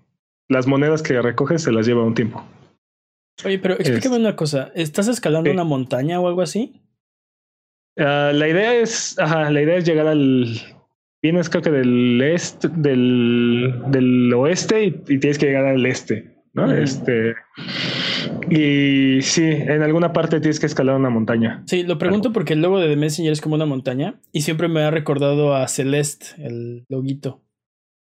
las 0.49 0.67
monedas 0.67 1.01
que 1.01 1.21
recoges 1.21 1.63
se 1.63 1.71
las 1.71 1.87
lleva 1.87 2.03
un 2.03 2.15
tiempo. 2.15 2.43
Oye, 3.45 3.59
pero 3.59 3.75
explícame 3.75 4.17
una 4.17 4.35
cosa, 4.35 4.71
¿estás 4.75 5.07
escalando 5.07 5.49
una 5.49 5.63
montaña 5.63 6.19
o 6.19 6.27
algo 6.27 6.41
así? 6.41 6.81
Ah, 7.97 8.31
la 8.33 8.47
idea 8.49 8.73
es, 8.73 9.17
ajá, 9.17 9.49
la 9.49 9.61
idea 9.61 9.77
es 9.77 9.85
llegar 9.85 10.07
al, 10.07 10.45
vienes 11.21 11.49
creo 11.49 11.61
que 11.61 11.71
del 11.71 12.21
este, 12.21 12.67
del, 12.69 13.81
del 13.87 14.33
oeste 14.33 14.83
y, 14.83 14.87
y, 15.07 15.19
tienes 15.19 15.37
que 15.37 15.47
llegar 15.47 15.65
al 15.65 15.85
este. 15.85 16.28
¿No? 16.53 16.71
Este. 16.71 17.35
Y 18.49 19.21
sí, 19.21 19.43
en 19.43 19.81
alguna 19.81 20.13
parte 20.13 20.39
tienes 20.39 20.59
que 20.59 20.65
escalar 20.65 20.95
una 20.95 21.09
montaña. 21.09 21.63
Sí, 21.65 21.83
lo 21.83 21.97
pregunto 21.97 22.33
porque 22.33 22.53
el 22.53 22.61
logo 22.61 22.79
de 22.79 22.89
The 22.89 22.95
Messenger 22.95 23.31
es 23.31 23.41
como 23.41 23.55
una 23.55 23.65
montaña 23.65 24.19
y 24.31 24.41
siempre 24.41 24.67
me 24.67 24.81
ha 24.81 24.91
recordado 24.91 25.55
a 25.55 25.67
Celeste, 25.67 26.27
el 26.37 26.85
loguito. 26.89 27.41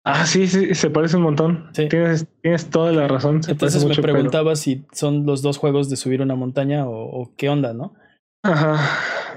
Ah, 0.04 0.24
sí, 0.24 0.46
sí, 0.46 0.74
se 0.74 0.90
parece 0.90 1.16
un 1.16 1.24
montón. 1.24 1.68
Sí. 1.72 1.88
Tienes, 1.88 2.26
tienes 2.40 2.70
toda 2.70 2.90
la 2.92 3.06
razón. 3.06 3.42
Entonces 3.46 3.84
me 3.84 3.94
preguntaba 3.94 4.56
si 4.56 4.84
son 4.92 5.26
los 5.26 5.42
dos 5.42 5.58
juegos 5.58 5.90
de 5.90 5.96
subir 5.96 6.22
una 6.22 6.34
montaña 6.34 6.84
o, 6.86 7.32
qué 7.36 7.50
onda, 7.50 7.74
¿no? 7.74 7.94
Ajá. 8.42 8.78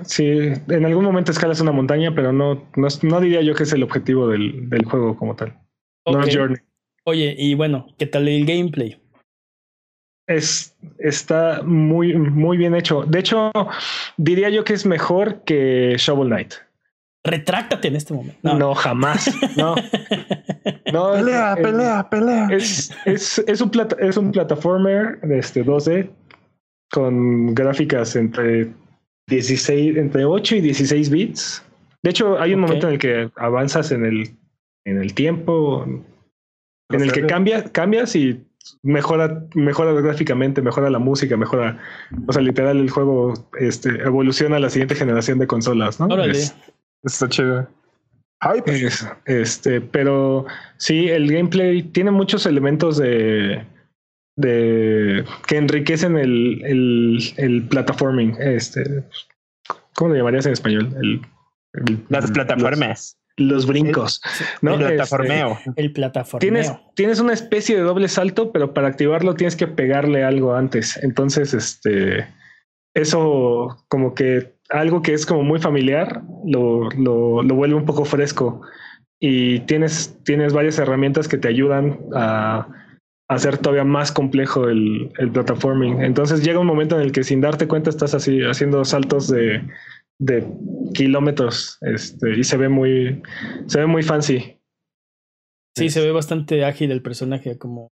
Sí, 0.06 0.24
en 0.24 0.86
algún 0.86 1.04
momento 1.04 1.32
escalas 1.32 1.60
una 1.60 1.74
montaña, 1.74 2.16
pero 2.16 2.32
no, 2.32 2.70
no, 2.76 3.22
diría 3.22 3.42
yo 3.42 3.54
que 3.54 3.64
es 3.64 3.74
el 3.74 3.84
objetivo 3.84 4.28
del, 4.28 4.70
del 4.70 4.86
juego 4.86 5.18
como 5.18 5.36
tal. 5.36 5.60
No 6.06 6.24
es 6.24 6.36
Journey. 6.36 6.58
Oye, 7.06 7.36
y 7.38 7.54
bueno, 7.56 7.88
¿qué 7.98 8.06
tal 8.06 8.28
el 8.28 8.46
gameplay? 8.46 9.00
Es, 10.28 10.76
está 11.00 11.62
muy, 11.64 12.14
muy 12.16 12.58
bien 12.58 12.76
hecho. 12.76 13.04
De 13.04 13.20
hecho, 13.20 13.52
diría 14.16 14.50
yo 14.50 14.64
que 14.64 14.74
es 14.74 14.86
mejor 14.86 15.44
que 15.44 15.96
Shovel 15.98 16.30
Knight. 16.30 16.54
Retráctate 17.26 17.90
en 17.90 17.96
este 17.96 18.14
momento. 18.14 18.54
No, 18.58 18.74
jamás. 18.74 19.30
No. 19.58 19.76
no 20.94 21.14
pelea, 21.14 21.56
pelea, 21.56 22.10
pelea. 22.10 22.48
Es, 22.52 22.92
es, 23.06 23.40
es, 23.40 23.62
un 23.62 23.70
plata, 23.70 23.96
es 24.00 24.18
un 24.18 24.32
plataformer 24.32 25.20
de 25.22 25.40
este 25.40 25.64
12 25.64 26.10
con 26.92 27.54
gráficas 27.54 28.16
entre 28.16 28.72
16, 29.28 29.98
entre 29.98 30.26
8 30.26 30.56
y 30.58 30.62
16 30.62 31.10
bits. 31.10 31.64
De 32.02 32.10
hecho, 32.10 32.40
hay 32.40 32.54
un 32.54 32.62
momento 32.62 32.88
en 32.88 32.94
el 32.94 33.00
que 33.00 33.30
avanzas 33.38 33.92
en 33.92 34.06
el, 34.06 34.30
en 34.86 35.02
el 35.02 35.14
tiempo, 35.14 35.86
en 36.96 37.02
el 37.02 37.12
que 37.12 37.26
cambia, 37.26 37.64
cambias 37.72 38.16
y 38.16 38.46
mejora, 38.82 39.46
mejora 39.54 39.94
gráficamente, 39.94 40.62
mejora 40.62 40.90
la 40.90 41.00
música, 41.00 41.38
mejora, 41.38 41.80
o 42.28 42.34
sea, 42.34 42.42
literal 42.42 42.78
el 42.78 42.90
juego 42.90 43.34
este, 43.60 43.90
evoluciona 44.04 44.58
a 44.58 44.60
la 44.60 44.70
siguiente 44.70 44.96
generación 44.96 45.40
de 45.40 45.48
consolas, 45.48 46.00
¿no? 46.00 46.08
Órale. 46.08 46.40
está 47.04 47.30
chido. 47.30 47.68
este, 49.26 49.80
pero 49.82 50.46
sí, 50.78 51.08
el 51.08 51.32
gameplay 51.32 51.82
tiene 51.82 52.12
muchos 52.12 52.46
elementos 52.46 52.98
de, 52.98 53.66
de 54.36 55.24
que 55.48 55.58
enriquecen 55.58 56.18
el, 56.18 56.62
el, 56.66 57.20
el 57.38 57.68
platforming. 57.68 58.36
Este, 58.40 59.04
¿cómo 59.96 60.10
lo 60.10 60.18
llamarías 60.18 60.46
en 60.46 60.54
español? 60.54 60.94
El, 61.02 61.22
Las 62.10 62.32
plataformas 62.32 63.18
los 63.38 63.66
brincos. 63.66 64.22
¿no? 64.62 64.74
El 64.76 64.80
plataformeo. 64.80 65.58
Este, 65.66 65.82
el 65.82 65.92
plataformeo. 65.92 66.40
Tienes, 66.40 66.74
tienes 66.96 67.20
una 67.20 67.34
especie 67.34 67.76
de 67.76 67.82
doble 67.82 68.08
salto, 68.08 68.52
pero 68.52 68.74
para 68.74 68.88
activarlo 68.88 69.36
tienes 69.36 69.56
que 69.56 69.68
pegarle 69.68 70.24
algo 70.24 70.56
antes. 70.56 70.98
Entonces, 71.04 71.54
este, 71.54 72.28
eso 72.96 73.84
como 73.88 74.14
que 74.14 74.54
algo 74.70 75.02
que 75.02 75.14
es 75.14 75.26
como 75.26 75.44
muy 75.44 75.60
familiar 75.60 76.22
lo, 76.46 76.90
lo, 76.92 77.44
lo 77.44 77.56
vuelve 77.56 77.76
un 77.76 77.86
poco 77.86 78.06
fresco. 78.06 78.62
Y 79.20 79.62
tienes, 79.62 80.20
tienes 80.24 80.54
varias 80.54 80.78
herramientas 80.80 81.28
que 81.28 81.38
te 81.38 81.48
ayudan 81.48 82.00
a, 82.14 82.68
hacer 83.30 83.58
todavía 83.58 83.86
más 83.86 84.12
complejo 84.12 84.68
el, 84.68 85.12
el 85.18 85.32
platforming. 85.32 86.02
Entonces 86.02 86.44
llega 86.44 86.60
un 86.60 86.68
momento 86.68 86.96
en 86.96 87.02
el 87.02 87.12
que 87.12 87.24
sin 87.24 87.42
darte 87.42 87.68
cuenta 87.68 87.90
estás 87.90 88.14
así 88.14 88.42
haciendo 88.44 88.84
saltos 88.86 89.28
de 89.28 89.64
de 90.20 90.48
kilómetros 90.94 91.78
este, 91.82 92.38
y 92.38 92.44
se 92.44 92.58
ve 92.58 92.70
muy, 92.70 93.22
se 93.68 93.80
ve 93.80 93.86
muy 93.86 94.04
fancy. 94.04 94.60
Sí, 95.76 95.90
se 95.90 96.02
ve 96.02 96.12
bastante 96.12 96.66
ágil 96.66 96.92
el 96.92 97.02
personaje, 97.02 97.58
como 97.58 97.92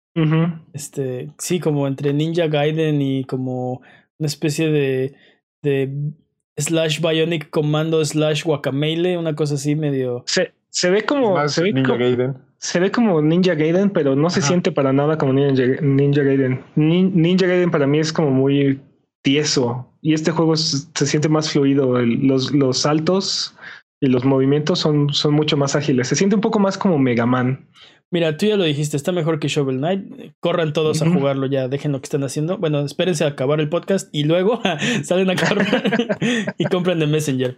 este, 0.73 1.31
sí, 1.39 1.59
como 1.59 1.87
entre 1.87 2.13
Ninja 2.13 2.47
Gaiden 2.47 3.01
y 3.01 3.23
como 3.23 3.81
una 4.19 4.27
especie 4.27 4.69
de, 4.69 5.15
de 5.63 6.13
slash 6.57 7.01
Bionic 7.01 7.49
Commando 7.49 8.05
slash 8.05 8.43
Guacamele, 8.43 9.17
una 9.17 9.35
cosa 9.35 9.55
así 9.55 9.75
medio. 9.75 10.23
Se, 10.27 10.53
se 10.69 10.91
ve 10.91 11.03
como 11.05 11.47
se 11.47 11.63
ve 11.63 11.73
Ninja 11.73 11.95
Gaiden. 11.95 12.37
Se 12.57 12.79
ve 12.79 12.91
como 12.91 13.19
Ninja 13.21 13.55
Gaiden, 13.55 13.89
pero 13.89 14.15
no 14.15 14.29
se 14.29 14.43
siente 14.43 14.71
para 14.71 14.93
nada 14.93 15.17
como 15.17 15.33
Ninja, 15.33 15.63
Ninja 15.81 16.21
Gaiden. 16.21 16.63
Ninja 16.75 17.47
Gaiden 17.47 17.71
para 17.71 17.87
mí 17.87 17.97
es 17.97 18.13
como 18.13 18.29
muy 18.29 18.79
tieso. 19.23 19.90
Y 20.01 20.13
este 20.13 20.31
juego 20.31 20.55
se 20.55 21.05
siente 21.05 21.29
más 21.29 21.51
fluido. 21.51 21.99
los, 22.01 22.51
los 22.51 22.79
saltos 22.79 23.55
y 23.99 24.07
los 24.07 24.25
movimientos 24.25 24.79
son, 24.79 25.13
son 25.13 25.33
mucho 25.33 25.57
más 25.57 25.75
ágiles. 25.75 26.07
Se 26.07 26.15
siente 26.15 26.35
un 26.35 26.41
poco 26.41 26.59
más 26.59 26.77
como 26.77 26.97
Mega 26.97 27.25
Man. 27.25 27.67
Mira, 28.13 28.35
tú 28.35 28.45
ya 28.45 28.57
lo 28.57 28.65
dijiste, 28.65 28.97
está 28.97 29.13
mejor 29.13 29.39
que 29.39 29.47
Shovel 29.47 29.77
Knight. 29.77 30.33
Corran 30.41 30.73
todos 30.73 31.01
a 31.01 31.09
jugarlo 31.09 31.45
ya, 31.45 31.69
dejen 31.69 31.93
lo 31.93 32.01
que 32.01 32.05
están 32.05 32.23
haciendo. 32.25 32.57
Bueno, 32.57 32.79
espérense 32.79 33.23
a 33.23 33.27
acabar 33.27 33.61
el 33.61 33.69
podcast 33.69 34.09
y 34.11 34.25
luego 34.25 34.59
salen 35.03 35.29
a 35.29 35.35
correr 35.35 36.17
y 36.57 36.65
compren 36.65 36.99
de 36.99 37.07
Messenger. 37.07 37.57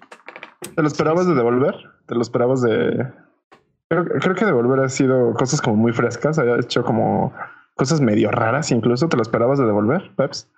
¿Te 0.76 0.82
lo 0.82 0.88
esperabas 0.88 1.28
de 1.28 1.34
devolver? 1.34 1.76
¿Te 2.08 2.14
lo 2.14 2.22
esperabas 2.22 2.62
de.? 2.62 3.08
Creo, 3.90 4.06
creo 4.06 4.36
que 4.36 4.46
devolver 4.46 4.80
ha 4.82 4.90
sido 4.90 5.34
cosas 5.34 5.60
como 5.60 5.78
muy 5.78 5.92
frescas, 5.92 6.38
ha 6.38 6.60
hecho 6.60 6.84
como 6.84 7.34
cosas 7.76 8.00
medio 8.00 8.30
raras 8.30 8.72
incluso. 8.72 9.10
¿Te 9.10 9.18
lo 9.18 9.24
esperabas 9.24 9.58
de 9.58 9.66
devolver, 9.66 10.12
Peps? 10.16 10.50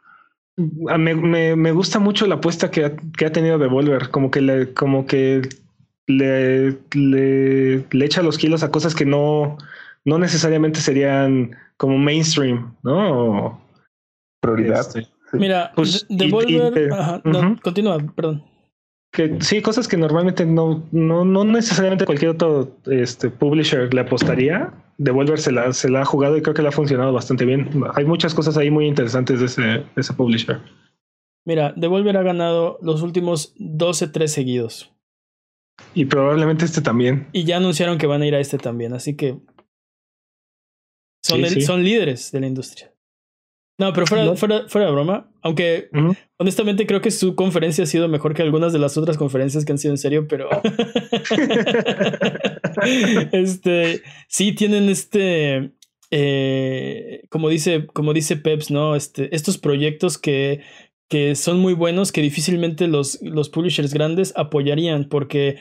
Me, 0.58 1.14
me, 1.14 1.56
me, 1.56 1.72
gusta 1.72 2.00
mucho 2.00 2.26
la 2.28 2.36
apuesta 2.36 2.72
que 2.72 2.86
ha, 2.86 2.96
que 2.96 3.26
ha 3.26 3.32
tenido 3.32 3.58
Devolver, 3.58 4.10
como 4.10 4.32
que 4.32 4.42
le, 4.42 4.74
como 4.74 5.06
que 5.06 5.42
le, 6.08 6.78
le, 6.94 7.86
le, 7.92 8.06
echa 8.06 8.24
los 8.24 8.38
kilos 8.38 8.64
a 8.64 8.72
cosas 8.72 8.96
que 8.96 9.06
no, 9.06 9.58
no 10.06 10.18
necesariamente 10.18 10.80
serían 10.80 11.56
como 11.78 11.98
mainstream, 11.98 12.74
¿no? 12.84 13.62
Prioridad. 14.42 14.80
Este, 14.80 15.08
Mira, 15.34 15.74
pues, 15.76 16.06
Devolver, 16.10 16.90
continúa, 17.62 17.98
perdón 18.16 18.44
que 19.16 19.38
sí, 19.40 19.62
cosas 19.62 19.88
que 19.88 19.98
normalmente 19.98 20.46
no, 20.46 20.84
no, 20.92 21.26
no 21.26 21.46
necesariamente 21.46 22.06
cualquier 22.06 22.32
otro 22.32 22.76
este, 22.86 23.30
publisher 23.30 23.92
le 23.94 24.02
apostaría. 24.02 24.72
Devolver 24.98 25.40
se 25.40 25.52
la, 25.52 25.74
se 25.74 25.90
la 25.90 26.02
ha 26.02 26.06
jugado 26.06 26.38
y 26.38 26.42
creo 26.42 26.54
que 26.54 26.62
le 26.62 26.70
ha 26.70 26.72
funcionado 26.72 27.12
bastante 27.12 27.46
bien. 27.46 27.70
Hay 27.96 28.06
muchas 28.06 28.34
cosas 28.34 28.58
ahí 28.58 28.72
muy 28.72 28.88
interesantes 28.88 29.40
de 29.40 29.46
ese, 29.48 29.62
de 29.62 29.86
ese 29.96 30.14
publisher. 30.14 30.62
Mira, 31.46 31.74
Devolver 31.76 32.18
ha 32.18 32.24
ganado 32.24 32.80
los 32.82 33.02
últimos 33.02 33.56
12-3 33.58 34.28
seguidos. 34.28 34.92
Y 35.94 36.06
probablemente 36.06 36.66
este 36.66 36.82
también. 36.82 37.28
Y 37.34 37.44
ya 37.44 37.58
anunciaron 37.58 37.98
que 37.98 38.08
van 38.08 38.22
a 38.22 38.26
ir 38.26 38.36
a 38.36 38.40
este 38.40 38.58
también, 38.58 38.94
así 38.94 39.16
que 39.16 39.38
son, 41.24 41.44
sí, 41.46 41.56
sí. 41.56 41.62
son 41.62 41.84
líderes 41.84 42.32
de 42.32 42.40
la 42.40 42.48
industria. 42.48 42.92
No, 43.78 43.92
pero 43.92 44.08
fuera, 44.08 44.36
fuera, 44.36 44.70
fuera 44.70 44.88
de 44.88 44.94
broma, 44.94 45.30
aunque 45.42 45.90
honestamente 46.38 46.88
creo 46.88 47.02
que 47.02 47.12
su 47.12 47.36
conferencia 47.36 47.84
ha 47.84 47.88
sido 47.88 48.08
mejor 48.08 48.34
que 48.34 48.42
algunas 48.42 48.72
de 48.72 48.80
las 48.80 48.98
otras 48.98 49.18
conferencias 49.18 49.66
que 49.66 49.74
han 49.74 49.78
sido 49.78 49.94
en 49.94 49.98
serio, 49.98 50.28
pero 50.30 50.50
este 53.32 54.02
sí 54.28 54.54
tienen 54.54 54.90
este 54.90 55.72
eh, 56.12 57.24
como 57.30 57.50
dice, 57.50 57.88
como 57.88 58.14
dice 58.14 58.38
Peps, 58.38 58.72
¿no? 58.72 58.96
Este, 58.96 59.36
estos 59.36 59.58
proyectos 59.58 60.18
que, 60.18 60.62
que 61.10 61.36
son 61.36 61.60
muy 61.60 61.74
buenos, 61.74 62.12
que 62.12 62.22
difícilmente 62.22 62.88
los, 62.88 63.20
los 63.22 63.50
publishers 63.50 63.94
grandes 63.94 64.34
apoyarían, 64.36 65.10
porque 65.10 65.58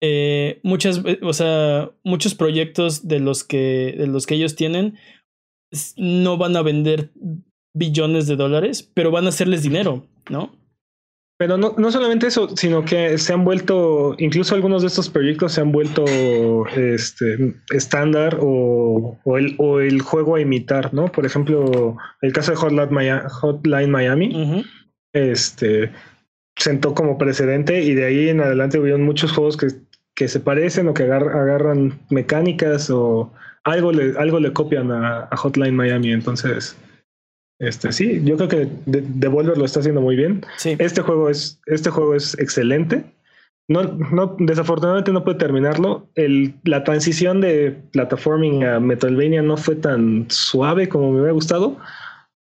eh, 0.00 0.60
muchas, 0.62 1.02
o 1.22 1.32
sea, 1.32 1.90
muchos 2.04 2.34
proyectos 2.34 3.08
de 3.08 3.20
los 3.20 3.44
que, 3.44 3.94
de 3.98 4.06
los 4.06 4.26
que 4.26 4.36
ellos 4.36 4.54
tienen 4.54 4.96
no 5.96 6.38
van 6.38 6.56
a 6.56 6.62
vender 6.62 7.12
billones 7.74 8.26
de 8.26 8.36
dólares, 8.36 8.90
pero 8.94 9.10
van 9.10 9.26
a 9.26 9.28
hacerles 9.30 9.62
dinero, 9.62 10.06
¿no? 10.30 10.56
Pero 11.38 11.56
no, 11.56 11.76
no 11.78 11.92
solamente 11.92 12.26
eso, 12.26 12.48
sino 12.56 12.84
que 12.84 13.16
se 13.16 13.32
han 13.32 13.44
vuelto, 13.44 14.16
incluso 14.18 14.56
algunos 14.56 14.82
de 14.82 14.88
estos 14.88 15.08
proyectos 15.08 15.52
se 15.52 15.60
han 15.60 15.70
vuelto 15.70 16.04
este 16.74 17.54
estándar 17.70 18.38
o, 18.40 19.16
o, 19.22 19.38
el, 19.38 19.54
o 19.58 19.78
el 19.78 20.02
juego 20.02 20.34
a 20.34 20.40
imitar, 20.40 20.92
¿no? 20.92 21.12
Por 21.12 21.24
ejemplo, 21.24 21.96
el 22.22 22.32
caso 22.32 22.50
de 22.50 22.56
Hotline 22.56 22.90
Miami, 22.90 23.22
Hotline 23.30 23.90
Miami 23.90 24.64
este, 25.12 25.92
sentó 26.56 26.92
como 26.92 27.18
precedente 27.18 27.82
y 27.82 27.94
de 27.94 28.06
ahí 28.06 28.28
en 28.30 28.40
adelante 28.40 28.80
hubieron 28.80 29.04
muchos 29.04 29.30
juegos 29.30 29.56
que, 29.56 29.68
que 30.16 30.26
se 30.26 30.40
parecen 30.40 30.88
o 30.88 30.94
que 30.94 31.04
agarran 31.04 32.00
mecánicas 32.10 32.90
o 32.90 33.32
algo 33.62 33.92
le, 33.92 34.18
algo 34.18 34.40
le 34.40 34.52
copian 34.52 34.90
a 34.90 35.28
Hotline 35.36 35.76
Miami. 35.76 36.10
Entonces, 36.10 36.76
este, 37.58 37.92
sí, 37.92 38.20
yo 38.24 38.36
creo 38.36 38.48
que 38.48 38.68
Devolver 38.86 39.58
lo 39.58 39.64
está 39.64 39.80
haciendo 39.80 40.00
muy 40.00 40.16
bien. 40.16 40.44
Este 40.64 41.02
juego 41.02 41.28
es, 41.28 41.60
este 41.66 41.90
juego 41.90 42.14
es 42.14 42.38
excelente. 42.38 43.04
No, 43.70 43.82
no, 43.82 44.36
desafortunadamente 44.38 45.12
no 45.12 45.24
puede 45.24 45.38
terminarlo. 45.38 46.08
El, 46.14 46.54
la 46.64 46.84
transición 46.84 47.40
de 47.40 47.76
platforming 47.92 48.64
a 48.64 48.80
Metroidvania 48.80 49.42
no 49.42 49.56
fue 49.56 49.76
tan 49.76 50.26
suave 50.30 50.88
como 50.88 51.10
me 51.10 51.18
hubiera 51.18 51.32
gustado, 51.32 51.76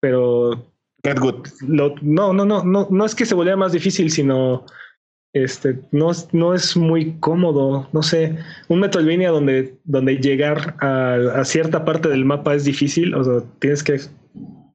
pero 0.01 0.65
no, 1.03 2.33
no, 2.33 2.45
no, 2.45 2.63
no, 2.63 2.89
no 2.91 3.05
es 3.05 3.15
que 3.15 3.27
se 3.27 3.35
volviera 3.35 3.57
más 3.57 3.73
difícil, 3.73 4.11
sino 4.11 4.65
este, 5.33 5.81
no, 5.91 6.13
no 6.33 6.55
es 6.55 6.77
muy 6.77 7.17
cómodo. 7.19 7.89
No 7.93 8.03
sé, 8.03 8.39
un 8.69 8.81
Metroidvania 8.81 9.31
donde, 9.31 9.75
donde 9.85 10.19
llegar 10.19 10.77
a, 10.81 11.15
a 11.35 11.45
cierta 11.45 11.85
parte 11.85 12.09
del 12.09 12.25
mapa 12.25 12.55
es 12.55 12.65
difícil, 12.65 13.15
o 13.15 13.25
sea, 13.25 13.49
tienes 13.59 13.83
que 13.83 13.99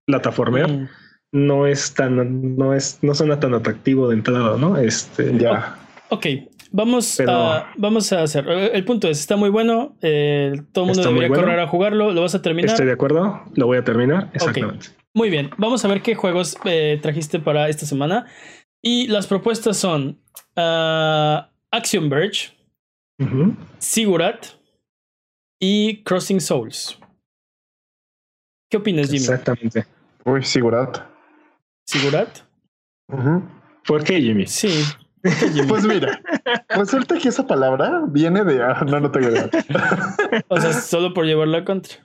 plataformear, 0.06 0.70
mm. 0.70 0.90
no 1.32 1.68
es 1.68 1.94
tan, 1.94 2.56
no 2.56 2.74
es, 2.74 3.00
no 3.02 3.14
suena 3.16 3.40
tan 3.40 3.54
atractivo 3.54 4.10
de 4.10 4.16
entrada, 4.16 4.58
¿no? 4.58 4.78
Este, 4.78 5.38
ya. 5.38 5.78
ok, 6.10 6.26
vamos 6.72 7.20
a, 7.20 7.72
vamos 7.78 8.12
a 8.14 8.24
hacer. 8.24 8.48
El 8.48 8.84
punto 8.86 9.08
es, 9.08 9.20
está 9.20 9.36
muy 9.36 9.50
bueno, 9.50 9.98
eh, 10.02 10.54
todo 10.72 10.86
el 10.86 10.92
mundo 10.92 11.10
debería 11.10 11.30
correr 11.30 11.60
a 11.60 11.68
jugarlo, 11.68 12.12
¿lo 12.12 12.22
vas 12.22 12.36
a 12.36 12.42
terminar? 12.42 12.72
Estoy 12.72 12.86
de 12.86 12.94
acuerdo, 12.94 13.42
lo 13.56 13.66
voy 13.66 13.78
a 13.78 13.84
terminar, 13.84 14.30
exactamente. 14.34 14.88
Muy 15.14 15.30
bien, 15.30 15.52
vamos 15.58 15.86
a 15.86 15.88
ver 15.88 16.02
qué 16.02 16.16
juegos 16.16 16.58
eh, 16.66 17.00
trajiste 17.02 17.40
para 17.40 17.70
esta 17.70 17.86
semana. 17.86 18.26
Y 18.86 19.08
las 19.08 19.28
propuestas 19.28 19.78
son 19.78 20.20
uh, 20.58 21.46
Action 21.72 22.10
Verge, 22.10 22.52
Sigurat 23.78 24.46
y 25.58 26.04
Crossing 26.04 26.42
Souls. 26.42 27.00
¿Qué 28.70 28.78
opinas, 28.78 29.08
Jimmy? 29.08 29.20
Exactamente. 29.20 29.86
Uy, 30.26 30.44
Sigurat. 30.44 31.00
¿Sigurat? 31.86 32.40
¿Por 33.86 34.04
qué, 34.04 34.22
Jimmy? 34.22 34.48
Sí. 34.48 34.84
Pues 35.70 35.86
mira, 35.86 36.22
resulta 36.68 37.18
que 37.18 37.30
esa 37.30 37.48
palabra 37.48 38.02
viene 38.10 38.44
de. 38.44 38.62
Ah, 38.62 38.84
no, 38.86 39.00
no 39.00 39.10
tengo 39.10 39.30
idea. 39.30 39.50
o 40.50 40.60
sea, 40.60 40.74
solo 40.74 41.14
por 41.14 41.24
llevarla 41.24 41.64
contra. 41.64 41.96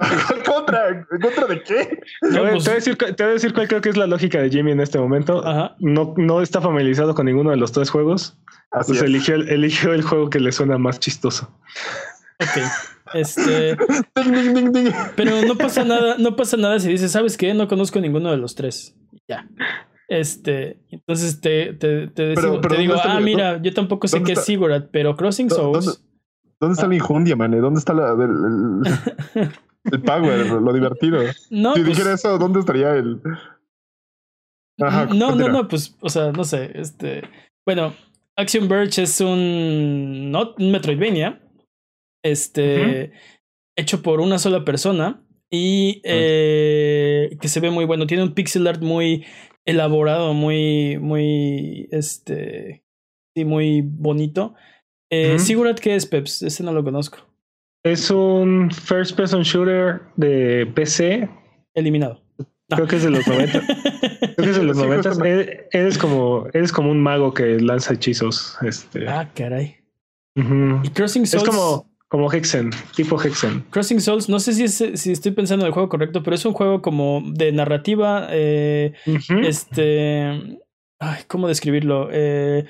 ¿Contra? 0.46 1.06
¿Contra 1.08 1.46
de 1.46 1.62
qué? 1.62 2.00
Pues 2.20 2.32
te, 2.32 2.40
voy 2.40 2.48
a 2.48 2.74
decir, 2.74 2.96
te, 2.96 3.22
voy 3.22 3.30
a 3.30 3.34
decir, 3.34 3.54
cuál 3.54 3.68
creo 3.68 3.80
que 3.80 3.88
es 3.88 3.96
la 3.96 4.06
lógica 4.06 4.38
de 4.38 4.50
Jimmy 4.50 4.72
en 4.72 4.80
este 4.80 4.98
momento. 4.98 5.42
No, 5.78 6.14
no 6.18 6.42
está 6.42 6.60
familiarizado 6.60 7.14
con 7.14 7.24
ninguno 7.24 7.52
de 7.52 7.56
los 7.56 7.72
tres 7.72 7.88
juegos. 7.88 8.38
Así 8.70 8.92
pues 8.92 9.02
eligió, 9.02 9.36
eligió 9.36 9.92
el 9.92 10.02
juego 10.02 10.30
que 10.30 10.40
le 10.40 10.52
suena 10.52 10.78
más 10.78 11.00
chistoso. 11.00 11.50
Ok. 12.40 12.62
Este. 13.14 13.76
pero 15.16 15.42
no 15.46 15.56
pasa 15.56 15.84
nada, 15.84 16.16
no 16.18 16.36
pasa 16.36 16.56
nada 16.56 16.78
si 16.78 16.88
dices, 16.88 17.12
¿sabes 17.12 17.36
qué? 17.36 17.52
No 17.54 17.68
conozco 17.68 18.00
ninguno 18.00 18.30
de 18.30 18.36
los 18.36 18.54
tres. 18.54 18.96
Ya. 19.28 19.48
Este, 20.08 20.80
entonces 20.90 21.40
te, 21.40 21.74
te, 21.74 22.08
te, 22.08 22.34
digo, 22.78 22.96
ah, 23.04 23.20
mira, 23.20 23.62
yo 23.62 23.72
tampoco 23.72 24.08
sé 24.08 24.22
qué 24.24 24.32
es 24.32 24.44
Sigurat, 24.44 24.88
pero 24.90 25.16
Crossing 25.16 25.50
Souls. 25.50 26.04
¿Dónde, 26.58 26.74
está 26.74 26.88
la 26.88 26.94
ah. 26.94 26.96
injundia, 26.96 27.36
man? 27.36 27.58
¿Dónde 27.60 27.78
está 27.78 27.94
la, 27.94 28.10
el, 28.12 29.50
el, 29.84 30.02
power, 30.02 30.46
lo 30.46 30.72
divertido? 30.72 31.20
No, 31.50 31.74
si 31.74 31.82
pues 31.82 31.96
dijera 31.96 32.14
eso, 32.14 32.38
¿dónde 32.38 32.60
estaría 32.60 32.96
el. 32.96 33.20
no, 34.78 35.36
no, 35.36 35.48
no, 35.48 35.68
pues, 35.68 35.96
o 36.00 36.08
sea, 36.08 36.32
no 36.32 36.42
sé. 36.42 36.72
Este. 36.74 37.22
Bueno, 37.64 37.94
Action 38.36 38.68
Verge 38.68 39.02
es 39.02 39.20
un. 39.20 40.32
No, 40.32 40.54
un 40.58 40.72
Metroidvania 40.72 41.40
este, 42.22 43.12
hecho 43.76 44.02
por 44.02 44.20
una 44.20 44.38
sola 44.38 44.64
persona 44.64 45.24
y 45.50 46.00
eh, 46.04 47.36
que 47.40 47.48
se 47.48 47.60
ve 47.60 47.70
muy 47.70 47.84
bueno. 47.84 48.06
Tiene 48.06 48.22
un 48.22 48.34
pixel 48.34 48.66
art 48.66 48.82
muy 48.82 49.24
elaborado, 49.64 50.32
muy, 50.34 50.98
muy, 50.98 51.88
este, 51.90 52.84
sí, 53.34 53.44
muy 53.44 53.82
bonito. 53.82 54.54
Eh, 55.10 55.38
Sigurat, 55.38 55.80
¿qué 55.80 55.96
es, 55.96 56.06
Peps? 56.06 56.42
Ese 56.42 56.62
no 56.62 56.72
lo 56.72 56.84
conozco. 56.84 57.18
Es 57.82 58.10
un 58.10 58.70
first 58.70 59.16
person 59.16 59.42
shooter 59.42 60.02
de 60.16 60.66
PC. 60.74 61.28
Eliminado. 61.74 62.22
Creo 62.68 62.86
que 62.86 62.96
es 62.96 63.02
de 63.02 63.10
los 63.10 63.26
90. 63.26 63.60
Creo 64.20 64.36
que 64.36 64.50
es 64.50 64.56
de 64.56 64.62
los 64.62 64.76
90. 64.76 65.12
Eres, 65.72 65.98
como, 65.98 66.46
eres 66.52 66.72
como 66.72 66.90
un 66.90 67.02
mago 67.02 67.34
que 67.34 67.58
lanza 67.58 67.94
hechizos. 67.94 68.56
Este. 68.62 69.08
Ah, 69.08 69.28
caray. 69.34 69.78
Y 70.36 70.88
Crossing 70.90 71.26
Souls. 71.26 71.42
Es 71.42 71.48
como, 71.48 71.89
como 72.10 72.30
Hexen, 72.30 72.70
tipo 72.96 73.22
Hexen. 73.22 73.64
Crossing 73.70 74.00
Souls, 74.00 74.28
no 74.28 74.40
sé 74.40 74.52
si, 74.52 74.96
si 74.96 75.12
estoy 75.12 75.30
pensando 75.30 75.64
en 75.64 75.68
el 75.68 75.72
juego 75.72 75.88
correcto, 75.88 76.24
pero 76.24 76.34
es 76.34 76.44
un 76.44 76.54
juego 76.54 76.82
como 76.82 77.22
de 77.24 77.52
narrativa. 77.52 78.26
Eh, 78.32 78.94
este. 79.44 80.58
Ay, 80.98 81.22
¿cómo 81.28 81.46
describirlo? 81.46 82.08
Eh, 82.10 82.66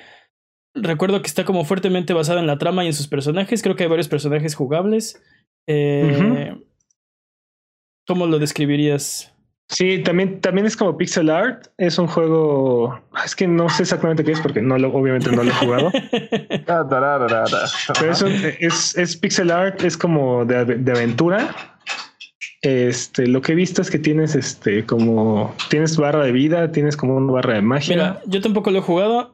recuerdo 0.75 1.23
que 1.23 1.27
está 1.27 1.43
como 1.43 1.65
fuertemente 1.65 2.13
basado 2.13 2.39
en 2.39 2.45
la 2.45 2.59
trama 2.59 2.83
y 2.83 2.87
en 2.87 2.93
sus 2.93 3.07
personajes. 3.07 3.63
Creo 3.63 3.75
que 3.75 3.81
hay 3.81 3.89
varios 3.89 4.07
personajes 4.07 4.53
jugables. 4.53 5.19
Eh, 5.67 6.55
¿Cómo 8.05 8.27
lo 8.27 8.37
describirías? 8.37 9.33
Sí, 9.71 9.99
también, 9.99 10.41
también 10.41 10.67
es 10.67 10.75
como 10.75 10.97
pixel 10.97 11.29
art. 11.29 11.67
Es 11.77 11.97
un 11.97 12.07
juego. 12.07 13.01
Es 13.23 13.35
que 13.35 13.47
no 13.47 13.69
sé 13.69 13.83
exactamente 13.83 14.23
qué 14.23 14.33
es 14.33 14.41
porque 14.41 14.61
no 14.61 14.77
lo, 14.77 14.93
obviamente 14.93 15.31
no 15.31 15.43
lo 15.43 15.49
he 15.49 15.53
jugado. 15.53 15.91
Pero 17.99 18.11
es, 18.59 18.97
es, 18.97 19.17
pixel 19.17 19.49
art, 19.49 19.81
es 19.83 19.95
como 19.95 20.43
de, 20.43 20.65
de, 20.65 20.91
aventura. 20.91 21.55
Este, 22.61 23.27
lo 23.27 23.41
que 23.41 23.53
he 23.53 23.55
visto 23.55 23.81
es 23.81 23.89
que 23.89 23.97
tienes 23.97 24.35
este 24.35 24.85
como 24.85 25.55
tienes 25.69 25.95
barra 25.97 26.25
de 26.25 26.33
vida, 26.33 26.71
tienes 26.73 26.97
como 26.97 27.15
una 27.15 27.31
barra 27.31 27.53
de 27.53 27.61
magia. 27.61 27.95
Mira, 27.95 28.21
yo 28.27 28.41
tampoco 28.41 28.71
lo 28.71 28.79
he 28.79 28.81
jugado. 28.81 29.33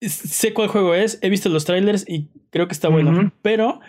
Sé 0.00 0.54
cuál 0.54 0.68
juego 0.68 0.94
es, 0.94 1.18
he 1.20 1.28
visto 1.28 1.50
los 1.50 1.66
trailers 1.66 2.08
y 2.08 2.28
creo 2.50 2.66
que 2.66 2.72
está 2.72 2.88
bueno. 2.88 3.30
Pero 3.42 3.80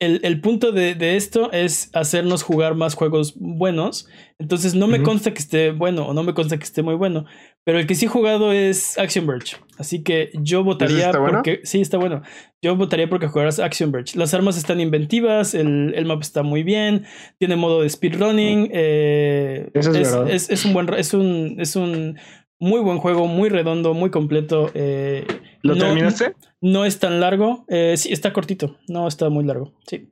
el, 0.00 0.20
el, 0.22 0.40
punto 0.40 0.70
de, 0.70 0.94
de, 0.94 1.16
esto 1.16 1.50
es 1.50 1.90
hacernos 1.92 2.42
jugar 2.42 2.74
más 2.74 2.94
juegos 2.94 3.34
buenos. 3.36 4.08
Entonces 4.38 4.74
no 4.74 4.86
me 4.86 5.02
consta 5.02 5.32
que 5.32 5.40
esté 5.40 5.72
bueno 5.72 6.06
o 6.06 6.14
no 6.14 6.22
me 6.22 6.34
consta 6.34 6.56
que 6.56 6.64
esté 6.64 6.82
muy 6.82 6.94
bueno. 6.94 7.24
Pero 7.64 7.80
el 7.80 7.86
que 7.86 7.94
sí 7.94 8.06
he 8.06 8.08
jugado 8.08 8.52
es 8.52 8.96
Action 8.96 9.26
Verge. 9.26 9.56
Así 9.76 10.02
que 10.02 10.30
yo 10.34 10.62
votaría 10.62 11.10
porque. 11.10 11.60
Sí, 11.64 11.80
está 11.80 11.98
bueno. 11.98 12.22
Yo 12.62 12.76
votaría 12.76 13.08
porque 13.08 13.26
jugaras 13.26 13.58
Action 13.58 13.90
Verge. 13.90 14.16
Las 14.16 14.34
armas 14.34 14.56
están 14.56 14.80
inventivas, 14.80 15.54
el, 15.54 15.92
el 15.94 16.06
mapa 16.06 16.22
está 16.22 16.42
muy 16.42 16.62
bien, 16.62 17.04
tiene 17.38 17.56
modo 17.56 17.82
de 17.82 17.90
speedrunning. 17.90 18.70
Eh, 18.72 19.70
es, 19.74 19.86
es, 19.86 20.50
es, 20.50 20.64
un 20.64 20.72
buen. 20.72 20.94
Es 20.94 21.12
un. 21.12 21.56
Es 21.58 21.74
un 21.76 22.16
muy 22.60 22.80
buen 22.80 22.98
juego, 22.98 23.26
muy 23.26 23.48
redondo, 23.48 23.94
muy 23.94 24.10
completo. 24.10 24.70
Eh, 24.74 25.26
¿Lo 25.62 25.76
terminaste? 25.76 26.34
No 26.60 26.84
es 26.84 26.98
tan 26.98 27.20
largo. 27.20 27.64
Eh, 27.68 27.94
sí, 27.96 28.12
está 28.12 28.32
cortito. 28.32 28.76
No 28.88 29.08
está 29.08 29.28
muy 29.28 29.44
largo. 29.44 29.72
Sí. 29.86 30.08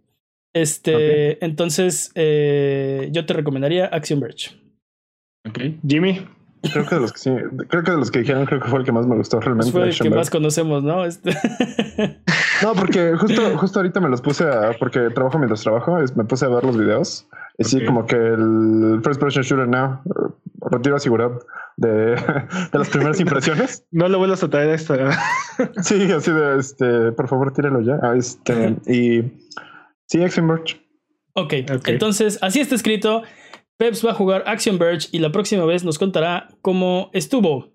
Este, 0.53 1.45
entonces, 1.45 2.13
eh, 2.15 3.09
yo 3.13 3.27
te 3.27 3.35
recomendaría 3.35 3.87
Action 3.87 4.21
Verge. 4.21 4.51
Ok. 5.47 5.61
Jimmy. 5.87 6.21
Creo 6.73 6.87
que 6.87 6.95
de 6.95 7.01
los 7.01 7.13
que 7.13 7.19
sí, 7.19 7.31
creo 7.69 7.83
que 7.83 7.91
de 7.91 7.97
los 7.97 8.11
que 8.11 8.21
dijeron, 8.21 8.47
creo 8.47 8.61
que 8.61 8.69
fue 8.69 8.79
el 8.81 8.85
que 8.85 8.93
más 8.93 9.07
me 9.07 9.17
gustó 9.17 9.41
realmente. 9.41 9.73
Fue 9.73 9.89
el 9.89 9.99
que 9.99 10.11
más 10.11 10.31
conocemos, 10.31 10.83
¿no? 10.83 11.05
Este... 11.05 11.37
No, 12.63 12.73
porque 12.73 13.15
justo, 13.17 13.59
justo 13.59 13.79
ahorita 13.81 14.01
me 14.01 14.09
los 14.09 14.23
puse 14.23 14.45
a, 14.45 14.73
porque 14.79 15.11
trabajo 15.11 15.37
mientras 15.39 15.61
trabajo, 15.63 15.99
me 16.15 16.25
puse 16.25 16.47
a 16.47 16.49
ver 16.49 16.65
los 16.65 16.77
videos. 16.77 17.29
Y 17.59 17.65
sí, 17.65 17.85
como 17.85 18.07
que 18.07 18.17
el 18.17 19.01
First 19.03 19.21
Person 19.21 19.43
Shooter 19.43 19.69
Now, 19.69 20.01
retiro 20.71 20.97
asegurado 20.97 21.41
de, 21.77 21.89
de 22.73 22.79
las 22.79 22.89
primeras 22.89 23.21
impresiones. 23.21 23.85
No 23.93 24.09
lo 24.09 24.19
vuelvas 24.19 24.43
a 24.43 24.51
traer 24.51 24.71
a 24.71 24.75
esta. 24.75 25.11
sí, 25.83 26.11
así 26.13 26.31
de, 26.31 26.59
este, 26.59 27.13
por 27.13 27.29
favor, 27.29 27.53
tíralo 27.53 27.81
ya. 27.81 27.99
Ah, 28.03 28.15
este, 28.17 28.77
y 28.87 29.23
sí, 30.07 30.23
Action 30.23 30.49
Verge. 30.49 30.81
Ok, 31.35 31.53
entonces 31.87 32.39
así 32.43 32.61
está 32.61 32.75
escrito. 32.75 33.23
Peps 33.79 34.05
va 34.05 34.13
a 34.13 34.15
jugar 34.15 34.45
Action 34.47 34.79
Verge 34.79 35.09
y 35.13 35.19
la 35.19 35.31
próxima 35.31 35.65
vez 35.65 35.85
nos 35.85 35.99
contará 35.99 36.49
cómo 36.63 37.11
estuvo. 37.13 37.73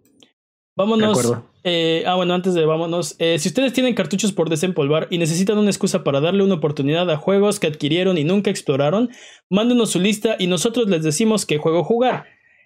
Vámonos. 0.76 1.34
Eh, 1.64 2.04
ah, 2.08 2.16
bueno, 2.16 2.34
antes 2.34 2.56
de 2.56 2.66
vámonos. 2.66 3.16
Eh, 3.20 3.38
si 3.38 3.50
ustedes 3.50 3.74
tienen 3.74 3.94
cartuchos 3.94 4.32
por 4.32 4.50
desempolvar 4.50 5.08
y 5.12 5.20
necesitan 5.20 5.58
una 5.58 5.70
excusa 5.70 6.04
para 6.04 6.20
darle 6.20 6.44
una 6.44 6.56
oportunidad 6.56 7.10
a 7.12 7.18
juegos 7.18 7.60
que 7.60 7.68
adquirieron 7.68 8.18
y 8.18 8.24
nunca 8.24 8.50
exploraron, 8.50 9.10
mándenos 9.50 9.92
su 9.92 10.00
lista 10.00 10.38
y 10.40 10.48
nosotros 10.48 10.90
les 10.90 11.04
decimos 11.04 11.46
qué 11.46 11.58
juego 11.58 11.84
jugar. 11.84 12.26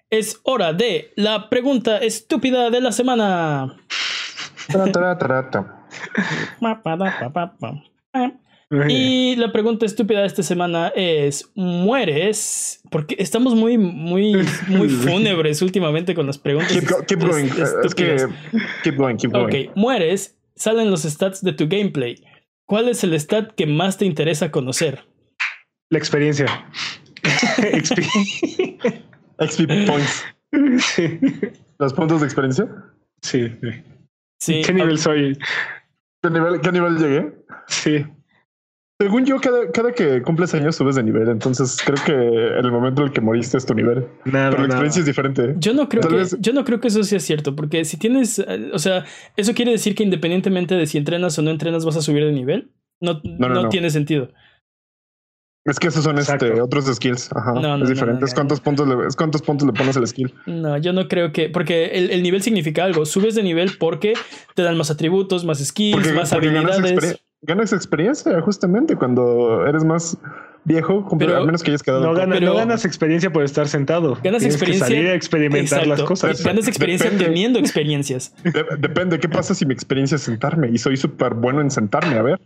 Es 0.10 0.40
hora 0.44 0.72
de 0.72 1.12
la 1.16 1.49
pregunta 1.49 1.98
estúpida 1.98 2.70
de 2.70 2.80
la 2.80 2.91
semana. 2.91 3.76
Y 8.72 9.36
la 9.36 9.52
pregunta 9.52 9.86
estúpida 9.86 10.22
de 10.22 10.28
esta 10.28 10.42
semana 10.44 10.92
es: 10.96 11.52
¿mueres? 11.56 12.82
Porque 12.90 13.16
estamos 13.20 13.54
muy, 13.54 13.78
muy, 13.78 14.46
muy 14.68 14.90
fúnebres 15.04 15.62
últimamente 15.62 16.16
con 16.16 16.26
las 16.26 16.38
preguntas. 16.38 16.72
Keep, 16.72 17.20
going. 17.20 17.48
keep 18.84 18.98
going, 18.98 19.18
keep 19.18 19.32
going. 19.32 19.46
Ok, 19.46 19.76
mueres, 19.76 20.38
salen 20.56 20.90
los 20.90 21.04
stats 21.04 21.44
de 21.44 21.54
tu 21.54 21.68
gameplay. 21.68 22.16
¿Cuál 22.66 22.90
es 22.90 23.04
el 23.04 23.14
stat 23.20 23.54
que 23.54 23.68
más 23.68 23.98
te 23.98 24.06
interesa 24.06 24.50
conocer? 24.52 25.06
La 25.92 26.00
experiencia. 26.00 26.48
XP 29.40 29.86
points. 29.86 30.26
¿Los 31.78 31.94
puntos 31.94 32.22
de 32.22 32.26
experiencia? 32.26 32.68
Sí. 33.22 33.52
sí. 34.40 34.62
¿Qué 34.66 34.74
nivel 34.74 34.98
soy? 34.98 35.38
¿Qué 36.24 36.30
nivel, 36.32 36.62
¿Qué 36.62 36.72
nivel 36.72 36.98
llegué? 36.98 37.34
Sí. 37.68 38.06
Según 38.98 39.26
yo, 39.26 39.42
cada, 39.42 39.70
cada, 39.72 39.92
que 39.92 40.22
cumples 40.22 40.54
años 40.54 40.78
subes 40.78 40.96
de 40.96 41.04
nivel. 41.04 41.28
Entonces 41.28 41.78
creo 41.84 41.98
que 42.06 42.14
en 42.14 42.66
el 42.66 42.72
momento 42.72 43.02
en 43.02 43.10
el 43.10 43.14
que 43.14 43.20
moriste 43.20 43.58
es 43.58 43.66
tu 43.66 43.74
nivel. 43.74 44.08
Pero 44.24 44.52
la 44.52 44.66
experiencia 44.66 45.02
es 45.02 45.06
diferente. 45.06 45.54
Yo 45.58 45.74
no 45.74 45.90
creo 45.90 46.02
que, 46.02 46.26
yo 46.40 46.54
no 46.54 46.64
creo 46.64 46.80
que 46.80 46.88
eso 46.88 47.04
sea 47.04 47.20
cierto. 47.20 47.58
Porque 47.58 47.84
si 47.84 47.98
tienes. 47.98 48.40
O 48.72 48.80
sea, 48.80 49.04
eso 49.36 49.54
quiere 49.54 49.72
decir 49.72 49.96
que 49.96 50.04
independientemente 50.04 50.76
de 50.76 50.88
si 50.88 50.98
entrenas 50.98 51.38
o 51.38 51.42
no 51.42 51.52
entrenas, 51.52 51.84
vas 51.84 51.98
a 51.98 52.02
subir 52.02 52.24
de 52.24 52.32
nivel. 52.32 52.72
No, 53.02 53.20
no, 53.24 53.68
tiene 53.68 53.90
sentido. 53.90 54.30
Es 55.66 55.78
que 55.78 55.88
esos 55.88 56.04
son 56.04 56.18
este, 56.18 56.62
otros 56.62 56.86
skills. 56.86 57.32
Ajá. 57.36 57.78
es 57.82 57.90
diferente. 57.90 58.26
¿Cuántos, 58.34 58.62
puntos 58.62 58.88
le, 58.88 58.96
¿Cuántos 59.18 59.42
puntos 59.42 59.68
le 59.68 59.74
pones 59.74 59.98
al 59.98 60.08
skill? 60.08 60.34
No, 60.46 60.78
yo 60.78 60.94
no 60.94 61.10
creo 61.10 61.34
que. 61.34 61.50
Porque 61.50 61.88
el, 61.88 62.24
nivel 62.24 62.42
significa 62.42 62.86
algo. 62.86 63.06
Subes 63.06 63.36
de 63.36 63.44
nivel 63.44 63.72
porque 63.78 64.14
te 64.54 64.62
dan 64.62 64.78
más 64.78 64.90
atributos, 64.90 65.44
más 65.44 65.58
skills, 65.60 66.14
más 66.14 66.32
habilidades 66.32 67.20
ganas 67.46 67.74
experiencia 67.74 68.40
justamente 68.42 68.96
cuando 68.96 69.66
eres 69.66 69.84
más 69.84 70.18
viejo, 70.64 71.08
pero, 71.18 71.38
al 71.38 71.46
menos 71.46 71.64
que 71.64 71.72
hayas 71.72 71.84
quedado. 71.84 72.02
No, 72.02 72.14
ganas 72.14 72.86
experiencia 72.86 73.32
por 73.32 73.44
estar 73.44 73.68
sentado. 73.68 74.18
Ganas 74.24 74.44
experiencia. 74.44 74.88
salir 74.88 75.08
a 75.08 75.14
experimentar 75.14 75.88
las 75.88 76.02
cosas. 76.02 76.44
Ganas 76.44 76.68
experiencia 76.68 77.12
teniendo 77.18 77.60
experiencias. 77.60 78.36
depende. 78.80 79.20
¿Qué 79.20 79.30
pasa 79.30 79.56
si 79.56 79.66
mi 79.66 79.74
experiencia 79.74 80.16
es 80.16 80.24
sentarme? 80.24 80.70
Y 80.70 80.78
soy 80.78 80.98
súper 80.98 81.36
bueno 81.36 81.62
en 81.62 81.72
sentarme. 81.72 82.18
A 82.18 82.22
ver. 82.22 82.42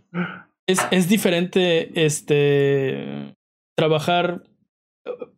Es, 0.66 0.86
es 0.90 1.08
diferente 1.08 2.04
este 2.04 3.34
trabajar 3.76 4.42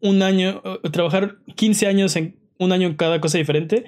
un 0.00 0.22
año, 0.22 0.60
trabajar 0.90 1.36
15 1.54 1.86
años 1.86 2.16
en 2.16 2.36
un 2.58 2.72
año 2.72 2.88
en 2.88 2.94
cada 2.94 3.20
cosa 3.20 3.38
diferente 3.38 3.84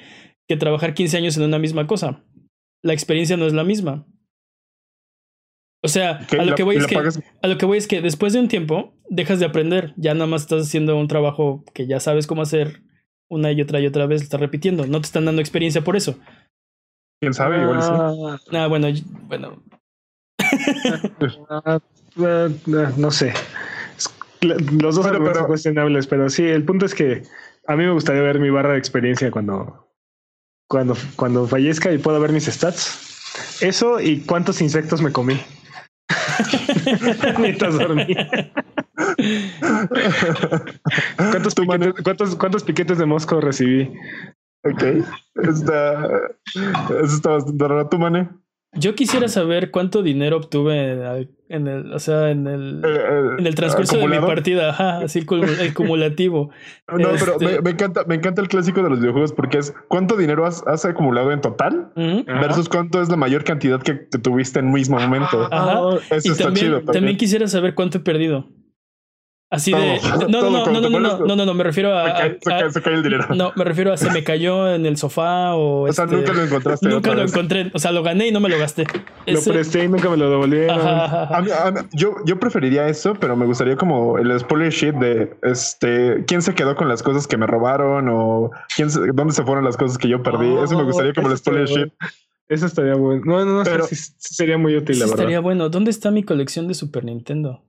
que 0.49 0.57
trabajar 0.57 0.95
15 0.95 1.17
años 1.17 1.37
en 1.37 1.43
una 1.43 1.59
misma 1.59 1.87
cosa. 1.87 2.23
La 2.83 2.93
experiencia 2.93 3.37
no 3.37 3.47
es 3.47 3.53
la 3.53 3.65
misma. 3.65 4.07
O 5.85 5.89
sea, 5.89 6.27
a 6.39 6.44
lo, 6.44 6.55
que 6.55 6.62
voy 6.62 6.77
es 6.77 6.86
que, 6.86 6.97
a 6.97 7.47
lo 7.47 7.59
que 7.59 7.66
voy 7.66 7.77
es 7.77 7.86
que 7.86 8.01
después 8.01 8.32
de 8.32 8.40
un 8.40 8.48
tiempo 8.48 8.94
dejas 9.11 9.39
de 9.39 9.44
aprender. 9.44 9.93
Ya 9.98 10.15
nada 10.15 10.27
más 10.27 10.40
estás 10.40 10.62
haciendo 10.62 10.97
un 10.97 11.09
trabajo 11.09 11.62
que 11.74 11.86
ya 11.86 12.01
sabes 12.01 12.27
cómo 12.27 12.40
hacer 12.40 12.81
una 13.28 13.52
y 13.52 13.61
otra 13.61 13.81
y 13.81 13.86
otra 13.86 14.06
vez, 14.06 14.23
estás 14.23 14.40
repitiendo. 14.40 14.86
No 14.86 15.02
te 15.02 15.05
están 15.05 15.27
dando 15.27 15.43
experiencia 15.43 15.85
por 15.85 15.94
eso. 15.94 16.19
Quién 17.20 17.35
sabe, 17.35 17.61
igual 17.61 17.82
sí. 17.82 17.90
Ah, 17.93 18.39
ah 18.52 18.66
bueno, 18.66 18.89
bueno. 19.28 19.62
No 22.97 23.11
sé. 23.11 23.35
Los 24.40 24.94
dos 24.94 25.05
son 25.05 25.47
cuestionables, 25.47 26.06
pero 26.06 26.31
sí, 26.31 26.44
el 26.44 26.65
punto 26.65 26.86
es 26.86 26.94
que 26.94 27.24
a 27.66 27.77
mí 27.77 27.85
me 27.85 27.93
gustaría 27.93 28.23
ver 28.23 28.39
mi 28.39 28.48
barra 28.48 28.73
de 28.73 28.78
experiencia 28.78 29.31
cuando, 29.31 29.90
cuando, 30.66 30.97
cuando 31.16 31.47
fallezca 31.47 31.93
y 31.93 31.98
pueda 31.98 32.19
ver 32.20 32.32
mis 32.32 32.47
stats. 32.47 33.61
Eso 33.61 34.01
y 34.01 34.20
cuántos 34.20 34.62
insectos 34.62 35.02
me 35.02 35.12
comí. 35.12 35.39
Necesitas 37.39 37.78
dormir. 37.78 38.16
¿Cuántos, 41.16 41.55
piquetes, 41.55 41.94
¿cuántos, 42.02 42.36
¿Cuántos 42.36 42.65
piquetes 42.65 42.98
de 42.98 43.06
mosco 43.06 43.40
recibí? 43.40 43.93
Ok. 44.65 44.82
Está, 45.36 46.06
eso 46.55 47.16
está 47.16 47.31
bastante 47.31 47.69
raro. 47.69 47.89
¿Tú, 47.89 47.98
Mane? 47.98 48.28
Yo 48.77 48.95
quisiera 48.95 49.29
saber 49.29 49.71
cuánto 49.71 50.03
dinero 50.03 50.37
obtuve 50.37 51.29
en 51.49 51.69
el, 51.69 51.93
o 51.93 51.99
sea, 51.99 52.31
en 52.31 52.47
el, 52.47 52.83
eh, 52.85 52.89
eh, 52.89 53.37
en 53.39 53.47
el 53.47 53.55
transcurso 53.55 53.97
de 53.97 54.09
mi 54.09 54.19
partida, 54.19 54.71
ajá, 54.71 54.99
así 54.99 55.21
el, 55.21 55.75
cumulativo. 55.75 56.51
No, 56.89 57.09
pero 57.19 57.41
este 57.41 57.63
me, 57.63 57.71
encanta, 57.71 58.05
me 58.07 58.15
encanta 58.15 58.43
el 58.43 58.49
clásico 58.49 58.83
de 58.83 58.91
los 58.91 59.01
videojuegos 59.01 59.33
porque 59.33 59.59
es 59.59 59.75
cuánto 59.89 60.17
dinero 60.17 60.47
has, 60.47 60.67
has 60.67 60.85
acumulado 60.85 61.33
en 61.33 61.41
total 61.41 61.93
versus 61.95 62.69
cuánto 62.69 63.01
es 63.01 63.09
la 63.09 63.17
mayor 63.17 63.45
cantidad 63.45 63.81
que, 63.81 63.95
tuviste 63.95 64.59
en 64.59 64.67
un 64.67 64.73
mismo 64.73 64.99
momento. 64.99 65.49
Ajá. 65.51 65.81
Eso 66.11 66.33
está 66.33 66.53
chido. 66.53 66.83
también 66.83 67.17
quisiera 67.17 67.47
saber 67.47 67.75
cuánto 67.75 67.99
he 67.99 68.01
perdido. 68.01 68.47
Así 69.51 69.73
de. 69.73 70.01
No, 70.29 70.43
no, 70.43 70.51
no, 70.51 70.66
no, 70.66 70.81
no, 70.81 71.01
no, 71.01 71.19
no, 71.19 71.37
no, 71.37 71.47
no, 71.47 71.55
me 71.55 71.65
refiero 71.65 71.97
a. 71.97 72.16
Se 72.71 72.83
cae, 72.83 72.95
el 72.95 73.03
dinero. 73.03 73.27
No, 73.35 73.53
me 73.57 73.65
refiero 73.65 73.93
a 73.93 73.97
se 73.97 74.11
me 74.11 74.25
cayó 74.25 74.73
en 74.75 74.87
el 74.87 74.97
sofá 74.97 75.55
o. 75.55 75.89
O 75.89 75.93
sea, 75.93 76.07
nunca 76.07 76.33
lo 76.33 76.43
encontraste. 76.43 76.89
Nunca 76.89 77.15
lo 77.15 77.23
encontré. 77.23 77.71
O 77.75 77.79
sea, 77.79 77.93
lo 77.93 78.03
gané 78.03 78.29
y 78.29 78.33
no 78.33 78.41
me 78.41 78.49
lo 78.49 78.59
gasté. 78.59 78.87
Lo 79.27 79.41
presté 79.43 79.85
y 79.85 79.89
nunca 79.89 80.09
me 80.09 80.16
lo 80.16 80.31
devolvieron. 80.31 80.79
yo, 81.93 82.16
yo 82.25 82.39
preferiría 82.41 82.89
eso, 82.89 83.15
pero 83.15 83.37
me 83.37 83.47
gustaría 83.47 83.77
como 83.77 84.19
el 84.19 84.39
spoiler 84.39 84.73
sheet 84.73 84.95
de 84.95 85.37
este 85.43 86.25
quién 86.27 86.43
se 86.43 86.55
quedó 86.55 86.75
con 86.75 86.89
las 86.89 87.03
cosas 87.03 87.27
que 87.27 87.37
me 87.37 87.47
robaron 87.47 88.09
o 88.09 88.51
quién 88.75 88.89
dónde 89.15 89.35
se 89.35 89.45
fueron 89.45 89.65
las 89.65 89.77
cosas 89.77 89.99
que 89.99 90.09
yo 90.09 90.23
perdí. 90.23 90.55
eso 90.57 90.77
me 90.77 90.85
gustaría 90.85 91.12
como 91.12 91.31
el 91.31 91.37
spoiler 91.37 91.66
sheet. 91.66 91.93
Eso 92.49 92.66
estaría 92.66 92.95
bueno. 92.95 93.23
No, 93.25 93.45
no, 93.45 93.59
no, 93.59 93.65
pero, 93.65 93.87
sería 94.19 94.59
muy 94.59 94.77
útil, 94.77 94.99
la 94.99 95.07
verdad. 95.07 95.21
Estaría 95.21 95.41
bueno. 95.41 95.71
¿Dónde 95.71 95.91
está 95.91 96.11
mi 96.11 96.23
colección 96.23 96.69
de 96.69 96.75
Super 96.75 97.05
Nintendo? 97.05 97.62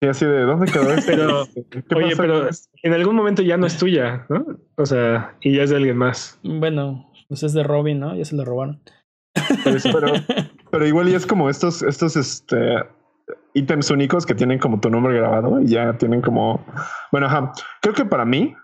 Y 0.00 0.06
así 0.06 0.24
de 0.24 0.42
dónde 0.42 0.70
quedó 0.72 0.88
Pero, 1.06 1.46
oye, 1.94 2.16
pero 2.16 2.48
en 2.82 2.92
algún 2.92 3.16
momento 3.16 3.42
ya 3.42 3.58
no 3.58 3.66
es 3.66 3.76
tuya, 3.76 4.24
¿no? 4.30 4.46
O 4.76 4.86
sea, 4.86 5.36
y 5.42 5.56
ya 5.56 5.64
es 5.64 5.70
de 5.70 5.76
alguien 5.76 5.98
más. 5.98 6.38
Bueno, 6.42 7.10
pues 7.28 7.42
es 7.42 7.52
de 7.52 7.62
Robin, 7.62 8.00
¿no? 8.00 8.14
Ya 8.16 8.24
se 8.24 8.34
lo 8.34 8.44
robaron. 8.44 8.80
pero, 9.92 10.12
pero 10.70 10.86
igual 10.86 11.08
y 11.08 11.14
es 11.14 11.26
como 11.26 11.50
estos, 11.50 11.82
estos 11.82 12.16
este 12.16 12.78
ítems 13.54 13.90
únicos 13.90 14.26
que 14.26 14.34
tienen 14.34 14.58
como 14.58 14.80
tu 14.80 14.90
nombre 14.90 15.14
grabado 15.14 15.60
y 15.60 15.66
ya 15.66 15.96
tienen 15.98 16.22
como. 16.22 16.64
Bueno, 17.12 17.26
ajá. 17.26 17.52
Creo 17.80 17.94
que 17.94 18.04
para 18.04 18.24
mí. 18.24 18.54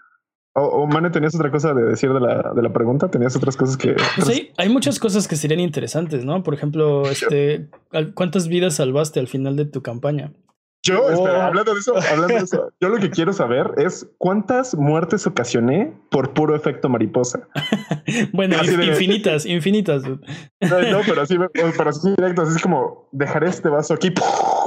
O, 0.59 0.87
Mane, 0.87 1.11
¿tenías 1.11 1.35
otra 1.35 1.51
cosa 1.51 1.75
de 1.75 1.85
decir 1.85 2.11
de 2.15 2.19
la, 2.19 2.55
de 2.55 2.63
la 2.63 2.73
pregunta? 2.73 3.11
¿Tenías 3.11 3.37
otras 3.37 3.59
cosas 3.59 3.77
que.? 3.77 3.95
Sí, 4.25 4.53
hay 4.57 4.71
muchas 4.71 4.99
cosas 4.99 5.29
que 5.29 5.37
serían 5.37 5.61
interesantes, 5.61 6.25
¿no? 6.25 6.43
Por 6.43 6.55
ejemplo, 6.55 7.03
este, 7.11 7.69
¿cuántas 8.15 8.49
vidas 8.49 8.77
salvaste 8.77 9.21
al 9.21 9.29
final 9.29 9.55
de 9.57 9.67
tu 9.67 9.83
campaña? 9.83 10.33
Yo, 10.83 11.05
oh. 11.05 11.27
hablando 11.27 11.75
de 11.75 11.81
eso, 11.81 11.97
hablando 11.97 12.29
de 12.29 12.45
eso, 12.45 12.73
yo 12.81 12.89
lo 12.89 12.99
que 12.99 13.11
quiero 13.11 13.33
saber 13.33 13.73
es 13.77 14.09
cuántas 14.19 14.75
muertes 14.77 15.27
ocasioné 15.27 15.93
por 16.11 16.33
puro 16.33 16.55
efecto 16.55 16.89
mariposa. 16.89 17.49
bueno, 18.33 18.57
infinitas, 18.63 19.47
infinitas. 19.47 20.05
No, 20.05 20.19
pero 21.05 21.23
así, 21.23 21.37
pero 21.53 21.91
así 21.91 22.11
directo, 22.11 22.43
así 22.43 22.57
es 22.57 22.63
como 22.63 23.09
dejar 23.11 23.43
este 23.43 23.69
vaso 23.69 23.95
aquí, 23.95 24.13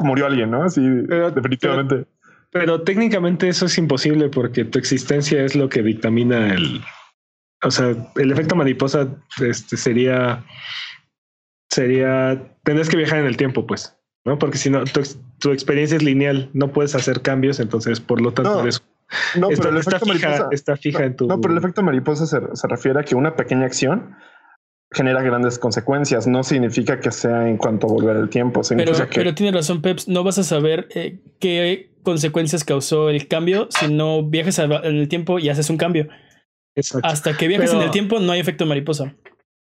murió 0.04 0.26
alguien, 0.26 0.52
¿no? 0.52 0.64
Así, 0.64 0.82
definitivamente. 0.82 2.06
Pero, 2.52 2.82
técnicamente 2.82 3.48
eso 3.48 3.68
es 3.68 3.78
imposible 3.78 4.28
porque 4.30 4.66
tu 4.66 4.80
existencia 4.80 5.44
es 5.44 5.56
lo 5.56 5.70
que 5.70 5.84
dictamina 5.84 6.54
el, 6.54 6.82
o 7.64 7.72
sea, 7.72 7.96
el 8.16 8.32
efecto 8.32 8.56
mariposa 8.56 9.08
este, 9.40 9.78
sería, 9.78 10.44
sería, 11.70 12.58
tendrías 12.64 12.90
que 12.90 12.98
viajar 12.98 13.20
en 13.20 13.26
el 13.26 13.38
tiempo, 13.38 13.68
pues. 13.68 13.96
¿No? 14.26 14.38
Porque 14.40 14.58
si 14.58 14.70
no, 14.70 14.84
tu, 15.40 15.52
experiencia 15.52 15.98
es 15.98 16.04
lineal, 16.04 16.50
no 16.54 16.72
puedes 16.72 16.96
hacer 16.96 17.22
cambios, 17.22 17.60
entonces 17.60 18.00
por 18.00 18.22
lo 18.22 18.32
tanto 18.34 18.64
No, 19.36 19.50
está, 19.50 19.64
pero 19.64 19.70
el 19.70 19.78
está 19.78 19.98
efecto 19.98 20.14
fija, 20.14 20.28
mariposa. 20.30 20.50
está 20.52 20.78
fija 20.78 21.06
en 21.06 21.16
tu. 21.16 21.28
No, 21.28 21.40
pero 21.42 21.54
el 21.54 21.58
efecto 21.58 21.82
mariposa 21.84 22.26
se, 22.26 22.40
se 22.54 22.68
refiere 22.68 23.00
a 23.00 23.04
que 23.04 23.16
una 23.16 23.36
pequeña 23.36 23.66
acción 23.66 24.16
genera 24.92 25.22
grandes 25.22 25.58
consecuencias. 25.60 26.28
No 26.28 26.44
significa 26.44 27.00
que 27.00 27.12
sea 27.12 27.48
en 27.48 27.58
cuanto 27.58 27.88
a 27.88 27.92
volver 27.92 28.16
el 28.18 28.30
tiempo. 28.30 28.62
Pero, 28.70 28.94
que 28.94 29.06
pero 29.16 29.36
tiene 29.36 29.56
razón, 29.58 29.82
Peps. 29.82 30.08
No 30.08 30.24
vas 30.24 30.38
a 30.40 30.44
saber 30.44 30.88
eh, 30.96 31.20
qué 31.40 31.92
consecuencias 32.04 32.64
causó 32.64 33.10
el 33.10 33.28
cambio 33.28 33.68
si 33.72 33.88
no 33.94 34.24
viajas 34.24 34.58
a- 34.60 34.64
en 34.66 34.96
el 34.98 35.08
tiempo 35.08 35.38
y 35.40 35.50
haces 35.50 35.70
un 35.70 35.78
cambio. 35.78 36.08
Exacto. 36.76 37.08
Hasta 37.08 37.36
que 37.38 37.48
viajes 37.48 37.70
Pero- 37.70 37.82
en 37.82 37.86
el 37.88 37.92
tiempo 37.92 38.20
no 38.20 38.32
hay 38.32 38.40
efecto 38.40 38.66
mariposa. 38.66 39.16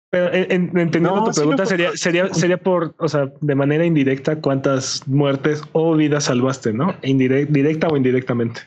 Pero 0.10 0.28
en- 0.34 0.52
en- 0.52 0.78
entendiendo 0.78 1.16
No, 1.18 1.26
tu 1.26 1.34
sí 1.34 1.40
pregunta, 1.42 1.66
sería, 1.66 1.92
sería, 1.98 2.34
sería 2.34 2.58
por, 2.58 2.96
o 2.98 3.10
sea, 3.10 3.30
de 3.42 3.56
manera 3.56 3.86
indirecta, 3.86 4.40
cuántas 4.40 5.06
muertes 5.08 5.62
o 5.74 5.96
vidas 5.96 6.24
salvaste, 6.26 6.72
¿no? 6.74 6.94
Indirect- 7.02 7.48
directa 7.50 7.88
o 7.88 7.98
indirectamente. 7.98 8.62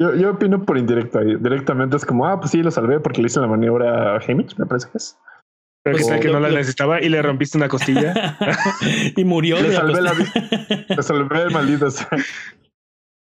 yo, 0.00 0.14
yo 0.14 0.30
opino 0.30 0.64
por 0.64 0.78
indirecta. 0.78 1.20
Directamente 1.20 1.96
es 1.98 2.06
como, 2.06 2.26
ah, 2.26 2.40
pues 2.40 2.52
sí, 2.52 2.62
lo 2.62 2.70
salvé 2.70 2.98
porque 3.00 3.20
le 3.20 3.26
hice 3.26 3.40
la 3.40 3.46
maniobra 3.46 4.16
a 4.16 4.20
Hamish, 4.26 4.56
me 4.56 4.64
parece 4.64 4.88
que 4.90 4.96
es. 4.98 5.18
Pero 5.82 5.96
Pues 5.96 6.06
que 6.06 6.12
tal 6.12 6.20
que 6.20 6.28
lo- 6.28 6.34
no 6.34 6.40
la 6.40 6.48
necesitaba 6.50 7.00
y 7.02 7.08
le 7.10 7.20
rompiste 7.22 7.58
una 7.58 7.68
costilla. 7.68 8.38
y 9.16 9.24
murió. 9.24 9.60
Le 9.60 9.68
la 9.68 9.74
salvé 9.74 10.00
la 10.00 10.14
costa- 10.14 10.84
Le 10.96 11.02
salvé 11.02 11.42
el 11.42 11.50
maldito. 11.50 11.90
sea. 11.90 12.08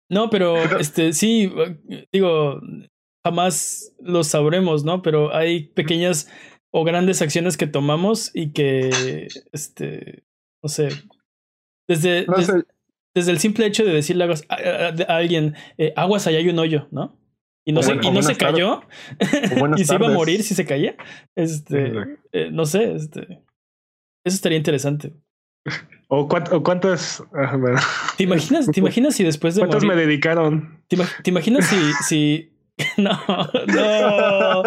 No, 0.09 0.31
pero 0.31 0.57
este 0.79 1.13
sí, 1.13 1.53
digo, 2.13 2.61
jamás 3.27 3.93
lo 4.01 4.23
sabremos, 4.23 4.85
¿no? 4.85 5.03
Pero 5.03 5.35
hay 5.35 5.65
pequeñas 5.71 6.31
o 6.79 6.85
grandes 6.85 7.23
acciones 7.23 7.57
que 7.57 7.67
tomamos 7.67 8.31
y 8.35 8.51
que, 8.53 9.29
este, 9.53 10.25
no 10.63 10.69
sé, 10.69 10.89
desde, 11.89 12.27
No 12.27 12.37
des- 12.37 12.47
sé, 12.47 12.65
desde 13.15 13.33
el 13.33 13.39
simple 13.39 13.65
hecho 13.65 13.83
de 13.85 13.95
decirle 13.95 14.25
a, 14.25 14.29
a- 14.55 15.13
a 15.13 15.17
alguien, 15.17 15.55
eh, 15.79 15.95
aguas, 15.97 16.27
allá 16.27 16.37
hay 16.39 16.51
un 16.51 16.59
hoyo, 16.59 16.87
¿no? 16.91 17.19
Y 17.65 17.73
no, 17.73 17.81
O 17.81 17.83
se, 17.83 17.95
bueno, 17.95 18.11
y 18.11 18.13
no 18.13 18.23
se 18.23 18.37
cayó. 18.37 18.83
Y 19.79 19.85
se 19.85 19.95
iba 19.95 20.07
a 20.07 20.11
morir 20.11 20.43
si 20.43 20.55
se 20.55 20.67
caía. 20.67 20.97
Este, 21.35 21.93
eh, 22.33 22.51
no 22.53 22.67
sé, 22.67 22.93
este. 22.95 23.23
Eso 24.25 24.35
estaría 24.37 24.59
interesante. 24.59 25.15
o, 26.09 26.29
cuánt- 26.29 26.53
o 26.53 26.63
cuántas, 26.63 27.23
ah, 27.33 27.57
bueno, 27.57 27.79
¿Te 28.19 28.25
imaginas, 28.25 28.67
¿te 28.71 28.81
imaginas 28.81 29.15
si 29.17 29.25
después 29.25 29.55
de 29.55 29.61
cuántos 29.63 29.83
morir, 29.83 29.97
me 29.97 30.07
dedicaron. 30.07 30.83
¿te, 30.89 30.99
te 31.25 31.31
imaginas 31.31 31.67
si, 31.67 31.77
si 32.07 32.53
no, 32.99 33.19
no, 33.67 34.63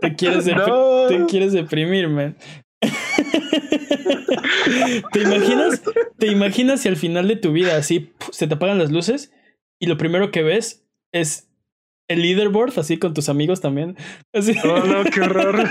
te 0.00 0.14
quieres, 0.14 0.46
No. 0.46 1.06
te 1.08 1.24
quieres 1.26 1.52
deprimir, 1.52 2.08
man. 2.08 2.36
¿Te 5.12 5.22
imaginas, 5.22 5.82
te 6.18 6.26
imaginas 6.28 6.80
si 6.80 6.88
al 6.88 6.96
final 6.96 7.28
de 7.28 7.36
tu 7.36 7.52
vida 7.52 7.76
así 7.76 8.12
se 8.30 8.46
te 8.46 8.54
apagan 8.54 8.78
las 8.78 8.90
luces 8.90 9.32
y 9.80 9.86
lo 9.86 9.96
primero 9.96 10.30
que 10.30 10.42
ves 10.42 10.84
es 11.12 11.48
el 12.08 12.20
leaderboard 12.20 12.78
así 12.78 12.98
con 12.98 13.14
tus 13.14 13.28
amigos 13.28 13.60
también? 13.60 13.96
Así. 14.32 14.54
Oh, 14.64 14.80
no, 14.80 15.04
qué 15.04 15.20
horror. 15.22 15.64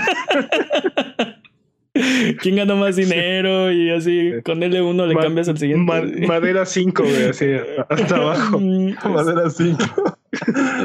¿Quién 2.40 2.56
ganó 2.56 2.76
más 2.76 2.96
dinero? 2.96 3.70
Y 3.72 3.90
así 3.90 4.32
con 4.44 4.60
L1 4.60 5.06
le 5.06 5.14
Ma- 5.14 5.22
cambias 5.22 5.48
al 5.48 5.58
siguiente. 5.58 5.84
ma- 5.92 6.02
madera 6.28 6.66
5, 6.66 7.02
güey, 7.02 7.28
así 7.28 7.46
hasta 7.88 8.16
abajo. 8.16 8.58
Mm, 8.60 8.94
Madera 9.12 9.48
5. 9.50 9.78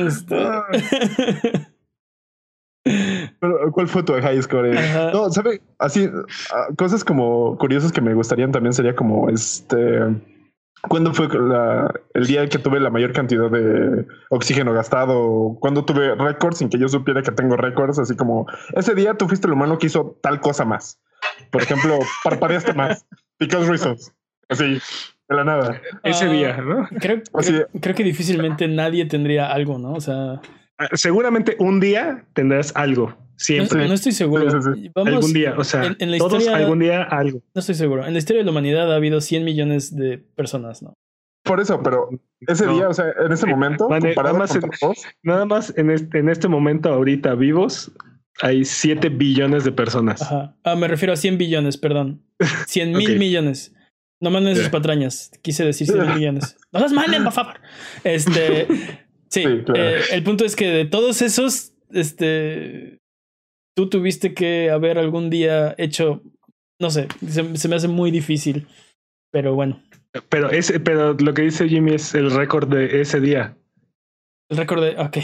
este- 0.07 0.35
Pero, 3.39 3.71
¿cuál 3.71 3.87
fue 3.87 4.03
tu 4.03 4.13
high 4.13 4.41
score? 4.41 4.75
Ajá. 4.77 5.11
No, 5.11 5.29
¿sabe? 5.29 5.61
Así, 5.77 6.09
ah, 6.53 6.67
cosas 6.77 7.03
como 7.03 7.57
curiosas 7.57 7.91
que 7.91 8.01
me 8.01 8.13
gustarían 8.13 8.51
también 8.51 8.73
sería 8.73 8.95
como 8.95 9.29
este. 9.29 9.77
¿Cuándo 10.87 11.13
fue 11.13 11.27
la- 11.27 11.93
el 12.13 12.25
día 12.27 12.47
que 12.47 12.57
tuve 12.57 12.79
la 12.79 12.89
mayor 12.89 13.11
cantidad 13.13 13.49
de 13.51 14.05
oxígeno 14.29 14.73
gastado? 14.73 15.57
¿Cuándo 15.59 15.83
tuve 15.85 16.15
récords 16.15 16.59
sin 16.59 16.69
que 16.69 16.79
yo 16.79 16.87
supiera 16.87 17.21
que 17.21 17.31
tengo 17.31 17.57
récords? 17.57 17.99
Así 17.99 18.15
como 18.15 18.47
ese 18.75 18.95
día 18.95 19.15
tú 19.15 19.27
fuiste 19.27 19.47
el 19.47 19.53
humano 19.53 19.77
que 19.77 19.87
hizo 19.87 20.17
tal 20.21 20.39
cosa 20.39 20.63
más. 20.65 20.99
Por 21.51 21.61
ejemplo, 21.63 21.99
parpadeaste 22.23 22.73
más. 22.73 23.05
Because 23.39 23.67
reasons. 23.69 24.13
Así, 24.47 24.79
de 25.29 25.35
la 25.35 25.43
nada. 25.43 25.81
Ese 26.03 26.27
día, 26.27 26.57
¿no? 26.57 26.87
Creo, 26.99 27.21
creo, 27.33 27.67
creo 27.81 27.95
que 27.95 28.03
difícilmente 28.03 28.67
nadie 28.67 29.05
tendría 29.05 29.51
algo, 29.51 29.77
¿no? 29.77 29.93
O 29.93 30.01
sea, 30.01 30.41
Seguramente 30.93 31.55
un 31.59 31.79
día 31.79 32.25
tendrás 32.33 32.71
algo. 32.75 33.15
Siempre. 33.35 33.87
no 33.87 33.93
estoy 33.93 34.11
seguro. 34.11 34.45
Vamos, 34.95 35.13
algún 35.13 35.33
día. 35.33 35.55
O 35.57 35.63
sea, 35.63 35.85
en, 35.85 35.95
en 35.99 36.11
la 36.11 36.17
todos 36.17 36.39
historia, 36.39 36.57
algún 36.57 36.79
día 36.79 37.03
algo. 37.03 37.41
no 37.55 37.59
estoy 37.59 37.75
seguro. 37.75 38.05
En 38.05 38.11
la 38.13 38.19
historia 38.19 38.41
de 38.41 38.45
la 38.45 38.51
humanidad 38.51 38.91
ha 38.91 38.95
habido 38.97 39.21
100 39.21 39.45
millones 39.45 39.95
de 39.95 40.17
personas, 40.17 40.81
¿no? 40.83 40.93
Por 41.45 41.61
eso, 41.61 41.81
pero 41.81 42.09
ese 42.41 42.65
No. 42.65 42.73
día, 42.75 42.89
o 42.89 42.93
sea, 42.93 43.05
en 43.25 43.31
ese 43.31 43.45
momento, 43.47 43.87
Vale, 43.87 44.13
nada 44.13 44.33
más 44.33 44.53
en- 44.55 44.61
todos, 44.79 44.97
Nada 45.23 45.45
más 45.45 45.73
en 45.77 45.89
este, 45.89 46.19
en 46.19 46.27
este 46.29 46.49
momento, 46.49 46.89
ahorita 46.89 47.33
vivos, 47.35 47.91
hay 48.41 48.65
7 48.65 49.07
billones 49.07 49.63
de 49.63 49.71
personas. 49.71 50.21
Ajá. 50.21 50.55
Ah, 50.65 50.75
me 50.75 50.89
refiero 50.89 51.13
a 51.13 51.15
100 51.15 51.37
billones, 51.37 51.77
perdón. 51.77 52.21
100 52.67 52.91
mil 52.91 53.17
millones. 53.19 53.73
No 54.21 54.31
manden 54.31 54.55
sus 54.57 54.65
Ya. 54.65 54.71
patrañas. 54.71 55.31
Quise 55.41 55.63
decir 55.63 55.87
100 55.87 56.05
mil 56.07 56.15
millones. 56.15 56.57
No 56.73 56.81
las 56.81 56.91
manden, 56.91 57.23
por 57.23 57.33
favor. 57.33 57.55
Este. 58.03 58.67
Sí, 59.29 59.43
Sí, 59.43 59.63
claro. 59.65 59.75
eh, 59.81 60.01
el 60.11 60.23
punto 60.23 60.43
es 60.45 60.55
que 60.55 60.67
de 60.69 60.85
todos 60.85 61.21
esos, 61.21 61.73
este. 61.91 62.99
Tú 63.75 63.89
tuviste 63.89 64.33
que 64.33 64.69
haber 64.71 64.97
algún 64.97 65.29
día 65.29 65.73
hecho. 65.77 66.21
No 66.81 66.89
sé, 66.89 67.07
se, 67.27 67.55
se 67.57 67.67
me 67.67 67.75
hace 67.75 67.87
muy 67.87 68.11
difícil. 68.11 68.67
Pero 69.31 69.53
bueno, 69.53 69.81
Pero, 70.29 70.49
ese, 70.49 70.79
pero 70.79 71.13
lo 71.13 71.33
que 71.33 71.43
dice 71.43 71.69
Jimmy 71.69 71.93
es 71.93 72.15
el 72.15 72.31
récord 72.31 72.67
de 72.67 73.01
ese 73.01 73.19
día. 73.19 73.55
el 74.49 74.57
récord 74.57 74.81
de. 74.83 74.97
Ok. 74.99 75.17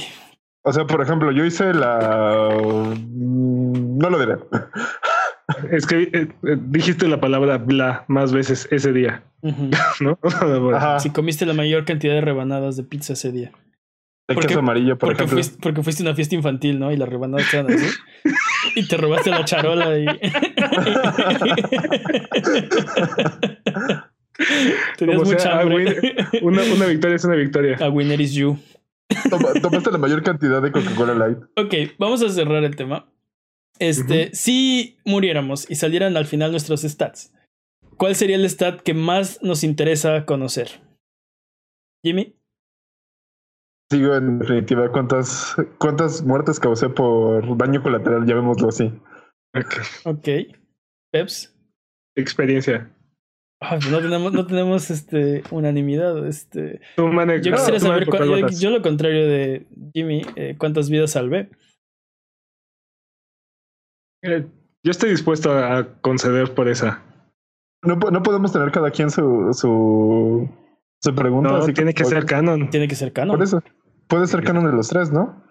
O 0.63 0.71
sea, 0.73 0.85
por 0.85 1.01
ejemplo, 1.01 1.31
yo 1.31 1.43
hice 1.45 1.73
la. 1.73 2.49
mm, 2.95 3.97
No 3.97 4.09
lo 4.09 4.19
diré. 4.19 4.35
Es 5.71 5.85
que 5.85 6.03
eh, 6.03 6.09
eh, 6.43 6.57
dijiste 6.67 7.07
la 7.07 7.19
palabra 7.19 7.57
bla 7.57 8.03
más 8.07 8.31
veces 8.33 8.67
ese 8.71 8.93
día. 8.93 9.23
¿no? 9.99 10.17
Bueno, 10.41 10.75
Ajá. 10.77 10.99
Si 10.99 11.09
comiste 11.11 11.45
la 11.45 11.53
mayor 11.53 11.85
cantidad 11.85 12.13
de 12.13 12.21
rebanadas 12.21 12.77
de 12.77 12.83
pizza 12.83 13.13
ese 13.13 13.31
día. 13.31 13.51
De 14.27 14.33
¿Por 14.33 14.41
qué? 14.43 14.47
queso 14.47 14.59
amarillo, 14.59 14.97
por 14.97 15.09
Porque 15.09 15.23
ejemplo. 15.23 15.35
fuiste, 15.43 15.57
porque 15.61 15.83
fuiste 15.83 16.01
a 16.01 16.07
una 16.07 16.15
fiesta 16.15 16.33
infantil, 16.35 16.79
¿no? 16.79 16.91
Y 16.91 16.97
las 16.97 17.07
rebanadas 17.07 17.45
estaban 17.45 17.71
así. 17.71 17.85
y 18.75 18.87
te 18.87 18.97
robaste 18.97 19.29
la 19.29 19.45
charola 19.45 19.99
y. 19.99 20.05
Tenías 24.97 25.17
Como 25.19 25.29
mucha 25.31 25.39
sea, 25.39 25.59
hambre. 25.61 26.15
Una, 26.41 26.61
una 26.63 26.85
victoria 26.87 27.15
es 27.15 27.23
una 27.23 27.35
victoria. 27.35 27.77
A 27.79 27.89
winner 27.89 28.19
is 28.19 28.33
you. 28.33 28.57
Toma- 29.29 29.53
Tomaste 29.61 29.91
la 29.91 29.97
mayor 29.97 30.23
cantidad 30.23 30.61
de 30.61 30.71
Coca-Cola 30.71 31.13
Light. 31.13 31.37
Ok, 31.55 31.73
vamos 31.97 32.21
a 32.21 32.29
cerrar 32.29 32.63
el 32.63 32.75
tema. 32.75 33.07
Este, 33.79 34.33
si 34.33 34.97
muriéramos 35.05 35.69
y 35.69 35.75
salieran 35.75 36.17
al 36.17 36.25
final 36.25 36.51
nuestros 36.51 36.81
stats, 36.81 37.33
¿cuál 37.97 38.15
sería 38.15 38.35
el 38.37 38.45
stat 38.49 38.81
que 38.81 38.93
más 38.93 39.41
nos 39.41 39.63
interesa 39.63 40.25
conocer? 40.25 40.81
Jimmy, 42.03 42.35
Sigo 43.91 44.15
en 44.15 44.39
definitiva 44.39 44.91
cuántas, 44.91 45.55
cuántas 45.77 46.23
muertes 46.23 46.59
causé 46.59 46.89
por 46.89 47.55
daño 47.57 47.83
colateral, 47.83 48.25
llamémoslo 48.25 48.69
así. 48.69 48.91
Ok. 50.05 50.27
Peps. 51.11 51.55
Experiencia. 52.17 52.91
No 53.89 53.99
tenemos, 53.99 54.33
no 54.33 54.45
tenemos 54.45 54.89
este 54.91 55.43
unanimidad. 55.51 56.25
Este. 56.27 56.81
Tú, 56.97 57.03
Yo 57.03 57.11
no, 57.11 57.25
quisiera 57.33 57.79
saber, 57.79 58.05
¿por 58.05 58.15
cua- 58.15 58.27
cuál 58.41 58.55
yo, 58.55 58.69
lo 58.69 58.81
contrario 58.81 59.27
de 59.27 59.67
Jimmy, 59.93 60.23
eh, 60.35 60.55
cuántas 60.57 60.89
vidas 60.89 61.11
salvé. 61.11 61.49
Eh, 64.23 64.45
yo 64.83 64.91
estoy 64.91 65.11
dispuesto 65.11 65.51
a 65.51 65.99
conceder 66.01 66.53
por 66.53 66.67
esa. 66.67 67.03
No, 67.83 67.95
no 67.95 68.23
podemos 68.23 68.51
tener 68.51 68.71
cada 68.71 68.91
quien 68.91 69.09
su, 69.09 69.51
su, 69.53 70.49
su 71.01 71.13
pregunta. 71.15 71.49
No, 71.51 71.57
así 71.57 71.73
tiene 71.73 71.93
que 71.93 72.05
ser 72.05 72.25
canon. 72.25 72.69
Tiene 72.69 72.87
que 72.87 72.95
ser 72.95 73.11
canon. 73.13 73.35
Por 73.35 73.43
eso. 73.43 73.61
Puede 74.07 74.27
ser 74.27 74.43
canon 74.43 74.65
de 74.65 74.71
los 74.73 74.87
tres, 74.89 75.11
¿no? 75.11 75.43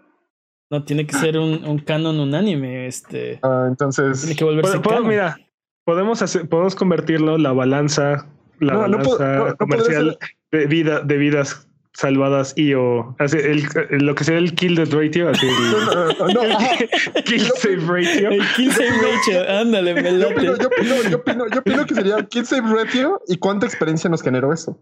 No, 0.71 0.85
tiene 0.85 1.07
que 1.07 1.15
ser 1.17 1.39
un, 1.39 1.65
un 1.65 1.79
canon 1.79 2.19
unánime. 2.19 2.87
Este. 2.87 3.39
Ah, 3.43 3.67
entonces. 3.69 4.21
Tiene 4.23 4.37
que 4.37 4.45
volverse 4.45 4.79
pod- 4.79 4.95
canon. 4.95 5.09
mira, 5.09 5.37
podemos 5.85 6.23
hacer, 6.23 6.49
podemos 6.49 6.75
convertirlo 6.75 7.39
la 7.39 7.53
balanza, 7.53 8.27
la 8.61 8.73
No, 8.73 8.89
no 8.89 8.99
balanza 8.99 9.05
puedo- 9.17 9.37
no- 9.39 9.47
no 9.49 9.57
comercial 9.57 10.19
de 10.51 10.67
vida, 10.67 11.01
de 11.01 11.17
vidas 11.19 11.69
salvadas 11.97 12.55
y 12.57 12.75
o 12.75 13.15
así, 13.21 13.37
el, 13.39 13.65
el- 13.91 14.05
lo 14.05 14.17
que 14.17 14.25
sería 14.25 14.41
el 14.41 14.55
kill 14.57 14.75
death 14.75 14.93
ratio, 14.93 15.29
así 15.29 15.47
No, 15.47 16.27
no, 16.27 16.29
no, 16.35 16.43
el, 16.43 16.57
kill 17.25 17.43
save 17.57 17.77
ratio. 17.87 18.31
El 18.31 18.43
kill 18.57 18.73
save 18.73 18.91
ratio, 18.91 19.61
ándale, 19.61 19.95
me 19.95 20.19
Yo 20.19 20.29
opino, 20.29 20.57
yo, 20.57 20.67
opino, 20.69 20.95
yo, 21.09 21.17
opino, 21.19 21.47
yo 21.53 21.59
opino 21.61 21.87
que 21.87 21.95
sería 21.95 22.17
kill 22.27 22.47
save 22.47 22.69
ratio 22.75 23.21
y 23.29 23.37
cuánta 23.37 23.67
experiencia 23.67 24.11
nos 24.11 24.23
generó 24.23 24.53
eso. 24.53 24.77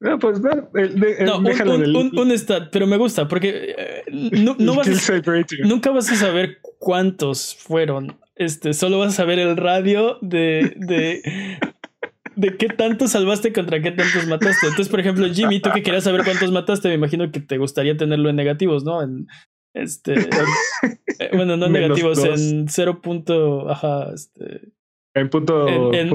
No, 0.00 0.18
pues 0.18 0.40
no, 0.40 0.50
el- 0.74 1.00
No, 1.24 1.38
un, 1.38 1.44
déjalo 1.44 1.76
un, 1.76 1.96
un- 1.96 2.18
un 2.18 2.30
stat, 2.38 2.68
pero 2.70 2.86
me 2.86 2.96
gusta 2.98 3.26
porque 3.28 3.74
eh, 3.78 4.02
no, 4.10 4.54
no 4.58 4.74
vas 4.76 4.88
a, 5.10 5.22
nunca 5.64 5.90
vas 5.90 6.10
a 6.10 6.16
saber 6.16 6.58
cuántos 6.78 7.54
fueron. 7.54 8.18
Este, 8.36 8.74
solo 8.74 8.98
vas 8.98 9.14
a 9.14 9.16
saber 9.16 9.38
el 9.38 9.56
radio 9.56 10.18
de, 10.20 10.74
de 10.76 11.22
de 12.36 12.56
qué 12.56 12.66
tanto 12.68 13.06
salvaste 13.06 13.52
contra 13.52 13.80
qué 13.80 13.92
tantos 13.92 14.26
mataste. 14.26 14.66
Entonces, 14.66 14.88
por 14.88 15.00
ejemplo, 15.00 15.26
Jimmy, 15.32 15.60
tú 15.60 15.70
que 15.72 15.82
querías 15.82 16.04
saber 16.04 16.24
cuántos 16.24 16.50
mataste, 16.50 16.88
me 16.88 16.94
imagino 16.94 17.30
que 17.30 17.40
te 17.40 17.58
gustaría 17.58 17.96
tenerlo 17.96 18.28
en 18.28 18.36
negativos, 18.36 18.84
¿no? 18.84 19.02
En 19.02 19.26
este. 19.72 20.14
Eh, 20.14 21.30
bueno, 21.34 21.56
no 21.56 21.66
en 21.66 21.72
negativos, 21.72 22.18
en 22.24 22.66
0. 22.68 23.00
ajá, 23.70 24.10
este. 24.14 24.68
En 25.14 25.30
punto. 25.30 25.92
En, 25.92 26.12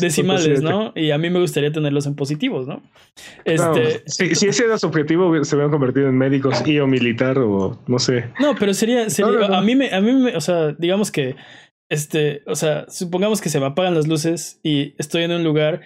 decimales, 0.00 0.62
¿no? 0.62 0.92
Y 0.94 1.10
a 1.10 1.18
mí 1.18 1.28
me 1.28 1.40
gustaría 1.40 1.72
tenerlos 1.72 2.06
en 2.06 2.14
positivos, 2.14 2.68
¿no? 2.68 2.82
Este. 3.44 4.02
si, 4.06 4.46
ese 4.46 4.64
era 4.64 4.78
su 4.78 4.86
objetivo, 4.86 5.44
se 5.44 5.56
hubieran 5.56 5.72
convertido 5.72 6.08
en 6.08 6.16
médicos 6.16 6.62
y 6.64 6.78
o 6.78 6.86
militar 6.86 7.36
o 7.38 7.80
no 7.88 7.98
sé. 7.98 8.26
No, 8.38 8.54
pero 8.54 8.74
sería. 8.74 9.10
sería 9.10 9.46
A 9.46 9.60
mí 9.60 9.74
me, 9.74 9.90
a 9.92 10.00
mí 10.00 10.12
me. 10.12 10.36
O 10.36 10.40
sea, 10.40 10.72
digamos 10.72 11.10
que. 11.10 11.34
Este. 11.88 12.42
O 12.46 12.54
sea, 12.54 12.86
supongamos 12.88 13.40
que 13.40 13.48
se 13.48 13.58
me 13.58 13.66
apagan 13.66 13.96
las 13.96 14.06
luces 14.06 14.60
y 14.62 14.94
estoy 14.98 15.24
en 15.24 15.32
un 15.32 15.42
lugar. 15.42 15.80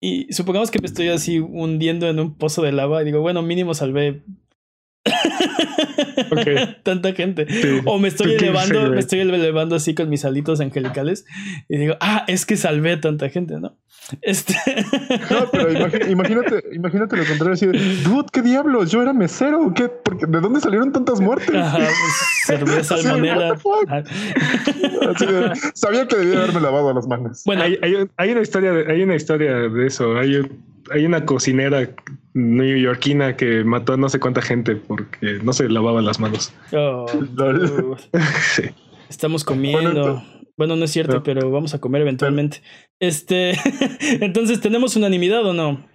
Y 0.00 0.32
supongamos 0.32 0.70
que 0.70 0.78
me 0.80 0.86
estoy 0.86 1.08
así 1.08 1.40
hundiendo 1.40 2.08
en 2.08 2.20
un 2.20 2.36
pozo 2.36 2.62
de 2.62 2.72
lava 2.72 3.02
y 3.02 3.04
digo, 3.04 3.20
bueno, 3.20 3.42
mínimo 3.42 3.74
salvé 3.74 4.22
Tanta 6.82 7.12
gente. 7.12 7.46
O 7.84 7.98
me 7.98 8.08
estoy 8.08 8.34
elevando, 8.34 8.90
me 8.90 9.00
estoy 9.00 9.20
elevando 9.20 9.76
así 9.76 9.94
con 9.94 10.08
mis 10.08 10.24
alitos 10.24 10.60
angelicales 10.60 11.24
y 11.68 11.78
digo, 11.78 11.96
ah, 12.00 12.24
es 12.28 12.46
que 12.46 12.56
salvé 12.56 12.92
a 12.92 13.00
tanta 13.00 13.28
gente, 13.28 13.60
¿no? 13.60 13.76
Este. 14.22 14.54
No, 15.30 15.50
pero 15.52 15.70
imagínate, 16.08 16.64
imagínate 16.72 17.16
lo 17.16 17.26
contrario, 17.26 17.52
así 17.52 17.66
de, 17.66 17.78
dude, 18.02 18.26
¿qué 18.32 18.40
diablos? 18.40 18.90
Yo 18.90 19.02
era 19.02 19.12
mesero, 19.12 19.72
¿qué? 19.74 19.88
Porque, 19.88 20.24
¿De 20.26 20.40
dónde 20.40 20.60
salieron 20.60 20.92
tantas 20.92 21.20
muertes? 21.20 21.54
Ajá, 21.54 21.76
pues, 21.76 21.92
cerveza 22.46 22.96
sabía 25.74 26.08
que 26.08 26.16
debía 26.16 26.38
haberme 26.38 26.60
lavado 26.60 26.94
las 26.94 27.06
manos. 27.06 27.42
Bueno, 27.44 27.62
hay, 27.62 27.78
hay, 28.16 28.30
una 28.30 28.40
historia, 28.40 28.72
de, 28.72 28.90
hay 28.90 29.02
una 29.02 29.14
historia 29.14 29.54
de 29.54 29.86
eso. 29.86 30.16
Hay, 30.16 30.40
hay 30.90 31.04
una 31.04 31.26
cocinera 31.26 31.90
neoyorquina 32.38 33.36
que 33.36 33.64
mató 33.64 33.94
a 33.94 33.96
no 33.96 34.08
sé 34.08 34.20
cuánta 34.20 34.40
gente 34.40 34.76
porque 34.76 35.40
no 35.42 35.52
se 35.52 35.68
lavaba 35.68 36.00
las 36.00 36.20
manos. 36.20 36.52
Oh, 36.72 37.06
Estamos 39.08 39.44
comiendo. 39.44 40.22
Bueno, 40.56 40.76
no 40.76 40.84
es 40.84 40.90
cierto, 40.90 41.22
pero 41.22 41.50
vamos 41.50 41.74
a 41.74 41.80
comer 41.80 42.02
eventualmente. 42.02 42.62
Este, 43.00 43.52
entonces, 44.20 44.60
¿tenemos 44.60 44.96
unanimidad 44.96 45.44
o 45.46 45.52
no? 45.52 45.88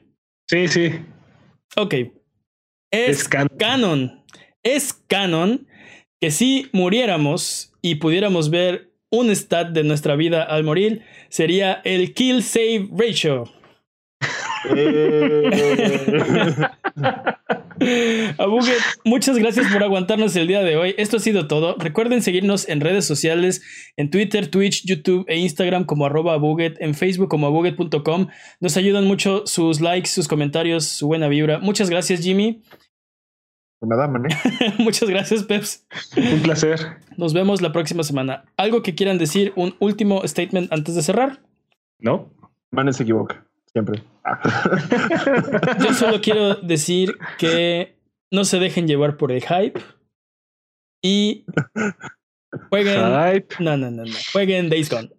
Sí, 0.48 0.68
sí. 0.68 0.92
Ok. 1.76 1.96
Es, 2.92 3.28
canon. 3.58 4.24
Es 4.64 4.94
canon 5.08 5.68
que 6.20 6.32
si 6.32 6.70
muriéramos 6.72 7.74
y 7.82 7.96
pudiéramos 7.96 8.50
ver 8.50 8.94
un 9.10 9.30
stat 9.32 9.70
de 9.70 9.84
nuestra 9.84 10.16
vida 10.16 10.44
al 10.44 10.64
morir, 10.64 11.04
sería 11.30 11.82
el 11.84 12.14
kill 12.14 12.42
save 12.42 12.90
ratio. 12.92 13.46
Eh. 14.76 15.50
Abuget, 18.38 18.80
muchas 19.04 19.38
gracias 19.38 19.72
por 19.72 19.84
aguantarnos 19.84 20.36
el 20.36 20.48
día 20.48 20.62
de 20.62 20.78
hoy. 20.78 20.96
Esto 20.98 21.18
ha 21.18 21.20
sido 21.20 21.48
todo. 21.48 21.76
Recuerden 21.78 22.22
seguirnos 22.22 22.68
en 22.70 22.82
redes 22.82 23.06
sociales, 23.06 23.62
en 23.98 24.10
Twitter, 24.10 24.48
Twitch, 24.48 24.86
YouTube 24.86 25.26
e 25.28 25.38
Instagram 25.38 25.86
como 25.86 26.06
arroba 26.06 26.34
Abuget, 26.34 26.82
en 26.82 26.94
Facebook 26.94 27.30
como 27.30 27.48
abuget.com. 27.48 28.28
Nos 28.60 28.78
ayudan 28.78 29.06
mucho 29.06 29.46
sus 29.46 29.82
likes, 29.82 30.10
sus 30.10 30.28
comentarios, 30.28 30.86
su 30.86 31.08
buena 31.08 31.28
vibra. 31.28 31.60
Muchas 31.60 31.90
gracias, 31.90 32.22
Jimmy. 32.22 32.62
Nada, 33.82 34.08
man. 34.08 34.24
Muchas 34.80 35.10
gracias, 35.10 35.44
Peps. 35.44 35.86
Un 36.16 36.42
placer. 36.42 36.80
Nos 37.18 37.34
vemos 37.34 37.62
la 37.62 37.74
próxima 37.74 38.04
semana. 38.04 38.46
¿Algo 38.56 38.82
que 38.82 38.96
quieran 38.96 39.18
decir? 39.18 39.52
¿Un 39.58 39.76
último 39.80 40.26
statement 40.26 40.72
antes 40.72 40.96
de 40.96 41.02
cerrar? 41.02 41.42
No. 42.00 42.32
Manes 42.72 42.96
se 42.96 43.04
equivoca. 43.04 43.46
Siempre. 43.74 44.04
Yo 45.80 45.94
solo 45.94 46.22
quiero 46.22 46.56
decir 46.56 47.16
que 47.38 47.96
no 48.32 48.46
se 48.46 48.60
dejen 48.60 48.88
llevar 48.88 49.18
por 49.18 49.32
el 49.32 49.42
hype 49.42 49.82
y 51.04 51.46
jueguen. 52.70 53.34
Hype. 53.34 53.56
No, 53.60 53.76
no, 53.76 53.90
no, 53.90 54.04
no. 54.06 54.14
Jueguen 54.32 54.70
Days 54.70 54.90
Gone. 54.90 55.10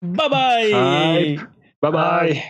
Bye 0.00 0.28
bye. 0.28 1.48
Bye 1.80 1.90
bye. 1.90 2.42